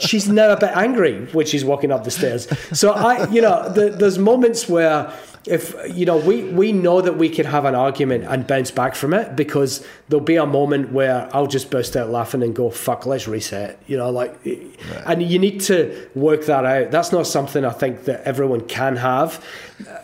she's 0.00 0.28
now 0.28 0.52
a 0.52 0.58
bit 0.58 0.70
angry 0.74 1.26
when 1.26 1.46
she's 1.46 1.64
walking 1.64 1.90
up 1.90 2.04
the 2.04 2.10
stairs. 2.10 2.46
So 2.78 2.92
I, 2.92 3.28
you 3.30 3.40
know, 3.40 3.68
the, 3.68 3.90
there's 3.90 4.18
moments 4.18 4.68
where 4.68 5.12
if 5.48 5.74
you 5.96 6.04
know 6.04 6.16
we 6.16 6.44
we 6.52 6.72
know 6.72 7.00
that 7.00 7.16
we 7.16 7.28
can 7.28 7.46
have 7.46 7.64
an 7.64 7.74
argument 7.74 8.24
and 8.24 8.46
bounce 8.46 8.70
back 8.70 8.94
from 8.94 9.14
it 9.14 9.34
because 9.34 9.84
there'll 10.08 10.24
be 10.24 10.36
a 10.36 10.46
moment 10.46 10.92
where 10.92 11.28
I'll 11.34 11.46
just 11.46 11.70
burst 11.70 11.96
out 11.96 12.10
laughing 12.10 12.42
and 12.42 12.54
go 12.54 12.70
fuck 12.70 13.06
let's 13.06 13.26
reset 13.26 13.80
you 13.86 13.96
know 13.96 14.10
like 14.10 14.38
right. 14.44 15.02
and 15.06 15.22
you 15.22 15.38
need 15.38 15.60
to 15.62 16.08
work 16.14 16.46
that 16.46 16.64
out. 16.64 16.90
That's 16.90 17.12
not 17.12 17.26
something 17.26 17.64
I 17.64 17.70
think 17.70 18.04
that 18.04 18.22
everyone 18.24 18.66
can 18.68 18.96
have. 18.96 19.44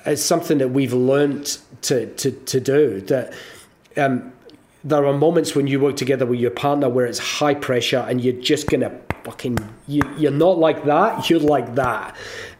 It's 0.06 0.22
something 0.22 0.58
that 0.58 0.68
we've 0.68 0.94
learned 0.94 1.58
to 1.82 2.06
to 2.14 2.30
to 2.30 2.60
do 2.60 3.00
that 3.02 3.32
um, 3.96 4.32
there 4.82 5.06
are 5.06 5.14
moments 5.14 5.54
when 5.54 5.66
you 5.66 5.80
work 5.80 5.96
together 5.96 6.26
with 6.26 6.38
your 6.40 6.50
partner 6.50 6.88
where 6.88 7.06
it's 7.06 7.18
high 7.18 7.54
pressure 7.54 8.04
and 8.08 8.20
you're 8.20 8.40
just 8.40 8.68
gonna 8.68 8.92
fucking 9.24 9.56
you, 9.88 10.02
you're 10.18 10.30
not 10.30 10.58
like 10.58 10.84
that 10.84 11.30
you're 11.30 11.40
like 11.40 11.74
that 11.74 12.14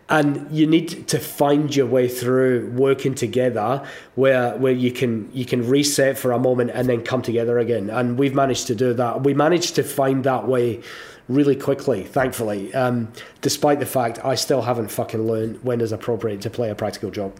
and 0.08 0.50
you 0.50 0.66
need 0.66 1.08
to 1.08 1.18
find 1.18 1.74
your 1.74 1.86
way 1.86 2.08
through 2.08 2.70
working 2.76 3.14
together 3.14 3.86
where 4.14 4.56
where 4.56 4.72
you 4.72 4.92
can 4.92 5.30
you 5.32 5.44
can 5.44 5.66
reset 5.66 6.18
for 6.18 6.32
a 6.32 6.38
moment 6.38 6.70
and 6.74 6.88
then 6.88 7.02
come 7.02 7.22
together 7.22 7.58
again. 7.58 7.90
And 7.90 8.18
we've 8.18 8.34
managed 8.34 8.66
to 8.68 8.74
do 8.74 8.92
that. 8.94 9.22
We 9.22 9.34
managed 9.34 9.74
to 9.76 9.82
find 9.82 10.24
that 10.24 10.46
way 10.46 10.82
really 11.26 11.56
quickly 11.56 12.04
thankfully 12.04 12.72
um, 12.74 13.10
despite 13.40 13.80
the 13.80 13.86
fact 13.86 14.22
I 14.22 14.34
still 14.34 14.60
haven't 14.60 14.88
fucking 14.88 15.26
learned 15.26 15.64
when 15.64 15.80
it's 15.80 15.90
appropriate 15.90 16.42
to 16.42 16.50
play 16.50 16.68
a 16.68 16.74
practical 16.74 17.10
job. 17.10 17.32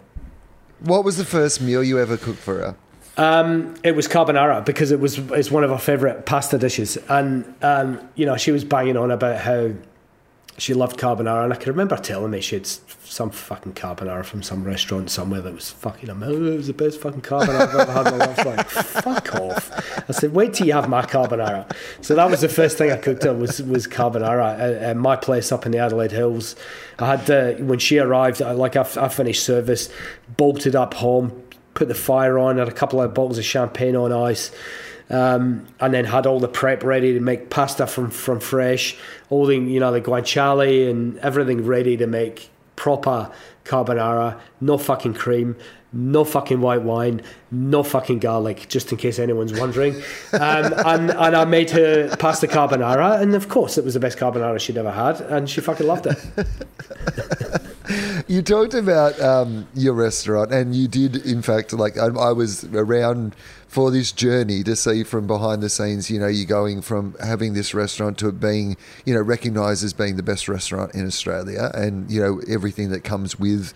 What 0.81 1.05
was 1.05 1.19
the 1.19 1.25
first 1.25 1.61
meal 1.61 1.85
you 1.85 1.99
ever 1.99 2.17
cooked 2.17 2.39
for 2.39 2.55
her? 2.59 2.77
Um, 3.17 3.75
it 3.85 3.95
was 3.95 4.09
carbonara 4.09 4.65
because 4.65 4.91
it 4.91 5.01
was 5.01 5.19
it's 5.19 5.51
one 5.51 5.65
of 5.65 5.71
our 5.71 5.79
favorite 5.79 6.25
pasta 6.25 6.57
dishes. 6.57 6.97
And 7.09 7.55
um, 7.63 8.01
you 8.15 8.25
know 8.25 8.39
she 8.39 8.53
was 8.53 8.65
banging 8.65 8.97
on 8.97 9.11
about 9.11 9.39
how 9.41 9.73
she 10.57 10.73
loved 10.73 10.99
carbonara, 10.99 11.45
and 11.45 11.53
I 11.53 11.57
can 11.57 11.73
remember 11.73 11.97
telling 11.97 12.31
me 12.31 12.41
she 12.41 12.57
had 12.57 12.67
some 12.67 13.31
fucking 13.31 13.75
carbonara 13.75 14.25
from 14.25 14.43
some 14.43 14.65
restaurant 14.65 15.11
somewhere 15.11 15.41
that 15.41 15.53
was 15.53 15.71
fucking 15.71 16.09
amazing. 16.09 16.47
Oh, 16.47 16.53
it 16.53 16.57
was 16.57 16.67
the 16.69 16.73
best 16.73 17.01
fucking 17.01 17.23
carbonara 17.23 17.69
I've 17.69 17.75
ever 17.75 17.93
had 17.93 18.07
in 18.07 18.19
my 18.19 18.27
life. 18.27 18.45
Like, 18.45 18.69
fuck 18.69 19.35
off. 19.35 20.09
I 20.09 20.13
said, 20.13 20.33
wait 20.33 20.55
till 20.55 20.67
you 20.67 20.73
have 20.73 20.89
my 20.89 21.03
carbonara. 21.03 21.71
So 22.01 22.15
that 22.15 22.31
was 22.31 22.41
the 22.41 22.49
first 22.49 22.79
thing 22.79 22.93
I 22.93 22.97
cooked 22.97 23.25
her 23.25 23.35
was 23.35 23.63
was 23.63 23.87
carbonara 23.87 24.83
at, 24.83 24.97
my 24.97 25.17
place 25.17 25.51
up 25.51 25.67
in 25.67 25.73
the 25.73 25.79
Adelaide 25.79 26.13
Hills. 26.13 26.55
I 26.99 27.17
had 27.17 27.61
when 27.61 27.79
she 27.79 27.99
arrived, 27.99 28.41
I, 28.41 28.53
like 28.53 28.77
I, 28.77 28.87
I 28.97 29.09
finished 29.09 29.43
service, 29.43 29.93
bolted 30.37 30.77
up 30.77 30.95
home, 30.95 31.43
put 31.75 31.89
the 31.89 31.95
fire 31.95 32.39
on, 32.39 32.59
had 32.59 32.69
a 32.69 32.73
couple 32.73 33.01
of 33.01 33.13
bottles 33.13 33.39
of 33.39 33.45
champagne 33.45 33.97
on 33.97 34.13
ice 34.13 34.53
um, 35.11 35.67
and 35.81 35.93
then 35.93 36.05
had 36.05 36.27
all 36.27 36.41
the 36.41 36.49
prep 36.49 36.83
ready 36.83 37.13
to 37.13 37.21
make 37.21 37.51
pasta 37.51 37.87
from 37.87 38.11
from 38.11 38.41
fresh, 38.41 38.97
all 39.31 39.47
the 39.47 39.57
you 39.57 39.81
know 39.81 39.93
the 39.93 40.01
guanciale 40.01 40.91
and 40.91 41.19
everything 41.19 41.65
ready 41.65 41.97
to 41.97 42.07
make 42.07 42.51
proper 42.77 43.31
carbonara, 43.65 44.39
no 44.61 44.77
fucking 44.77 45.15
cream, 45.15 45.57
no 45.93 46.25
fucking 46.25 46.61
white 46.61 46.83
wine, 46.83 47.23
no 47.51 47.83
fucking 47.83 48.19
garlic, 48.19 48.67
just 48.69 48.91
in 48.93 48.99
case 48.99 49.19
anyone's 49.19 49.59
wondering. 49.59 49.95
Um, 50.33 50.73
and, 50.87 51.11
and 51.11 51.37
I 51.37 51.45
made 51.45 51.71
her 51.71 52.15
pasta 52.17 52.47
carbonara, 52.47 53.21
and 53.21 53.35
of 53.35 53.49
course, 53.49 53.79
it 53.79 53.85
was 53.85 53.95
the 53.95 54.01
best 54.01 54.19
carbonara 54.19 54.59
she'd 54.59 54.77
ever 54.77 54.91
had, 54.91 55.21
and 55.21 55.49
she 55.49 55.61
fucking 55.61 55.87
loved 55.87 56.07
it. 56.07 56.19
you 58.27 58.43
talked 58.43 58.75
about 58.75 59.19
um, 59.21 59.67
your 59.75 59.95
restaurant, 59.95 60.53
and 60.53 60.75
you 60.75 60.89
did, 60.89 61.17
in 61.25 61.43
fact, 61.43 61.73
like 61.73 61.97
I, 61.97 62.07
I, 62.07 62.33
was 62.33 62.65
around 62.65 63.37
for 63.75 63.91
this 63.91 64.13
journey 64.13 64.63
to 64.63 64.77
see 64.77 65.03
from 65.03 65.27
behind 65.27 65.61
the 65.61 65.69
scenes. 65.69 66.09
You 66.09 66.21
know, 66.21 66.29
you're 66.29 66.47
going 66.47 66.81
from 66.81 67.17
having 67.21 67.55
this 67.55 67.75
restaurant 67.75 68.19
to 68.19 68.31
being, 68.31 68.77
you 69.05 69.13
know, 69.13 69.21
recognised 69.21 69.83
as 69.83 69.93
being 69.93 70.15
the 70.15 70.23
best 70.23 70.49
restaurant 70.49 70.95
in 70.95 71.05
Australia, 71.05 71.73
and 71.75 72.09
you 72.09 72.21
know 72.21 72.41
everything 72.49 72.91
that 72.91 73.03
comes 73.03 73.37
with. 73.37 73.75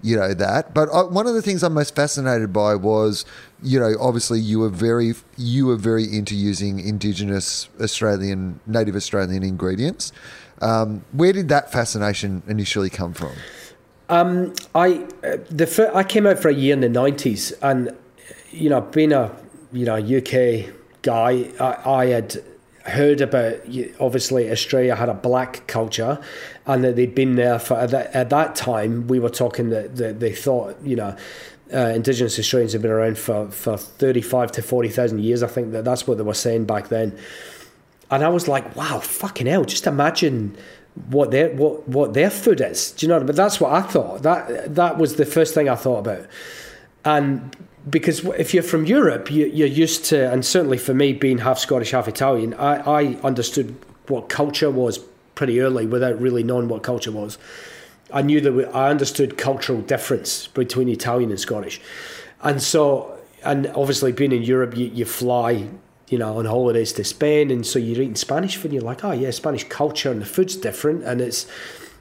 You 0.00 0.16
know 0.16 0.34
that, 0.34 0.74
but 0.74 0.88
I, 0.90 1.02
one 1.02 1.26
of 1.26 1.34
the 1.34 1.40
things 1.42 1.62
I'm 1.62 1.74
most 1.74 1.94
fascinated 1.94 2.52
by 2.52 2.74
was, 2.74 3.24
you 3.62 3.80
know, 3.80 3.94
obviously 4.00 4.38
you 4.40 4.58
were 4.60 4.68
very 4.68 5.14
you 5.36 5.66
were 5.66 5.76
very 5.76 6.04
into 6.04 6.34
using 6.34 6.78
Indigenous 6.78 7.68
Australian, 7.80 8.60
native 8.66 8.96
Australian 8.96 9.42
ingredients. 9.42 10.12
Um, 10.60 11.04
where 11.12 11.32
did 11.32 11.48
that 11.50 11.72
fascination 11.72 12.42
initially 12.46 12.90
come 12.90 13.12
from? 13.14 13.32
Um, 14.08 14.54
I 14.74 15.06
uh, 15.22 15.36
the 15.50 15.90
I 15.94 16.02
came 16.02 16.26
out 16.26 16.38
for 16.38 16.48
a 16.48 16.54
year 16.54 16.74
in 16.74 16.80
the 16.80 16.88
nineties, 16.90 17.52
and 17.62 17.96
you 18.54 18.70
know, 18.70 18.80
being 18.80 19.12
a 19.12 19.34
you 19.72 19.84
know 19.84 19.96
UK 19.96 20.72
guy, 21.02 21.50
I, 21.60 21.90
I 21.90 22.06
had 22.06 22.42
heard 22.86 23.20
about 23.20 23.54
obviously 23.98 24.50
Australia 24.50 24.94
had 24.94 25.08
a 25.08 25.14
black 25.14 25.66
culture 25.66 26.22
and 26.66 26.84
that 26.84 26.96
they'd 26.96 27.14
been 27.14 27.34
there 27.34 27.58
for 27.58 27.78
at 27.78 27.90
that, 27.90 28.14
at 28.14 28.28
that 28.28 28.54
time 28.54 29.06
we 29.06 29.18
were 29.18 29.30
talking 29.30 29.70
that, 29.70 29.96
that 29.96 30.20
they 30.20 30.34
thought 30.34 30.76
you 30.84 30.94
know 30.94 31.16
uh, 31.72 31.78
indigenous 31.78 32.38
Australians 32.38 32.74
have 32.74 32.82
been 32.82 32.90
around 32.90 33.16
for, 33.16 33.50
for 33.50 33.78
35 33.78 34.52
to 34.52 34.60
40,000 34.62 35.18
years 35.20 35.42
I 35.42 35.46
think 35.46 35.72
that 35.72 35.86
that's 35.86 36.06
what 36.06 36.18
they 36.18 36.24
were 36.24 36.34
saying 36.34 36.66
back 36.66 36.88
then 36.88 37.18
and 38.10 38.22
I 38.22 38.28
was 38.28 38.48
like, 38.48 38.76
wow, 38.76 39.00
fucking 39.00 39.46
hell! 39.46 39.64
Just 39.64 39.86
imagine 39.86 40.56
what 41.08 41.30
their 41.30 41.50
what 41.54 41.88
what 41.88 42.14
their 42.14 42.30
food 42.30 42.60
is. 42.60 42.92
Do 42.92 43.06
you 43.06 43.08
know? 43.08 43.22
But 43.22 43.36
that's 43.36 43.60
what 43.60 43.72
I 43.72 43.82
thought. 43.82 44.22
That 44.22 44.74
that 44.74 44.98
was 44.98 45.16
the 45.16 45.26
first 45.26 45.54
thing 45.54 45.68
I 45.68 45.74
thought 45.74 45.98
about. 45.98 46.26
And 47.04 47.56
because 47.88 48.24
if 48.24 48.54
you're 48.54 48.62
from 48.62 48.86
Europe, 48.86 49.30
you, 49.30 49.46
are 49.46 49.68
used 49.68 50.06
to, 50.06 50.30
and 50.30 50.44
certainly 50.44 50.78
for 50.78 50.94
me, 50.94 51.12
being 51.12 51.38
half 51.38 51.58
Scottish, 51.58 51.90
half 51.90 52.08
Italian, 52.08 52.54
I, 52.54 52.76
I 52.80 53.04
understood 53.22 53.76
what 54.08 54.28
culture 54.28 54.70
was 54.70 54.98
pretty 55.34 55.60
early 55.60 55.86
without 55.86 56.20
really 56.20 56.42
knowing 56.42 56.68
what 56.68 56.82
culture 56.82 57.12
was. 57.12 57.36
I 58.12 58.22
knew 58.22 58.40
that 58.40 58.74
I 58.74 58.90
understood 58.90 59.36
cultural 59.36 59.80
difference 59.80 60.46
between 60.48 60.88
Italian 60.88 61.30
and 61.30 61.40
Scottish, 61.40 61.80
and 62.42 62.62
so 62.62 63.18
and 63.42 63.66
obviously 63.68 64.12
being 64.12 64.32
in 64.32 64.42
Europe, 64.42 64.76
you, 64.76 64.86
you 64.86 65.04
fly 65.04 65.68
you 66.08 66.18
know, 66.18 66.38
on 66.38 66.44
holidays 66.44 66.92
to 66.92 67.04
Spain, 67.04 67.50
and 67.50 67.66
so 67.66 67.78
you're 67.78 68.00
eating 68.00 68.14
Spanish 68.14 68.56
food, 68.56 68.66
and 68.66 68.74
you're 68.74 68.82
like, 68.82 69.04
oh 69.04 69.12
yeah, 69.12 69.30
Spanish 69.30 69.64
culture 69.64 70.10
and 70.10 70.20
the 70.20 70.26
food's 70.26 70.56
different, 70.56 71.02
and 71.02 71.20
it's 71.20 71.46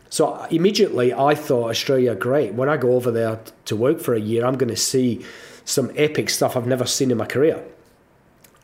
so 0.09 0.43
immediately 0.51 1.13
I 1.13 1.35
thought 1.35 1.69
Australia 1.69 2.13
great. 2.13 2.53
When 2.53 2.69
I 2.69 2.77
go 2.77 2.93
over 2.93 3.09
there 3.11 3.39
to 3.65 3.75
work 3.75 3.99
for 3.99 4.13
a 4.13 4.19
year, 4.19 4.45
I'm 4.45 4.57
going 4.57 4.69
to 4.69 4.77
see 4.77 5.25
some 5.65 5.91
epic 5.95 6.29
stuff 6.29 6.55
I've 6.55 6.67
never 6.67 6.85
seen 6.85 7.11
in 7.11 7.17
my 7.17 7.25
career. 7.25 7.63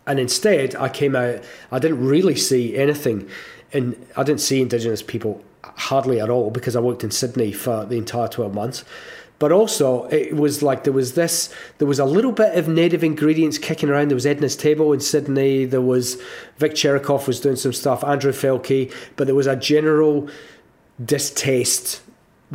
And 0.07 0.19
instead, 0.19 0.75
I 0.75 0.89
came 0.89 1.15
out. 1.15 1.43
I 1.71 1.79
didn't 1.79 2.05
really 2.05 2.35
see 2.35 2.75
anything, 2.75 3.29
and 3.71 3.95
I 4.17 4.23
didn't 4.23 4.41
see 4.41 4.61
Indigenous 4.61 5.03
people 5.03 5.43
hardly 5.63 6.19
at 6.19 6.29
all 6.29 6.49
because 6.49 6.75
I 6.75 6.79
worked 6.79 7.03
in 7.03 7.11
Sydney 7.11 7.51
for 7.51 7.85
the 7.85 7.97
entire 7.97 8.27
twelve 8.27 8.53
months 8.53 8.83
but 9.39 9.53
also 9.53 10.03
it 10.05 10.35
was 10.35 10.61
like 10.61 10.83
there 10.83 10.93
was 10.93 11.13
this 11.13 11.53
there 11.77 11.87
was 11.87 11.97
a 11.97 12.05
little 12.05 12.31
bit 12.31 12.55
of 12.57 12.67
native 12.67 13.03
ingredients 13.03 13.57
kicking 13.57 13.89
around 13.89 14.09
there 14.09 14.15
was 14.15 14.25
edna's 14.25 14.55
table 14.55 14.93
in 14.93 14.99
sydney 14.99 15.65
there 15.65 15.81
was 15.81 16.21
vic 16.57 16.73
cherikoff 16.73 17.25
was 17.25 17.39
doing 17.39 17.55
some 17.55 17.73
stuff 17.73 18.03
andrew 18.03 18.31
fielke 18.31 18.93
but 19.15 19.25
there 19.25 19.35
was 19.35 19.47
a 19.47 19.55
general 19.55 20.29
distaste 21.03 22.01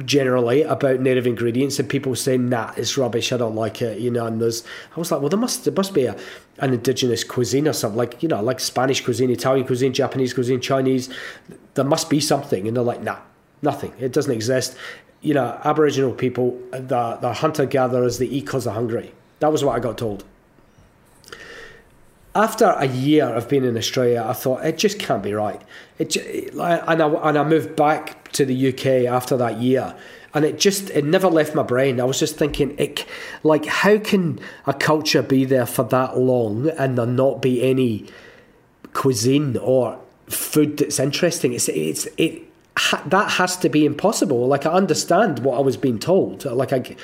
generally 0.05 0.63
about 0.63 0.99
native 0.99 1.27
ingredients 1.27 1.79
and 1.79 1.89
people 1.89 2.17
saying 2.17 2.49
nah 2.49 2.73
it's 2.77 2.99
rubbish 2.99 3.33
i 3.33 3.37
don't 3.37 3.55
like 3.55 3.81
it 3.81 4.01
you 4.01 4.11
know 4.11 4.27
and 4.27 4.41
there's 4.43 4.65
i 4.97 4.99
was 4.99 5.13
like 5.13 5.21
well 5.21 5.29
there 5.29 5.39
must 5.39 5.65
there 5.65 5.75
must 5.75 5.95
be 5.95 6.05
a, 6.05 6.17
an 6.59 6.75
indigenous 6.75 7.23
cuisine 7.23 7.69
or 7.69 7.73
something 7.73 7.97
like 7.97 8.21
you 8.21 8.29
know 8.29 8.43
like 8.43 8.59
spanish 8.59 9.05
cuisine 9.05 9.31
italian 9.31 9.65
cuisine 9.65 9.93
japanese 9.93 10.35
cuisine 10.35 10.61
chinese 10.61 11.09
there 11.75 11.85
must 11.85 12.11
be 12.11 12.19
something 12.19 12.67
and 12.67 12.77
they're 12.77 12.83
like 12.83 13.03
nah 13.03 13.19
nothing 13.63 13.93
it 14.01 14.13
doesn't 14.13 14.33
exist 14.33 14.77
you 15.25 15.33
know, 15.33 15.59
Aboriginal 15.65 16.13
people, 16.13 16.61
the, 16.71 17.19
the 17.21 17.33
hunter 17.33 17.65
gatherers, 17.65 18.19
they 18.19 18.27
eat 18.27 18.45
because 18.45 18.65
they're 18.65 18.75
hungry. 18.75 19.13
That 19.41 19.51
was 19.51 19.65
what 19.65 19.75
I 19.75 19.81
got 19.81 19.97
told. 19.97 20.23
After 22.37 22.65
a 22.65 22.87
year 22.87 23.27
of 23.27 23.49
being 23.49 23.65
in 23.65 23.77
Australia, 23.77 24.25
I 24.27 24.33
thought 24.33 24.65
it 24.65 24.77
just 24.77 24.99
can't 24.99 25.23
be 25.23 25.33
right. 25.33 25.63
It 25.99 26.17
and 26.17 26.61
I 26.61 27.07
and 27.07 27.39
I 27.39 27.45
moved 27.45 27.77
back 27.77 28.33
to 28.33 28.45
the 28.45 28.69
UK 28.69 29.09
after 29.09 29.37
that 29.37 29.59
year, 29.59 29.95
and 30.35 30.45
it 30.45 30.59
just 30.59 30.91
it 30.91 31.05
never 31.05 31.29
left 31.29 31.55
my 31.55 31.63
brain. 31.63 32.01
I 32.01 32.05
was 32.05 32.19
just 32.19 32.37
thinking, 32.37 32.75
it 32.77 33.07
like 33.45 33.67
how 33.67 33.99
can 33.99 34.41
a 34.67 34.75
culture 34.75 35.23
be 35.23 35.45
there 35.45 35.67
for 35.67 35.85
that 35.85 36.19
long 36.19 36.71
and 36.71 36.99
there 36.99 37.07
not 37.07 37.41
be 37.41 37.63
any 37.63 38.07
cuisine 38.95 39.57
or 39.57 40.01
food 40.27 40.79
that's 40.79 40.99
interesting? 40.99 41.53
It's 41.53 41.69
it's 41.69 42.09
it 42.17 42.43
ha- 42.77 43.05
that 43.07 43.31
has 43.33 43.57
to 43.59 43.69
be 43.69 43.87
impossible. 43.87 44.49
Like 44.49 44.67
I 44.67 44.73
understand 44.73 45.39
what 45.39 45.57
I 45.57 45.61
was 45.61 45.77
being 45.77 46.01
told, 46.01 46.45
like 46.47 46.73
I, 46.73 46.97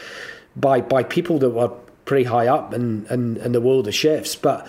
by 0.56 0.80
by 0.80 1.04
people 1.04 1.38
that 1.38 1.50
were 1.50 1.70
pretty 2.04 2.24
high 2.24 2.48
up 2.48 2.74
in, 2.74 3.06
in, 3.08 3.36
in 3.36 3.52
the 3.52 3.60
world 3.60 3.86
of 3.86 3.94
chefs, 3.94 4.34
but 4.34 4.66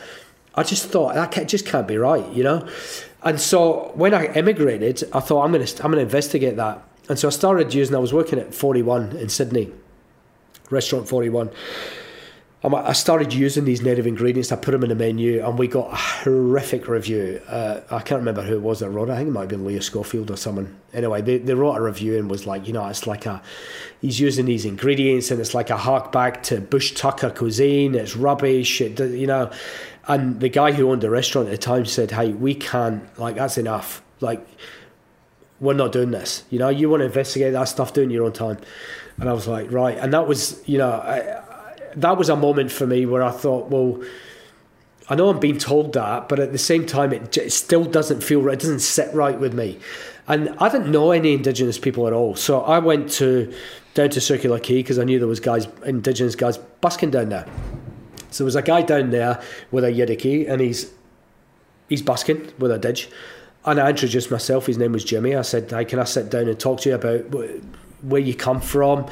I 0.56 0.64
just 0.64 0.88
thought 0.88 1.16
that 1.16 1.48
just 1.48 1.66
can't 1.66 1.88
be 1.88 1.98
right, 1.98 2.28
you 2.34 2.44
know. 2.44 2.68
And 3.24 3.40
so 3.40 3.92
when 3.96 4.14
I 4.14 4.26
immigrated, 4.34 5.04
I 5.14 5.20
thought 5.20 5.44
I'm 5.44 5.52
gonna 5.52 5.68
I'm 5.84 5.92
gonna 5.92 6.00
investigate 6.02 6.58
that. 6.58 6.84
And 7.10 7.18
so 7.18 7.28
I 7.28 7.32
started 7.32 7.74
using. 7.74 7.96
I 7.96 8.00
was 8.00 8.14
working 8.14 8.40
at 8.40 8.54
41 8.54 9.18
in 9.18 9.30
Sydney, 9.30 9.72
restaurant 10.70 11.08
41 11.08 11.52
I 12.64 12.94
started 12.94 13.34
using 13.34 13.66
these 13.66 13.82
native 13.82 14.06
ingredients. 14.06 14.52
I 14.52 14.56
put 14.56 14.72
them 14.72 14.84
in 14.84 14.90
the 14.90 14.96
menu, 14.96 15.44
and 15.44 15.58
we 15.58 15.68
got 15.68 15.92
a 15.92 15.96
horrific 15.96 16.88
review. 16.88 17.42
Uh, 17.48 17.82
I 17.90 18.02
can't 18.02 18.20
remember 18.20 18.44
who 18.44 18.54
it 18.54 18.62
was 18.62 18.82
that 18.82 18.92
wrote. 18.92 19.10
I 19.10 19.16
think 19.16 19.30
it 19.30 19.32
might 19.32 19.42
have 19.42 19.50
been 19.50 19.66
Leo 19.66 19.80
Schofield 19.80 20.30
or 20.30 20.38
someone. 20.38 20.80
Anyway, 20.94 21.24
they, 21.24 21.40
they 21.40 21.56
wrote 21.56 21.76
a 21.76 21.82
review 21.82 22.20
and 22.20 22.30
was 22.30 22.46
like, 22.46 22.68
you 22.68 22.74
know, 22.74 22.86
it's 22.86 23.08
like 23.08 23.26
a 23.26 23.42
he's 24.00 24.20
using 24.20 24.46
these 24.46 24.64
ingredients, 24.64 25.32
and 25.32 25.40
it's 25.40 25.56
like 25.56 25.72
a 25.72 25.78
hark 25.78 26.12
back 26.12 26.44
to 26.44 26.62
bush 26.62 26.92
tucker 26.92 27.32
cuisine. 27.32 27.96
It's 27.96 28.16
rubbish, 28.16 28.80
it, 28.80 29.00
you 29.00 29.26
know. 29.26 29.52
And 30.08 30.40
the 30.40 30.50
guy 30.50 30.72
who 30.72 30.90
owned 30.92 31.02
the 31.02 31.10
restaurant 31.10 31.48
at 31.48 31.52
the 31.52 31.58
time 31.58 31.86
said, 31.86 32.12
"Hey, 32.12 32.34
we 32.34 32.56
can't. 32.56 33.04
Like 33.20 33.36
that's 33.36 33.58
enough. 33.58 34.02
Like 34.20 34.46
we're 35.60 35.74
not 35.74 35.92
doing 35.92 36.12
this. 36.12 36.44
You 36.50 36.60
know, 36.60 36.70
you 36.70 36.90
want 36.90 37.02
to 37.02 37.06
investigate 37.06 37.54
that 37.54 37.66
stuff, 37.66 37.94
do 37.94 38.02
in 38.02 38.10
your 38.10 38.26
own 38.26 38.34
time." 38.34 38.58
And 39.20 39.30
I 39.30 39.34
was 39.34 39.48
like, 39.48 39.72
right. 39.72 39.98
And 39.98 40.14
that 40.14 40.28
was, 40.28 40.68
you 40.68 40.78
know. 40.78 40.92
I, 40.92 41.42
that 41.96 42.18
was 42.18 42.30
a 42.30 42.36
moment 42.36 42.72
for 42.72 42.88
me 42.88 43.06
where 43.06 43.24
I 43.24 43.32
thought, 43.32 43.70
well, 43.70 44.02
I 45.10 45.16
know 45.16 45.30
I'm 45.30 45.40
being 45.40 45.58
told 45.58 45.94
that, 45.94 46.30
but 46.30 46.40
at 46.40 46.52
the 46.52 46.58
same 46.58 46.86
time, 46.86 47.12
it, 47.12 47.38
it 47.38 47.52
still 47.52 47.84
doesn't 47.84 48.22
feel 48.22 48.42
right. 48.42 48.54
It 48.54 48.62
doesn't 48.62 48.80
sit 48.80 49.14
right 49.14 49.40
with 49.40 49.54
me. 49.54 49.80
And 50.28 50.56
I 50.60 50.70
didn't 50.70 50.92
know 50.92 51.12
any 51.12 51.34
Indigenous 51.34 51.78
people 51.78 52.08
at 52.08 52.14
all. 52.14 52.36
So 52.36 52.62
I 52.62 52.80
went 52.80 53.12
to 53.14 53.54
down 53.94 54.10
to 54.12 54.22
Circular 54.22 54.60
Quay 54.60 54.76
because 54.76 55.00
I 55.00 55.04
knew 55.04 55.20
there 55.20 55.28
was 55.28 55.42
guys, 55.42 55.68
Indigenous 55.86 56.36
guys, 56.36 56.58
busking 56.58 57.12
down 57.12 57.30
there. 57.30 57.46
So 58.32 58.44
there 58.44 58.46
was 58.46 58.56
a 58.56 58.62
guy 58.62 58.82
down 58.82 59.12
there 59.12 59.42
with 59.72 59.84
a 59.84 59.92
Yidaki, 59.92 60.50
and 60.50 60.62
he's 60.62 60.92
he's 61.90 62.02
busking 62.02 62.52
with 62.58 62.72
a 62.72 62.80
didge. 62.80 63.10
And 63.64 63.80
I 63.80 63.90
introduced 63.92 64.32
myself. 64.32 64.66
His 64.66 64.78
name 64.78 64.94
was 64.94 65.04
Jimmy. 65.04 65.36
I 65.36 65.44
said, 65.44 65.70
"Hey, 65.70 65.86
can 65.86 66.00
I 66.00 66.06
sit 66.06 66.30
down 66.32 66.48
and 66.48 66.60
talk 66.60 66.82
to 66.82 66.90
you 66.90 66.96
about 66.96 67.32
where 68.02 68.22
you 68.22 68.34
come 68.34 68.60
from, 68.60 69.06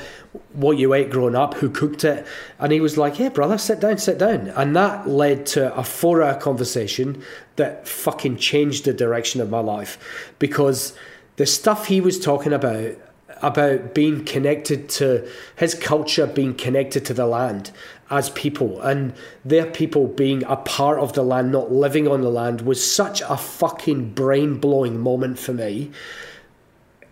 what 0.53 0.77
you 0.77 0.93
ate 0.93 1.09
growing 1.09 1.35
up, 1.35 1.53
who 1.55 1.69
cooked 1.69 2.03
it. 2.03 2.25
And 2.57 2.71
he 2.71 2.81
was 2.81 2.97
like, 2.97 3.19
Yeah, 3.19 3.29
brother, 3.29 3.57
sit 3.57 3.79
down, 3.79 3.97
sit 3.97 4.17
down. 4.17 4.47
And 4.49 4.75
that 4.75 5.07
led 5.07 5.45
to 5.47 5.73
a 5.75 5.83
four 5.83 6.21
hour 6.23 6.35
conversation 6.39 7.23
that 7.55 7.87
fucking 7.87 8.37
changed 8.37 8.85
the 8.85 8.93
direction 8.93 9.41
of 9.41 9.49
my 9.49 9.59
life 9.59 10.33
because 10.39 10.95
the 11.35 11.45
stuff 11.45 11.87
he 11.87 12.01
was 12.01 12.19
talking 12.19 12.53
about 12.53 12.95
about 13.41 13.93
being 13.93 14.25
connected 14.25 14.89
to 14.89 15.25
his 15.55 15.73
culture 15.73 16.27
being 16.27 16.53
connected 16.53 17.05
to 17.05 17.13
the 17.13 17.25
land 17.25 17.71
as 18.09 18.29
people 18.31 18.81
and 18.81 19.13
their 19.45 19.65
people 19.65 20.07
being 20.07 20.43
a 20.45 20.55
part 20.55 20.99
of 20.99 21.13
the 21.13 21.23
land 21.23 21.51
not 21.51 21.71
living 21.71 22.07
on 22.07 22.21
the 22.21 22.29
land 22.29 22.61
was 22.61 22.83
such 22.83 23.21
a 23.21 23.37
fucking 23.37 24.09
brain 24.11 24.55
blowing 24.59 24.99
moment 24.99 25.37
for 25.37 25.53
me 25.53 25.91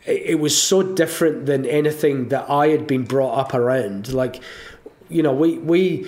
it 0.08 0.40
was 0.40 0.60
so 0.60 0.82
different 0.82 1.46
than 1.46 1.66
anything 1.66 2.30
that 2.30 2.50
I 2.50 2.70
had 2.70 2.88
been 2.88 3.04
brought 3.04 3.38
up 3.38 3.54
around. 3.54 4.14
Like, 4.14 4.42
you 5.10 5.22
know, 5.22 5.34
we 5.34 5.58
we 5.58 6.08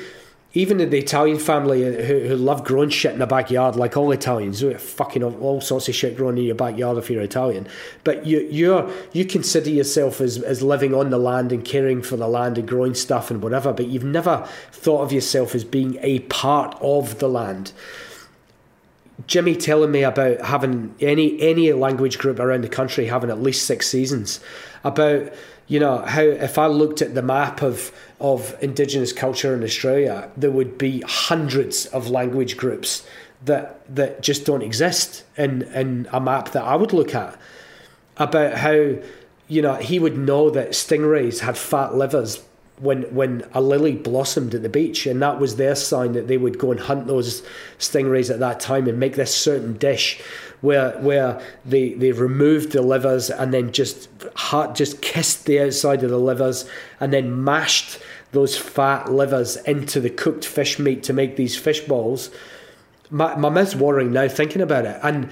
even 0.54 0.82
in 0.82 0.90
the 0.90 0.98
Italian 0.98 1.38
family 1.38 1.86
uh, 1.86 2.04
who, 2.04 2.20
who 2.28 2.36
love 2.36 2.64
growing 2.64 2.90
shit 2.90 3.14
in 3.14 3.20
the 3.20 3.28
backyard, 3.28 3.76
like 3.76 3.96
all 3.96 4.12
Italians, 4.12 4.62
you 4.62 4.72
uh, 4.72 4.78
fucking 4.78 5.24
all 5.24 5.62
sorts 5.62 5.88
of 5.88 5.94
shit 5.96 6.18
growing 6.18 6.38
in 6.40 6.46
your 6.46 6.56
backyard 6.56 6.98
if 6.98 7.10
you're 7.10 7.22
Italian. 7.22 7.68
But 8.04 8.26
you 8.26 8.40
you're 8.50 8.92
you 9.14 9.26
consider 9.26 9.70
yourself 9.70 10.20
as, 10.20 10.42
as 10.42 10.64
living 10.64 10.94
on 10.96 11.12
the 11.12 11.20
land 11.20 11.52
and 11.52 11.64
caring 11.64 12.02
for 12.02 12.18
the 12.18 12.28
land 12.28 12.58
and 12.58 12.68
growing 12.68 12.96
stuff 12.96 13.30
and 13.30 13.44
whatever, 13.44 13.74
but 13.74 13.88
you've 13.88 14.04
never 14.04 14.48
thought 14.72 15.02
of 15.02 15.14
yourself 15.14 15.54
as 15.54 15.64
being 15.64 16.00
a 16.02 16.20
part 16.20 16.76
of 16.82 17.20
the 17.20 17.30
land. 17.30 17.72
Jimmy 19.28 19.56
telling 19.56 19.92
me 19.92 20.02
about 20.02 20.42
having 20.42 20.96
any 21.00 21.40
any 21.42 21.72
language 21.74 22.18
group 22.18 22.40
around 22.40 22.64
the 22.64 22.70
country 22.70 23.06
having 23.06 23.30
at 23.30 23.42
least 23.42 23.68
six 23.68 23.88
seasons, 23.88 24.40
about 24.84 25.32
you 25.70 25.80
know 25.80 26.00
how 26.00 26.24
if 26.24 26.58
I 26.58 26.66
looked 26.66 27.02
at 27.02 27.16
the 27.16 27.22
map 27.22 27.62
of 27.62 27.92
of 28.20 28.58
Indigenous 28.62 29.14
culture 29.14 29.54
in 29.54 29.64
Australia, 29.64 30.30
there 30.36 30.52
would 30.52 30.78
be 30.78 31.02
hundreds 31.02 31.86
of 31.86 32.10
language 32.10 32.58
groups 32.58 33.08
that 33.46 33.80
that 33.96 34.22
just 34.22 34.46
don't 34.46 34.64
exist 34.64 35.24
in 35.38 35.62
in 35.62 36.10
a 36.12 36.20
map 36.20 36.52
that 36.52 36.64
I 36.64 36.76
would 36.76 36.92
look 36.92 37.16
at. 37.16 37.40
About 38.18 38.56
how 38.56 38.96
you 39.48 39.62
know 39.62 39.76
he 39.76 40.00
would 40.00 40.18
know 40.18 40.50
that 40.50 40.72
stingrays 40.72 41.40
had 41.40 41.56
fat 41.56 41.94
livers 41.94 42.44
when 42.80 43.04
when 43.14 43.46
a 43.54 43.62
lily 43.62 43.96
blossomed 43.96 44.56
at 44.56 44.64
the 44.64 44.70
beach, 44.70 45.06
and 45.06 45.22
that 45.22 45.40
was 45.40 45.58
their 45.58 45.76
sign 45.76 46.14
that 46.14 46.28
they 46.28 46.38
would 46.38 46.58
go 46.58 46.72
and 46.72 46.80
hunt 46.80 47.06
those 47.06 47.44
stingrays 47.78 48.32
at 48.32 48.40
that 48.40 48.60
time 48.60 48.88
and 48.88 49.00
make 49.00 49.16
this 49.16 49.34
certain 49.36 49.78
dish 49.78 50.20
where 50.62 50.98
where 51.00 51.42
they 51.66 51.94
they 51.94 52.12
removed 52.12 52.72
the 52.72 52.82
livers 52.82 53.30
and 53.30 53.54
then 53.54 53.72
just 53.72 54.10
hot 54.36 54.76
just 54.76 55.02
kissed 55.02 55.46
the 55.46 55.60
outside 55.60 56.04
of 56.04 56.10
the 56.10 56.20
livers 56.20 56.66
and 57.00 57.14
then 57.14 57.44
mashed 57.44 58.00
those 58.32 58.58
fat 58.58 59.12
livers 59.12 59.56
into 59.58 60.00
the 60.00 60.10
cooked 60.10 60.46
fish 60.46 60.78
meat 60.78 61.04
to 61.04 61.14
make 61.14 61.36
these 61.36 61.58
fish 61.58 61.82
balls. 61.82 62.30
My 63.10 63.36
my 63.36 63.50
mouth's 63.50 63.76
watering 63.76 64.12
now 64.12 64.28
thinking 64.28 64.62
about 64.62 64.86
it 64.86 65.00
and 65.04 65.30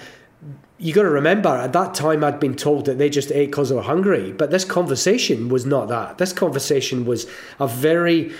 you 0.79 0.93
got 0.93 1.03
to 1.03 1.09
remember 1.09 1.49
at 1.49 1.73
that 1.73 1.93
time 1.93 2.23
I'd 2.23 2.39
been 2.39 2.55
told 2.55 2.85
that 2.85 2.97
they 2.97 3.09
just 3.09 3.31
ate 3.31 3.47
because 3.47 3.69
they 3.69 3.75
were 3.75 3.81
hungry, 3.81 4.31
but 4.31 4.51
this 4.51 4.63
conversation 4.63 5.49
was 5.49 5.65
not 5.65 5.87
that. 5.87 6.19
This 6.19 6.33
conversation 6.33 7.05
was 7.05 7.25
a 7.59 7.67
very, 7.67 8.31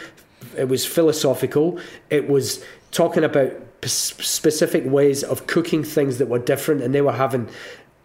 it 0.56 0.70
was 0.70 0.86
philosophical. 0.86 1.80
It 2.12 2.30
was 2.30 2.64
talking 2.92 3.24
about 3.24 3.54
specific 3.84 4.84
ways 4.86 5.24
of 5.24 5.48
cooking 5.48 5.84
things 5.84 6.18
that 6.18 6.28
were 6.28 6.40
different, 6.40 6.82
and 6.82 6.94
they 6.94 7.02
were 7.02 7.14
having, 7.14 7.50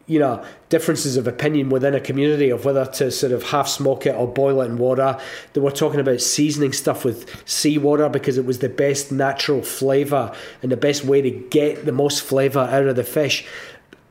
you 0.06 0.18
know, 0.18 0.44
differences 0.68 1.16
of 1.16 1.26
opinion 1.26 1.70
within 1.70 1.94
a 1.94 2.00
community 2.00 2.50
of 2.50 2.64
whether 2.64 2.84
to 2.84 3.10
sort 3.10 3.32
of 3.32 3.42
half 3.44 3.68
smoke 3.68 4.06
it 4.06 4.14
or 4.14 4.26
boil 4.26 4.60
it 4.60 4.66
in 4.66 4.78
water. 4.78 5.18
They 5.52 5.60
were 5.60 5.70
talking 5.70 6.00
about 6.00 6.20
seasoning 6.20 6.72
stuff 6.72 7.04
with 7.04 7.48
seawater 7.48 8.08
because 8.08 8.38
it 8.38 8.44
was 8.44 8.58
the 8.58 8.68
best 8.68 9.12
natural 9.12 9.62
flavour 9.62 10.34
and 10.62 10.70
the 10.70 10.76
best 10.76 11.04
way 11.04 11.22
to 11.22 11.30
get 11.30 11.86
the 11.86 11.92
most 11.92 12.22
flavour 12.22 12.60
out 12.60 12.86
of 12.86 12.96
the 12.96 13.04
fish 13.04 13.46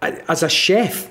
as 0.01 0.43
a 0.43 0.49
chef, 0.49 1.09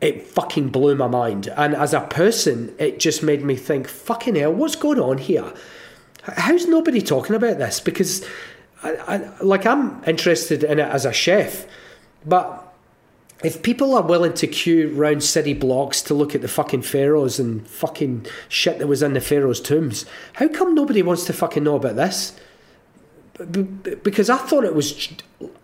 it 0.00 0.26
fucking 0.26 0.68
blew 0.68 0.94
my 0.96 1.06
mind. 1.06 1.48
And 1.56 1.74
as 1.74 1.94
a 1.94 2.00
person, 2.00 2.74
it 2.78 2.98
just 2.98 3.22
made 3.22 3.42
me 3.42 3.56
think, 3.56 3.88
fucking 3.88 4.36
hell, 4.36 4.52
what's 4.52 4.76
going 4.76 5.00
on 5.00 5.18
here? 5.18 5.52
How's 6.22 6.66
nobody 6.66 7.00
talking 7.00 7.36
about 7.36 7.58
this? 7.58 7.80
Because, 7.80 8.26
I, 8.84 9.16
I, 9.16 9.40
like, 9.40 9.66
I'm 9.66 10.02
interested 10.04 10.62
in 10.62 10.78
it 10.78 10.88
as 10.88 11.04
a 11.04 11.12
chef, 11.12 11.66
but 12.24 12.60
if 13.42 13.62
people 13.62 13.94
are 13.94 14.02
willing 14.02 14.34
to 14.34 14.46
queue 14.46 14.90
round 14.90 15.22
city 15.22 15.54
blocks 15.54 16.00
to 16.02 16.14
look 16.14 16.34
at 16.34 16.42
the 16.42 16.48
fucking 16.48 16.82
pharaohs 16.82 17.38
and 17.40 17.66
fucking 17.66 18.26
shit 18.48 18.78
that 18.78 18.86
was 18.86 19.02
in 19.02 19.14
the 19.14 19.20
pharaohs' 19.20 19.60
tombs, 19.60 20.06
how 20.34 20.48
come 20.48 20.74
nobody 20.74 21.02
wants 21.02 21.24
to 21.24 21.32
fucking 21.32 21.64
know 21.64 21.76
about 21.76 21.96
this? 21.96 22.38
because 24.02 24.30
I 24.30 24.36
thought 24.36 24.64
it 24.64 24.74
was 24.74 25.08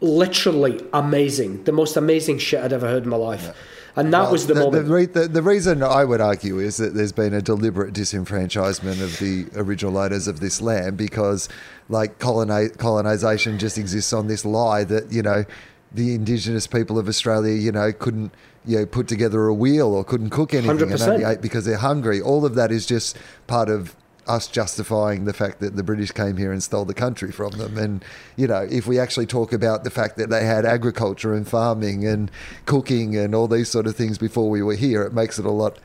literally 0.01 0.85
amazing, 0.93 1.65
the 1.65 1.73
most 1.73 1.97
amazing 1.97 2.39
shit 2.39 2.63
I'd 2.63 2.73
ever 2.73 2.89
heard 2.89 3.05
in 3.05 3.09
my 3.09 3.17
life. 3.17 3.45
Yeah. 3.45 3.53
And 3.97 4.13
that 4.13 4.23
well, 4.23 4.33
was 4.33 4.47
the, 4.47 4.55
the 4.55 4.61
moment. 4.61 4.87
The, 4.87 4.93
re- 4.93 5.07
the, 5.07 5.29
the, 5.29 5.43
reason 5.43 5.83
I 5.83 6.05
would 6.05 6.21
argue 6.21 6.59
is 6.59 6.77
that 6.77 6.95
there's 6.95 7.13
been 7.13 7.35
a 7.35 7.43
deliberate 7.43 7.93
disenfranchisement 7.93 9.03
of 9.03 9.19
the 9.19 9.47
original 9.61 9.99
owners 9.99 10.29
of 10.29 10.41
this 10.41 10.61
land 10.61 10.97
because, 10.97 11.49
like, 11.89 12.19
coloni- 12.19 12.77
colonization 12.79 13.59
just 13.59 13.79
exists 13.79 14.13
on 14.13 14.29
this 14.29 14.45
lie 14.45 14.85
that, 14.85 15.13
you 15.13 15.23
know, 15.23 15.45
the 15.93 16.15
indigenous 16.15 16.67
people 16.67 16.99
of 16.99 17.09
Australia, 17.09 17.55
you 17.55 17.73
know, 17.73 17.93
couldn't, 17.93 18.33
you 18.65 18.79
know, 18.79 18.87
put 18.87 19.09
together 19.09 19.47
a 19.47 19.55
wheel 19.55 19.89
or 19.89 20.05
couldn't 20.05 20.31
cook 20.31 20.55
anything 20.55 20.77
100%. 20.77 20.93
and 20.93 21.03
only 21.03 21.25
ate 21.25 21.41
because 21.41 21.65
they're 21.65 21.77
hungry. 21.77 22.21
All 22.21 22.45
of 22.45 22.55
that 22.55 22.71
is 22.71 22.87
just 22.87 23.19
part 23.49 23.69
of 23.69 23.97
us 24.27 24.47
justifying 24.47 25.25
the 25.25 25.33
fact 25.33 25.61
that 25.61 25.77
the 25.77 25.83
British 25.83 26.11
came 26.13 26.37
here 26.37 26.53
and 26.53 26.63
stole 26.63 26.85
the 26.85 26.95
country 26.95 27.33
from 27.33 27.53
them. 27.53 27.79
And, 27.79 28.05
you 28.37 28.47
know, 28.47 28.67
if 28.71 28.87
we 28.87 28.99
actually 28.99 29.27
talk 29.27 29.53
about 29.53 29.85
the 29.85 29.91
fact 29.91 30.17
that 30.17 30.31
they 30.31 30.45
had 30.45 30.65
agriculture 30.65 31.35
and 31.35 31.47
farming 31.49 32.07
and 32.07 32.31
cooking 32.67 33.17
and 33.17 33.35
all 33.35 33.49
these 33.49 33.69
sort 33.69 33.87
of 33.87 33.97
things 33.97 34.19
before 34.19 34.51
we 34.51 34.63
were 34.63 34.77
here, 34.77 35.03
it 35.03 35.13
makes 35.13 35.39
it 35.39 35.45
a 35.45 35.51
lot 35.51 35.79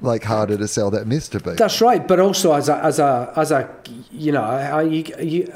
like 0.00 0.24
harder 0.24 0.56
to 0.56 0.66
sell 0.66 0.90
that 0.90 1.06
myth 1.06 1.30
to 1.30 1.38
people. 1.38 1.54
That's 1.56 1.80
right. 1.80 2.06
But 2.06 2.20
also 2.20 2.54
as 2.54 2.68
a, 2.68 2.76
as 2.76 2.98
a, 2.98 3.32
as 3.36 3.52
a, 3.52 3.68
you 4.10 4.32
know, 4.32 4.42
I, 4.42 4.82
you, 4.82 5.52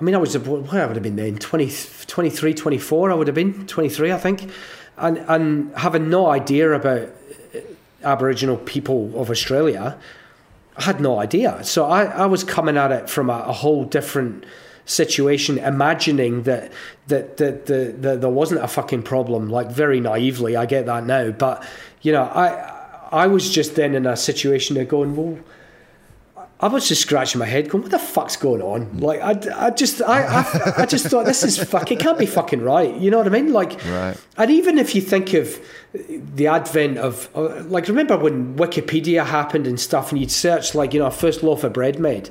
I 0.00 0.04
mean, 0.04 0.14
I 0.14 0.18
was, 0.18 0.36
where 0.36 0.82
I 0.82 0.86
would 0.86 0.96
have 0.96 1.02
been 1.02 1.16
then, 1.16 1.38
20, 1.38 1.72
23, 2.06 2.54
24, 2.54 3.10
I 3.10 3.14
would 3.14 3.26
have 3.26 3.34
been, 3.34 3.66
23, 3.66 4.12
I 4.12 4.18
think. 4.18 4.50
And, 4.96 5.18
and 5.28 5.76
having 5.76 6.10
no 6.10 6.28
idea 6.28 6.72
about 6.72 7.10
Aboriginal 8.02 8.56
people 8.58 9.12
of 9.20 9.30
Australia, 9.30 9.98
I 10.78 10.82
had 10.84 11.00
no 11.00 11.18
idea. 11.18 11.62
So 11.64 11.86
I, 11.86 12.04
I 12.04 12.26
was 12.26 12.44
coming 12.44 12.76
at 12.76 12.92
it 12.92 13.10
from 13.10 13.28
a, 13.30 13.44
a 13.46 13.52
whole 13.52 13.84
different 13.84 14.44
situation, 14.86 15.58
imagining 15.58 16.44
that 16.44 16.72
that 17.08 17.36
that 17.36 17.66
the, 17.66 18.16
there 18.16 18.30
wasn't 18.30 18.62
a 18.62 18.68
fucking 18.68 19.02
problem. 19.02 19.50
Like 19.50 19.70
very 19.70 20.00
naively, 20.00 20.56
I 20.56 20.66
get 20.66 20.86
that 20.86 21.04
now, 21.04 21.30
but 21.30 21.66
you 22.02 22.12
know, 22.12 22.22
I 22.22 22.74
I 23.10 23.26
was 23.26 23.50
just 23.50 23.74
then 23.74 23.94
in 23.94 24.06
a 24.06 24.16
situation 24.16 24.76
of 24.76 24.88
going, 24.88 25.16
well, 25.16 25.38
I 26.60 26.66
was 26.66 26.88
just 26.88 27.02
scratching 27.02 27.38
my 27.38 27.46
head, 27.46 27.68
going, 27.68 27.82
"What 27.82 27.92
the 27.92 28.00
fuck's 28.00 28.36
going 28.36 28.62
on?" 28.62 28.98
Like, 28.98 29.20
I, 29.20 29.66
I 29.66 29.70
just, 29.70 30.02
I, 30.02 30.22
I, 30.24 30.82
I 30.82 30.86
just 30.86 31.06
thought 31.06 31.24
this 31.24 31.44
is 31.44 31.56
fuck. 31.62 31.92
It 31.92 32.00
can't 32.00 32.18
be 32.18 32.26
fucking 32.26 32.62
right. 32.62 32.94
You 32.96 33.12
know 33.12 33.18
what 33.18 33.28
I 33.28 33.30
mean? 33.30 33.52
Like, 33.52 33.84
right. 33.86 34.16
And 34.36 34.50
even 34.50 34.76
if 34.76 34.94
you 34.94 35.00
think 35.00 35.34
of 35.34 35.60
the 35.92 36.48
advent 36.48 36.98
of, 36.98 37.28
uh, 37.34 37.62
like, 37.64 37.86
remember 37.86 38.18
when 38.18 38.56
Wikipedia 38.56 39.24
happened 39.24 39.68
and 39.68 39.78
stuff, 39.78 40.10
and 40.10 40.20
you'd 40.20 40.32
search 40.32 40.74
like, 40.74 40.92
you 40.92 40.98
know, 40.98 41.10
first 41.10 41.42
loaf 41.44 41.62
of 41.62 41.72
bread 41.72 42.00
made. 42.00 42.28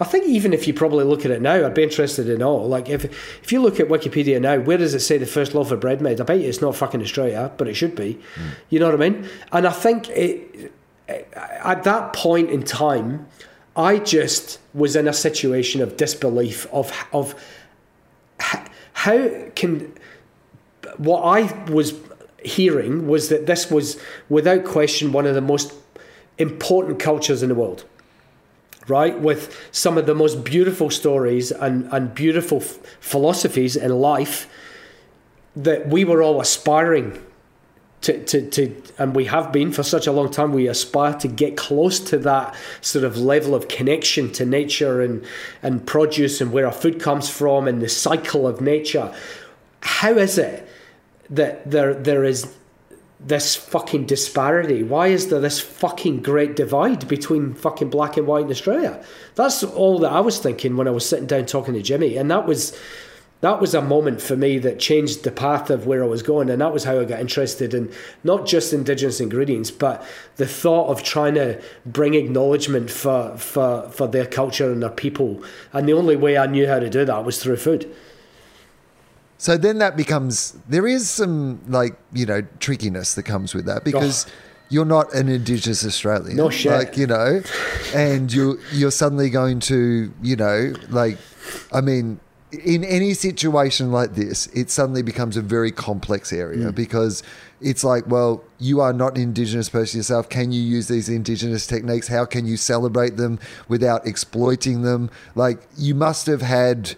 I 0.00 0.04
think 0.04 0.26
even 0.26 0.52
if 0.52 0.66
you 0.66 0.74
probably 0.74 1.04
look 1.04 1.24
at 1.24 1.30
it 1.30 1.40
now, 1.40 1.64
I'd 1.64 1.74
be 1.74 1.82
interested 1.82 2.28
in 2.28 2.42
all. 2.42 2.66
Like, 2.66 2.88
if 2.90 3.04
if 3.04 3.52
you 3.52 3.62
look 3.62 3.80
at 3.80 3.88
Wikipedia 3.88 4.40
now, 4.40 4.58
where 4.58 4.76
does 4.78 4.94
it 4.94 5.00
say 5.00 5.16
the 5.16 5.26
first 5.26 5.54
loaf 5.54 5.70
of 5.70 5.80
bread 5.80 6.02
made? 6.02 6.20
I 6.20 6.24
bet 6.24 6.40
you 6.40 6.48
it's 6.48 6.60
not 6.60 6.76
fucking 6.76 7.00
Australia, 7.00 7.52
but 7.56 7.68
it 7.68 7.74
should 7.74 7.94
be. 7.94 8.14
Mm. 8.34 8.50
You 8.68 8.80
know 8.80 8.86
what 8.86 8.94
I 8.94 9.08
mean? 9.08 9.28
And 9.52 9.66
I 9.66 9.70
think 9.70 10.10
it 10.10 10.72
at 11.32 11.84
that 11.84 12.12
point 12.12 12.50
in 12.50 12.62
time 12.62 13.26
I 13.76 13.98
just 13.98 14.58
was 14.74 14.96
in 14.96 15.08
a 15.08 15.12
situation 15.12 15.80
of 15.80 15.96
disbelief 15.96 16.66
of 16.72 16.92
of 17.12 17.34
how 18.92 19.28
can 19.54 19.92
what 20.98 21.22
I 21.22 21.70
was 21.70 21.94
hearing 22.44 23.06
was 23.06 23.28
that 23.28 23.46
this 23.46 23.70
was 23.70 24.00
without 24.28 24.64
question 24.64 25.12
one 25.12 25.26
of 25.26 25.34
the 25.34 25.40
most 25.40 25.72
important 26.38 26.98
cultures 26.98 27.42
in 27.42 27.48
the 27.48 27.54
world 27.54 27.84
right? 28.88 29.18
With 29.20 29.56
some 29.70 29.96
of 29.98 30.06
the 30.06 30.14
most 30.14 30.44
beautiful 30.44 30.90
stories 30.90 31.52
and, 31.52 31.88
and 31.92 32.14
beautiful 32.14 32.58
f- 32.58 32.78
philosophies 33.00 33.76
in 33.76 33.92
life 33.92 34.48
that 35.54 35.88
we 35.88 36.04
were 36.04 36.22
all 36.22 36.40
aspiring 36.40 37.22
to, 38.02 38.24
to, 38.24 38.50
to, 38.50 38.82
and 38.98 39.14
we 39.14 39.24
have 39.26 39.52
been 39.52 39.72
for 39.72 39.82
such 39.82 40.06
a 40.06 40.12
long 40.12 40.30
time, 40.30 40.52
we 40.52 40.66
aspire 40.66 41.14
to 41.20 41.28
get 41.28 41.56
close 41.56 42.00
to 42.00 42.18
that 42.18 42.54
sort 42.80 43.04
of 43.04 43.16
level 43.16 43.54
of 43.54 43.68
connection 43.68 44.30
to 44.32 44.44
nature 44.44 45.00
and, 45.00 45.24
and 45.62 45.86
produce 45.86 46.40
and 46.40 46.52
where 46.52 46.66
our 46.66 46.72
food 46.72 47.00
comes 47.00 47.30
from 47.30 47.68
and 47.68 47.80
the 47.80 47.88
cycle 47.88 48.46
of 48.46 48.60
nature. 48.60 49.14
How 49.80 50.12
is 50.12 50.36
it 50.36 50.68
that 51.30 51.68
there 51.70 51.94
there 51.94 52.24
is 52.24 52.52
this 53.20 53.54
fucking 53.54 54.06
disparity? 54.06 54.82
Why 54.82 55.08
is 55.08 55.28
there 55.28 55.40
this 55.40 55.60
fucking 55.60 56.22
great 56.22 56.56
divide 56.56 57.06
between 57.06 57.54
fucking 57.54 57.90
black 57.90 58.16
and 58.16 58.26
white 58.26 58.46
in 58.46 58.50
Australia? 58.50 59.04
That's 59.36 59.62
all 59.62 60.00
that 60.00 60.12
I 60.12 60.20
was 60.20 60.40
thinking 60.40 60.76
when 60.76 60.88
I 60.88 60.92
was 60.92 61.08
sitting 61.08 61.26
down 61.26 61.46
talking 61.46 61.74
to 61.74 61.82
Jimmy. 61.82 62.16
And 62.16 62.30
that 62.32 62.46
was 62.46 62.76
that 63.42 63.60
was 63.60 63.74
a 63.74 63.82
moment 63.82 64.20
for 64.20 64.36
me 64.36 64.56
that 64.58 64.78
changed 64.78 65.24
the 65.24 65.32
path 65.32 65.68
of 65.68 65.84
where 65.84 66.02
I 66.02 66.06
was 66.06 66.22
going. 66.22 66.48
And 66.48 66.60
that 66.60 66.72
was 66.72 66.84
how 66.84 67.00
I 67.00 67.04
got 67.04 67.18
interested 67.18 67.74
in 67.74 67.92
not 68.22 68.46
just 68.46 68.72
Indigenous 68.72 69.20
ingredients, 69.20 69.72
but 69.72 70.06
the 70.36 70.46
thought 70.46 70.88
of 70.88 71.02
trying 71.02 71.34
to 71.34 71.60
bring 71.84 72.14
acknowledgement 72.14 72.88
for, 72.88 73.36
for, 73.36 73.90
for 73.90 74.06
their 74.06 74.26
culture 74.26 74.70
and 74.70 74.80
their 74.80 74.90
people. 74.90 75.42
And 75.72 75.88
the 75.88 75.92
only 75.92 76.14
way 76.14 76.38
I 76.38 76.46
knew 76.46 76.68
how 76.68 76.78
to 76.78 76.88
do 76.88 77.04
that 77.04 77.24
was 77.24 77.42
through 77.42 77.56
food. 77.56 77.92
So 79.38 79.56
then 79.56 79.78
that 79.78 79.96
becomes, 79.96 80.56
there 80.68 80.86
is 80.86 81.10
some 81.10 81.60
like, 81.66 81.98
you 82.12 82.26
know, 82.26 82.42
trickiness 82.60 83.16
that 83.16 83.24
comes 83.24 83.54
with 83.54 83.66
that 83.66 83.84
because. 83.84 84.26
Oh 84.26 84.30
you're 84.68 84.86
not 84.86 85.12
an 85.12 85.28
Indigenous 85.28 85.84
Australian. 85.84 86.34
No 86.38 86.48
shit. 86.48 86.72
Like, 86.72 86.96
you 86.96 87.06
know, 87.06 87.42
and 87.94 88.32
you're, 88.32 88.56
you're 88.72 88.90
suddenly 88.90 89.28
going 89.28 89.60
to, 89.60 90.10
you 90.22 90.34
know, 90.34 90.72
like 90.88 91.18
I 91.72 91.82
mean, 91.82 92.18
in 92.52 92.84
any 92.84 93.14
situation 93.14 93.90
like 93.90 94.14
this, 94.14 94.46
it 94.48 94.70
suddenly 94.70 95.02
becomes 95.02 95.36
a 95.36 95.42
very 95.42 95.70
complex 95.70 96.32
area 96.32 96.70
Mm. 96.70 96.74
because 96.74 97.22
it's 97.60 97.82
like, 97.82 98.06
well, 98.06 98.44
you 98.58 98.80
are 98.80 98.92
not 98.92 99.16
an 99.16 99.22
Indigenous 99.22 99.68
person 99.68 99.98
yourself. 99.98 100.28
Can 100.28 100.52
you 100.52 100.60
use 100.60 100.88
these 100.88 101.08
Indigenous 101.08 101.66
techniques? 101.66 102.08
How 102.08 102.24
can 102.26 102.44
you 102.44 102.56
celebrate 102.56 103.16
them 103.16 103.38
without 103.68 104.06
exploiting 104.06 104.82
them? 104.82 105.10
Like, 105.34 105.60
you 105.78 105.94
must 105.94 106.26
have 106.26 106.42
had 106.42 106.94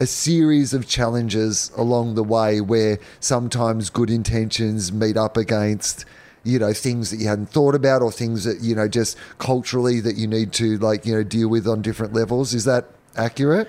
a 0.00 0.06
series 0.06 0.74
of 0.74 0.88
challenges 0.88 1.70
along 1.76 2.14
the 2.14 2.24
way 2.24 2.60
where 2.60 2.98
sometimes 3.20 3.90
good 3.90 4.10
intentions 4.10 4.92
meet 4.92 5.16
up 5.16 5.36
against 5.36 6.04
you 6.44 6.56
know 6.58 6.72
things 6.72 7.10
that 7.10 7.16
you 7.18 7.26
hadn't 7.26 7.50
thought 7.50 7.74
about 7.74 8.00
or 8.00 8.12
things 8.12 8.44
that 8.44 8.60
you 8.60 8.74
know 8.76 8.86
just 8.86 9.16
culturally 9.38 9.98
that 9.98 10.14
you 10.14 10.26
need 10.28 10.52
to 10.52 10.78
like 10.78 11.04
you 11.04 11.12
know 11.12 11.24
deal 11.24 11.48
with 11.48 11.66
on 11.66 11.82
different 11.82 12.12
levels 12.12 12.54
is 12.54 12.64
that 12.64 12.86
accurate 13.16 13.68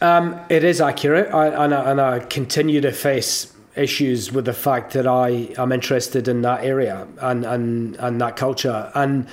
Um, 0.00 0.40
it 0.48 0.62
is 0.62 0.80
accurate, 0.80 1.32
I, 1.34 1.48
and, 1.48 1.74
I, 1.74 1.90
and 1.90 2.00
I 2.00 2.18
continue 2.20 2.80
to 2.80 2.92
face 2.92 3.52
issues 3.74 4.32
with 4.32 4.44
the 4.44 4.52
fact 4.52 4.92
that 4.92 5.06
I 5.06 5.54
am 5.58 5.72
interested 5.72 6.28
in 6.28 6.42
that 6.42 6.64
area 6.64 7.08
and, 7.20 7.44
and, 7.44 7.96
and 7.96 8.20
that 8.20 8.36
culture. 8.36 8.90
And 8.94 9.26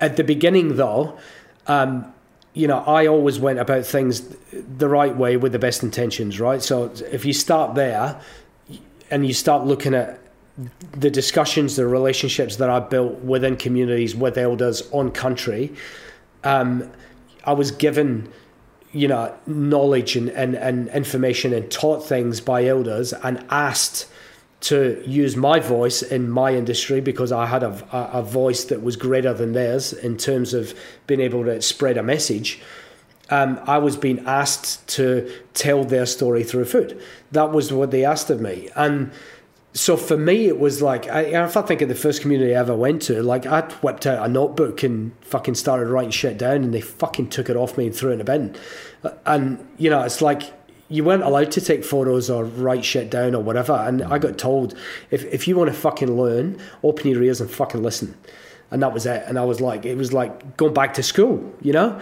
at 0.00 0.16
the 0.16 0.24
beginning, 0.24 0.76
though, 0.76 1.18
um, 1.66 2.12
you 2.54 2.66
know, 2.66 2.78
I 2.78 3.06
always 3.06 3.38
went 3.38 3.58
about 3.58 3.84
things 3.84 4.34
the 4.52 4.88
right 4.88 5.14
way 5.14 5.36
with 5.36 5.52
the 5.52 5.58
best 5.58 5.82
intentions, 5.82 6.40
right? 6.40 6.62
So 6.62 6.90
if 7.10 7.26
you 7.26 7.34
start 7.34 7.74
there 7.74 8.18
and 9.10 9.26
you 9.26 9.34
start 9.34 9.66
looking 9.66 9.94
at 9.94 10.18
the 10.92 11.10
discussions, 11.10 11.76
the 11.76 11.86
relationships 11.86 12.56
that 12.56 12.70
I 12.70 12.80
built 12.80 13.18
within 13.20 13.56
communities 13.56 14.16
with 14.16 14.38
elders 14.38 14.82
on 14.92 15.10
country, 15.10 15.74
um, 16.44 16.90
I 17.44 17.52
was 17.52 17.70
given 17.70 18.32
you 18.96 19.06
know 19.06 19.32
knowledge 19.46 20.16
and, 20.16 20.30
and, 20.30 20.54
and 20.54 20.88
information 20.88 21.52
and 21.52 21.70
taught 21.70 22.06
things 22.06 22.40
by 22.40 22.64
elders 22.64 23.12
and 23.12 23.44
asked 23.50 24.08
to 24.58 25.02
use 25.06 25.36
my 25.36 25.60
voice 25.60 26.02
in 26.02 26.30
my 26.30 26.54
industry 26.54 27.00
because 27.00 27.30
I 27.30 27.44
had 27.46 27.62
a, 27.62 27.86
a, 27.92 28.22
voice 28.22 28.64
that 28.64 28.82
was 28.82 28.96
greater 28.96 29.34
than 29.34 29.52
theirs 29.52 29.92
in 29.92 30.16
terms 30.16 30.54
of 30.54 30.74
being 31.06 31.20
able 31.20 31.44
to 31.44 31.60
spread 31.60 31.98
a 31.98 32.02
message. 32.02 32.62
Um, 33.28 33.60
I 33.66 33.76
was 33.78 33.98
being 33.98 34.24
asked 34.26 34.88
to 34.96 35.30
tell 35.52 35.84
their 35.84 36.06
story 36.06 36.42
through 36.42 36.64
food. 36.64 37.00
That 37.32 37.52
was 37.52 37.70
what 37.70 37.90
they 37.90 38.04
asked 38.04 38.30
of 38.30 38.40
me, 38.40 38.70
and 38.74 39.10
so 39.76 39.94
for 39.98 40.16
me, 40.16 40.46
it 40.46 40.58
was 40.58 40.80
like 40.80 41.06
I, 41.08 41.20
if 41.44 41.56
I 41.56 41.60
think 41.60 41.82
of 41.82 41.90
the 41.90 41.94
first 41.94 42.22
community 42.22 42.56
I 42.56 42.60
ever 42.60 42.74
went 42.74 43.02
to, 43.02 43.22
like 43.22 43.44
I 43.44 43.60
whipped 43.60 44.06
out 44.06 44.24
a 44.24 44.28
notebook 44.28 44.82
and 44.82 45.12
fucking 45.20 45.54
started 45.54 45.88
writing 45.88 46.10
shit 46.10 46.38
down, 46.38 46.64
and 46.64 46.72
they 46.72 46.80
fucking 46.80 47.28
took 47.28 47.50
it 47.50 47.56
off 47.56 47.76
me 47.76 47.86
and 47.86 47.94
threw 47.94 48.10
it 48.10 48.14
in 48.14 48.20
a 48.22 48.24
bin. 48.24 48.56
Uh, 49.04 49.10
and 49.26 49.68
you 49.76 49.90
know, 49.90 50.02
it's 50.02 50.22
like 50.22 50.44
you 50.88 51.04
weren't 51.04 51.22
allowed 51.22 51.50
to 51.52 51.60
take 51.60 51.84
photos 51.84 52.30
or 52.30 52.44
write 52.44 52.86
shit 52.86 53.10
down 53.10 53.34
or 53.34 53.42
whatever. 53.42 53.74
And 53.74 54.02
I 54.02 54.18
got 54.18 54.38
told 54.38 54.74
if 55.10 55.24
if 55.26 55.46
you 55.46 55.56
want 55.56 55.70
to 55.70 55.78
fucking 55.78 56.16
learn, 56.16 56.58
open 56.82 57.10
your 57.10 57.22
ears 57.22 57.42
and 57.42 57.50
fucking 57.50 57.82
listen. 57.82 58.16
And 58.70 58.82
that 58.82 58.94
was 58.94 59.04
it. 59.04 59.24
And 59.26 59.38
I 59.38 59.44
was 59.44 59.60
like, 59.60 59.84
it 59.84 59.96
was 59.96 60.12
like 60.14 60.56
going 60.56 60.72
back 60.72 60.94
to 60.94 61.02
school, 61.02 61.54
you 61.60 61.74
know. 61.74 62.00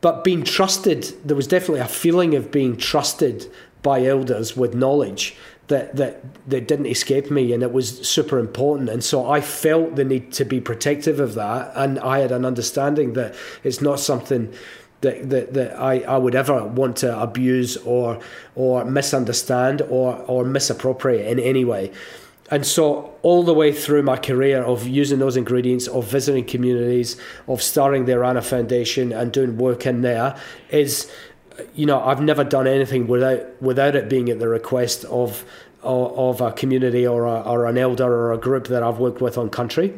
But 0.00 0.24
being 0.24 0.42
trusted, 0.42 1.04
there 1.24 1.36
was 1.36 1.46
definitely 1.46 1.80
a 1.80 1.88
feeling 1.88 2.34
of 2.34 2.50
being 2.50 2.76
trusted 2.76 3.50
by 3.82 4.04
elders 4.04 4.56
with 4.56 4.74
knowledge 4.74 5.36
that 5.68 5.96
that 5.96 6.22
that 6.48 6.68
didn't 6.68 6.86
escape 6.86 7.30
me 7.30 7.52
and 7.52 7.62
it 7.62 7.72
was 7.72 8.06
super 8.06 8.38
important. 8.38 8.88
And 8.88 9.02
so 9.02 9.30
I 9.30 9.40
felt 9.40 9.96
the 9.96 10.04
need 10.04 10.32
to 10.34 10.44
be 10.44 10.60
protective 10.60 11.20
of 11.20 11.34
that 11.34 11.72
and 11.74 11.98
I 12.00 12.18
had 12.20 12.32
an 12.32 12.44
understanding 12.44 13.14
that 13.14 13.34
it's 13.62 13.80
not 13.80 14.00
something 14.00 14.52
that, 15.00 15.30
that, 15.30 15.54
that 15.54 15.78
I, 15.78 16.00
I 16.00 16.16
would 16.16 16.34
ever 16.34 16.64
want 16.64 16.96
to 16.98 17.18
abuse 17.20 17.76
or 17.78 18.20
or 18.54 18.84
misunderstand 18.84 19.82
or 19.82 20.16
or 20.26 20.44
misappropriate 20.44 21.26
in 21.26 21.38
any 21.38 21.64
way. 21.64 21.92
And 22.50 22.66
so 22.66 23.14
all 23.22 23.42
the 23.42 23.54
way 23.54 23.72
through 23.72 24.02
my 24.02 24.18
career 24.18 24.62
of 24.62 24.86
using 24.86 25.18
those 25.18 25.36
ingredients 25.36 25.88
of 25.88 26.06
visiting 26.06 26.44
communities 26.44 27.16
of 27.48 27.62
starting 27.62 28.04
the 28.04 28.12
Orana 28.12 28.44
Foundation 28.44 29.12
and 29.12 29.32
doing 29.32 29.56
work 29.56 29.86
in 29.86 30.02
there 30.02 30.36
is 30.68 31.10
you 31.74 31.86
know, 31.86 32.00
I've 32.00 32.20
never 32.20 32.44
done 32.44 32.66
anything 32.66 33.06
without 33.06 33.62
without 33.62 33.94
it 33.94 34.08
being 34.08 34.28
at 34.30 34.38
the 34.38 34.48
request 34.48 35.04
of 35.06 35.44
of, 35.82 36.40
of 36.40 36.40
a 36.40 36.52
community 36.52 37.06
or 37.06 37.26
a, 37.26 37.40
or 37.42 37.66
an 37.66 37.78
elder 37.78 38.12
or 38.12 38.32
a 38.32 38.38
group 38.38 38.68
that 38.68 38.82
I've 38.82 38.98
worked 38.98 39.20
with 39.20 39.38
on 39.38 39.50
country, 39.50 39.94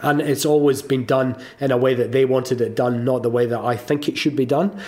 and 0.00 0.20
it's 0.20 0.44
always 0.44 0.82
been 0.82 1.04
done 1.04 1.36
in 1.60 1.70
a 1.70 1.76
way 1.76 1.94
that 1.94 2.12
they 2.12 2.24
wanted 2.24 2.60
it 2.60 2.74
done, 2.74 3.04
not 3.04 3.22
the 3.22 3.30
way 3.30 3.46
that 3.46 3.60
I 3.60 3.76
think 3.76 4.08
it 4.08 4.18
should 4.18 4.36
be 4.36 4.46
done, 4.46 4.80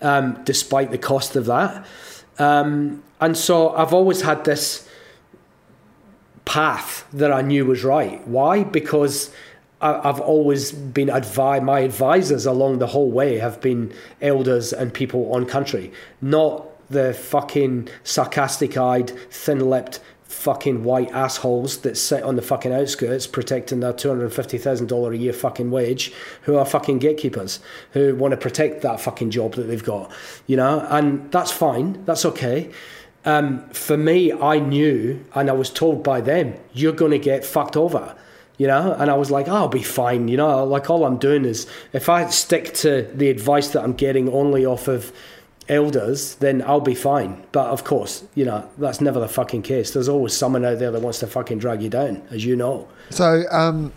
um, 0.00 0.40
despite 0.44 0.90
the 0.90 0.98
cost 0.98 1.36
of 1.36 1.46
that. 1.46 1.86
Um, 2.38 3.02
and 3.20 3.36
so 3.36 3.70
I've 3.70 3.92
always 3.92 4.22
had 4.22 4.44
this 4.44 4.88
path 6.44 7.06
that 7.12 7.32
I 7.32 7.42
knew 7.42 7.66
was 7.66 7.84
right. 7.84 8.26
Why? 8.26 8.64
Because 8.64 9.30
I've 9.80 10.20
always 10.20 10.72
been 10.72 11.08
advised, 11.08 11.62
my 11.62 11.80
advisors 11.80 12.46
along 12.46 12.78
the 12.78 12.88
whole 12.88 13.12
way 13.12 13.38
have 13.38 13.60
been 13.60 13.92
elders 14.20 14.72
and 14.72 14.92
people 14.92 15.32
on 15.32 15.46
country, 15.46 15.92
not 16.20 16.66
the 16.90 17.14
fucking 17.14 17.88
sarcastic 18.02 18.76
eyed, 18.76 19.10
thin 19.30 19.70
lipped, 19.70 20.00
fucking 20.24 20.84
white 20.84 21.10
assholes 21.12 21.78
that 21.78 21.96
sit 21.96 22.22
on 22.22 22.36
the 22.36 22.42
fucking 22.42 22.72
outskirts 22.72 23.26
protecting 23.26 23.80
their 23.80 23.92
$250,000 23.92 25.14
a 25.14 25.16
year 25.16 25.32
fucking 25.32 25.70
wage 25.70 26.12
who 26.42 26.56
are 26.56 26.66
fucking 26.66 26.98
gatekeepers 26.98 27.60
who 27.92 28.14
want 28.14 28.32
to 28.32 28.36
protect 28.36 28.82
that 28.82 29.00
fucking 29.00 29.30
job 29.30 29.54
that 29.54 29.64
they've 29.64 29.84
got, 29.84 30.12
you 30.46 30.56
know, 30.56 30.86
and 30.90 31.30
that's 31.32 31.50
fine, 31.50 32.04
that's 32.04 32.24
okay. 32.24 32.70
Um, 33.24 33.68
for 33.70 33.96
me, 33.96 34.32
I 34.32 34.58
knew 34.58 35.24
and 35.34 35.48
I 35.48 35.52
was 35.52 35.70
told 35.70 36.02
by 36.02 36.20
them, 36.20 36.54
you're 36.72 36.92
going 36.92 37.12
to 37.12 37.18
get 37.18 37.44
fucked 37.44 37.76
over 37.76 38.14
you 38.58 38.66
know? 38.66 38.92
And 38.92 39.10
i 39.10 39.14
was 39.14 39.30
like 39.30 39.48
oh, 39.48 39.54
i'll 39.54 39.68
be 39.68 39.82
fine 39.82 40.28
you 40.28 40.36
know? 40.36 40.64
Like 40.64 40.90
all 40.90 41.04
i'm 41.04 41.16
doing 41.16 41.44
is 41.44 41.66
if 41.92 42.08
i 42.08 42.28
stick 42.28 42.74
to 42.74 43.02
the 43.14 43.30
advice 43.30 43.68
that 43.68 43.82
i'm 43.82 43.94
getting 43.94 44.28
only 44.28 44.66
off 44.66 44.88
of 44.88 45.12
elders 45.68 46.34
then 46.36 46.62
i'll 46.62 46.80
be 46.80 46.94
fine. 46.94 47.44
But 47.52 47.68
of 47.68 47.84
course 47.84 48.24
you 48.34 48.44
know 48.44 48.68
that's 48.78 49.00
never 49.00 49.20
the 49.20 49.28
fucking 49.28 49.62
case. 49.62 49.92
There's 49.92 50.08
always 50.08 50.34
someone 50.34 50.64
out 50.64 50.78
there 50.78 50.90
that 50.90 51.02
wants 51.02 51.20
to 51.20 51.26
fucking 51.26 51.58
drag 51.58 51.82
you 51.82 51.88
down 51.90 52.22
as 52.30 52.44
you 52.44 52.56
know. 52.56 52.88
So 53.10 53.44
um 53.50 53.92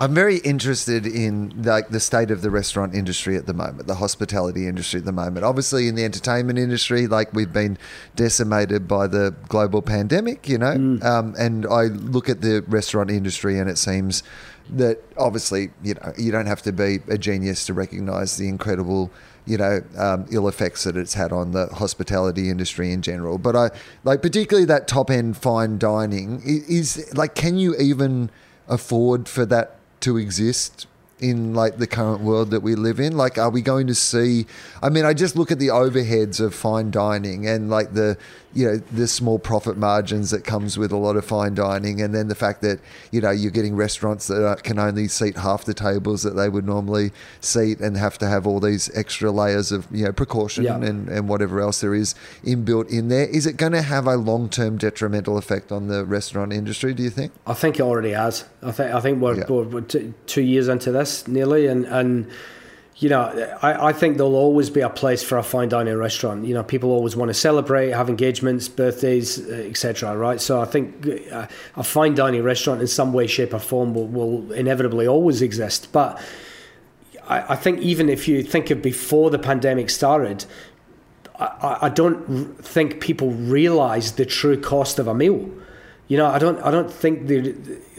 I'm 0.00 0.14
very 0.14 0.38
interested 0.38 1.06
in 1.06 1.62
like 1.62 1.90
the 1.90 2.00
state 2.00 2.30
of 2.30 2.42
the 2.42 2.50
restaurant 2.50 2.94
industry 2.94 3.36
at 3.36 3.46
the 3.46 3.54
moment, 3.54 3.86
the 3.86 3.96
hospitality 3.96 4.66
industry 4.66 4.98
at 4.98 5.04
the 5.04 5.12
moment. 5.12 5.44
Obviously, 5.44 5.86
in 5.86 5.94
the 5.94 6.04
entertainment 6.04 6.58
industry, 6.58 7.06
like 7.06 7.32
we've 7.32 7.52
been 7.52 7.78
decimated 8.16 8.88
by 8.88 9.06
the 9.06 9.34
global 9.48 9.80
pandemic, 9.80 10.48
you 10.48 10.58
know. 10.58 10.74
Mm. 10.74 11.04
Um, 11.04 11.34
and 11.38 11.66
I 11.66 11.84
look 11.84 12.28
at 12.28 12.40
the 12.40 12.64
restaurant 12.66 13.10
industry, 13.10 13.58
and 13.58 13.70
it 13.70 13.78
seems 13.78 14.22
that 14.70 14.98
obviously, 15.16 15.70
you 15.82 15.94
know, 15.94 16.12
you 16.18 16.32
don't 16.32 16.46
have 16.46 16.62
to 16.62 16.72
be 16.72 16.98
a 17.08 17.18
genius 17.18 17.66
to 17.66 17.74
recognise 17.74 18.36
the 18.36 18.48
incredible 18.48 19.10
you 19.44 19.56
know, 19.56 19.82
um, 19.98 20.24
ill 20.30 20.46
effects 20.46 20.84
that 20.84 20.96
it's 20.96 21.14
had 21.14 21.32
on 21.32 21.50
the 21.50 21.66
hospitality 21.66 22.48
industry 22.48 22.92
in 22.92 23.02
general. 23.02 23.38
But 23.38 23.56
I 23.56 23.70
like 24.04 24.22
particularly 24.22 24.66
that 24.66 24.86
top 24.86 25.10
end 25.10 25.36
fine 25.36 25.78
dining 25.78 26.40
is, 26.44 26.96
is 26.96 27.14
like, 27.16 27.34
can 27.34 27.58
you 27.58 27.74
even 27.76 28.30
afford 28.68 29.28
for 29.28 29.44
that 29.46 29.78
to 30.02 30.16
exist 30.16 30.86
in 31.18 31.54
like 31.54 31.78
the 31.78 31.86
current 31.86 32.20
world 32.20 32.50
that 32.50 32.60
we 32.60 32.74
live 32.74 33.00
in? 33.00 33.16
Like, 33.16 33.38
are 33.38 33.50
we 33.50 33.62
going 33.62 33.86
to 33.86 33.94
see? 33.94 34.46
I 34.82 34.88
mean, 34.88 35.04
I 35.04 35.14
just 35.14 35.36
look 35.36 35.50
at 35.50 35.58
the 35.58 35.68
overheads 35.68 36.40
of 36.40 36.54
fine 36.54 36.90
dining 36.90 37.46
and 37.46 37.70
like 37.70 37.94
the 37.94 38.18
you 38.54 38.66
know 38.66 38.76
the 38.92 39.06
small 39.08 39.38
profit 39.38 39.76
margins 39.76 40.30
that 40.30 40.44
comes 40.44 40.76
with 40.78 40.92
a 40.92 40.96
lot 40.96 41.16
of 41.16 41.24
fine 41.24 41.54
dining, 41.54 42.00
and 42.02 42.14
then 42.14 42.28
the 42.28 42.34
fact 42.34 42.60
that 42.62 42.80
you 43.10 43.20
know 43.20 43.30
you're 43.30 43.50
getting 43.50 43.74
restaurants 43.76 44.26
that 44.26 44.62
can 44.62 44.78
only 44.78 45.08
seat 45.08 45.36
half 45.36 45.64
the 45.64 45.74
tables 45.74 46.22
that 46.22 46.36
they 46.36 46.48
would 46.48 46.66
normally 46.66 47.12
seat, 47.40 47.80
and 47.80 47.96
have 47.96 48.18
to 48.18 48.26
have 48.28 48.46
all 48.46 48.60
these 48.60 48.90
extra 48.96 49.30
layers 49.30 49.72
of 49.72 49.86
you 49.90 50.04
know 50.04 50.12
precaution 50.12 50.64
Yeah. 50.64 50.76
and 50.76 51.08
and 51.08 51.28
whatever 51.28 51.60
else 51.60 51.80
there 51.80 51.94
is 51.94 52.14
inbuilt 52.44 52.90
in 52.90 53.08
there. 53.08 53.26
Is 53.26 53.46
it 53.46 53.56
going 53.56 53.72
to 53.72 53.82
have 53.82 54.06
a 54.06 54.16
long 54.16 54.48
term 54.48 54.76
detrimental 54.78 55.38
effect 55.38 55.72
on 55.72 55.88
the 55.88 56.04
restaurant 56.04 56.52
industry? 56.52 56.94
Do 56.94 57.02
you 57.02 57.10
think? 57.10 57.32
I 57.46 57.54
think 57.54 57.78
it 57.78 57.82
already 57.82 58.10
has. 58.12 58.44
I 58.62 58.72
think 58.72 58.94
I 58.94 59.00
think 59.00 59.20
we're, 59.20 59.36
Yeah. 59.38 59.44
we're, 59.48 59.64
we're 59.64 59.80
t- 59.80 60.12
two 60.26 60.42
years 60.42 60.68
into 60.68 60.92
this 60.92 61.26
nearly, 61.26 61.66
and 61.66 61.84
and 61.86 62.28
you 62.96 63.08
know 63.08 63.22
I, 63.62 63.88
I 63.88 63.92
think 63.92 64.16
there'll 64.16 64.36
always 64.36 64.70
be 64.70 64.80
a 64.80 64.90
place 64.90 65.22
for 65.22 65.38
a 65.38 65.42
fine 65.42 65.68
dining 65.68 65.96
restaurant. 65.96 66.44
You 66.44 66.54
know, 66.54 66.62
people 66.62 66.90
always 66.90 67.16
want 67.16 67.30
to 67.30 67.34
celebrate, 67.34 67.90
have 67.90 68.08
engagements, 68.08 68.68
birthdays, 68.68 69.38
etc. 69.48 70.16
Right? 70.16 70.40
So 70.40 70.60
I 70.60 70.64
think 70.64 71.06
uh, 71.32 71.46
a 71.76 71.84
fine 71.84 72.14
dining 72.14 72.42
restaurant 72.42 72.80
in 72.80 72.86
some 72.86 73.12
way, 73.12 73.26
shape, 73.26 73.54
or 73.54 73.58
form 73.58 73.94
will, 73.94 74.06
will 74.06 74.52
inevitably 74.52 75.06
always 75.06 75.42
exist. 75.42 75.88
But 75.92 76.20
I, 77.26 77.52
I 77.54 77.56
think 77.56 77.80
even 77.80 78.08
if 78.08 78.28
you 78.28 78.42
think 78.42 78.70
of 78.70 78.82
before 78.82 79.30
the 79.30 79.38
pandemic 79.38 79.90
started. 79.90 80.44
I, 81.38 81.78
I 81.82 81.88
don't 81.88 82.54
think 82.62 83.00
people 83.00 83.30
realize 83.30 84.12
the 84.12 84.26
true 84.26 84.60
cost 84.60 84.98
of 84.98 85.08
a 85.08 85.14
meal. 85.14 85.50
You 86.08 86.18
know, 86.18 86.26
I 86.26 86.38
don't. 86.38 86.60
I 86.60 86.70
don't 86.70 86.92
think 86.92 87.26
the 87.26 87.52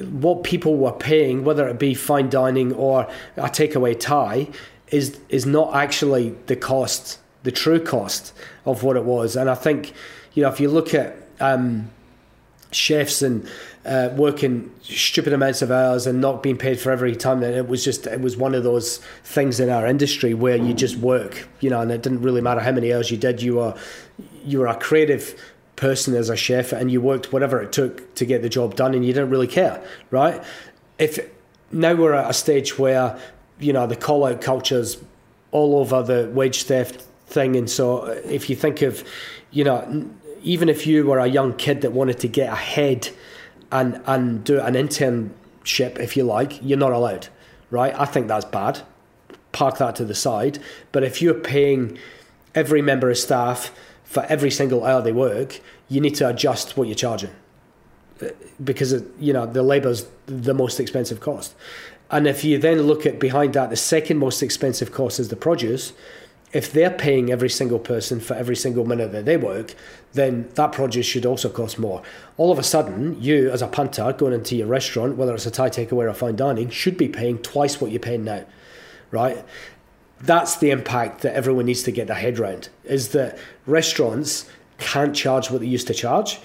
what 0.03 0.43
people 0.43 0.77
were 0.77 0.91
paying, 0.91 1.43
whether 1.43 1.67
it 1.67 1.79
be 1.79 1.95
fine 1.95 2.29
dining 2.29 2.71
or 2.73 3.07
a 3.37 3.49
takeaway 3.49 3.99
Thai, 3.99 4.49
is 4.93 5.19
is 5.27 5.45
not 5.45 5.75
actually 5.75 6.29
the 6.45 6.55
cost 6.55 7.19
the 7.43 7.51
true 7.51 7.83
cost 7.83 8.33
of 8.65 8.83
what 8.83 8.95
it 8.95 9.03
was. 9.03 9.35
And 9.35 9.49
I 9.49 9.55
think, 9.55 9.93
you 10.33 10.43
know, 10.43 10.49
if 10.49 10.59
you 10.59 10.69
look 10.69 10.93
at 10.93 11.15
um, 11.39 11.89
chefs 12.71 13.21
and 13.21 13.47
uh, 13.85 14.09
working 14.15 14.71
stupid 14.81 15.33
amounts 15.33 15.61
of 15.61 15.69
hours 15.69 16.07
and 16.07 16.21
not 16.21 16.41
being 16.41 16.57
paid 16.57 16.79
for 16.79 16.91
every 16.91 17.15
time, 17.15 17.41
then 17.41 17.53
it 17.53 17.67
was 17.67 17.83
just 17.83 18.07
it 18.07 18.21
was 18.21 18.37
one 18.37 18.55
of 18.55 18.63
those 18.63 18.97
things 19.23 19.59
in 19.59 19.69
our 19.69 19.85
industry 19.85 20.33
where 20.33 20.55
you 20.55 20.73
just 20.73 20.95
work, 20.95 21.47
you 21.59 21.69
know, 21.69 21.81
and 21.81 21.91
it 21.91 22.01
didn't 22.01 22.21
really 22.21 22.41
matter 22.41 22.61
how 22.61 22.71
many 22.71 22.93
hours 22.93 23.11
you 23.11 23.17
did. 23.17 23.41
You 23.41 23.55
were 23.55 23.75
you 24.45 24.59
were 24.59 24.67
a 24.67 24.75
creative 24.75 25.39
person 25.75 26.15
as 26.15 26.29
a 26.29 26.37
chef 26.37 26.71
and 26.71 26.91
you 26.91 27.01
worked 27.01 27.33
whatever 27.33 27.61
it 27.61 27.71
took 27.71 28.15
to 28.15 28.25
get 28.25 28.41
the 28.41 28.49
job 28.49 28.75
done 28.75 28.93
and 28.93 29.05
you 29.05 29.11
didn't 29.11 29.31
really 29.31 29.47
care, 29.47 29.83
right? 30.11 30.41
If 30.97 31.19
now 31.71 31.95
we're 31.95 32.13
at 32.13 32.29
a 32.29 32.33
stage 32.33 32.77
where 32.77 33.19
you 33.63 33.73
know 33.73 33.87
the 33.87 33.95
call 33.95 34.25
out 34.25 34.41
cultures 34.41 34.97
all 35.51 35.77
over 35.77 36.01
the 36.03 36.29
wage 36.33 36.63
theft 36.63 37.01
thing. 37.27 37.55
And 37.55 37.69
so 37.69 37.99
uh, 37.99 38.21
if 38.25 38.49
you 38.49 38.55
think 38.55 38.81
of, 38.81 39.03
you 39.51 39.63
know, 39.63 40.09
even 40.41 40.67
if 40.67 40.85
you 40.85 41.05
were 41.05 41.19
a 41.19 41.27
young 41.27 41.53
kid 41.55 41.81
that 41.81 41.91
wanted 41.91 42.19
to 42.19 42.27
get 42.27 42.51
ahead 42.51 43.09
and 43.71 44.01
and 44.05 44.43
do 44.43 44.59
an 44.59 44.73
internship, 44.73 45.99
if 45.99 46.17
you 46.17 46.23
like, 46.23 46.59
you're 46.61 46.77
not 46.77 46.91
allowed, 46.91 47.27
right? 47.69 47.93
I 47.97 48.05
think 48.05 48.27
that's 48.27 48.45
bad. 48.45 48.81
Park 49.51 49.77
that 49.77 49.95
to 49.97 50.05
the 50.05 50.15
side. 50.15 50.59
But 50.91 51.03
if 51.03 51.21
you're 51.21 51.33
paying 51.33 51.97
every 52.55 52.81
member 52.81 53.09
of 53.09 53.17
staff 53.17 53.71
for 54.03 54.23
every 54.23 54.51
single 54.51 54.83
hour 54.85 55.01
they 55.01 55.11
work, 55.11 55.59
you 55.89 56.01
need 56.01 56.15
to 56.15 56.27
adjust 56.27 56.75
what 56.75 56.87
you're 56.87 56.95
charging 56.95 57.31
uh, 58.21 58.27
because 58.63 59.03
you 59.19 59.33
know 59.33 59.45
the 59.45 59.63
labour's 59.63 60.07
the 60.25 60.53
most 60.53 60.79
expensive 60.79 61.19
cost. 61.19 61.53
And 62.13 62.27
if 62.27 62.43
you 62.43 62.59
then 62.59 62.83
look 62.83 63.07
at 63.07 63.19
behind 63.19 63.55
that, 63.55 63.71
the 63.71 63.75
second 63.75 64.19
most 64.19 64.43
expensive 64.43 64.91
cost 64.91 65.19
is 65.19 65.29
the 65.29 65.35
produce. 65.35 65.93
If 66.51 66.71
they're 66.71 66.91
paying 66.91 67.31
every 67.31 67.49
single 67.49 67.79
person 67.79 68.19
for 68.19 68.35
every 68.35 68.55
single 68.55 68.85
minute 68.85 69.11
that 69.13 69.25
they 69.25 69.35
work, 69.35 69.73
then 70.13 70.47
that 70.53 70.73
produce 70.73 71.07
should 71.07 71.25
also 71.25 71.49
cost 71.49 71.79
more. 71.79 72.03
All 72.37 72.51
of 72.51 72.59
a 72.59 72.63
sudden, 72.63 73.19
you 73.19 73.49
as 73.49 73.63
a 73.63 73.67
punter 73.67 74.13
going 74.13 74.33
into 74.33 74.55
your 74.55 74.67
restaurant, 74.67 75.17
whether 75.17 75.33
it's 75.33 75.47
a 75.47 75.51
Thai 75.51 75.71
takeaway 75.71 76.07
or 76.07 76.13
fine 76.13 76.35
dining, 76.35 76.69
should 76.69 76.97
be 76.97 77.09
paying 77.09 77.39
twice 77.39 77.81
what 77.81 77.89
you're 77.89 77.99
paying 77.99 78.23
now, 78.23 78.45
right? 79.09 79.43
That's 80.21 80.57
the 80.57 80.69
impact 80.69 81.21
that 81.21 81.33
everyone 81.33 81.65
needs 81.65 81.81
to 81.81 81.91
get 81.91 82.05
their 82.05 82.17
head 82.17 82.37
around. 82.37 82.69
Is 82.83 83.09
that 83.09 83.39
restaurants 83.65 84.47
can't 84.77 85.15
charge 85.15 85.49
what 85.49 85.61
they 85.61 85.67
used 85.67 85.87
to 85.87 85.95
charge 85.95 86.39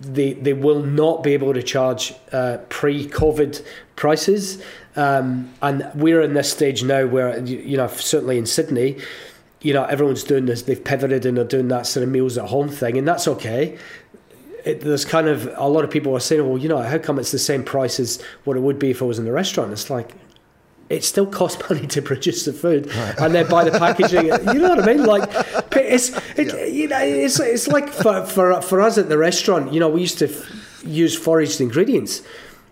they 0.00 0.34
they 0.34 0.52
will 0.52 0.82
not 0.82 1.22
be 1.22 1.32
able 1.32 1.54
to 1.54 1.62
charge 1.62 2.14
uh, 2.32 2.58
pre-COVID 2.68 3.64
prices. 3.96 4.62
Um, 4.96 5.52
and 5.60 5.90
we're 5.94 6.22
in 6.22 6.34
this 6.34 6.50
stage 6.50 6.82
now 6.82 7.06
where 7.06 7.38
you 7.38 7.76
know 7.76 7.86
certainly 7.88 8.38
in 8.38 8.46
Sydney, 8.46 8.98
you 9.60 9.72
know 9.72 9.84
everyone's 9.84 10.24
doing 10.24 10.46
this. 10.46 10.62
They've 10.62 10.82
pivoted 10.82 11.26
and 11.26 11.36
they're 11.36 11.44
doing 11.44 11.68
that 11.68 11.86
sort 11.86 12.04
of 12.04 12.10
meals 12.10 12.38
at 12.38 12.48
home 12.48 12.68
thing, 12.68 12.96
and 12.96 13.06
that's 13.06 13.28
okay. 13.28 13.78
It, 14.64 14.80
there's 14.80 15.04
kind 15.04 15.28
of 15.28 15.48
a 15.56 15.68
lot 15.68 15.84
of 15.84 15.90
people 15.90 16.16
are 16.16 16.20
saying, 16.20 16.48
well, 16.48 16.58
you 16.58 16.68
know, 16.68 16.78
how 16.82 16.98
come 16.98 17.18
it's 17.18 17.30
the 17.30 17.38
same 17.38 17.62
price 17.62 18.00
as 18.00 18.20
what 18.44 18.56
it 18.56 18.60
would 18.60 18.78
be 18.78 18.90
if 18.90 19.00
I 19.00 19.04
was 19.04 19.18
in 19.18 19.24
the 19.24 19.32
restaurant? 19.32 19.70
It's 19.72 19.90
like, 19.90 20.12
it 20.88 21.04
still 21.04 21.26
costs 21.26 21.62
money 21.70 21.86
to 21.86 22.02
produce 22.02 22.44
the 22.44 22.52
food 22.52 22.92
right. 22.94 23.18
and 23.18 23.34
then 23.34 23.48
buy 23.48 23.64
the 23.64 23.78
packaging. 23.78 24.26
you 24.54 24.60
know 24.60 24.70
what 24.70 24.80
I 24.80 24.86
mean? 24.86 25.04
Like 25.04 25.28
it's 25.72 26.10
it, 26.38 26.48
yeah. 26.48 26.64
you 26.64 26.88
know 26.88 27.00
it's 27.00 27.40
it's 27.40 27.68
like 27.68 27.88
for, 27.88 28.24
for 28.26 28.60
for 28.62 28.80
us 28.80 28.98
at 28.98 29.08
the 29.08 29.18
restaurant. 29.18 29.72
You 29.72 29.80
know, 29.80 29.88
we 29.88 30.00
used 30.00 30.18
to 30.18 30.28
f- 30.28 30.84
use 30.84 31.16
foraged 31.16 31.60
ingredients, 31.60 32.22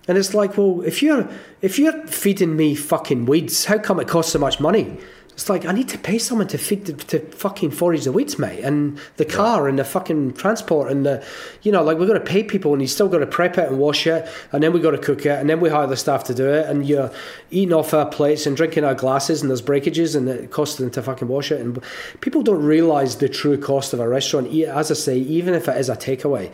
and 0.07 0.19
it's 0.19 0.35
like, 0.35 0.57
well, 0.57 0.83
if 0.83 1.03
you're 1.03 1.29
if 1.63 1.79
you're 1.79 2.07
feeding 2.07 2.57
me 2.57 2.75
fucking 2.75 3.27
weeds, 3.27 3.65
how 3.67 3.79
come 3.79 4.01
it 4.01 4.09
costs 4.09 4.33
so 4.33 4.39
much 4.39 4.61
money? 4.61 4.99
It's 5.35 5.49
like 5.49 5.67
I 5.67 5.73
need 5.73 5.89
to 5.89 5.99
pay 5.99 6.19
someone 6.19 6.47
to 6.49 6.59
feed 6.59 6.85
the, 6.85 6.93
to 6.93 7.19
fucking 7.19 7.73
forage 7.73 8.05
the 8.05 8.13
weeds, 8.13 8.39
mate, 8.39 8.61
and 8.61 9.01
the 9.17 9.25
car 9.25 9.65
yeah. 9.65 9.71
and 9.71 9.79
the 9.81 9.85
fucking 9.85 10.35
transport 10.35 10.93
and 10.93 11.05
the, 11.05 11.27
you 11.63 11.73
know, 11.73 11.83
like 11.83 11.99
we've 11.99 12.07
got 12.07 12.15
to 12.15 12.21
pay 12.21 12.45
people 12.45 12.73
and 12.73 12.81
you 12.81 12.87
still 12.87 13.09
got 13.09 13.19
to 13.19 13.27
prep 13.27 13.59
it 13.59 13.69
and 13.69 13.81
wash 13.81 14.07
it, 14.07 14.29
and 14.53 14.63
then 14.63 14.73
we 14.73 14.79
got 14.79 14.93
to 14.93 14.99
cook 14.99 15.27
it, 15.27 15.37
and 15.41 15.51
then 15.51 15.59
we 15.59 15.69
hire 15.69 15.89
the 15.89 15.97
staff 15.97 16.23
to 16.25 16.35
do 16.35 16.49
it, 16.49 16.67
and 16.67 16.87
you're 16.87 17.11
eating 17.51 17.75
off 17.75 17.93
our 17.93 18.07
plates 18.07 18.47
and 18.47 18.57
drinking 18.57 18.85
our 18.85 18.95
glasses, 18.95 19.41
and 19.41 19.51
there's 19.51 19.61
breakages, 19.61 20.15
and 20.15 20.29
it 20.29 20.53
costs 20.53 20.77
them 20.77 20.89
to 20.93 21.03
fucking 21.03 21.27
wash 21.27 21.51
it, 21.51 21.61
and 21.61 21.83
people 22.21 22.43
don't 22.43 22.63
realize 22.63 23.17
the 23.17 23.29
true 23.29 23.59
cost 23.59 23.93
of 23.93 23.99
a 23.99 24.09
restaurant. 24.09 24.55
As 24.55 24.93
I 24.93 24.95
say, 24.95 25.19
even 25.19 25.53
if 25.55 25.67
it 25.67 25.77
is 25.77 25.89
a 25.89 25.97
takeaway, 25.97 26.53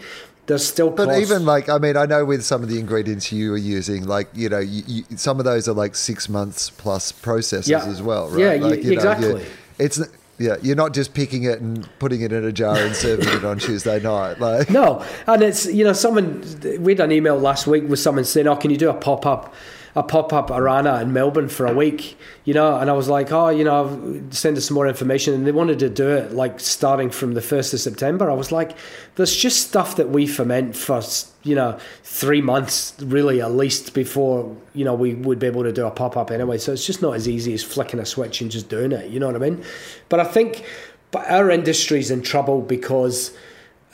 there's 0.50 0.66
still 0.66 0.90
but 0.90 1.18
even 1.18 1.44
like 1.44 1.68
i 1.68 1.78
mean 1.78 1.96
i 1.96 2.04
know 2.04 2.24
with 2.24 2.44
some 2.44 2.62
of 2.62 2.68
the 2.68 2.78
ingredients 2.78 3.30
you 3.30 3.54
are 3.54 3.56
using 3.56 4.04
like 4.06 4.28
you 4.34 4.48
know 4.48 4.58
you, 4.58 4.82
you, 4.86 5.04
some 5.16 5.38
of 5.38 5.44
those 5.44 5.68
are 5.68 5.72
like 5.72 5.94
six 5.94 6.28
months 6.28 6.70
plus 6.70 7.12
processes 7.12 7.68
yeah. 7.68 7.84
as 7.86 8.02
well 8.02 8.28
right 8.28 8.60
yeah 8.60 8.66
like, 8.66 8.82
you, 8.82 8.92
exactly 8.92 9.34
know, 9.34 9.40
it's 9.78 10.00
yeah, 10.40 10.56
you're 10.62 10.76
not 10.76 10.94
just 10.94 11.12
picking 11.12 11.44
it 11.44 11.60
and 11.60 11.86
putting 11.98 12.22
it 12.22 12.32
in 12.32 12.44
a 12.44 12.50
jar 12.50 12.74
and 12.74 12.96
serving 12.96 13.28
it 13.28 13.44
on 13.44 13.58
Tuesday 13.66 14.00
night. 14.00 14.40
Like 14.40 14.70
no, 14.70 15.04
and 15.26 15.42
it's 15.42 15.66
you 15.66 15.84
know 15.84 15.92
someone 15.92 16.42
we 16.80 16.92
had 16.92 17.00
an 17.00 17.12
email 17.12 17.38
last 17.38 17.66
week 17.66 17.86
with 17.86 17.98
someone 17.98 18.24
saying, 18.24 18.48
"Oh, 18.48 18.56
can 18.56 18.70
you 18.70 18.78
do 18.78 18.88
a 18.88 18.94
pop 18.94 19.26
up 19.26 19.54
a 19.94 20.02
pop 20.02 20.32
up 20.32 20.50
Orana 20.50 21.02
in 21.02 21.12
Melbourne 21.12 21.48
for 21.48 21.66
a 21.66 21.74
week, 21.74 22.16
you 22.44 22.54
know, 22.54 22.76
and 22.76 22.88
I 22.88 22.92
was 22.92 23.08
like, 23.08 23.32
oh, 23.32 23.48
you 23.48 23.64
know, 23.64 24.22
send 24.30 24.56
us 24.56 24.66
some 24.66 24.74
more 24.74 24.86
information. 24.86 25.34
And 25.34 25.46
they 25.46 25.52
wanted 25.52 25.78
to 25.80 25.88
do 25.88 26.08
it 26.08 26.32
like 26.32 26.60
starting 26.60 27.10
from 27.10 27.34
the 27.34 27.40
1st 27.40 27.74
of 27.74 27.80
September. 27.80 28.30
I 28.30 28.34
was 28.34 28.52
like, 28.52 28.76
there's 29.16 29.34
just 29.34 29.68
stuff 29.68 29.96
that 29.96 30.10
we 30.10 30.26
ferment 30.26 30.76
for, 30.76 31.02
you 31.42 31.54
know, 31.54 31.78
three 32.04 32.40
months 32.40 32.94
really 33.00 33.40
at 33.40 33.52
least 33.52 33.94
before, 33.94 34.56
you 34.74 34.84
know, 34.84 34.94
we 34.94 35.14
would 35.14 35.38
be 35.38 35.46
able 35.46 35.64
to 35.64 35.72
do 35.72 35.86
a 35.86 35.90
pop 35.90 36.16
up 36.16 36.30
anyway. 36.30 36.58
So 36.58 36.72
it's 36.72 36.86
just 36.86 37.02
not 37.02 37.16
as 37.16 37.28
easy 37.28 37.52
as 37.52 37.64
flicking 37.64 37.98
a 37.98 38.06
switch 38.06 38.40
and 38.40 38.50
just 38.50 38.68
doing 38.68 38.92
it, 38.92 39.10
you 39.10 39.18
know 39.18 39.26
what 39.26 39.36
I 39.36 39.40
mean? 39.40 39.64
But 40.08 40.20
I 40.20 40.24
think 40.24 40.64
but 41.10 41.28
our 41.28 41.50
industry's 41.50 42.10
in 42.10 42.22
trouble 42.22 42.62
because 42.62 43.36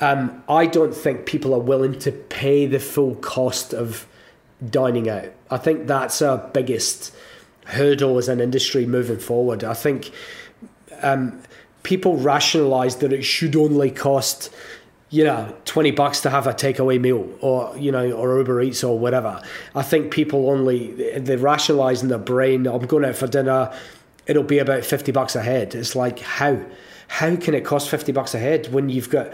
um, 0.01 0.43
I 0.49 0.67
don't 0.67 0.95
think 0.95 1.27
people 1.27 1.55
are 1.55 1.61
willing 1.61 1.99
to 2.01 2.13
pay 2.13 2.67
the 2.67 2.79
full 2.79 3.15
cost 3.17 3.73
of 3.73 4.07
dining 4.69 5.09
out. 5.09 5.33
I 5.51 5.59
think 5.59 5.87
that's 5.87 6.23
our 6.23 6.39
biggest 6.39 7.15
hurdle 7.67 8.19
as 8.19 8.29
an 8.29 8.41
industry 8.41 8.87
moving 8.87 9.19
forward. 9.19 9.65
I 9.65 9.75
think 9.75 10.13
um, 11.03 11.43
people 11.83 12.17
rationalise 12.17 12.97
that 12.97 13.13
it 13.13 13.23
should 13.23 13.55
only 13.57 13.91
cost, 13.91 14.53
you 15.11 15.25
know, 15.25 15.55
twenty 15.65 15.91
bucks 15.91 16.21
to 16.23 16.31
have 16.31 16.47
a 16.47 16.53
takeaway 16.53 17.01
meal, 17.01 17.33
or 17.41 17.77
you 17.77 17.93
know, 17.93 18.11
or 18.13 18.39
Uber 18.39 18.63
Eats 18.63 18.83
or 18.83 18.99
whatever. 18.99 19.41
I 19.75 19.83
think 19.83 20.13
people 20.13 20.51
only 20.51 20.93
they 21.19 21.37
rationalise 21.37 22.03
in 22.03 22.09
their 22.09 22.19
brain. 22.19 22.67
I'm 22.67 22.87
going 22.87 23.05
out 23.05 23.17
for 23.17 23.27
dinner. 23.27 23.73
It'll 24.27 24.43
be 24.43 24.59
about 24.59 24.85
fifty 24.85 25.13
bucks 25.13 25.37
a 25.37 25.43
head. 25.43 25.75
It's 25.75 25.95
like 25.95 26.19
how 26.19 26.61
how 27.09 27.37
can 27.37 27.55
it 27.55 27.65
cost 27.65 27.89
fifty 27.89 28.13
bucks 28.13 28.35
a 28.35 28.39
head 28.39 28.73
when 28.73 28.89
you've 28.89 29.11
got 29.11 29.33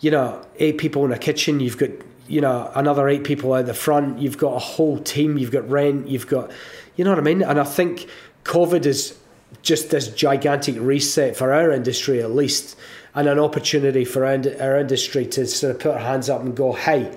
you 0.00 0.10
know 0.10 0.44
eight 0.58 0.78
people 0.78 1.04
in 1.04 1.12
a 1.12 1.18
kitchen, 1.18 1.60
you've 1.60 1.78
got 1.78 1.90
you 2.26 2.40
know 2.40 2.70
another 2.74 3.08
eight 3.08 3.24
people 3.24 3.52
out 3.52 3.66
the 3.66 3.74
front 3.74 4.18
you've 4.18 4.38
got 4.38 4.54
a 4.54 4.58
whole 4.58 4.98
team 4.98 5.38
you've 5.38 5.50
got 5.50 5.68
rent 5.68 6.08
you've 6.08 6.26
got 6.26 6.50
you 6.96 7.04
know 7.04 7.10
what 7.10 7.18
i 7.18 7.22
mean 7.22 7.42
and 7.42 7.60
i 7.60 7.64
think 7.64 8.08
covid 8.44 8.86
is 8.86 9.18
just 9.62 9.90
this 9.90 10.08
gigantic 10.08 10.76
reset 10.78 11.36
for 11.36 11.52
our 11.52 11.70
industry 11.70 12.22
at 12.22 12.30
least 12.30 12.76
and 13.14 13.28
an 13.28 13.38
opportunity 13.38 14.04
for 14.04 14.24
our, 14.24 14.38
our 14.60 14.78
industry 14.78 15.24
to 15.24 15.46
sort 15.46 15.74
of 15.74 15.80
put 15.80 15.92
our 15.92 16.00
hands 16.00 16.28
up 16.28 16.40
and 16.40 16.56
go 16.56 16.72
hey 16.72 17.16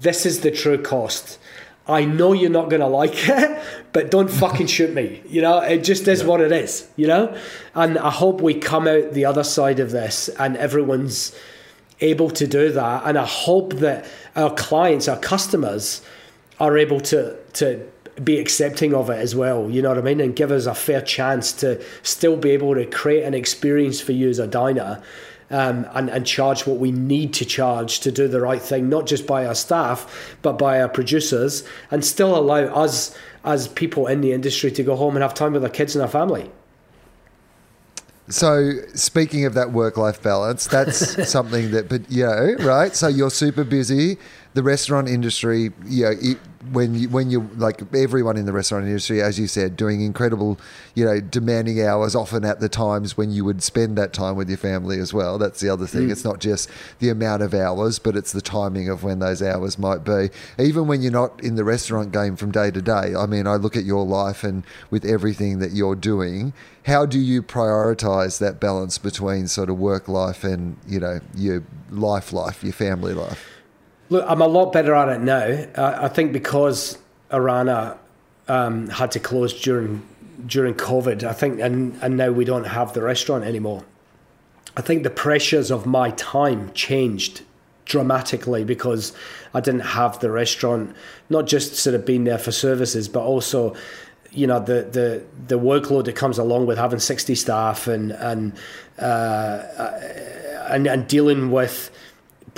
this 0.00 0.26
is 0.26 0.40
the 0.40 0.50
true 0.50 0.80
cost 0.80 1.38
I 1.88 2.04
know 2.04 2.34
you're 2.34 2.50
not 2.50 2.68
going 2.68 2.82
to 2.82 2.86
like 2.86 3.28
it, 3.28 3.62
but 3.92 4.10
don't 4.10 4.30
fucking 4.30 4.66
shoot 4.66 4.92
me. 4.92 5.22
You 5.26 5.40
know, 5.40 5.60
it 5.60 5.82
just 5.82 6.06
is 6.06 6.20
yeah. 6.20 6.26
what 6.26 6.42
it 6.42 6.52
is, 6.52 6.86
you 6.96 7.06
know? 7.06 7.34
And 7.74 7.98
I 7.98 8.10
hope 8.10 8.42
we 8.42 8.54
come 8.54 8.86
out 8.86 9.14
the 9.14 9.24
other 9.24 9.42
side 9.42 9.80
of 9.80 9.90
this 9.90 10.28
and 10.28 10.56
everyone's 10.58 11.34
able 12.00 12.30
to 12.30 12.46
do 12.46 12.72
that. 12.72 13.02
And 13.04 13.18
I 13.18 13.26
hope 13.26 13.74
that 13.74 14.06
our 14.36 14.54
clients, 14.54 15.08
our 15.08 15.18
customers, 15.18 16.02
are 16.60 16.76
able 16.76 17.00
to 17.00 17.36
to 17.54 17.88
be 18.22 18.38
accepting 18.38 18.94
of 18.94 19.10
it 19.10 19.18
as 19.18 19.34
well. 19.34 19.70
You 19.70 19.82
know 19.82 19.90
what 19.90 19.98
I 19.98 20.02
mean, 20.02 20.20
and 20.20 20.34
give 20.34 20.50
us 20.50 20.66
a 20.66 20.74
fair 20.74 21.00
chance 21.00 21.52
to 21.54 21.82
still 22.02 22.36
be 22.36 22.50
able 22.50 22.74
to 22.74 22.84
create 22.86 23.22
an 23.22 23.34
experience 23.34 24.00
for 24.00 24.12
you 24.12 24.28
as 24.28 24.38
a 24.38 24.46
diner. 24.46 25.02
Um, 25.50 25.86
and, 25.94 26.10
and 26.10 26.26
charge 26.26 26.66
what 26.66 26.76
we 26.76 26.92
need 26.92 27.32
to 27.32 27.46
charge 27.46 28.00
to 28.00 28.12
do 28.12 28.28
the 28.28 28.38
right 28.38 28.60
thing, 28.60 28.90
not 28.90 29.06
just 29.06 29.26
by 29.26 29.46
our 29.46 29.54
staff, 29.54 30.36
but 30.42 30.58
by 30.58 30.78
our 30.78 30.90
producers, 30.90 31.66
and 31.90 32.04
still 32.04 32.36
allow 32.36 32.64
us 32.64 33.16
as 33.44 33.66
people 33.66 34.08
in 34.08 34.20
the 34.20 34.34
industry 34.34 34.70
to 34.72 34.82
go 34.82 34.94
home 34.94 35.16
and 35.16 35.22
have 35.22 35.32
time 35.32 35.54
with 35.54 35.64
our 35.64 35.70
kids 35.70 35.96
and 35.96 36.02
our 36.02 36.08
family. 36.08 36.50
So 38.28 38.80
speaking 38.94 39.46
of 39.46 39.54
that 39.54 39.72
work-life 39.72 40.22
balance, 40.22 40.66
that's 40.66 41.28
something 41.30 41.70
that, 41.70 41.88
but 41.88 42.10
you 42.10 42.26
know, 42.26 42.56
right? 42.60 42.94
So 42.94 43.08
you're 43.08 43.30
super 43.30 43.64
busy. 43.64 44.18
The 44.54 44.62
restaurant 44.62 45.08
industry, 45.08 45.70
you 45.86 46.04
know, 46.04 46.14
it, 46.20 46.38
when 46.72 46.94
you 46.94 47.08
when 47.08 47.30
you 47.30 47.48
like 47.56 47.82
everyone 47.94 48.36
in 48.36 48.46
the 48.46 48.52
restaurant 48.52 48.86
industry, 48.86 49.22
as 49.22 49.38
you 49.38 49.46
said, 49.46 49.76
doing 49.76 50.00
incredible, 50.00 50.58
you 50.94 51.04
know, 51.04 51.20
demanding 51.20 51.82
hours, 51.82 52.14
often 52.14 52.44
at 52.44 52.60
the 52.60 52.68
times 52.68 53.16
when 53.16 53.30
you 53.30 53.44
would 53.44 53.62
spend 53.62 53.96
that 53.98 54.12
time 54.12 54.36
with 54.36 54.48
your 54.48 54.58
family 54.58 54.98
as 54.98 55.12
well. 55.12 55.38
That's 55.38 55.60
the 55.60 55.68
other 55.68 55.86
thing. 55.86 56.08
Mm. 56.08 56.12
It's 56.12 56.24
not 56.24 56.40
just 56.40 56.70
the 56.98 57.08
amount 57.08 57.42
of 57.42 57.54
hours, 57.54 57.98
but 57.98 58.16
it's 58.16 58.32
the 58.32 58.40
timing 58.40 58.88
of 58.88 59.02
when 59.02 59.18
those 59.18 59.42
hours 59.42 59.78
might 59.78 60.04
be. 60.04 60.30
Even 60.58 60.86
when 60.86 61.02
you're 61.02 61.12
not 61.12 61.42
in 61.42 61.56
the 61.56 61.64
restaurant 61.64 62.12
game 62.12 62.36
from 62.36 62.50
day 62.50 62.70
to 62.70 62.82
day. 62.82 63.14
I 63.16 63.26
mean, 63.26 63.46
I 63.46 63.56
look 63.56 63.76
at 63.76 63.84
your 63.84 64.04
life 64.04 64.44
and 64.44 64.64
with 64.90 65.04
everything 65.04 65.58
that 65.60 65.72
you're 65.72 65.96
doing, 65.96 66.52
how 66.84 67.06
do 67.06 67.18
you 67.18 67.42
prioritize 67.42 68.38
that 68.38 68.60
balance 68.60 68.98
between 68.98 69.46
sort 69.48 69.68
of 69.68 69.78
work 69.78 70.08
life 70.08 70.44
and 70.44 70.76
you 70.86 71.00
know 71.00 71.20
your 71.34 71.62
life 71.90 72.32
life, 72.32 72.62
your 72.62 72.72
family 72.72 73.14
life? 73.14 73.57
Look, 74.10 74.24
I'm 74.26 74.40
a 74.40 74.46
lot 74.46 74.72
better 74.72 74.94
at 74.94 75.08
it 75.08 75.20
now. 75.20 75.66
Uh, 75.74 75.98
I 76.02 76.08
think 76.08 76.32
because 76.32 76.98
Orana 77.30 77.98
um, 78.48 78.88
had 78.88 79.10
to 79.12 79.20
close 79.20 79.60
during 79.60 80.02
during 80.46 80.74
COVID. 80.74 81.24
I 81.24 81.32
think, 81.32 81.60
and 81.60 81.98
and 82.02 82.16
now 82.16 82.30
we 82.30 82.44
don't 82.44 82.64
have 82.64 82.94
the 82.94 83.02
restaurant 83.02 83.44
anymore. 83.44 83.84
I 84.76 84.80
think 84.80 85.02
the 85.02 85.10
pressures 85.10 85.70
of 85.70 85.86
my 85.86 86.10
time 86.12 86.72
changed 86.72 87.42
dramatically 87.84 88.64
because 88.64 89.12
I 89.52 89.60
didn't 89.60 89.80
have 89.80 90.20
the 90.20 90.30
restaurant, 90.30 90.94
not 91.28 91.46
just 91.46 91.74
sort 91.74 91.94
of 91.94 92.06
being 92.06 92.24
there 92.24 92.38
for 92.38 92.52
services, 92.52 93.08
but 93.08 93.20
also, 93.20 93.74
you 94.30 94.46
know, 94.46 94.60
the 94.60 94.82
the 94.82 95.22
the 95.48 95.58
workload 95.58 96.04
that 96.04 96.16
comes 96.16 96.38
along 96.38 96.66
with 96.66 96.78
having 96.78 97.00
sixty 97.00 97.34
staff 97.34 97.86
and 97.86 98.12
and 98.12 98.52
uh, 98.98 99.62
and, 100.68 100.86
and 100.86 101.08
dealing 101.08 101.50
with 101.50 101.90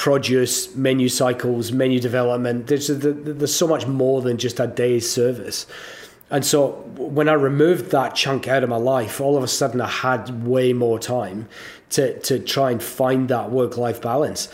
produce, 0.00 0.74
menu 0.74 1.10
cycles, 1.10 1.72
menu 1.72 2.00
development. 2.00 2.68
There's 2.68 2.86
there's 2.88 3.54
so 3.54 3.68
much 3.68 3.86
more 3.86 4.22
than 4.22 4.38
just 4.38 4.58
a 4.58 4.66
day's 4.66 5.06
service. 5.10 5.66
And 6.30 6.42
so 6.42 6.70
when 6.96 7.28
I 7.28 7.34
removed 7.34 7.90
that 7.90 8.14
chunk 8.14 8.48
out 8.48 8.62
of 8.62 8.70
my 8.70 8.78
life, 8.78 9.20
all 9.20 9.36
of 9.36 9.42
a 9.42 9.48
sudden 9.48 9.78
I 9.82 9.88
had 9.88 10.42
way 10.46 10.72
more 10.72 10.98
time 10.98 11.48
to 11.90 12.18
to 12.20 12.38
try 12.38 12.70
and 12.70 12.82
find 12.82 13.28
that 13.28 13.50
work 13.50 13.76
life 13.76 14.00
balance. 14.00 14.48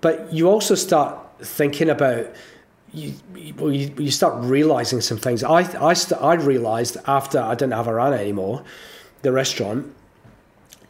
But 0.00 0.32
you 0.32 0.50
also 0.50 0.74
start 0.74 1.16
thinking 1.42 1.90
about 1.90 2.26
you, 2.92 3.12
you, 3.36 3.94
you 3.98 4.10
start 4.10 4.42
realizing 4.42 5.00
some 5.00 5.18
things. 5.18 5.44
I 5.44 5.60
I 5.90 5.94
st- 5.94 6.20
I 6.20 6.34
realized 6.34 6.96
after 7.06 7.38
I 7.38 7.54
didn't 7.54 7.74
have 7.74 7.86
Orana 7.86 8.18
anymore, 8.18 8.64
the 9.22 9.30
restaurant, 9.30 9.94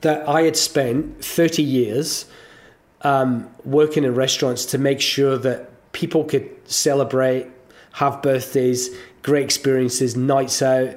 that 0.01 0.27
I 0.27 0.45
had 0.49 0.57
spent 0.57 1.23
thirty 1.23 1.63
years 1.63 2.25
um, 3.03 3.49
working 3.65 4.05
in 4.05 4.15
restaurants 4.15 4.65
to 4.67 4.79
make 4.79 5.01
sure 5.01 5.39
that 5.39 5.93
people 5.93 6.25
could 6.25 6.49
celebrate, 6.69 7.47
have 7.93 8.23
birthdays, 8.23 8.91
great 9.23 9.45
experiences, 9.45 10.17
nights 10.17 10.63
out. 10.63 10.95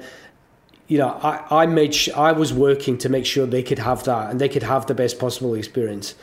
You 0.88 0.98
know, 0.98 1.08
I, 1.22 1.62
I 1.62 1.66
made 1.66 1.94
sh- 1.94 2.10
I 2.10 2.32
was 2.32 2.52
working 2.52 2.98
to 2.98 3.08
make 3.08 3.26
sure 3.26 3.46
they 3.46 3.62
could 3.62 3.78
have 3.78 4.04
that 4.04 4.30
and 4.30 4.40
they 4.40 4.48
could 4.48 4.62
have 4.62 4.86
the 4.86 4.94
best 4.94 5.18
possible 5.18 5.54
experience. 5.54 6.14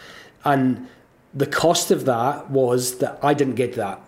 And 0.45 0.87
the 1.33 1.45
cost 1.45 1.91
of 1.91 2.05
that 2.05 2.49
was 2.49 2.97
that 2.99 3.19
I 3.23 3.33
didn't 3.33 3.55
get 3.55 3.73
that. 3.75 4.01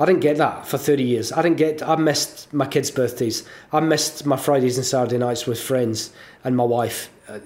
I 0.00 0.04
didn't 0.04 0.20
get 0.20 0.36
that 0.36 0.66
for 0.66 0.78
30 0.78 1.02
years. 1.02 1.32
I 1.32 1.42
didn't 1.42 1.56
get, 1.56 1.82
I 1.82 1.96
missed 1.96 2.52
my 2.52 2.66
kids' 2.66 2.90
birthdays. 2.90 3.44
I 3.72 3.80
missed 3.80 4.24
my 4.24 4.36
Fridays 4.36 4.76
and 4.76 4.86
Saturday 4.86 5.18
nights 5.18 5.46
with 5.46 5.60
friends 5.60 6.12
and 6.44 6.56
my 6.56 6.62
wife 6.62 7.10
uh, 7.28 7.40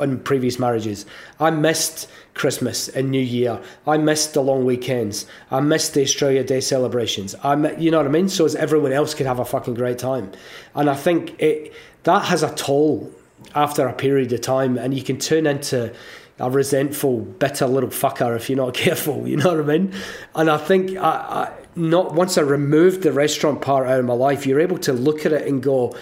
on 0.00 0.20
previous 0.20 0.58
marriages. 0.58 1.04
I 1.38 1.50
missed 1.50 2.08
Christmas 2.34 2.88
and 2.88 3.10
New 3.10 3.22
Year. 3.22 3.60
I 3.86 3.96
missed 3.96 4.34
the 4.34 4.42
long 4.42 4.64
weekends. 4.64 5.26
I 5.50 5.60
missed 5.60 5.94
the 5.94 6.02
Australia 6.02 6.44
Day 6.44 6.60
celebrations. 6.60 7.34
I, 7.36 7.54
you 7.76 7.90
know 7.90 7.98
what 7.98 8.06
I 8.06 8.10
mean. 8.10 8.28
So 8.28 8.44
as 8.44 8.54
everyone 8.56 8.92
else 8.92 9.14
could 9.14 9.26
have 9.26 9.38
a 9.38 9.44
fucking 9.44 9.74
great 9.74 9.98
time, 9.98 10.32
and 10.74 10.90
I 10.90 10.94
think 10.94 11.40
it 11.40 11.72
that 12.02 12.24
has 12.26 12.42
a 12.42 12.54
toll 12.54 13.10
after 13.54 13.86
a 13.86 13.92
period 13.92 14.32
of 14.32 14.40
time, 14.40 14.76
and 14.76 14.94
you 14.94 15.02
can 15.02 15.18
turn 15.18 15.46
into 15.46 15.94
a 16.38 16.50
resentful, 16.50 17.20
bitter 17.20 17.66
little 17.66 17.90
fucker 17.90 18.34
if 18.36 18.50
you're 18.50 18.56
not 18.56 18.74
careful. 18.84 19.26
You 19.26 19.36
know 19.36 19.54
what 19.54 19.60
I 19.60 19.78
mean? 19.78 19.92
And 20.34 20.50
I 20.50 20.58
think 20.58 20.96
I, 20.96 21.10
I 21.10 21.52
not 21.76 22.14
once 22.14 22.38
I 22.38 22.42
removed 22.42 23.02
the 23.02 23.12
restaurant 23.12 23.62
part 23.62 23.86
out 23.88 23.98
of 23.98 24.04
my 24.04 24.14
life, 24.14 24.46
you're 24.46 24.60
able 24.60 24.78
to 24.78 24.92
look 24.92 25.24
at 25.26 25.32
it 25.32 25.46
and 25.46 25.62
go, 25.62 25.96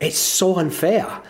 it's 0.00 0.18
so 0.18 0.56
unfair. 0.58 1.22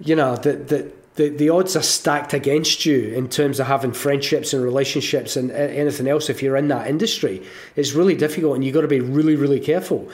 You 0.00 0.16
know 0.16 0.36
that 0.36 0.68
that 0.68 0.94
the, 1.16 1.30
the 1.30 1.48
odds 1.48 1.74
are 1.76 1.82
stacked 1.82 2.34
against 2.34 2.84
you 2.84 3.12
in 3.14 3.28
terms 3.28 3.58
of 3.58 3.66
having 3.66 3.92
friendships 3.92 4.52
and 4.52 4.62
relationships 4.62 5.36
and 5.36 5.50
anything 5.50 6.06
else 6.06 6.28
if 6.28 6.42
you're 6.42 6.56
in 6.56 6.68
that 6.68 6.86
industry. 6.86 7.42
It's 7.74 7.92
really 7.92 8.14
difficult 8.14 8.54
and 8.54 8.64
you've 8.64 8.74
got 8.74 8.82
to 8.82 8.88
be 8.88 9.00
really, 9.00 9.34
really 9.34 9.58
careful. 9.58 10.10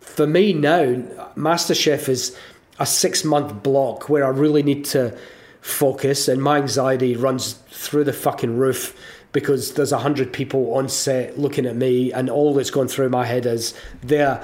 For 0.00 0.26
me 0.26 0.54
now, 0.54 0.94
MasterChef 1.36 2.08
is 2.08 2.36
a 2.78 2.86
six 2.86 3.24
month 3.24 3.62
block 3.62 4.08
where 4.08 4.24
I 4.24 4.30
really 4.30 4.62
need 4.62 4.86
to 4.86 5.16
focus 5.60 6.28
and 6.28 6.42
my 6.42 6.56
anxiety 6.56 7.14
runs 7.14 7.52
through 7.70 8.04
the 8.04 8.12
fucking 8.14 8.56
roof 8.56 8.98
because 9.32 9.74
there's 9.74 9.92
a 9.92 9.98
hundred 9.98 10.32
people 10.32 10.74
on 10.74 10.88
set 10.88 11.38
looking 11.38 11.66
at 11.66 11.76
me 11.76 12.10
and 12.10 12.30
all 12.30 12.54
that's 12.54 12.70
gone 12.70 12.88
through 12.88 13.10
my 13.10 13.26
head 13.26 13.44
is 13.44 13.74
they're 14.00 14.42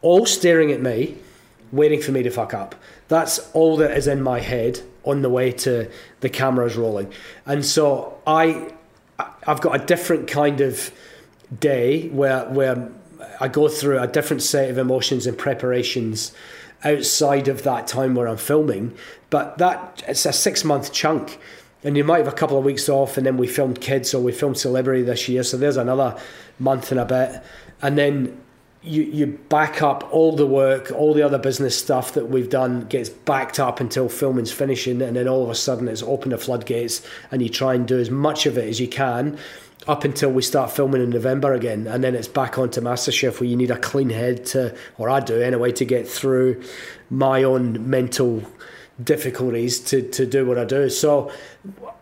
all 0.00 0.26
staring 0.26 0.70
at 0.70 0.80
me, 0.80 1.16
waiting 1.72 2.00
for 2.00 2.12
me 2.12 2.22
to 2.22 2.30
fuck 2.30 2.54
up. 2.54 2.76
That's 3.08 3.40
all 3.52 3.76
that 3.78 3.96
is 3.96 4.06
in 4.06 4.22
my 4.22 4.38
head 4.38 4.80
on 5.04 5.22
the 5.22 5.28
way 5.28 5.52
to 5.52 5.90
the 6.20 6.28
cameras 6.28 6.76
rolling. 6.76 7.12
And 7.46 7.64
so 7.64 8.20
I 8.26 8.72
I've 9.46 9.60
got 9.60 9.80
a 9.80 9.84
different 9.84 10.28
kind 10.28 10.60
of 10.60 10.92
day 11.60 12.08
where 12.08 12.44
where 12.46 12.90
I 13.40 13.48
go 13.48 13.68
through 13.68 14.00
a 14.00 14.06
different 14.06 14.42
set 14.42 14.70
of 14.70 14.78
emotions 14.78 15.26
and 15.26 15.36
preparations 15.36 16.32
outside 16.84 17.48
of 17.48 17.62
that 17.64 17.86
time 17.86 18.14
where 18.14 18.28
I'm 18.28 18.36
filming. 18.36 18.94
But 19.30 19.58
that 19.58 20.02
it's 20.06 20.26
a 20.26 20.32
six 20.32 20.64
month 20.64 20.92
chunk. 20.92 21.38
And 21.84 21.96
you 21.96 22.02
might 22.02 22.18
have 22.18 22.28
a 22.28 22.32
couple 22.32 22.58
of 22.58 22.64
weeks 22.64 22.88
off 22.88 23.16
and 23.16 23.24
then 23.24 23.36
we 23.36 23.46
filmed 23.46 23.80
kids 23.80 24.12
or 24.12 24.20
we 24.20 24.32
filmed 24.32 24.58
celebrity 24.58 25.02
this 25.02 25.28
year. 25.28 25.44
So 25.44 25.56
there's 25.56 25.76
another 25.76 26.18
month 26.58 26.90
and 26.90 27.00
a 27.00 27.04
bit. 27.04 27.40
And 27.80 27.96
then 27.96 28.40
you, 28.82 29.02
you 29.02 29.26
back 29.26 29.82
up 29.82 30.08
all 30.12 30.36
the 30.36 30.46
work, 30.46 30.90
all 30.92 31.12
the 31.14 31.22
other 31.22 31.38
business 31.38 31.78
stuff 31.78 32.12
that 32.12 32.28
we've 32.28 32.50
done 32.50 32.86
gets 32.86 33.08
backed 33.08 33.58
up 33.58 33.80
until 33.80 34.08
filming's 34.08 34.52
finishing, 34.52 35.02
and 35.02 35.16
then 35.16 35.28
all 35.28 35.42
of 35.42 35.50
a 35.50 35.54
sudden 35.54 35.88
it's 35.88 36.02
open 36.02 36.30
the 36.30 36.38
floodgates, 36.38 37.02
and 37.30 37.42
you 37.42 37.48
try 37.48 37.74
and 37.74 37.88
do 37.88 37.98
as 37.98 38.10
much 38.10 38.46
of 38.46 38.56
it 38.56 38.68
as 38.68 38.80
you 38.80 38.88
can 38.88 39.38
up 39.86 40.04
until 40.04 40.30
we 40.30 40.42
start 40.42 40.70
filming 40.70 41.02
in 41.02 41.10
November 41.10 41.54
again, 41.54 41.86
and 41.86 42.04
then 42.04 42.14
it's 42.14 42.28
back 42.28 42.58
onto 42.58 42.80
MasterChef 42.80 43.40
where 43.40 43.48
you 43.48 43.56
need 43.56 43.70
a 43.70 43.78
clean 43.78 44.10
head 44.10 44.44
to, 44.46 44.76
or 44.98 45.08
I 45.08 45.20
do 45.20 45.40
anyway, 45.40 45.72
to 45.72 45.84
get 45.84 46.06
through 46.06 46.62
my 47.10 47.42
own 47.42 47.88
mental 47.88 48.42
difficulties 49.02 49.78
to, 49.78 50.02
to 50.10 50.26
do 50.26 50.44
what 50.44 50.58
I 50.58 50.64
do. 50.64 50.90
So 50.90 51.30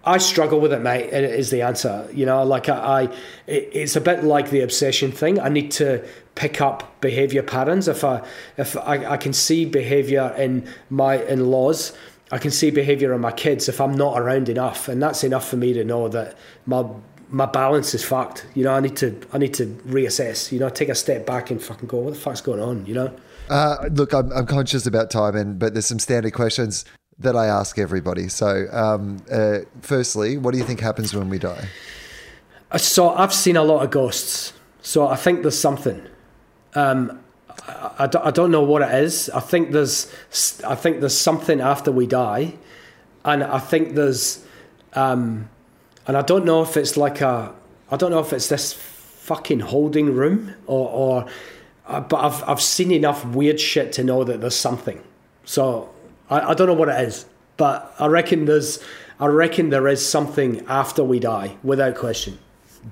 I 0.04 0.18
struggle 0.18 0.60
with 0.60 0.72
it, 0.72 0.80
mate. 0.80 1.10
Is 1.10 1.50
the 1.50 1.62
answer. 1.62 2.08
You 2.12 2.26
know, 2.26 2.42
like 2.42 2.68
I, 2.68 3.02
I, 3.02 3.14
it's 3.46 3.96
a 3.96 4.00
bit 4.00 4.24
like 4.24 4.50
the 4.50 4.62
obsession 4.62 5.12
thing. 5.12 5.38
I 5.38 5.48
need 5.48 5.70
to 5.72 6.04
pick 6.36 6.60
up 6.60 7.00
behavior 7.00 7.42
patterns. 7.42 7.88
If 7.88 8.04
I, 8.04 8.24
if 8.56 8.76
I, 8.76 9.04
I 9.04 9.16
can 9.16 9.32
see 9.32 9.64
behavior 9.64 10.32
in 10.38 10.68
my 10.88 11.22
in 11.24 11.50
laws, 11.50 11.92
I 12.30 12.38
can 12.38 12.52
see 12.52 12.70
behavior 12.70 13.12
in 13.12 13.20
my 13.20 13.32
kids. 13.32 13.68
If 13.68 13.80
I'm 13.80 13.92
not 13.92 14.18
around 14.18 14.48
enough, 14.48 14.88
and 14.88 15.02
that's 15.02 15.24
enough 15.24 15.48
for 15.48 15.56
me 15.56 15.72
to 15.72 15.84
know 15.84 16.08
that 16.08 16.36
my 16.64 16.84
my 17.28 17.46
balance 17.46 17.94
is 17.94 18.04
fucked. 18.04 18.46
You 18.54 18.64
know, 18.64 18.72
I 18.72 18.80
need 18.80 18.96
to 18.98 19.18
I 19.32 19.38
need 19.38 19.54
to 19.54 19.66
reassess. 19.86 20.52
You 20.52 20.60
know, 20.60 20.68
take 20.68 20.88
a 20.88 20.94
step 20.94 21.26
back 21.26 21.50
and 21.50 21.62
fucking 21.62 21.88
go, 21.88 21.98
what 21.98 22.14
the 22.14 22.20
fuck's 22.20 22.40
going 22.40 22.60
on? 22.60 22.86
You 22.86 22.94
know. 22.94 23.16
Uh, 23.48 23.88
look, 23.92 24.12
I'm, 24.12 24.32
I'm 24.32 24.46
conscious 24.46 24.86
about 24.86 25.10
time, 25.10 25.36
and 25.36 25.58
but 25.58 25.72
there's 25.72 25.86
some 25.86 25.98
standard 25.98 26.32
questions 26.32 26.84
that 27.18 27.36
I 27.36 27.46
ask 27.46 27.78
everybody. 27.78 28.28
So, 28.28 28.66
um, 28.72 29.18
uh, 29.30 29.60
firstly, 29.80 30.36
what 30.36 30.52
do 30.52 30.58
you 30.58 30.64
think 30.64 30.80
happens 30.80 31.14
when 31.14 31.28
we 31.30 31.38
die? 31.38 31.68
So, 32.76 33.10
I've 33.10 33.32
seen 33.32 33.56
a 33.56 33.62
lot 33.62 33.84
of 33.84 33.90
ghosts. 33.90 34.52
So, 34.82 35.06
I 35.06 35.16
think 35.16 35.42
there's 35.42 35.58
something. 35.58 36.06
Um, 36.76 37.20
I, 37.66 38.08
I, 38.22 38.30
don't 38.30 38.50
know 38.50 38.62
what 38.62 38.82
it 38.82 38.94
is. 39.02 39.30
I 39.30 39.40
think 39.40 39.72
there's 39.72 40.12
I 40.64 40.74
think 40.74 41.00
there's 41.00 41.16
something 41.16 41.60
after 41.60 41.90
we 41.90 42.06
die, 42.06 42.54
and 43.24 43.42
I 43.42 43.58
think 43.58 43.94
there's, 43.94 44.44
um, 44.92 45.48
and 46.06 46.16
I 46.16 46.22
don't 46.22 46.44
know 46.44 46.62
if 46.62 46.76
it's 46.76 46.96
like 46.96 47.22
a 47.22 47.54
I 47.90 47.96
don't 47.96 48.10
know 48.10 48.20
if 48.20 48.32
it's 48.32 48.48
this 48.48 48.74
fucking 48.74 49.60
holding 49.60 50.14
room 50.14 50.54
or 50.66 50.88
or 50.90 51.26
uh, 51.86 52.00
but 52.00 52.18
I've 52.18 52.48
I've 52.48 52.60
seen 52.60 52.92
enough 52.92 53.24
weird 53.24 53.58
shit 53.58 53.92
to 53.92 54.04
know 54.04 54.22
that 54.24 54.42
there's 54.42 54.54
something. 54.54 55.02
So 55.44 55.88
I, 56.28 56.50
I 56.50 56.54
don't 56.54 56.66
know 56.66 56.74
what 56.74 56.90
it 56.90 57.00
is, 57.08 57.24
but 57.56 57.94
I 57.98 58.06
reckon 58.06 58.44
there's 58.44 58.82
I 59.18 59.26
reckon 59.26 59.70
there 59.70 59.88
is 59.88 60.06
something 60.06 60.64
after 60.66 61.02
we 61.02 61.20
die, 61.20 61.56
without 61.62 61.94
question. 61.94 62.38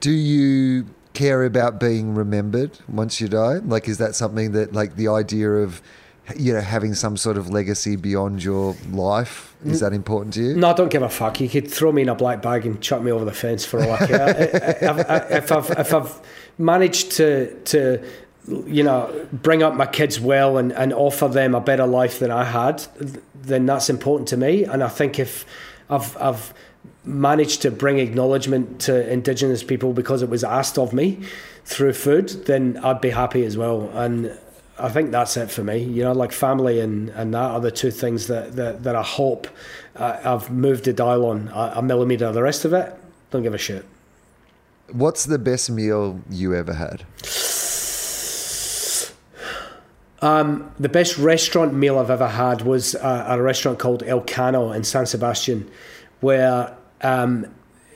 Do 0.00 0.10
you 0.10 0.86
care 1.14 1.44
about 1.44 1.80
being 1.80 2.14
remembered 2.14 2.78
once 2.88 3.20
you 3.20 3.28
die? 3.28 3.54
Like, 3.64 3.88
is 3.88 3.98
that 3.98 4.14
something 4.14 4.52
that 4.52 4.72
like 4.72 4.96
the 4.96 5.08
idea 5.08 5.50
of 5.50 5.80
you 6.36 6.54
know, 6.54 6.60
having 6.60 6.94
some 6.94 7.16
sort 7.16 7.36
of 7.36 7.50
legacy 7.50 7.96
beyond 7.96 8.42
your 8.42 8.74
life? 8.90 9.54
Is 9.64 9.80
that 9.80 9.94
important 9.94 10.34
to 10.34 10.42
you? 10.42 10.56
No, 10.56 10.70
I 10.70 10.72
don't 10.74 10.90
give 10.90 11.02
a 11.02 11.08
fuck. 11.08 11.40
You 11.40 11.48
could 11.48 11.70
throw 11.70 11.90
me 11.90 12.02
in 12.02 12.10
a 12.10 12.14
black 12.14 12.42
bag 12.42 12.66
and 12.66 12.80
chuck 12.82 13.02
me 13.02 13.10
over 13.10 13.24
the 13.24 13.32
fence 13.32 13.64
for 13.64 13.82
all 13.82 13.92
I 13.92 14.06
care. 14.06 14.28
if, 14.82 15.10
I've, 15.10 15.30
if 15.30 15.52
I've 15.52 15.70
if 15.78 15.94
I've 15.94 16.20
managed 16.58 17.12
to 17.12 17.54
to 17.64 18.04
you 18.46 18.82
know, 18.82 19.26
bring 19.32 19.62
up 19.62 19.74
my 19.74 19.86
kids 19.86 20.20
well 20.20 20.58
and, 20.58 20.72
and 20.72 20.92
offer 20.92 21.28
them 21.28 21.54
a 21.54 21.60
better 21.60 21.86
life 21.86 22.18
than 22.18 22.30
I 22.30 22.44
had, 22.44 22.84
then 23.34 23.66
that's 23.66 23.88
important 23.88 24.28
to 24.28 24.36
me. 24.36 24.64
And 24.64 24.82
I 24.82 24.88
think 24.88 25.18
if 25.18 25.46
I've, 25.88 26.16
I've 26.18 26.54
managed 27.04 27.62
to 27.62 27.70
bring 27.70 27.98
acknowledgement 27.98 28.80
to 28.82 29.10
Indigenous 29.10 29.62
people 29.62 29.92
because 29.92 30.22
it 30.22 30.28
was 30.28 30.42
asked 30.44 30.78
of 30.78 30.92
me 30.92 31.20
through 31.64 31.92
food, 31.92 32.28
then 32.46 32.78
I'd 32.82 33.00
be 33.00 33.10
happy 33.10 33.44
as 33.44 33.56
well. 33.56 33.90
And 33.94 34.38
I 34.78 34.88
think 34.88 35.10
that's 35.10 35.36
it 35.36 35.50
for 35.50 35.62
me. 35.62 35.78
You 35.78 36.04
know, 36.04 36.12
like 36.12 36.32
family 36.32 36.80
and, 36.80 37.10
and 37.10 37.32
that 37.34 37.50
are 37.50 37.60
the 37.60 37.70
two 37.70 37.90
things 37.90 38.26
that, 38.28 38.56
that, 38.56 38.82
that 38.82 38.96
I 38.96 39.02
hope 39.02 39.46
uh, 39.96 40.20
I've 40.24 40.50
moved 40.50 40.84
the 40.84 40.92
dial 40.92 41.26
on 41.26 41.48
a, 41.48 41.74
a 41.76 41.82
millimetre. 41.82 42.32
The 42.32 42.42
rest 42.42 42.64
of 42.64 42.72
it, 42.72 42.94
don't 43.30 43.42
give 43.42 43.54
a 43.54 43.58
shit. 43.58 43.84
What's 44.92 45.24
the 45.24 45.38
best 45.38 45.70
meal 45.70 46.20
you 46.30 46.54
ever 46.54 46.74
had? 46.74 47.04
Um, 50.20 50.72
the 50.78 50.88
best 50.88 51.18
restaurant 51.18 51.74
meal 51.74 51.98
I've 51.98 52.10
ever 52.10 52.28
had 52.28 52.62
was 52.62 52.94
uh, 52.94 53.26
at 53.28 53.38
a 53.38 53.42
restaurant 53.42 53.78
called 53.78 54.02
Elkano 54.04 54.74
in 54.74 54.82
San 54.82 55.04
Sebastian, 55.04 55.70
where 56.20 56.74
um, 57.04 57.46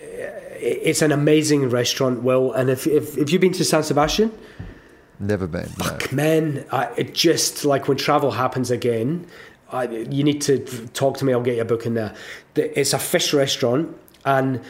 it's 0.01 1.02
an 1.02 1.12
amazing 1.12 1.68
restaurant. 1.70 2.22
Will 2.22 2.52
and 2.52 2.70
if, 2.70 2.86
if 2.86 3.16
if 3.18 3.30
you've 3.30 3.40
been 3.40 3.52
to 3.52 3.64
San 3.64 3.82
Sebastian, 3.82 4.32
never 5.18 5.47
been. 5.47 5.66
Fuck, 5.66 6.12
no. 6.12 6.16
man, 6.16 6.66
I, 6.70 6.93
it 6.97 7.14
just 7.14 7.64
like 7.64 7.89
when 7.89 7.97
travel 7.97 8.30
happens 8.30 8.70
again, 8.70 9.26
I, 9.70 9.85
you 9.85 10.24
need 10.24 10.40
to 10.43 10.59
talk 10.89 11.16
to 11.18 11.24
me. 11.24 11.32
I'll 11.32 11.43
get 11.43 11.56
you 11.56 11.62
a 11.62 11.64
book 11.64 11.86
in 11.86 11.94
there. 11.94 12.14
It's 12.55 12.93
a 12.93 12.98
fish 12.98 13.32
restaurant 13.32 13.97
and 14.24 14.60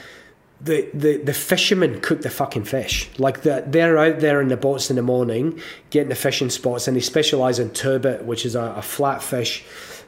the, 0.61 0.89
the, 0.93 1.19
the 1.19 1.33
fishermen 1.33 2.01
cook 2.01 2.23
the 2.23 2.31
fucking 2.31 2.65
fish. 2.65 3.09
Like 3.19 3.43
the, 3.43 3.65
they're 3.67 3.99
out 3.99 4.21
there 4.21 4.41
in 4.41 4.49
the 4.49 4.57
boats 4.57 4.91
in 4.91 4.97
the 4.97 5.03
morning 5.03 5.61
getting 5.91 6.09
the 6.09 6.15
fishing 6.15 6.51
spots, 6.51 6.89
and 6.89 6.97
they 6.97 7.01
specialize 7.01 7.59
in 7.59 7.71
turbot, 7.71 8.25
which 8.25 8.45
is 8.45 8.55
a, 8.55 8.75
a 8.77 8.83
flat 8.83 9.23
fish, 9.23 9.65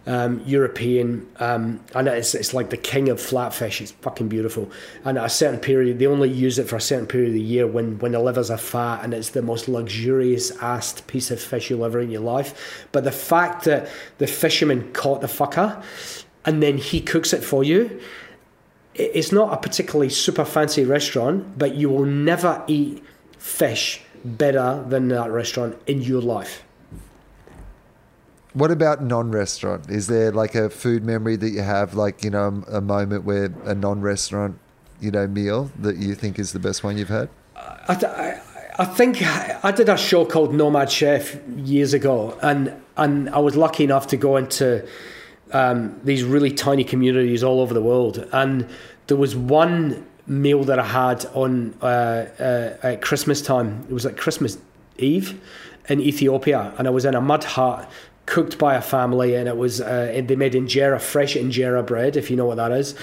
um, 0.07 0.43
European, 0.47 1.29
um, 1.39 1.81
and 1.95 2.09
it's, 2.09 2.35
it's 2.35 2.55
like 2.55 2.71
the 2.71 2.77
king 2.77 3.09
of 3.09 3.19
flatfish. 3.19 3.81
It's 3.81 3.93
fucking 3.93 4.29
beautiful. 4.29 4.71
And 5.05 5.19
at 5.19 5.25
a 5.25 5.31
certain 5.31 5.61
period, 5.61 5.99
they 5.99 6.07
only 6.07 6.31
use 6.31 6.59
it 6.59 6.69
for 6.69 6.77
a 6.77 6.81
certain 6.81 7.07
period 7.07 7.29
of 7.29 7.35
the 7.35 7.43
year 7.43 7.67
when, 7.67 7.99
when 7.99 8.13
the 8.13 8.21
livers 8.21 8.51
are 8.51 8.59
fat, 8.59 9.05
and 9.05 9.13
it's 9.13 9.31
the 9.31 9.43
most 9.43 9.69
luxurious 9.69 10.53
assed 10.59 11.07
piece 11.07 11.31
of 11.31 11.41
fish 11.41 11.71
you'll 11.71 11.85
ever 11.85 12.01
in 12.01 12.11
your 12.11 12.23
life. 12.23 12.87
But 12.93 13.05
the 13.05 13.13
fact 13.13 13.65
that 13.65 13.89
the 14.19 14.27
fisherman 14.27 14.93
caught 14.93 15.21
the 15.21 15.27
fucker, 15.27 15.83
and 16.45 16.63
then 16.63 16.79
he 16.79 17.01
cooks 17.01 17.33
it 17.33 17.45
for 17.45 17.63
you 17.63 18.01
it's 18.95 19.33
not 19.33 19.53
a 19.53 19.57
particularly 19.57 20.09
super 20.09 20.45
fancy 20.45 20.85
restaurant, 20.85 21.59
but 21.59 21.75
you 21.75 21.89
will 21.89 22.05
never 22.05 22.63
eat 22.67 23.03
fish 23.39 24.03
better 24.25 24.85
than 24.89 25.09
that 25.09 25.31
restaurant 25.31 25.77
in 25.87 26.03
your 26.03 26.21
life. 26.21 26.63
What 28.53 28.71
about 28.71 29.03
non-restaurant? 29.03 29.89
Is 29.89 30.09
there 30.09 30.33
like 30.33 30.55
a 30.55 30.69
food 30.71 31.05
memory 31.05 31.37
that 31.37 31.51
you 31.51 31.63
have, 31.63 31.95
like 31.95 32.25
you 32.25 32.31
know, 32.31 32.65
a 32.69 32.81
moment 32.81 33.25
where 33.25 33.53
a 33.65 33.75
non-restaurant, 33.75 34.59
you 35.01 35.11
know, 35.11 35.27
meal 35.27 35.71
that 35.79 35.97
you 35.97 36.15
think 36.15 36.39
is 36.39 36.53
the 36.53 36.59
best 36.59 36.83
one 36.83 36.99
you've 36.99 37.09
had? 37.09 37.29
I, 37.57 37.95
I, 37.95 38.41
I 38.81 38.85
think 38.87 39.23
I 39.65 39.71
did 39.71 39.89
a 39.89 39.97
show 39.97 40.25
called 40.25 40.55
Nomad 40.55 40.91
Chef 40.91 41.39
years 41.57 41.95
ago, 41.95 42.37
and 42.43 42.75
and 42.97 43.31
I 43.31 43.39
was 43.39 43.55
lucky 43.55 43.85
enough 43.85 44.09
to 44.09 44.17
go 44.17 44.37
into 44.37 44.87
um, 45.53 46.01
these 46.03 46.25
really 46.25 46.51
tiny 46.51 46.83
communities 46.85 47.45
all 47.45 47.61
over 47.61 47.73
the 47.73 47.83
world. 47.83 48.27
And 48.33 48.69
there 49.07 49.17
was 49.17 49.37
one 49.37 50.07
meal 50.27 50.65
that 50.65 50.79
I 50.79 50.87
had 50.87 51.25
on 51.35 51.75
uh, 51.83 51.87
uh, 51.87 52.77
at 52.83 53.03
Christmas 53.03 53.43
time. 53.43 53.87
It 53.89 53.93
was 53.93 54.05
like 54.05 54.17
Christmas 54.17 54.59
Eve 54.99 55.41
in 55.89 56.01
Ethiopia, 56.01 56.73
and 56.79 56.87
I 56.87 56.91
was 56.91 57.05
in 57.05 57.15
a 57.15 57.21
mud 57.21 57.45
hut 57.45 57.91
cooked 58.31 58.59
by 58.59 58.77
a 58.77 58.81
family, 58.81 59.35
and 59.35 59.48
it 59.48 59.57
was 59.57 59.81
uh, 59.81 60.23
they 60.24 60.36
made 60.36 60.55
injera, 60.55 61.01
fresh 61.01 61.35
injera 61.35 61.85
bread, 61.85 62.16
if 62.16 62.31
you 62.31 62.36
know 62.36 62.47
what 62.47 62.57
that 62.57 62.70
is. 62.70 62.94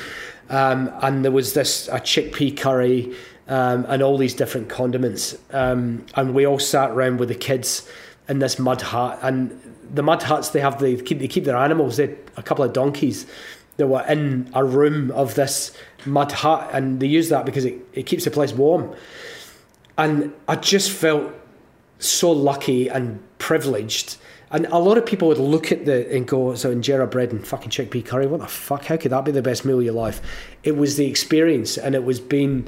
Um, 0.49 0.89
and 1.01 1.25
there 1.25 1.33
was 1.33 1.53
this 1.53 1.89
a 1.89 1.99
chickpea 1.99 2.55
curry 2.55 3.13
um, 3.49 3.85
and 3.89 4.01
all 4.01 4.17
these 4.17 4.33
different 4.33 4.69
condiments, 4.69 5.37
um, 5.51 6.05
and 6.15 6.33
we 6.33 6.47
all 6.47 6.59
sat 6.59 6.91
around 6.91 7.19
with 7.19 7.27
the 7.27 7.35
kids 7.35 7.87
in 8.29 8.39
this 8.39 8.57
mud 8.57 8.81
hut, 8.81 9.19
and 9.21 9.51
the 9.93 10.01
mud 10.01 10.23
huts 10.23 10.49
they 10.49 10.61
have 10.61 10.79
they 10.79 10.95
keep 10.95 11.19
they 11.19 11.27
keep 11.27 11.43
their 11.43 11.57
animals. 11.57 11.97
They 11.97 12.15
a 12.37 12.41
couple 12.41 12.63
of 12.63 12.71
donkeys 12.71 13.27
that 13.75 13.87
were 13.87 14.05
in 14.07 14.49
a 14.53 14.63
room 14.63 15.11
of 15.11 15.35
this 15.35 15.73
mud 16.05 16.31
hut, 16.31 16.69
and 16.71 17.01
they 17.01 17.07
use 17.07 17.27
that 17.29 17.45
because 17.45 17.65
it, 17.65 17.75
it 17.91 18.05
keeps 18.05 18.23
the 18.23 18.31
place 18.31 18.53
warm. 18.53 18.95
And 19.97 20.33
I 20.47 20.55
just 20.55 20.89
felt 20.89 21.33
so 21.99 22.31
lucky 22.31 22.87
and 22.87 23.19
privileged. 23.39 24.17
And 24.49 24.65
a 24.67 24.77
lot 24.77 24.97
of 24.97 25.05
people 25.05 25.27
would 25.27 25.39
look 25.39 25.71
at 25.71 25.85
the 25.85 26.09
and 26.15 26.27
go, 26.27 26.55
so 26.55 26.73
injera 26.73 27.09
bread 27.09 27.31
and 27.31 27.45
fucking 27.45 27.69
chickpea 27.69 28.05
curry. 28.05 28.27
What 28.27 28.39
the 28.39 28.47
fuck? 28.47 28.85
How 28.85 28.97
could 28.97 29.11
that 29.11 29.25
be 29.25 29.31
the 29.31 29.41
best 29.41 29.65
meal 29.65 29.79
of 29.79 29.85
your 29.85 29.93
life? 29.93 30.21
It 30.63 30.77
was 30.77 30.95
the 30.95 31.05
experience, 31.07 31.77
and 31.77 31.95
it 31.95 32.03
was 32.03 32.19
being 32.19 32.67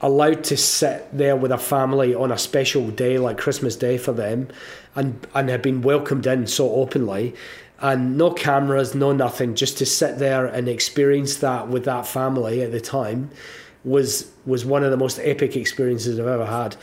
allowed 0.00 0.42
to 0.44 0.56
sit 0.56 1.06
there 1.12 1.36
with 1.36 1.52
a 1.52 1.58
family 1.58 2.14
on 2.14 2.32
a 2.32 2.38
special 2.38 2.90
day 2.90 3.18
like 3.18 3.36
Christmas 3.36 3.76
Day 3.76 3.98
for 3.98 4.12
them 4.12 4.48
and 4.96 5.26
and 5.34 5.50
had 5.50 5.60
been 5.60 5.82
welcomed 5.82 6.26
in 6.26 6.46
so 6.46 6.72
openly 6.72 7.34
and 7.80 8.18
no 8.18 8.30
cameras, 8.30 8.94
no 8.94 9.12
nothing, 9.12 9.54
just 9.54 9.78
to 9.78 9.86
sit 9.86 10.18
there 10.18 10.46
and 10.46 10.68
experience 10.68 11.36
that 11.36 11.68
with 11.68 11.84
that 11.84 12.06
family 12.06 12.62
at 12.62 12.72
the 12.72 12.80
time 12.80 13.30
was 13.84 14.30
was 14.44 14.64
one 14.64 14.84
of 14.84 14.90
the 14.90 14.96
most 14.96 15.18
epic 15.20 15.56
experiences 15.56 16.18
I've 16.18 16.26
ever 16.26 16.46
had. 16.46 16.76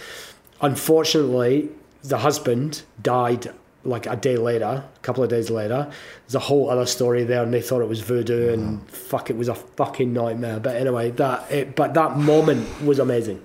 Unfortunately, 0.62 1.70
the 2.04 2.18
husband 2.18 2.82
died 3.02 3.52
like 3.88 4.06
a 4.06 4.16
day 4.16 4.38
later, 4.38 4.66
a 4.66 5.00
couple 5.02 5.24
of 5.24 5.30
days 5.30 5.50
later. 5.50 5.90
There's 6.26 6.36
a 6.36 6.40
whole 6.40 6.70
other 6.70 6.86
story 6.86 7.24
there, 7.24 7.44
and 7.44 7.54
they 7.54 7.62
thought 7.62 7.82
it 7.82 7.88
was 7.88 8.02
voodoo, 8.02 8.54
and 8.54 8.80
mm. 8.80 8.90
fuck, 8.90 9.30
it 9.30 9.38
was 9.38 9.48
a 9.48 9.56
fucking 9.56 10.14
nightmare. 10.14 10.60
But 10.60 10.76
anyway, 10.76 11.12
that 11.12 11.52
it, 11.52 11.76
but 11.76 11.94
that 11.94 12.18
moment 12.18 12.84
was 12.84 13.00
amazing. 13.00 13.42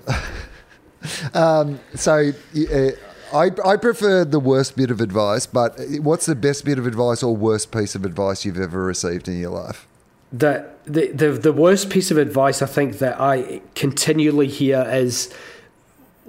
um, 1.35 1.81
so. 1.95 2.33
Uh, 2.57 2.91
I, 3.35 3.51
I 3.65 3.77
prefer 3.79 4.27
the 4.27 4.39
worst 4.39 4.77
bit 4.77 4.91
of 4.91 5.01
advice, 5.01 5.47
but 5.47 5.79
what's 6.01 6.27
the 6.27 6.35
best 6.35 6.67
bit 6.67 6.79
of 6.79 6.87
advice 6.87 7.23
or 7.23 7.35
worst 7.35 7.73
piece 7.73 7.95
of 7.95 8.05
advice 8.05 8.45
you've 8.45 8.61
ever 8.61 8.85
received 8.85 9.27
in 9.27 9.39
your 9.39 9.51
life? 9.51 9.89
The, 10.33 10.69
the, 10.85 11.13
the, 11.13 11.33
the 11.33 11.53
worst 11.53 11.89
piece 11.89 12.11
of 12.11 12.19
advice 12.19 12.61
I 12.61 12.67
think 12.67 12.99
that 12.99 13.19
I 13.19 13.63
continually 13.75 14.49
hear 14.49 14.83
is 14.83 15.33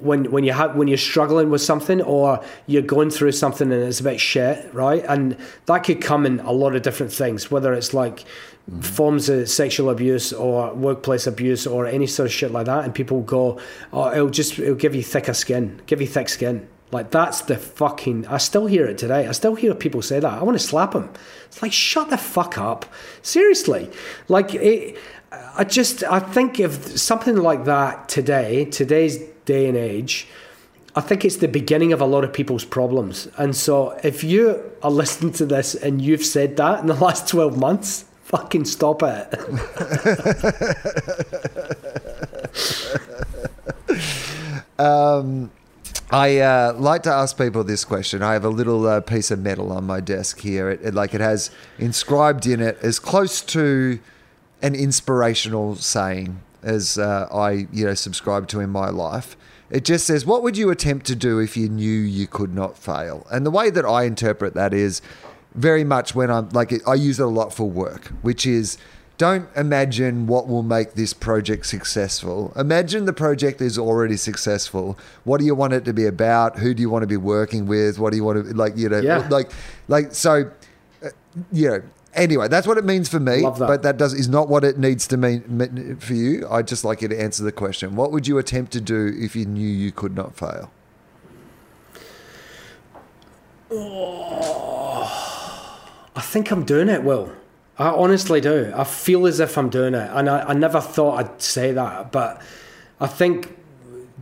when 0.03 0.31
when 0.31 0.43
you 0.43 0.51
have 0.53 0.75
when 0.75 0.88
you're 0.88 0.97
struggling 0.97 1.49
with 1.49 1.61
something 1.61 2.01
or 2.01 2.43
you're 2.67 2.81
going 2.81 3.09
through 3.09 3.31
something 3.31 3.71
and 3.71 3.84
it's 3.84 3.99
a 3.99 4.03
bit 4.03 4.19
shit, 4.19 4.73
right? 4.73 5.03
And 5.07 5.38
that 5.65 5.84
could 5.84 6.01
come 6.01 6.25
in 6.25 6.39
a 6.41 6.51
lot 6.51 6.75
of 6.75 6.81
different 6.81 7.11
things, 7.11 7.49
whether 7.49 7.73
it's 7.73 7.93
like 7.93 8.19
mm-hmm. 8.19 8.81
forms 8.81 9.30
of 9.30 9.49
sexual 9.49 9.89
abuse 9.89 10.34
or 10.34 10.73
workplace 10.73 11.25
abuse 11.27 11.65
or 11.65 11.88
any 11.88 12.07
sort 12.07 12.27
of 12.27 12.34
shit 12.34 12.51
like 12.51 12.65
that. 12.65 12.84
And 12.84 12.93
people 12.93 13.21
go, 13.21 13.59
"Oh, 13.91 14.11
it'll 14.11 14.30
just 14.30 14.59
it'll 14.59 14.75
give 14.75 14.93
you 14.93 15.03
thicker 15.03 15.34
skin, 15.34 15.81
give 15.85 16.01
you 16.01 16.07
thick 16.07 16.30
skin." 16.30 16.67
Like 16.91 17.09
that's 17.09 17.41
the 17.41 17.57
fucking. 17.57 18.27
I 18.27 18.38
still 18.38 18.67
hear 18.67 18.85
it 18.85 18.97
today. 18.97 19.27
I 19.27 19.31
still 19.31 19.55
hear 19.55 19.73
people 19.73 20.01
say 20.01 20.19
that. 20.19 20.31
I 20.31 20.43
want 20.43 20.59
to 20.59 20.65
slap 20.65 20.91
them. 20.91 21.09
It's 21.47 21.61
like 21.61 21.73
shut 21.73 22.09
the 22.09 22.17
fuck 22.17 22.57
up. 22.57 22.85
Seriously, 23.23 23.89
like 24.27 24.53
it, 24.53 24.97
I 25.31 25.63
just 25.63 26.03
I 26.03 26.19
think 26.19 26.59
if 26.59 26.97
something 26.97 27.38
like 27.38 27.65
that 27.65 28.09
today, 28.09 28.65
today's 28.65 29.19
day 29.45 29.67
and 29.67 29.77
age, 29.77 30.27
I 30.95 31.01
think 31.01 31.25
it's 31.25 31.37
the 31.37 31.47
beginning 31.47 31.91
of 31.91 32.01
a 32.01 32.05
lot 32.05 32.23
of 32.23 32.31
people's 32.33 32.65
problems. 32.65 33.27
And 33.37 33.55
so 33.55 33.99
if 34.03 34.23
you 34.23 34.71
are 34.83 34.91
listening 34.91 35.33
to 35.33 35.45
this 35.45 35.73
and 35.75 36.01
you've 36.01 36.25
said 36.25 36.57
that 36.57 36.81
in 36.81 36.87
the 36.87 36.93
last 37.05 37.27
twelve 37.27 37.57
months, 37.57 38.05
fucking 38.23 38.65
stop 38.65 39.01
it. 39.03 39.33
um 44.79 45.51
I 46.11 46.37
uh, 46.41 46.73
like 46.73 47.01
to 47.03 47.11
ask 47.11 47.35
people 47.39 47.63
this 47.63 47.83
question. 47.83 48.21
I 48.21 48.33
have 48.33 48.45
a 48.45 48.49
little 48.49 48.85
uh, 48.85 49.01
piece 49.01 49.31
of 49.31 49.39
metal 49.39 49.71
on 49.71 49.85
my 49.85 49.99
desk 49.99 50.41
here. 50.41 50.69
It, 50.69 50.81
it, 50.83 50.93
like 50.93 51.15
it 51.15 51.21
has 51.21 51.49
inscribed 51.79 52.45
in 52.45 52.61
it 52.61 52.77
as 52.83 52.99
close 52.99 53.41
to 53.41 53.99
an 54.61 54.75
inspirational 54.75 55.75
saying 55.75 56.39
as 56.64 56.98
uh, 56.98 57.27
I 57.31 57.68
you 57.72 57.85
know 57.85 57.94
subscribe 57.94 58.48
to 58.49 58.60
in 58.60 58.69
my 58.69 58.90
life. 58.90 59.38
It 59.69 59.85
just 59.85 60.06
says, 60.06 60.26
"What 60.26 60.44
would 60.44 60.57
you 60.57 60.69
attempt 60.69 61.06
to 61.07 61.15
do 61.15 61.40
if 61.40 61.57
you 61.57 61.69
knew 61.69 61.99
you 61.99 62.27
could 62.27 62.53
not 62.53 62.77
fail?" 62.77 63.26
And 63.31 63.45
the 63.45 63.52
way 63.52 63.69
that 63.69 63.85
I 63.85 64.03
interpret 64.03 64.53
that 64.53 64.73
is 64.73 65.02
very 65.56 65.84
much 65.84 66.15
when 66.15 66.31
I'm 66.31 66.49
like 66.49 66.88
I 66.88 66.95
use 66.95 67.19
it 67.19 67.23
a 67.23 67.27
lot 67.27 67.53
for 67.53 67.69
work, 67.69 68.07
which 68.22 68.45
is 68.45 68.77
don't 69.18 69.48
imagine 69.56 70.26
what 70.27 70.48
will 70.48 70.64
make 70.64 70.94
this 70.94 71.14
project 71.14 71.65
successful. 71.65 72.52
Imagine 72.56 73.06
the 73.06 73.14
project 73.14 73.61
is 73.61 73.77
already 73.77 74.18
successful. 74.18 74.98
What 75.23 75.40
do 75.40 75.45
you 75.45 75.56
want 75.56 75.73
it 75.73 75.85
to 75.85 75.94
be 75.94 76.06
about? 76.06 76.60
Who 76.60 76.73
do 76.73 76.81
you 76.81 76.90
want 76.90 77.03
to 77.03 77.07
be 77.07 77.18
working 77.18 77.68
with? 77.68 77.99
What 77.99 78.10
do 78.11 78.18
you 78.18 78.23
want 78.23 78.45
to 78.45 78.53
like? 78.53 78.76
You 78.76 78.90
know, 78.90 78.99
yeah. 78.99 79.27
like, 79.30 79.52
like 79.88 80.14
so. 80.14 80.52
Uh, 81.03 81.10
you 81.52 81.69
know. 81.69 81.84
Anyway, 82.15 82.48
that's 82.48 82.68
what 82.68 82.77
it 82.77 82.85
means 82.85 83.10
for 83.10 83.19
me. 83.19 83.41
That. 83.41 83.57
But 83.57 83.81
that 83.84 83.98
does 83.98 84.14
is 84.14 84.30
not 84.30 84.48
what 84.48 84.64
it 84.64 84.77
needs 84.77 85.07
to 85.07 85.18
mean 85.18 85.98
for 85.99 86.14
you. 86.14 86.48
I'd 86.49 86.68
just 86.68 86.84
like 86.85 87.02
you 87.02 87.07
to 87.07 87.19
answer 87.19 87.44
the 87.44 87.52
question. 87.52 87.95
What 87.95 88.11
would 88.11 88.27
you 88.27 88.38
attempt 88.38 88.72
to 88.73 88.81
do 88.81 89.11
if 89.18 89.35
you 89.35 89.45
knew 89.45 89.68
you 89.68 89.91
could 89.91 90.15
not 90.15 90.35
fail? 90.35 90.72
Oh, 93.72 95.10
I 96.15 96.22
think 96.22 96.52
I'm 96.52 96.64
doing 96.64 96.90
it, 96.90 97.03
Will. 97.03 97.31
I 97.80 97.88
honestly 97.88 98.40
do. 98.40 98.72
I 98.76 98.84
feel 98.84 99.26
as 99.26 99.40
if 99.40 99.57
I'm 99.57 99.69
doing 99.69 99.95
it. 99.95 100.10
And 100.14 100.30
I, 100.30 100.49
I 100.49 100.53
never 100.53 100.80
thought 100.80 101.19
I'd 101.19 101.41
say 101.41 101.72
that, 101.72 102.11
but 102.11 102.40
I 102.99 103.07
think 103.07 103.57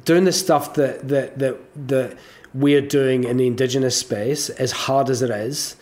doing 0.06 0.24
the 0.24 0.32
stuff 0.32 0.76
that, 0.76 1.10
that, 1.10 1.38
that, 1.40 1.58
that 1.88 2.18
we're 2.54 2.82
doing 2.82 3.26
in 3.26 3.38
the 3.38 3.48
indigenous 3.48 3.98
space, 3.98 4.50
as 4.50 4.72
hard 4.72 5.10
as 5.10 5.22
it 5.22 5.30
is, 5.30 5.76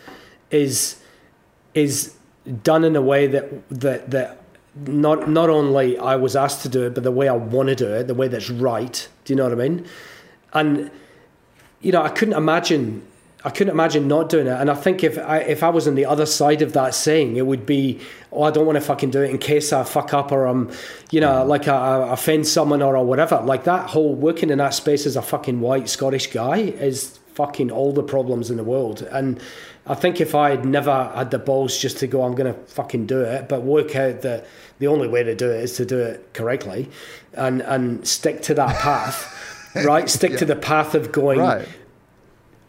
is 0.50 0.99
is 1.74 2.14
done 2.62 2.84
in 2.84 2.96
a 2.96 3.02
way 3.02 3.26
that 3.26 3.68
that 3.68 4.10
that 4.10 4.42
not 4.86 5.28
not 5.28 5.50
only 5.50 5.98
I 5.98 6.16
was 6.16 6.36
asked 6.36 6.62
to 6.62 6.68
do 6.68 6.84
it, 6.86 6.94
but 6.94 7.02
the 7.02 7.10
way 7.10 7.28
I 7.28 7.34
want 7.34 7.68
to 7.68 7.74
do 7.74 7.88
it, 7.92 8.06
the 8.06 8.14
way 8.14 8.28
that's 8.28 8.50
right. 8.50 9.08
Do 9.24 9.32
you 9.32 9.36
know 9.36 9.44
what 9.44 9.52
I 9.52 9.68
mean? 9.68 9.86
And 10.52 10.90
you 11.80 11.92
know, 11.92 12.02
I 12.02 12.08
couldn't 12.08 12.34
imagine 12.34 13.06
I 13.42 13.48
couldn't 13.50 13.72
imagine 13.72 14.06
not 14.06 14.28
doing 14.28 14.46
it. 14.46 14.52
And 14.52 14.70
I 14.70 14.74
think 14.74 15.02
if 15.02 15.18
I 15.18 15.38
if 15.38 15.62
I 15.62 15.70
was 15.70 15.88
on 15.88 15.94
the 15.94 16.04
other 16.04 16.26
side 16.26 16.62
of 16.62 16.72
that 16.74 16.94
saying, 16.94 17.36
it 17.36 17.46
would 17.46 17.64
be, 17.64 18.00
oh, 18.32 18.42
I 18.42 18.50
don't 18.50 18.66
want 18.66 18.76
to 18.76 18.82
fucking 18.82 19.10
do 19.10 19.22
it 19.22 19.30
in 19.30 19.38
case 19.38 19.72
I 19.72 19.82
fuck 19.84 20.12
up 20.12 20.30
or 20.30 20.46
I'm, 20.46 20.70
you 21.10 21.20
know, 21.20 21.44
like 21.44 21.66
I, 21.66 21.76
I 21.76 22.12
offend 22.12 22.46
someone 22.46 22.82
or, 22.82 22.96
or 22.96 23.04
whatever. 23.04 23.40
Like 23.40 23.64
that 23.64 23.90
whole 23.90 24.14
working 24.14 24.50
in 24.50 24.58
that 24.58 24.74
space 24.74 25.06
as 25.06 25.16
a 25.16 25.22
fucking 25.22 25.60
white 25.60 25.88
Scottish 25.88 26.26
guy 26.28 26.58
is 26.58 27.19
fucking 27.34 27.70
all 27.70 27.92
the 27.92 28.02
problems 28.02 28.50
in 28.50 28.56
the 28.56 28.64
world. 28.64 29.02
And 29.10 29.40
I 29.86 29.94
think 29.94 30.20
if 30.20 30.34
I 30.34 30.50
had 30.50 30.64
never 30.64 31.10
had 31.14 31.30
the 31.30 31.38
balls 31.38 31.78
just 31.78 31.98
to 31.98 32.06
go, 32.06 32.22
I'm 32.22 32.34
going 32.34 32.52
to 32.52 32.60
fucking 32.60 33.06
do 33.06 33.20
it, 33.20 33.48
but 33.48 33.62
work 33.62 33.96
out 33.96 34.22
that 34.22 34.46
the 34.78 34.86
only 34.86 35.08
way 35.08 35.22
to 35.22 35.34
do 35.34 35.50
it 35.50 35.62
is 35.62 35.76
to 35.76 35.84
do 35.84 35.98
it 35.98 36.32
correctly 36.34 36.88
and, 37.34 37.62
and 37.62 38.06
stick 38.06 38.42
to 38.42 38.54
that 38.54 38.76
path, 38.76 39.74
right? 39.84 40.08
Stick 40.08 40.32
yeah. 40.32 40.38
to 40.38 40.44
the 40.44 40.56
path 40.56 40.94
of 40.94 41.12
going, 41.12 41.40
right 41.40 41.68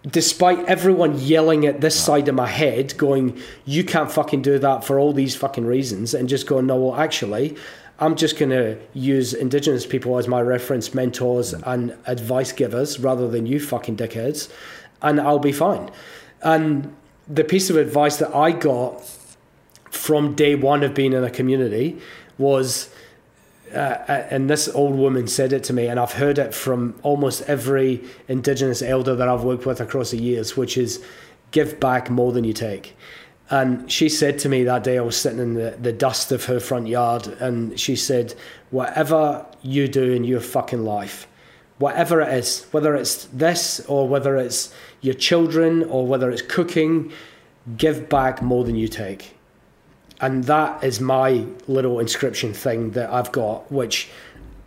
despite 0.08 0.58
everyone 0.66 1.20
yelling 1.20 1.66
at 1.66 1.82
this 1.82 2.00
side 2.00 2.28
of 2.28 2.36
my 2.36 2.48
head, 2.48 2.98
going, 2.98 3.38
"You 3.66 3.84
can't 3.84 4.12
fucking 4.12 4.42
do 4.42 4.58
that 4.60 4.84
for 4.84 5.00
all 5.00 5.14
these 5.14 5.36
fucking 5.36 5.66
reasons," 5.66 6.14
and 6.14 6.28
just 6.28 6.48
going, 6.48 6.66
"No, 6.68 6.78
well, 6.78 6.96
actually." 7.00 7.56
I'm 8.02 8.16
just 8.16 8.38
going 8.38 8.50
to 8.50 8.78
use 8.94 9.36
Indigenous 9.36 9.86
people 9.86 10.18
as 10.18 10.28
my 10.28 10.42
reference 10.42 10.96
mentors 10.96 11.54
and 11.54 11.96
advice 12.08 12.52
givers 12.52 13.00
rather 13.00 13.28
than 13.28 13.46
you 13.46 13.60
fucking 13.60 13.96
dickheads, 13.96 14.52
and 15.04 15.22
I'll 15.22 15.40
be 15.40 15.52
fine. 15.52 15.92
And 16.42 16.96
the 17.28 17.44
piece 17.44 17.70
of 17.70 17.78
advice 17.78 18.18
that 18.18 18.36
I 18.36 18.52
got 18.52 19.04
from 19.92 20.34
day 20.34 20.56
one 20.56 20.82
of 20.84 20.96
being 20.96 21.14
in 21.14 21.24
a 21.24 21.30
community 21.30 22.00
was 22.40 22.90
uh, 23.74 23.78
uh, 23.78 24.28
and 24.30 24.50
this 24.50 24.68
old 24.70 24.96
woman 24.96 25.28
said 25.28 25.54
it 25.54 25.64
to 25.66 25.74
me, 25.74 25.88
and 25.88 25.98
I've 26.00 26.12
heard 26.14 26.38
it 26.38 26.54
from 26.54 26.94
almost 27.04 27.44
every 27.44 28.04
Indigenous 28.28 28.82
elder 28.82 29.16
that 29.16 29.30
I've 29.30 29.44
worked 29.44 29.66
with 29.66 29.80
across 29.80 30.12
the 30.12 30.18
years, 30.18 30.58
which 30.58 30.78
is 30.78 31.02
give 31.52 31.80
back 31.80 32.10
more 32.10 32.34
than 32.34 32.44
you 32.44 32.52
take. 32.52 32.98
And 33.52 33.92
she 33.92 34.08
said 34.08 34.40
to 34.40 34.50
me 34.50 34.64
that 34.64 34.86
day, 34.86 34.98
I 34.98 35.02
was 35.02 35.18
sitting 35.18 35.40
in 35.40 35.56
the, 35.56 35.72
the 35.72 35.92
dust 35.92 36.32
of 36.32 36.46
her 36.46 36.62
front 36.62 36.88
yard, 36.88 37.28
and 37.28 37.78
she 37.78 37.98
said, 37.98 38.34
Whatever 38.70 39.46
you 39.62 39.90
do 39.90 40.14
in 40.14 40.24
your 40.24 40.40
fucking 40.40 40.86
life, 40.86 41.28
whatever 41.78 42.22
it 42.22 42.34
is, 42.34 42.66
whether 42.72 42.96
it's 42.96 43.26
this 43.26 43.82
or 43.88 44.08
whether 44.08 44.38
it's 44.38 44.74
your 45.02 45.16
children 45.16 45.84
or 45.84 46.08
whether 46.08 46.32
it's 46.32 46.42
cooking, 46.42 47.12
give 47.76 48.08
back 48.08 48.42
more 48.42 48.64
than 48.64 48.76
you 48.76 48.88
take. 48.88 49.36
And 50.22 50.46
that 50.46 50.82
is 50.82 51.02
my 51.02 51.46
little 51.68 52.00
inscription 52.00 52.54
thing 52.54 52.92
that 52.92 53.12
I've 53.12 53.34
got, 53.34 53.70
which 53.70 54.10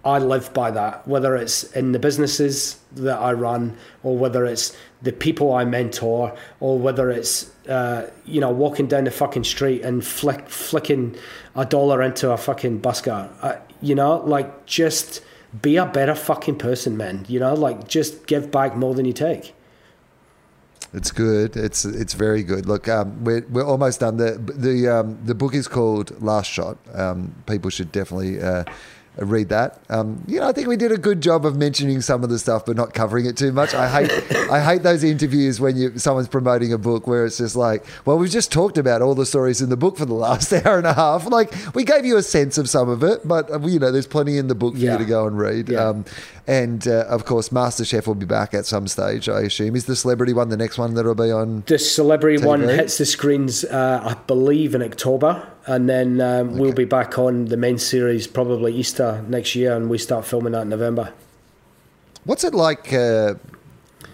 I 0.04 0.18
live 0.18 0.52
by 0.52 0.70
that, 0.72 1.08
whether 1.08 1.34
it's 1.36 1.62
in 1.72 1.92
the 1.92 1.98
businesses 1.98 2.78
that 2.96 3.18
I 3.18 3.32
run, 3.32 3.78
or 4.02 4.18
whether 4.18 4.44
it's 4.44 4.76
the 5.00 5.12
people 5.12 5.54
I 5.54 5.64
mentor, 5.64 6.36
or 6.60 6.78
whether 6.78 7.08
it's 7.10 7.50
uh, 7.68 8.06
you 8.24 8.40
know 8.40 8.50
walking 8.50 8.86
down 8.86 9.04
the 9.04 9.10
fucking 9.10 9.44
street 9.44 9.82
and 9.82 10.04
flick 10.04 10.48
flicking 10.48 11.16
a 11.56 11.64
dollar 11.64 12.02
into 12.02 12.30
a 12.30 12.36
fucking 12.36 12.80
busker. 12.80 13.30
Uh, 13.42 13.56
you 13.80 13.94
know, 13.94 14.18
like 14.18 14.66
just 14.66 15.22
be 15.62 15.76
a 15.76 15.86
better 15.86 16.14
fucking 16.14 16.56
person, 16.56 16.96
man. 16.96 17.24
You 17.28 17.40
know, 17.40 17.54
like 17.54 17.88
just 17.88 18.26
give 18.26 18.50
back 18.50 18.76
more 18.76 18.94
than 18.94 19.04
you 19.04 19.12
take. 19.12 19.54
It's 20.92 21.10
good. 21.10 21.56
It's 21.56 21.84
it's 21.84 22.14
very 22.14 22.44
good. 22.44 22.66
Look, 22.66 22.88
um, 22.88 23.24
we're 23.24 23.44
we're 23.50 23.66
almost 23.66 24.00
done. 24.00 24.16
the 24.16 24.38
the 24.38 24.88
um, 24.88 25.18
The 25.24 25.34
book 25.34 25.54
is 25.54 25.66
called 25.66 26.20
Last 26.22 26.50
Shot. 26.50 26.78
Um, 26.94 27.34
people 27.46 27.70
should 27.70 27.90
definitely. 27.90 28.40
Uh, 28.40 28.64
read 29.16 29.48
that. 29.50 29.78
Um, 29.88 30.22
you 30.26 30.40
know, 30.40 30.48
I 30.48 30.52
think 30.52 30.68
we 30.68 30.76
did 30.76 30.92
a 30.92 30.96
good 30.96 31.20
job 31.20 31.46
of 31.46 31.56
mentioning 31.56 32.00
some 32.00 32.24
of 32.24 32.30
the 32.30 32.38
stuff, 32.38 32.66
but 32.66 32.76
not 32.76 32.94
covering 32.94 33.26
it 33.26 33.36
too 33.36 33.52
much. 33.52 33.74
I 33.74 33.88
hate, 33.88 34.32
I 34.50 34.62
hate 34.62 34.82
those 34.82 35.04
interviews 35.04 35.60
when 35.60 35.76
you 35.76 35.98
someone's 35.98 36.28
promoting 36.28 36.72
a 36.72 36.78
book 36.78 37.06
where 37.06 37.24
it's 37.24 37.38
just 37.38 37.56
like, 37.56 37.84
well, 38.04 38.18
we've 38.18 38.30
just 38.30 38.50
talked 38.50 38.78
about 38.78 39.02
all 39.02 39.14
the 39.14 39.26
stories 39.26 39.62
in 39.62 39.68
the 39.68 39.76
book 39.76 39.96
for 39.96 40.06
the 40.06 40.14
last 40.14 40.52
hour 40.66 40.78
and 40.78 40.86
a 40.86 40.94
half. 40.94 41.26
Like, 41.26 41.54
we 41.74 41.84
gave 41.84 42.04
you 42.04 42.16
a 42.16 42.22
sense 42.22 42.58
of 42.58 42.68
some 42.68 42.88
of 42.88 43.02
it, 43.02 43.26
but 43.26 43.50
uh, 43.50 43.60
you 43.60 43.78
know, 43.78 43.92
there's 43.92 44.06
plenty 44.06 44.38
in 44.38 44.48
the 44.48 44.54
book 44.54 44.74
for 44.74 44.80
yeah. 44.80 44.92
you 44.92 44.98
to 44.98 45.04
go 45.04 45.26
and 45.26 45.38
read. 45.38 45.68
Yeah. 45.68 45.88
Um, 45.88 46.04
and 46.46 46.86
uh, 46.86 47.06
of 47.08 47.24
course, 47.24 47.48
MasterChef 47.48 48.06
will 48.06 48.14
be 48.14 48.26
back 48.26 48.52
at 48.52 48.66
some 48.66 48.86
stage, 48.86 49.28
I 49.30 49.42
assume. 49.42 49.74
Is 49.76 49.86
the 49.86 49.96
celebrity 49.96 50.34
one 50.34 50.50
the 50.50 50.58
next 50.58 50.76
one 50.76 50.94
that'll 50.94 51.14
be 51.14 51.30
on? 51.30 51.62
The 51.66 51.78
celebrity 51.78 52.38
TV? 52.38 52.46
one 52.46 52.60
hits 52.62 52.98
the 52.98 53.06
screens, 53.06 53.64
uh, 53.64 54.02
I 54.04 54.14
believe, 54.26 54.74
in 54.74 54.82
October. 54.82 55.48
And 55.66 55.88
then 55.88 56.20
um, 56.20 56.50
okay. 56.50 56.58
we'll 56.58 56.74
be 56.74 56.84
back 56.84 57.18
on 57.18 57.46
the 57.46 57.56
main 57.56 57.78
series 57.78 58.26
probably 58.26 58.74
Easter 58.74 59.24
next 59.26 59.54
year, 59.54 59.74
and 59.74 59.88
we 59.88 59.96
start 59.96 60.26
filming 60.26 60.52
that 60.52 60.62
in 60.62 60.68
November. 60.68 61.14
What's 62.24 62.44
it 62.44 62.54
like 62.54 62.92
uh, 62.92 63.34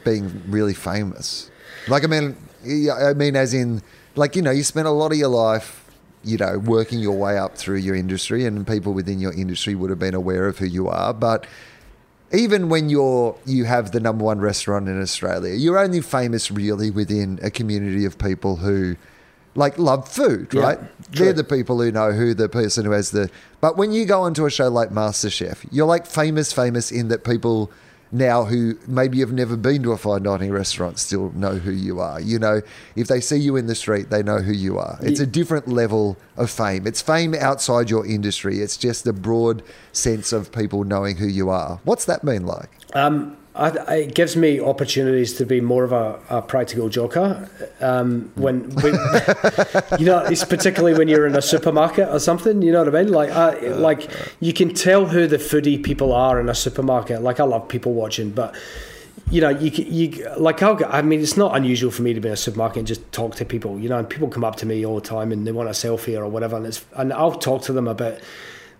being 0.04 0.42
really 0.46 0.74
famous? 0.74 1.50
Like, 1.88 2.04
I 2.04 2.06
mean, 2.06 2.36
I 2.64 3.12
mean, 3.14 3.34
as 3.34 3.54
in, 3.54 3.82
like, 4.14 4.36
you 4.36 4.42
know, 4.42 4.52
you 4.52 4.62
spent 4.62 4.86
a 4.86 4.90
lot 4.90 5.10
of 5.10 5.18
your 5.18 5.28
life 5.28 5.78
you 6.22 6.36
know, 6.36 6.58
working 6.58 6.98
your 6.98 7.16
way 7.16 7.38
up 7.38 7.56
through 7.56 7.78
your 7.78 7.94
industry, 7.94 8.44
and 8.44 8.66
people 8.66 8.92
within 8.92 9.18
your 9.20 9.32
industry 9.32 9.74
would 9.74 9.88
have 9.88 9.98
been 9.98 10.14
aware 10.14 10.46
of 10.46 10.58
who 10.58 10.66
you 10.66 10.86
are. 10.86 11.14
But 11.14 11.46
even 12.32 12.68
when 12.68 12.88
you're 12.88 13.36
you 13.44 13.64
have 13.64 13.92
the 13.92 14.00
number 14.00 14.24
one 14.24 14.40
restaurant 14.40 14.88
in 14.88 15.00
Australia, 15.00 15.54
you're 15.54 15.78
only 15.78 16.00
famous 16.00 16.50
really 16.50 16.90
within 16.90 17.38
a 17.42 17.50
community 17.50 18.04
of 18.04 18.18
people 18.18 18.56
who 18.56 18.96
like 19.54 19.78
love 19.78 20.08
food, 20.08 20.54
right? 20.54 20.78
Yeah, 20.80 20.88
They're 21.10 21.32
the 21.32 21.44
people 21.44 21.80
who 21.80 21.90
know 21.90 22.12
who 22.12 22.34
the 22.34 22.48
person 22.48 22.84
who 22.84 22.92
has 22.92 23.10
the. 23.10 23.30
But 23.60 23.76
when 23.76 23.92
you 23.92 24.04
go 24.04 24.22
onto 24.22 24.46
a 24.46 24.50
show 24.50 24.68
like 24.68 24.90
MasterChef, 24.90 25.66
you're 25.72 25.86
like 25.86 26.06
famous, 26.06 26.52
famous 26.52 26.92
in 26.92 27.08
that 27.08 27.24
people 27.24 27.70
now 28.12 28.44
who 28.44 28.76
maybe 28.86 29.20
have 29.20 29.32
never 29.32 29.56
been 29.56 29.82
to 29.82 29.92
a 29.92 29.96
fine 29.96 30.22
dining 30.22 30.50
restaurant 30.50 30.98
still 30.98 31.30
know 31.32 31.54
who 31.54 31.70
you 31.70 32.00
are. 32.00 32.20
You 32.20 32.38
know, 32.38 32.60
if 32.96 33.08
they 33.08 33.20
see 33.20 33.36
you 33.36 33.56
in 33.56 33.66
the 33.66 33.74
street, 33.74 34.10
they 34.10 34.22
know 34.22 34.38
who 34.38 34.52
you 34.52 34.78
are. 34.78 34.98
It's 35.00 35.20
a 35.20 35.26
different 35.26 35.68
level 35.68 36.16
of 36.36 36.50
fame. 36.50 36.86
It's 36.86 37.00
fame 37.00 37.34
outside 37.34 37.90
your 37.90 38.06
industry. 38.06 38.60
It's 38.60 38.76
just 38.76 39.06
a 39.06 39.12
broad 39.12 39.62
sense 39.92 40.32
of 40.32 40.52
people 40.52 40.84
knowing 40.84 41.16
who 41.16 41.26
you 41.26 41.50
are. 41.50 41.80
What's 41.84 42.04
that 42.06 42.24
mean 42.24 42.46
like? 42.46 42.70
Um, 42.94 43.36
I, 43.54 43.96
it 43.96 44.14
gives 44.14 44.36
me 44.36 44.60
opportunities 44.60 45.34
to 45.34 45.44
be 45.44 45.60
more 45.60 45.82
of 45.82 45.92
a, 45.92 46.20
a 46.28 46.40
practical 46.40 46.88
joker. 46.88 47.48
Um, 47.80 48.30
when, 48.36 48.70
when 48.76 48.94
you 49.98 50.06
know, 50.06 50.24
it's 50.24 50.44
particularly 50.44 50.96
when 50.96 51.08
you're 51.08 51.26
in 51.26 51.34
a 51.34 51.42
supermarket 51.42 52.08
or 52.08 52.20
something. 52.20 52.62
You 52.62 52.70
know 52.70 52.84
what 52.84 52.94
I 52.94 53.02
mean? 53.02 53.12
Like, 53.12 53.30
I, 53.30 53.58
like 53.70 54.08
you 54.38 54.52
can 54.52 54.72
tell 54.72 55.06
who 55.06 55.26
the 55.26 55.36
foodie 55.36 55.82
people 55.82 56.12
are 56.12 56.38
in 56.40 56.48
a 56.48 56.54
supermarket. 56.54 57.22
Like, 57.22 57.40
I 57.40 57.44
love 57.44 57.68
people 57.68 57.92
watching, 57.92 58.30
but 58.30 58.54
you 59.30 59.40
know, 59.40 59.48
you 59.48 59.70
you 59.70 60.28
like 60.38 60.62
I'll, 60.62 60.84
I 60.86 61.02
mean, 61.02 61.20
it's 61.20 61.36
not 61.36 61.56
unusual 61.56 61.90
for 61.90 62.02
me 62.02 62.12
to 62.14 62.20
be 62.20 62.28
in 62.28 62.34
a 62.34 62.36
supermarket 62.36 62.78
and 62.78 62.86
just 62.86 63.12
talk 63.12 63.36
to 63.36 63.44
people. 63.44 63.78
You 63.78 63.88
know, 63.88 63.98
and 63.98 64.08
people 64.08 64.28
come 64.28 64.44
up 64.44 64.56
to 64.56 64.66
me 64.66 64.84
all 64.84 64.96
the 64.96 65.06
time 65.06 65.32
and 65.32 65.46
they 65.46 65.52
want 65.52 65.68
a 65.68 65.72
selfie 65.72 66.18
or 66.18 66.28
whatever, 66.28 66.56
and 66.56 66.66
it's 66.66 66.84
and 66.96 67.12
I'll 67.12 67.34
talk 67.34 67.62
to 67.62 67.72
them 67.72 67.86
about 67.86 68.18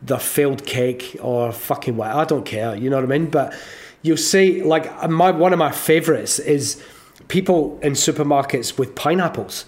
the 0.02 0.18
failed 0.18 0.64
cake 0.66 1.16
or 1.20 1.52
fucking 1.52 1.96
what. 1.96 2.10
I 2.10 2.24
don't 2.24 2.44
care. 2.44 2.74
You 2.74 2.90
know 2.90 2.96
what 2.96 3.04
I 3.04 3.18
mean? 3.18 3.30
But 3.30 3.54
you'll 4.02 4.16
see 4.16 4.62
like 4.62 5.08
my 5.08 5.30
one 5.30 5.52
of 5.52 5.58
my 5.58 5.70
favorites 5.70 6.38
is 6.38 6.82
people 7.28 7.78
in 7.82 7.92
supermarkets 7.92 8.78
with 8.78 8.94
pineapples. 8.94 9.64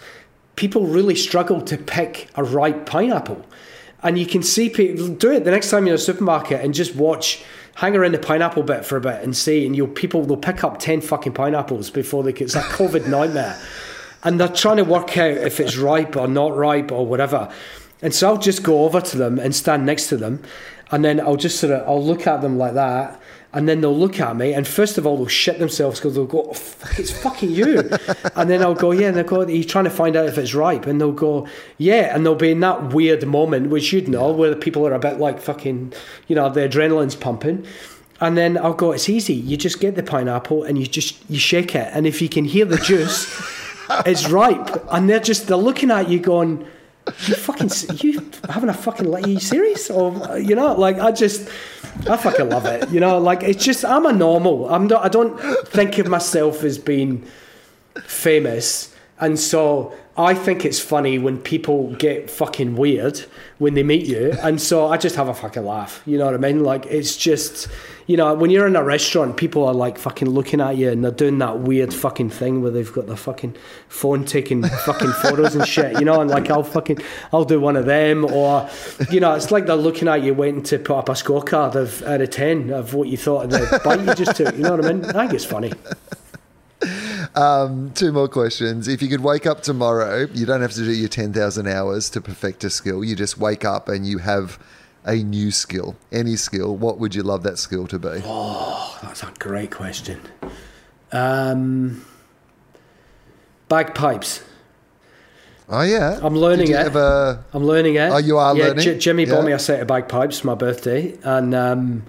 People 0.57 0.87
really 0.87 1.15
struggle 1.15 1.61
to 1.63 1.79
pick 1.79 2.29
a 2.35 2.45
ripe 2.45 2.87
pineapple. 2.87 3.45
And 4.03 4.19
you 4.19 4.27
can 4.27 4.43
see 4.43 4.69
people 4.69 5.09
do 5.09 5.31
it 5.31 5.45
the 5.45 5.51
next 5.53 5.71
time 5.71 5.87
you're 5.87 5.95
in 5.95 6.01
a 6.01 6.03
supermarket 6.03 6.61
and 6.61 6.75
just 6.75 6.97
watch, 6.97 7.45
hang 7.77 7.95
around 7.95 8.13
the 8.13 8.19
pineapple 8.19 8.65
bit 8.65 8.85
for 8.85 8.97
a 8.97 9.01
bit 9.01 9.23
and 9.23 9.37
see, 9.37 9.65
and 9.65 9.77
you'll 9.77 9.87
people 9.87 10.23
will 10.23 10.37
pick 10.37 10.65
up 10.65 10.79
ten 10.79 11.01
fucking 11.01 11.33
pineapples 11.33 11.91
before 11.91 12.25
they. 12.25 12.33
Get, 12.33 12.47
it's 12.47 12.57
a 12.57 12.63
COVID 12.63 13.07
nightmare, 13.09 13.57
and 14.25 14.41
they're 14.41 14.49
trying 14.49 14.79
to 14.79 14.85
work 14.85 15.17
out 15.17 15.37
if 15.37 15.61
it's 15.61 15.77
ripe 15.77 16.17
or 16.17 16.27
not 16.27 16.57
ripe 16.57 16.91
or 16.91 17.07
whatever. 17.07 17.51
And 18.03 18.13
so 18.13 18.31
I'll 18.31 18.39
just 18.39 18.65
go 18.65 18.85
over 18.85 19.01
to 19.01 19.17
them 19.17 19.39
and 19.39 19.55
stand 19.55 19.87
next 19.87 20.09
to 20.09 20.17
them, 20.17 20.43
and 20.91 21.05
then 21.05 21.21
I'll 21.21 21.37
just 21.37 21.61
sort 21.61 21.73
of 21.73 21.89
I'll 21.89 22.05
look 22.05 22.27
at 22.27 22.43
them 22.43 22.59
like 22.59 22.75
that, 22.75 23.22
and 23.55 23.69
then 23.69 23.81
they'll 23.81 23.97
look 23.97 24.19
at 24.19 24.37
me, 24.37 24.55
and 24.55 24.67
first 24.67 24.97
of 24.97 25.07
all, 25.07 25.17
they'll 25.17 25.27
shit 25.27 25.59
themselves 25.59 25.99
because 26.01 26.15
they'll 26.15 26.27
go, 26.27 26.49
oh, 26.51 26.55
fuck, 26.55 26.99
it's 26.99 27.11
fucking 27.11 27.51
you. 27.51 27.81
and 28.35 28.49
then 28.49 28.63
I'll 28.63 28.75
go, 28.75 28.93
yeah, 28.93 29.09
and 29.09 29.17
they'll 29.17 29.25
go, 29.25 29.47
he's 29.47 29.67
trying 29.67 29.85
to 29.85 29.91
find 29.91 30.17
out 30.17 30.27
if 30.27 30.39
it's 30.39 30.55
ripe. 30.55 30.87
And 30.87 31.01
they'll 31.01 31.13
go, 31.13 31.47
yeah. 31.77 32.15
And 32.15 32.25
they'll 32.25 32.35
be 32.35 32.51
in 32.51 32.61
that 32.61 32.95
weird 32.95 33.27
moment, 33.27 33.69
which 33.69 33.93
you'd 33.93 34.09
know, 34.09 34.33
where 34.33 34.49
the 34.49 34.57
people 34.57 34.87
are 34.87 34.95
a 34.95 34.99
bit 34.99 35.19
like 35.19 35.41
fucking, 35.41 35.93
you 36.29 36.37
know, 36.37 36.49
the 36.49 36.67
adrenaline's 36.67 37.15
pumping. 37.15 37.67
And 38.21 38.39
then 38.39 38.57
I'll 38.57 38.73
go, 38.73 38.93
it's 38.93 39.09
easy. 39.09 39.35
You 39.35 39.57
just 39.57 39.81
get 39.81 39.97
the 39.97 40.03
pineapple 40.03 40.63
and 40.63 40.79
you 40.79 40.87
just, 40.87 41.29
you 41.29 41.39
shake 41.39 41.75
it. 41.75 41.91
And 41.93 42.07
if 42.07 42.23
you 42.23 42.29
can 42.29 42.45
hear 42.45 42.65
the 42.65 42.79
juice, 42.79 43.27
it's 44.07 44.29
ripe, 44.29 44.85
and 44.91 45.09
they're 45.09 45.21
just 45.21 45.47
they're 45.49 45.57
looking 45.57 45.91
at 45.91 46.09
you 46.09 46.19
going. 46.21 46.67
You 47.07 47.35
fucking, 47.35 47.71
you 47.99 48.31
having 48.49 48.69
a 48.69 48.75
fucking, 48.75 49.13
are 49.13 49.21
you 49.21 49.41
serious? 49.41 49.91
Or, 49.91 50.39
you 50.39 50.55
know, 50.55 50.75
like, 50.75 50.99
I 50.99 51.11
just, 51.11 51.49
I 52.09 52.17
fucking 52.17 52.49
love 52.49 52.65
it. 52.67 52.89
You 52.91 53.01
know, 53.01 53.19
like, 53.19 53.43
it's 53.43 53.65
just, 53.65 53.85
I'm 53.85 54.07
a 54.07 54.13
normal. 54.13 54.73
I'm 54.73 54.87
not, 54.87 55.05
I 55.05 55.09
don't 55.09 55.37
think 55.67 55.99
of 55.99 56.07
myself 56.07 56.63
as 56.63 56.79
being 56.79 57.25
famous. 58.05 58.95
And 59.19 59.39
so 59.39 59.95
I 60.17 60.35
think 60.35 60.67
it's 60.67 60.79
funny 60.79 61.19
when 61.19 61.39
people 61.39 61.95
get 61.95 62.29
fucking 62.31 62.77
weird 62.77 63.25
when 63.59 63.73
they 63.73 63.83
meet 63.83 64.07
you. 64.07 64.37
And 64.43 64.61
so 64.61 64.89
I 64.89 64.99
just 64.99 65.17
have 65.17 65.29
a 65.29 65.35
fucking 65.35 65.65
laugh. 65.65 66.03
You 66.05 66.19
know 66.19 66.27
what 66.27 66.35
I 66.35 66.37
mean? 66.37 66.63
Like, 66.63 66.85
it's 66.85 67.17
just, 67.17 67.69
you 68.07 68.19
know, 68.19 68.35
when 68.35 68.51
you're 68.51 68.67
in 68.67 68.77
a 68.77 68.85
restaurant, 68.85 69.39
people 69.39 69.65
are 69.65 69.73
like 69.73 69.97
fucking 69.97 70.29
looking 70.29 70.61
at 70.61 70.77
you 70.77 70.91
and 70.91 71.03
they're 71.03 71.11
doing 71.11 71.39
that 71.39 71.61
weird 71.61 71.95
fucking 71.95 72.29
thing 72.29 72.61
where 72.61 72.71
they've 72.71 72.93
got 72.93 73.07
their 73.07 73.17
fucking 73.17 73.57
phone 73.89 74.27
taking 74.27 74.63
fucking 74.63 75.13
photos 75.13 75.55
and 75.55 75.67
shit, 75.67 75.99
you 75.99 76.05
know, 76.05 76.21
and 76.21 76.29
like 76.29 76.51
I'll 76.51 76.63
fucking, 76.63 76.99
I'll 77.33 77.47
do 77.47 77.59
one 77.59 77.77
of 77.77 77.87
them. 77.87 78.27
Or, 78.27 78.69
you 79.11 79.19
know, 79.19 79.33
it's 79.33 79.51
like 79.51 79.65
they're 79.65 79.77
looking 79.77 80.09
at 80.09 80.23
you 80.23 80.35
waiting 80.35 80.63
to 80.65 80.79
put 80.79 80.99
up 80.99 81.09
a 81.09 81.13
scorecard 81.13 81.75
of 81.75 82.03
out 82.03 82.21
of 82.21 82.29
10 82.29 82.69
of 82.69 82.93
what 82.93 83.09
you 83.09 83.17
thought 83.17 83.45
of 83.45 83.51
the 83.51 83.81
bite 83.83 84.01
you 84.01 84.15
just 84.15 84.37
took. 84.37 84.55
You 84.55 84.65
know 84.65 84.77
what 84.77 84.85
I 84.85 84.93
mean? 84.93 85.05
I 85.07 85.23
think 85.23 85.33
it's 85.33 85.47
funny. 85.47 85.73
Um, 87.35 87.93
two 87.95 88.13
more 88.13 88.29
questions. 88.29 88.89
If 88.89 89.01
you 89.01 89.09
could 89.09 89.23
wake 89.23 89.47
up 89.47 89.63
tomorrow, 89.63 90.27
you 90.35 90.45
don't 90.45 90.61
have 90.61 90.73
to 90.73 90.85
do 90.85 90.93
your 90.93 91.09
10,000 91.09 91.67
hours 91.67 92.11
to 92.11 92.21
perfect 92.21 92.63
a 92.65 92.71
skill. 92.71 93.03
You 93.03 93.17
just 93.17 93.39
wake 93.39 93.65
up 93.65 93.89
and 93.89 94.07
you 94.07 94.19
have 94.19 94.59
a 95.05 95.17
new 95.17 95.51
skill, 95.51 95.97
any 96.11 96.37
skill. 96.37 96.77
What 96.77 96.99
would 96.99 97.15
you 97.15 97.23
love 97.23 97.43
that 97.45 97.59
skill 97.59 97.87
to 97.89 97.99
be? 97.99 98.21
Oh, 98.25 98.99
that's 99.03 99.23
a 99.23 99.33
great 99.39 99.71
question. 99.71 100.21
Um, 101.11 102.05
bagpipes. 103.69 104.43
Oh, 105.69 105.83
yeah. 105.83 106.19
I'm 106.23 106.37
learning 106.37 106.69
it. 106.69 106.77
Ever... 106.77 107.43
I'm 107.55 107.65
learning 107.65 107.95
it. 107.95 108.11
Oh, 108.11 108.19
you 108.19 108.37
are 108.37 108.55
yeah, 108.55 108.67
learning? 108.67 108.85
J- 108.85 108.99
Jimmy 108.99 109.25
Yeah. 109.25 109.35
bought 109.35 109.45
me 109.45 109.53
a 109.53 109.59
set 109.59 109.81
of 109.81 109.87
bagpipes 109.89 110.41
for 110.41 110.49
my 110.49 110.55
birthday, 110.55 111.17
and 111.23 111.55
um, 111.55 112.03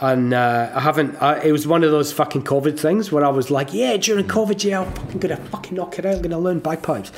and 0.00 0.34
uh, 0.34 0.72
I 0.74 0.80
haven't. 0.80 1.20
I, 1.22 1.40
it 1.42 1.52
was 1.52 1.66
one 1.66 1.84
of 1.84 1.90
those 1.90 2.12
fucking 2.12 2.42
COVID 2.42 2.78
things 2.78 3.10
where 3.10 3.24
I 3.24 3.28
was 3.28 3.50
like, 3.50 3.72
yeah, 3.72 3.96
during 3.96 4.26
COVID, 4.26 4.62
yeah, 4.62 4.82
I'm 4.82 4.92
fucking 4.92 5.20
gonna 5.20 5.36
fucking 5.36 5.76
knock 5.76 5.98
it 5.98 6.06
out. 6.06 6.16
I'm 6.16 6.22
gonna 6.22 6.38
learn 6.38 6.58
bagpipes, 6.58 7.12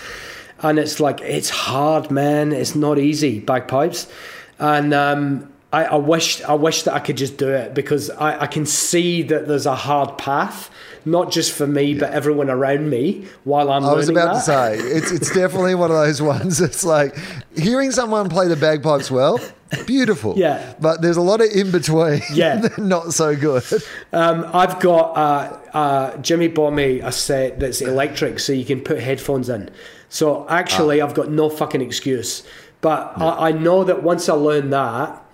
and 0.60 0.78
it's 0.78 1.00
like 1.00 1.20
it's 1.20 1.50
hard, 1.50 2.10
man. 2.10 2.52
It's 2.52 2.74
not 2.74 2.98
easy 2.98 3.40
bagpipes, 3.40 4.10
and. 4.58 4.94
Um, 4.94 5.52
I, 5.70 5.84
I 5.84 5.96
wish 5.96 6.42
I 6.42 6.54
wish 6.54 6.84
that 6.84 6.94
I 6.94 6.98
could 6.98 7.18
just 7.18 7.36
do 7.36 7.50
it 7.50 7.74
because 7.74 8.08
I, 8.08 8.42
I 8.44 8.46
can 8.46 8.64
see 8.64 9.22
that 9.24 9.46
there's 9.46 9.66
a 9.66 9.74
hard 9.74 10.16
path, 10.16 10.70
not 11.04 11.30
just 11.30 11.52
for 11.52 11.66
me 11.66 11.92
but 11.92 12.10
everyone 12.12 12.48
around 12.48 12.88
me 12.88 13.26
while 13.44 13.70
I'm 13.70 13.84
I 13.84 13.92
was 13.92 14.08
about 14.08 14.32
that. 14.32 14.38
to 14.38 14.40
say, 14.40 14.78
it's, 14.78 15.10
it's 15.10 15.34
definitely 15.34 15.74
one 15.74 15.90
of 15.90 15.96
those 15.98 16.22
ones. 16.34 16.62
It's 16.62 16.84
like 16.84 17.14
hearing 17.54 17.90
someone 17.90 18.30
play 18.30 18.48
the 18.48 18.56
bagpipes 18.56 19.10
well, 19.10 19.38
beautiful. 19.86 20.34
Yeah. 20.38 20.74
But 20.80 21.02
there's 21.02 21.18
a 21.18 21.22
lot 21.22 21.42
of 21.42 21.50
in 21.50 21.70
between. 21.70 22.22
Yeah. 22.32 22.68
not 22.78 23.12
so 23.12 23.36
good. 23.36 23.64
Um, 24.12 24.48
I've 24.54 24.80
got 24.80 25.16
uh, 25.16 25.76
uh, 25.76 26.16
Jimmy 26.18 26.48
bought 26.48 26.72
me 26.72 27.00
a 27.00 27.12
set 27.12 27.60
that's 27.60 27.82
electric, 27.82 28.38
so 28.38 28.54
you 28.54 28.64
can 28.64 28.80
put 28.80 29.00
headphones 29.00 29.48
in. 29.50 29.68
So 30.08 30.48
actually, 30.48 31.02
I've 31.02 31.14
got 31.14 31.30
no 31.30 31.50
fucking 31.50 31.82
excuse. 31.82 32.42
But 32.80 33.12
I, 33.18 33.48
I 33.48 33.52
know 33.52 33.84
that 33.84 34.02
once 34.02 34.28
I 34.28 34.34
learn 34.34 34.70
that, 34.70 35.24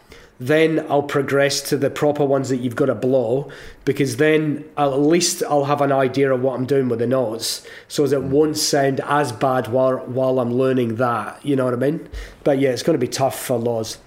then 0.41 0.85
I'll 0.91 1.03
progress 1.03 1.61
to 1.69 1.77
the 1.77 1.91
proper 1.91 2.25
ones 2.25 2.49
that 2.49 2.57
you've 2.57 2.77
got 2.77 2.87
to 2.87 2.95
blow, 2.95 3.51
because 3.85 4.17
then 4.17 4.65
at 4.77 4.99
least 4.99 5.43
I'll 5.49 5.65
have 5.65 5.81
an 5.81 5.93
idea 5.93 6.33
of 6.33 6.43
what 6.43 6.55
I'm 6.55 6.67
doing 6.67 6.89
with 6.89 6.99
the 6.99 7.07
notes, 7.07 7.67
so 7.89 8.05
as 8.05 8.13
it 8.13 8.23
won't 8.23 8.57
sound 8.57 9.01
as 9.01 9.33
bad 9.33 9.69
while 9.69 9.99
while 9.99 10.41
I'm 10.41 10.53
learning 10.53 10.97
that. 10.97 11.45
You 11.45 11.57
know 11.57 11.65
what 11.65 11.75
I 11.75 11.79
mean? 11.79 12.09
But 12.43 12.59
yeah, 12.59 12.71
it's 12.71 12.83
going 12.83 12.99
to 12.99 13.07
be 13.07 13.11
tough 13.11 13.39
for 13.41 13.57
Laws. 13.57 13.99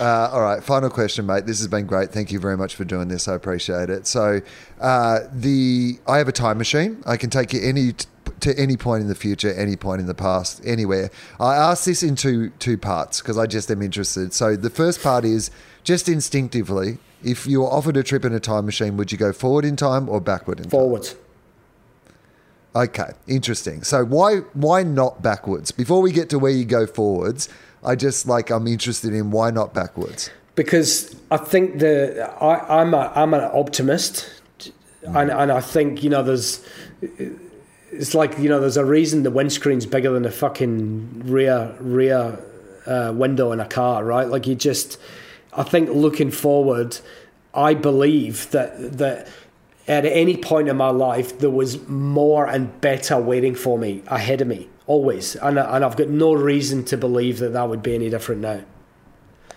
Uh, 0.00 0.30
all 0.32 0.40
right, 0.40 0.64
final 0.64 0.88
question, 0.88 1.26
mate. 1.26 1.44
This 1.44 1.58
has 1.58 1.68
been 1.68 1.86
great. 1.86 2.10
Thank 2.10 2.32
you 2.32 2.40
very 2.40 2.56
much 2.56 2.74
for 2.74 2.84
doing 2.84 3.08
this. 3.08 3.28
I 3.28 3.34
appreciate 3.34 3.90
it. 3.90 4.06
So, 4.06 4.40
uh, 4.80 5.20
the 5.30 5.98
I 6.06 6.16
have 6.16 6.28
a 6.28 6.32
time 6.32 6.56
machine. 6.56 7.02
I 7.06 7.18
can 7.18 7.28
take 7.28 7.52
you 7.52 7.60
any 7.62 7.92
to 8.40 8.58
any 8.58 8.76
point 8.76 9.02
in 9.02 9.08
the 9.08 9.14
future, 9.14 9.52
any 9.54 9.76
point 9.76 10.00
in 10.00 10.06
the 10.06 10.14
past, 10.14 10.60
anywhere. 10.64 11.10
I 11.38 11.54
ask 11.54 11.84
this 11.84 12.02
in 12.02 12.16
two 12.16 12.50
two 12.58 12.76
parts 12.78 13.20
because 13.20 13.38
I 13.38 13.46
just 13.46 13.70
am 13.70 13.82
interested. 13.82 14.32
So, 14.32 14.56
the 14.56 14.70
first 14.70 15.02
part 15.02 15.24
is 15.24 15.50
just 15.84 16.08
instinctively. 16.08 16.98
If 17.22 17.46
you 17.46 17.60
were 17.60 17.68
offered 17.68 17.96
a 17.96 18.02
trip 18.02 18.24
in 18.24 18.32
a 18.32 18.40
time 18.40 18.64
machine, 18.64 18.96
would 18.96 19.12
you 19.12 19.18
go 19.18 19.32
forward 19.32 19.64
in 19.64 19.76
time 19.76 20.08
or 20.08 20.20
backward 20.20 20.58
in 20.58 20.64
time? 20.64 20.70
Forwards. 20.70 21.16
Okay, 22.74 23.10
interesting. 23.26 23.82
So 23.82 24.04
why 24.04 24.36
why 24.54 24.82
not 24.84 25.22
backwards? 25.22 25.70
Before 25.72 26.00
we 26.00 26.12
get 26.12 26.30
to 26.30 26.38
where 26.38 26.52
you 26.52 26.64
go 26.64 26.86
forwards, 26.86 27.48
I 27.84 27.96
just 27.96 28.26
like 28.26 28.50
I'm 28.50 28.66
interested 28.66 29.12
in 29.12 29.30
why 29.32 29.50
not 29.50 29.74
backwards. 29.74 30.30
because 30.54 31.16
I 31.30 31.36
think 31.38 31.78
the 31.78 32.28
I, 32.40 32.80
I'm 32.80 32.94
a 32.94 33.12
I'm 33.14 33.34
an 33.34 33.42
optimist, 33.52 34.28
and 35.02 35.30
and 35.30 35.50
I 35.50 35.60
think 35.60 36.02
you 36.04 36.10
know 36.10 36.22
there's 36.22 36.64
it's 37.92 38.14
like 38.14 38.38
you 38.38 38.48
know 38.48 38.60
there's 38.60 38.76
a 38.76 38.84
reason 38.84 39.22
the 39.22 39.30
windscreen's 39.30 39.86
bigger 39.86 40.12
than 40.12 40.22
the 40.22 40.30
fucking 40.30 41.22
rear 41.24 41.74
rear 41.80 42.38
uh, 42.86 43.12
window 43.14 43.52
in 43.52 43.60
a 43.60 43.66
car, 43.66 44.04
right? 44.04 44.28
Like 44.28 44.46
you 44.46 44.54
just 44.54 44.98
I 45.52 45.62
think 45.62 45.90
looking 45.90 46.30
forward, 46.30 46.98
I 47.54 47.74
believe 47.74 48.50
that 48.50 48.98
that. 48.98 49.28
At 49.88 50.04
any 50.04 50.36
point 50.36 50.68
in 50.68 50.76
my 50.76 50.90
life, 50.90 51.40
there 51.40 51.50
was 51.50 51.84
more 51.88 52.46
and 52.46 52.80
better 52.80 53.18
waiting 53.20 53.56
for 53.56 53.76
me 53.76 54.04
ahead 54.06 54.40
of 54.40 54.46
me, 54.46 54.68
always, 54.86 55.34
and 55.34 55.58
and 55.58 55.84
I've 55.84 55.96
got 55.96 56.08
no 56.08 56.32
reason 56.32 56.84
to 56.84 56.96
believe 56.96 57.40
that 57.40 57.54
that 57.54 57.68
would 57.68 57.82
be 57.82 57.96
any 57.96 58.08
different 58.08 58.40
now. 58.40 58.62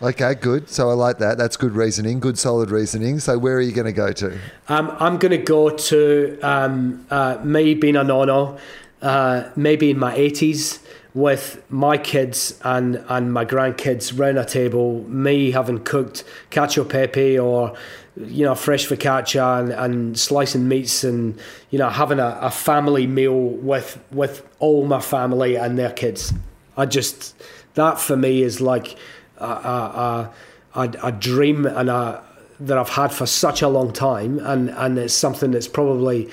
Okay, 0.03 0.35
good. 0.35 0.69
So 0.69 0.89
I 0.89 0.93
like 0.95 1.19
that. 1.19 1.37
That's 1.37 1.55
good 1.55 1.71
reasoning, 1.71 2.19
good 2.19 2.37
solid 2.37 2.69
reasoning. 2.71 3.19
So 3.19 3.37
where 3.37 3.55
are 3.55 3.61
you 3.61 3.71
going 3.71 3.85
to 3.85 3.93
go 3.93 4.11
to? 4.11 4.37
Um, 4.67 4.93
I'm 4.99 5.17
going 5.17 5.31
to 5.31 5.37
go 5.37 5.69
to 5.69 6.39
um, 6.41 7.07
uh, 7.09 7.37
me 7.41 7.73
being 7.73 7.95
a 7.95 8.03
nonno, 8.03 8.59
uh, 9.01 9.49
maybe 9.55 9.91
in 9.91 9.97
my 9.97 10.13
80s 10.13 10.85
with 11.13 11.63
my 11.69 11.97
kids 11.97 12.59
and, 12.65 13.01
and 13.07 13.31
my 13.31 13.45
grandkids 13.45 14.19
round 14.19 14.37
a 14.37 14.43
table, 14.43 15.07
me 15.07 15.51
having 15.51 15.81
cooked 15.85 16.25
cacio 16.51 16.83
pepe 16.89 17.39
or 17.39 17.73
you 18.17 18.43
know 18.43 18.55
fresh 18.55 18.87
focaccia 18.87 19.61
and, 19.61 19.71
and 19.71 20.19
slicing 20.19 20.67
meats 20.67 21.03
and 21.03 21.39
you 21.71 21.79
know 21.79 21.89
having 21.89 22.19
a, 22.19 22.37
a 22.41 22.51
family 22.51 23.07
meal 23.07 23.39
with 23.39 23.99
with 24.11 24.45
all 24.59 24.85
my 24.85 24.99
family 24.99 25.55
and 25.55 25.79
their 25.79 25.91
kids. 25.91 26.33
I 26.75 26.87
just 26.87 27.35
that 27.75 27.99
for 27.99 28.17
me 28.17 28.41
is 28.41 28.59
like 28.59 28.97
a, 29.43 30.31
a, 30.75 30.91
a, 31.03 31.11
dream 31.11 31.65
and 31.65 31.89
a 31.89 32.23
that 32.59 32.77
I've 32.77 32.89
had 32.89 33.11
for 33.11 33.25
such 33.25 33.61
a 33.61 33.67
long 33.67 33.91
time, 33.91 34.39
and 34.39 34.69
and 34.69 34.97
it's 34.97 35.13
something 35.13 35.51
that's 35.51 35.67
probably 35.67 36.29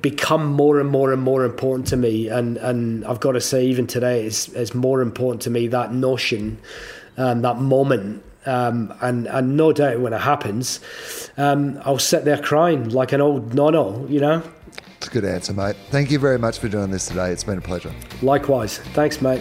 become 0.00 0.46
more 0.46 0.78
and 0.78 0.90
more 0.90 1.12
and 1.12 1.22
more 1.22 1.44
important 1.44 1.86
to 1.88 1.96
me. 1.96 2.28
And 2.28 2.56
and 2.58 3.04
I've 3.04 3.20
got 3.20 3.32
to 3.32 3.40
say, 3.40 3.64
even 3.66 3.86
today, 3.86 4.24
it's 4.24 4.48
it's 4.48 4.74
more 4.74 5.00
important 5.00 5.42
to 5.42 5.50
me 5.50 5.68
that 5.68 5.92
notion, 5.92 6.58
um, 7.16 7.42
that 7.42 7.58
moment. 7.58 8.24
Um, 8.46 8.94
and 9.02 9.26
and 9.28 9.56
no 9.56 9.72
doubt 9.72 10.00
when 10.00 10.14
it 10.14 10.20
happens, 10.20 10.80
um, 11.36 11.80
I'll 11.84 11.98
sit 11.98 12.24
there 12.24 12.38
crying 12.38 12.88
like 12.88 13.12
an 13.12 13.20
old 13.20 13.50
nonno, 13.50 14.08
you 14.08 14.20
know. 14.20 14.42
It's 14.96 15.08
a 15.08 15.10
good 15.10 15.24
answer, 15.24 15.52
mate. 15.52 15.76
Thank 15.90 16.10
you 16.10 16.18
very 16.18 16.38
much 16.38 16.58
for 16.58 16.68
doing 16.68 16.90
this 16.90 17.06
today. 17.06 17.32
It's 17.32 17.44
been 17.44 17.58
a 17.58 17.62
pleasure. 17.62 17.94
Likewise, 18.22 18.78
thanks, 18.78 19.20
mate. 19.22 19.40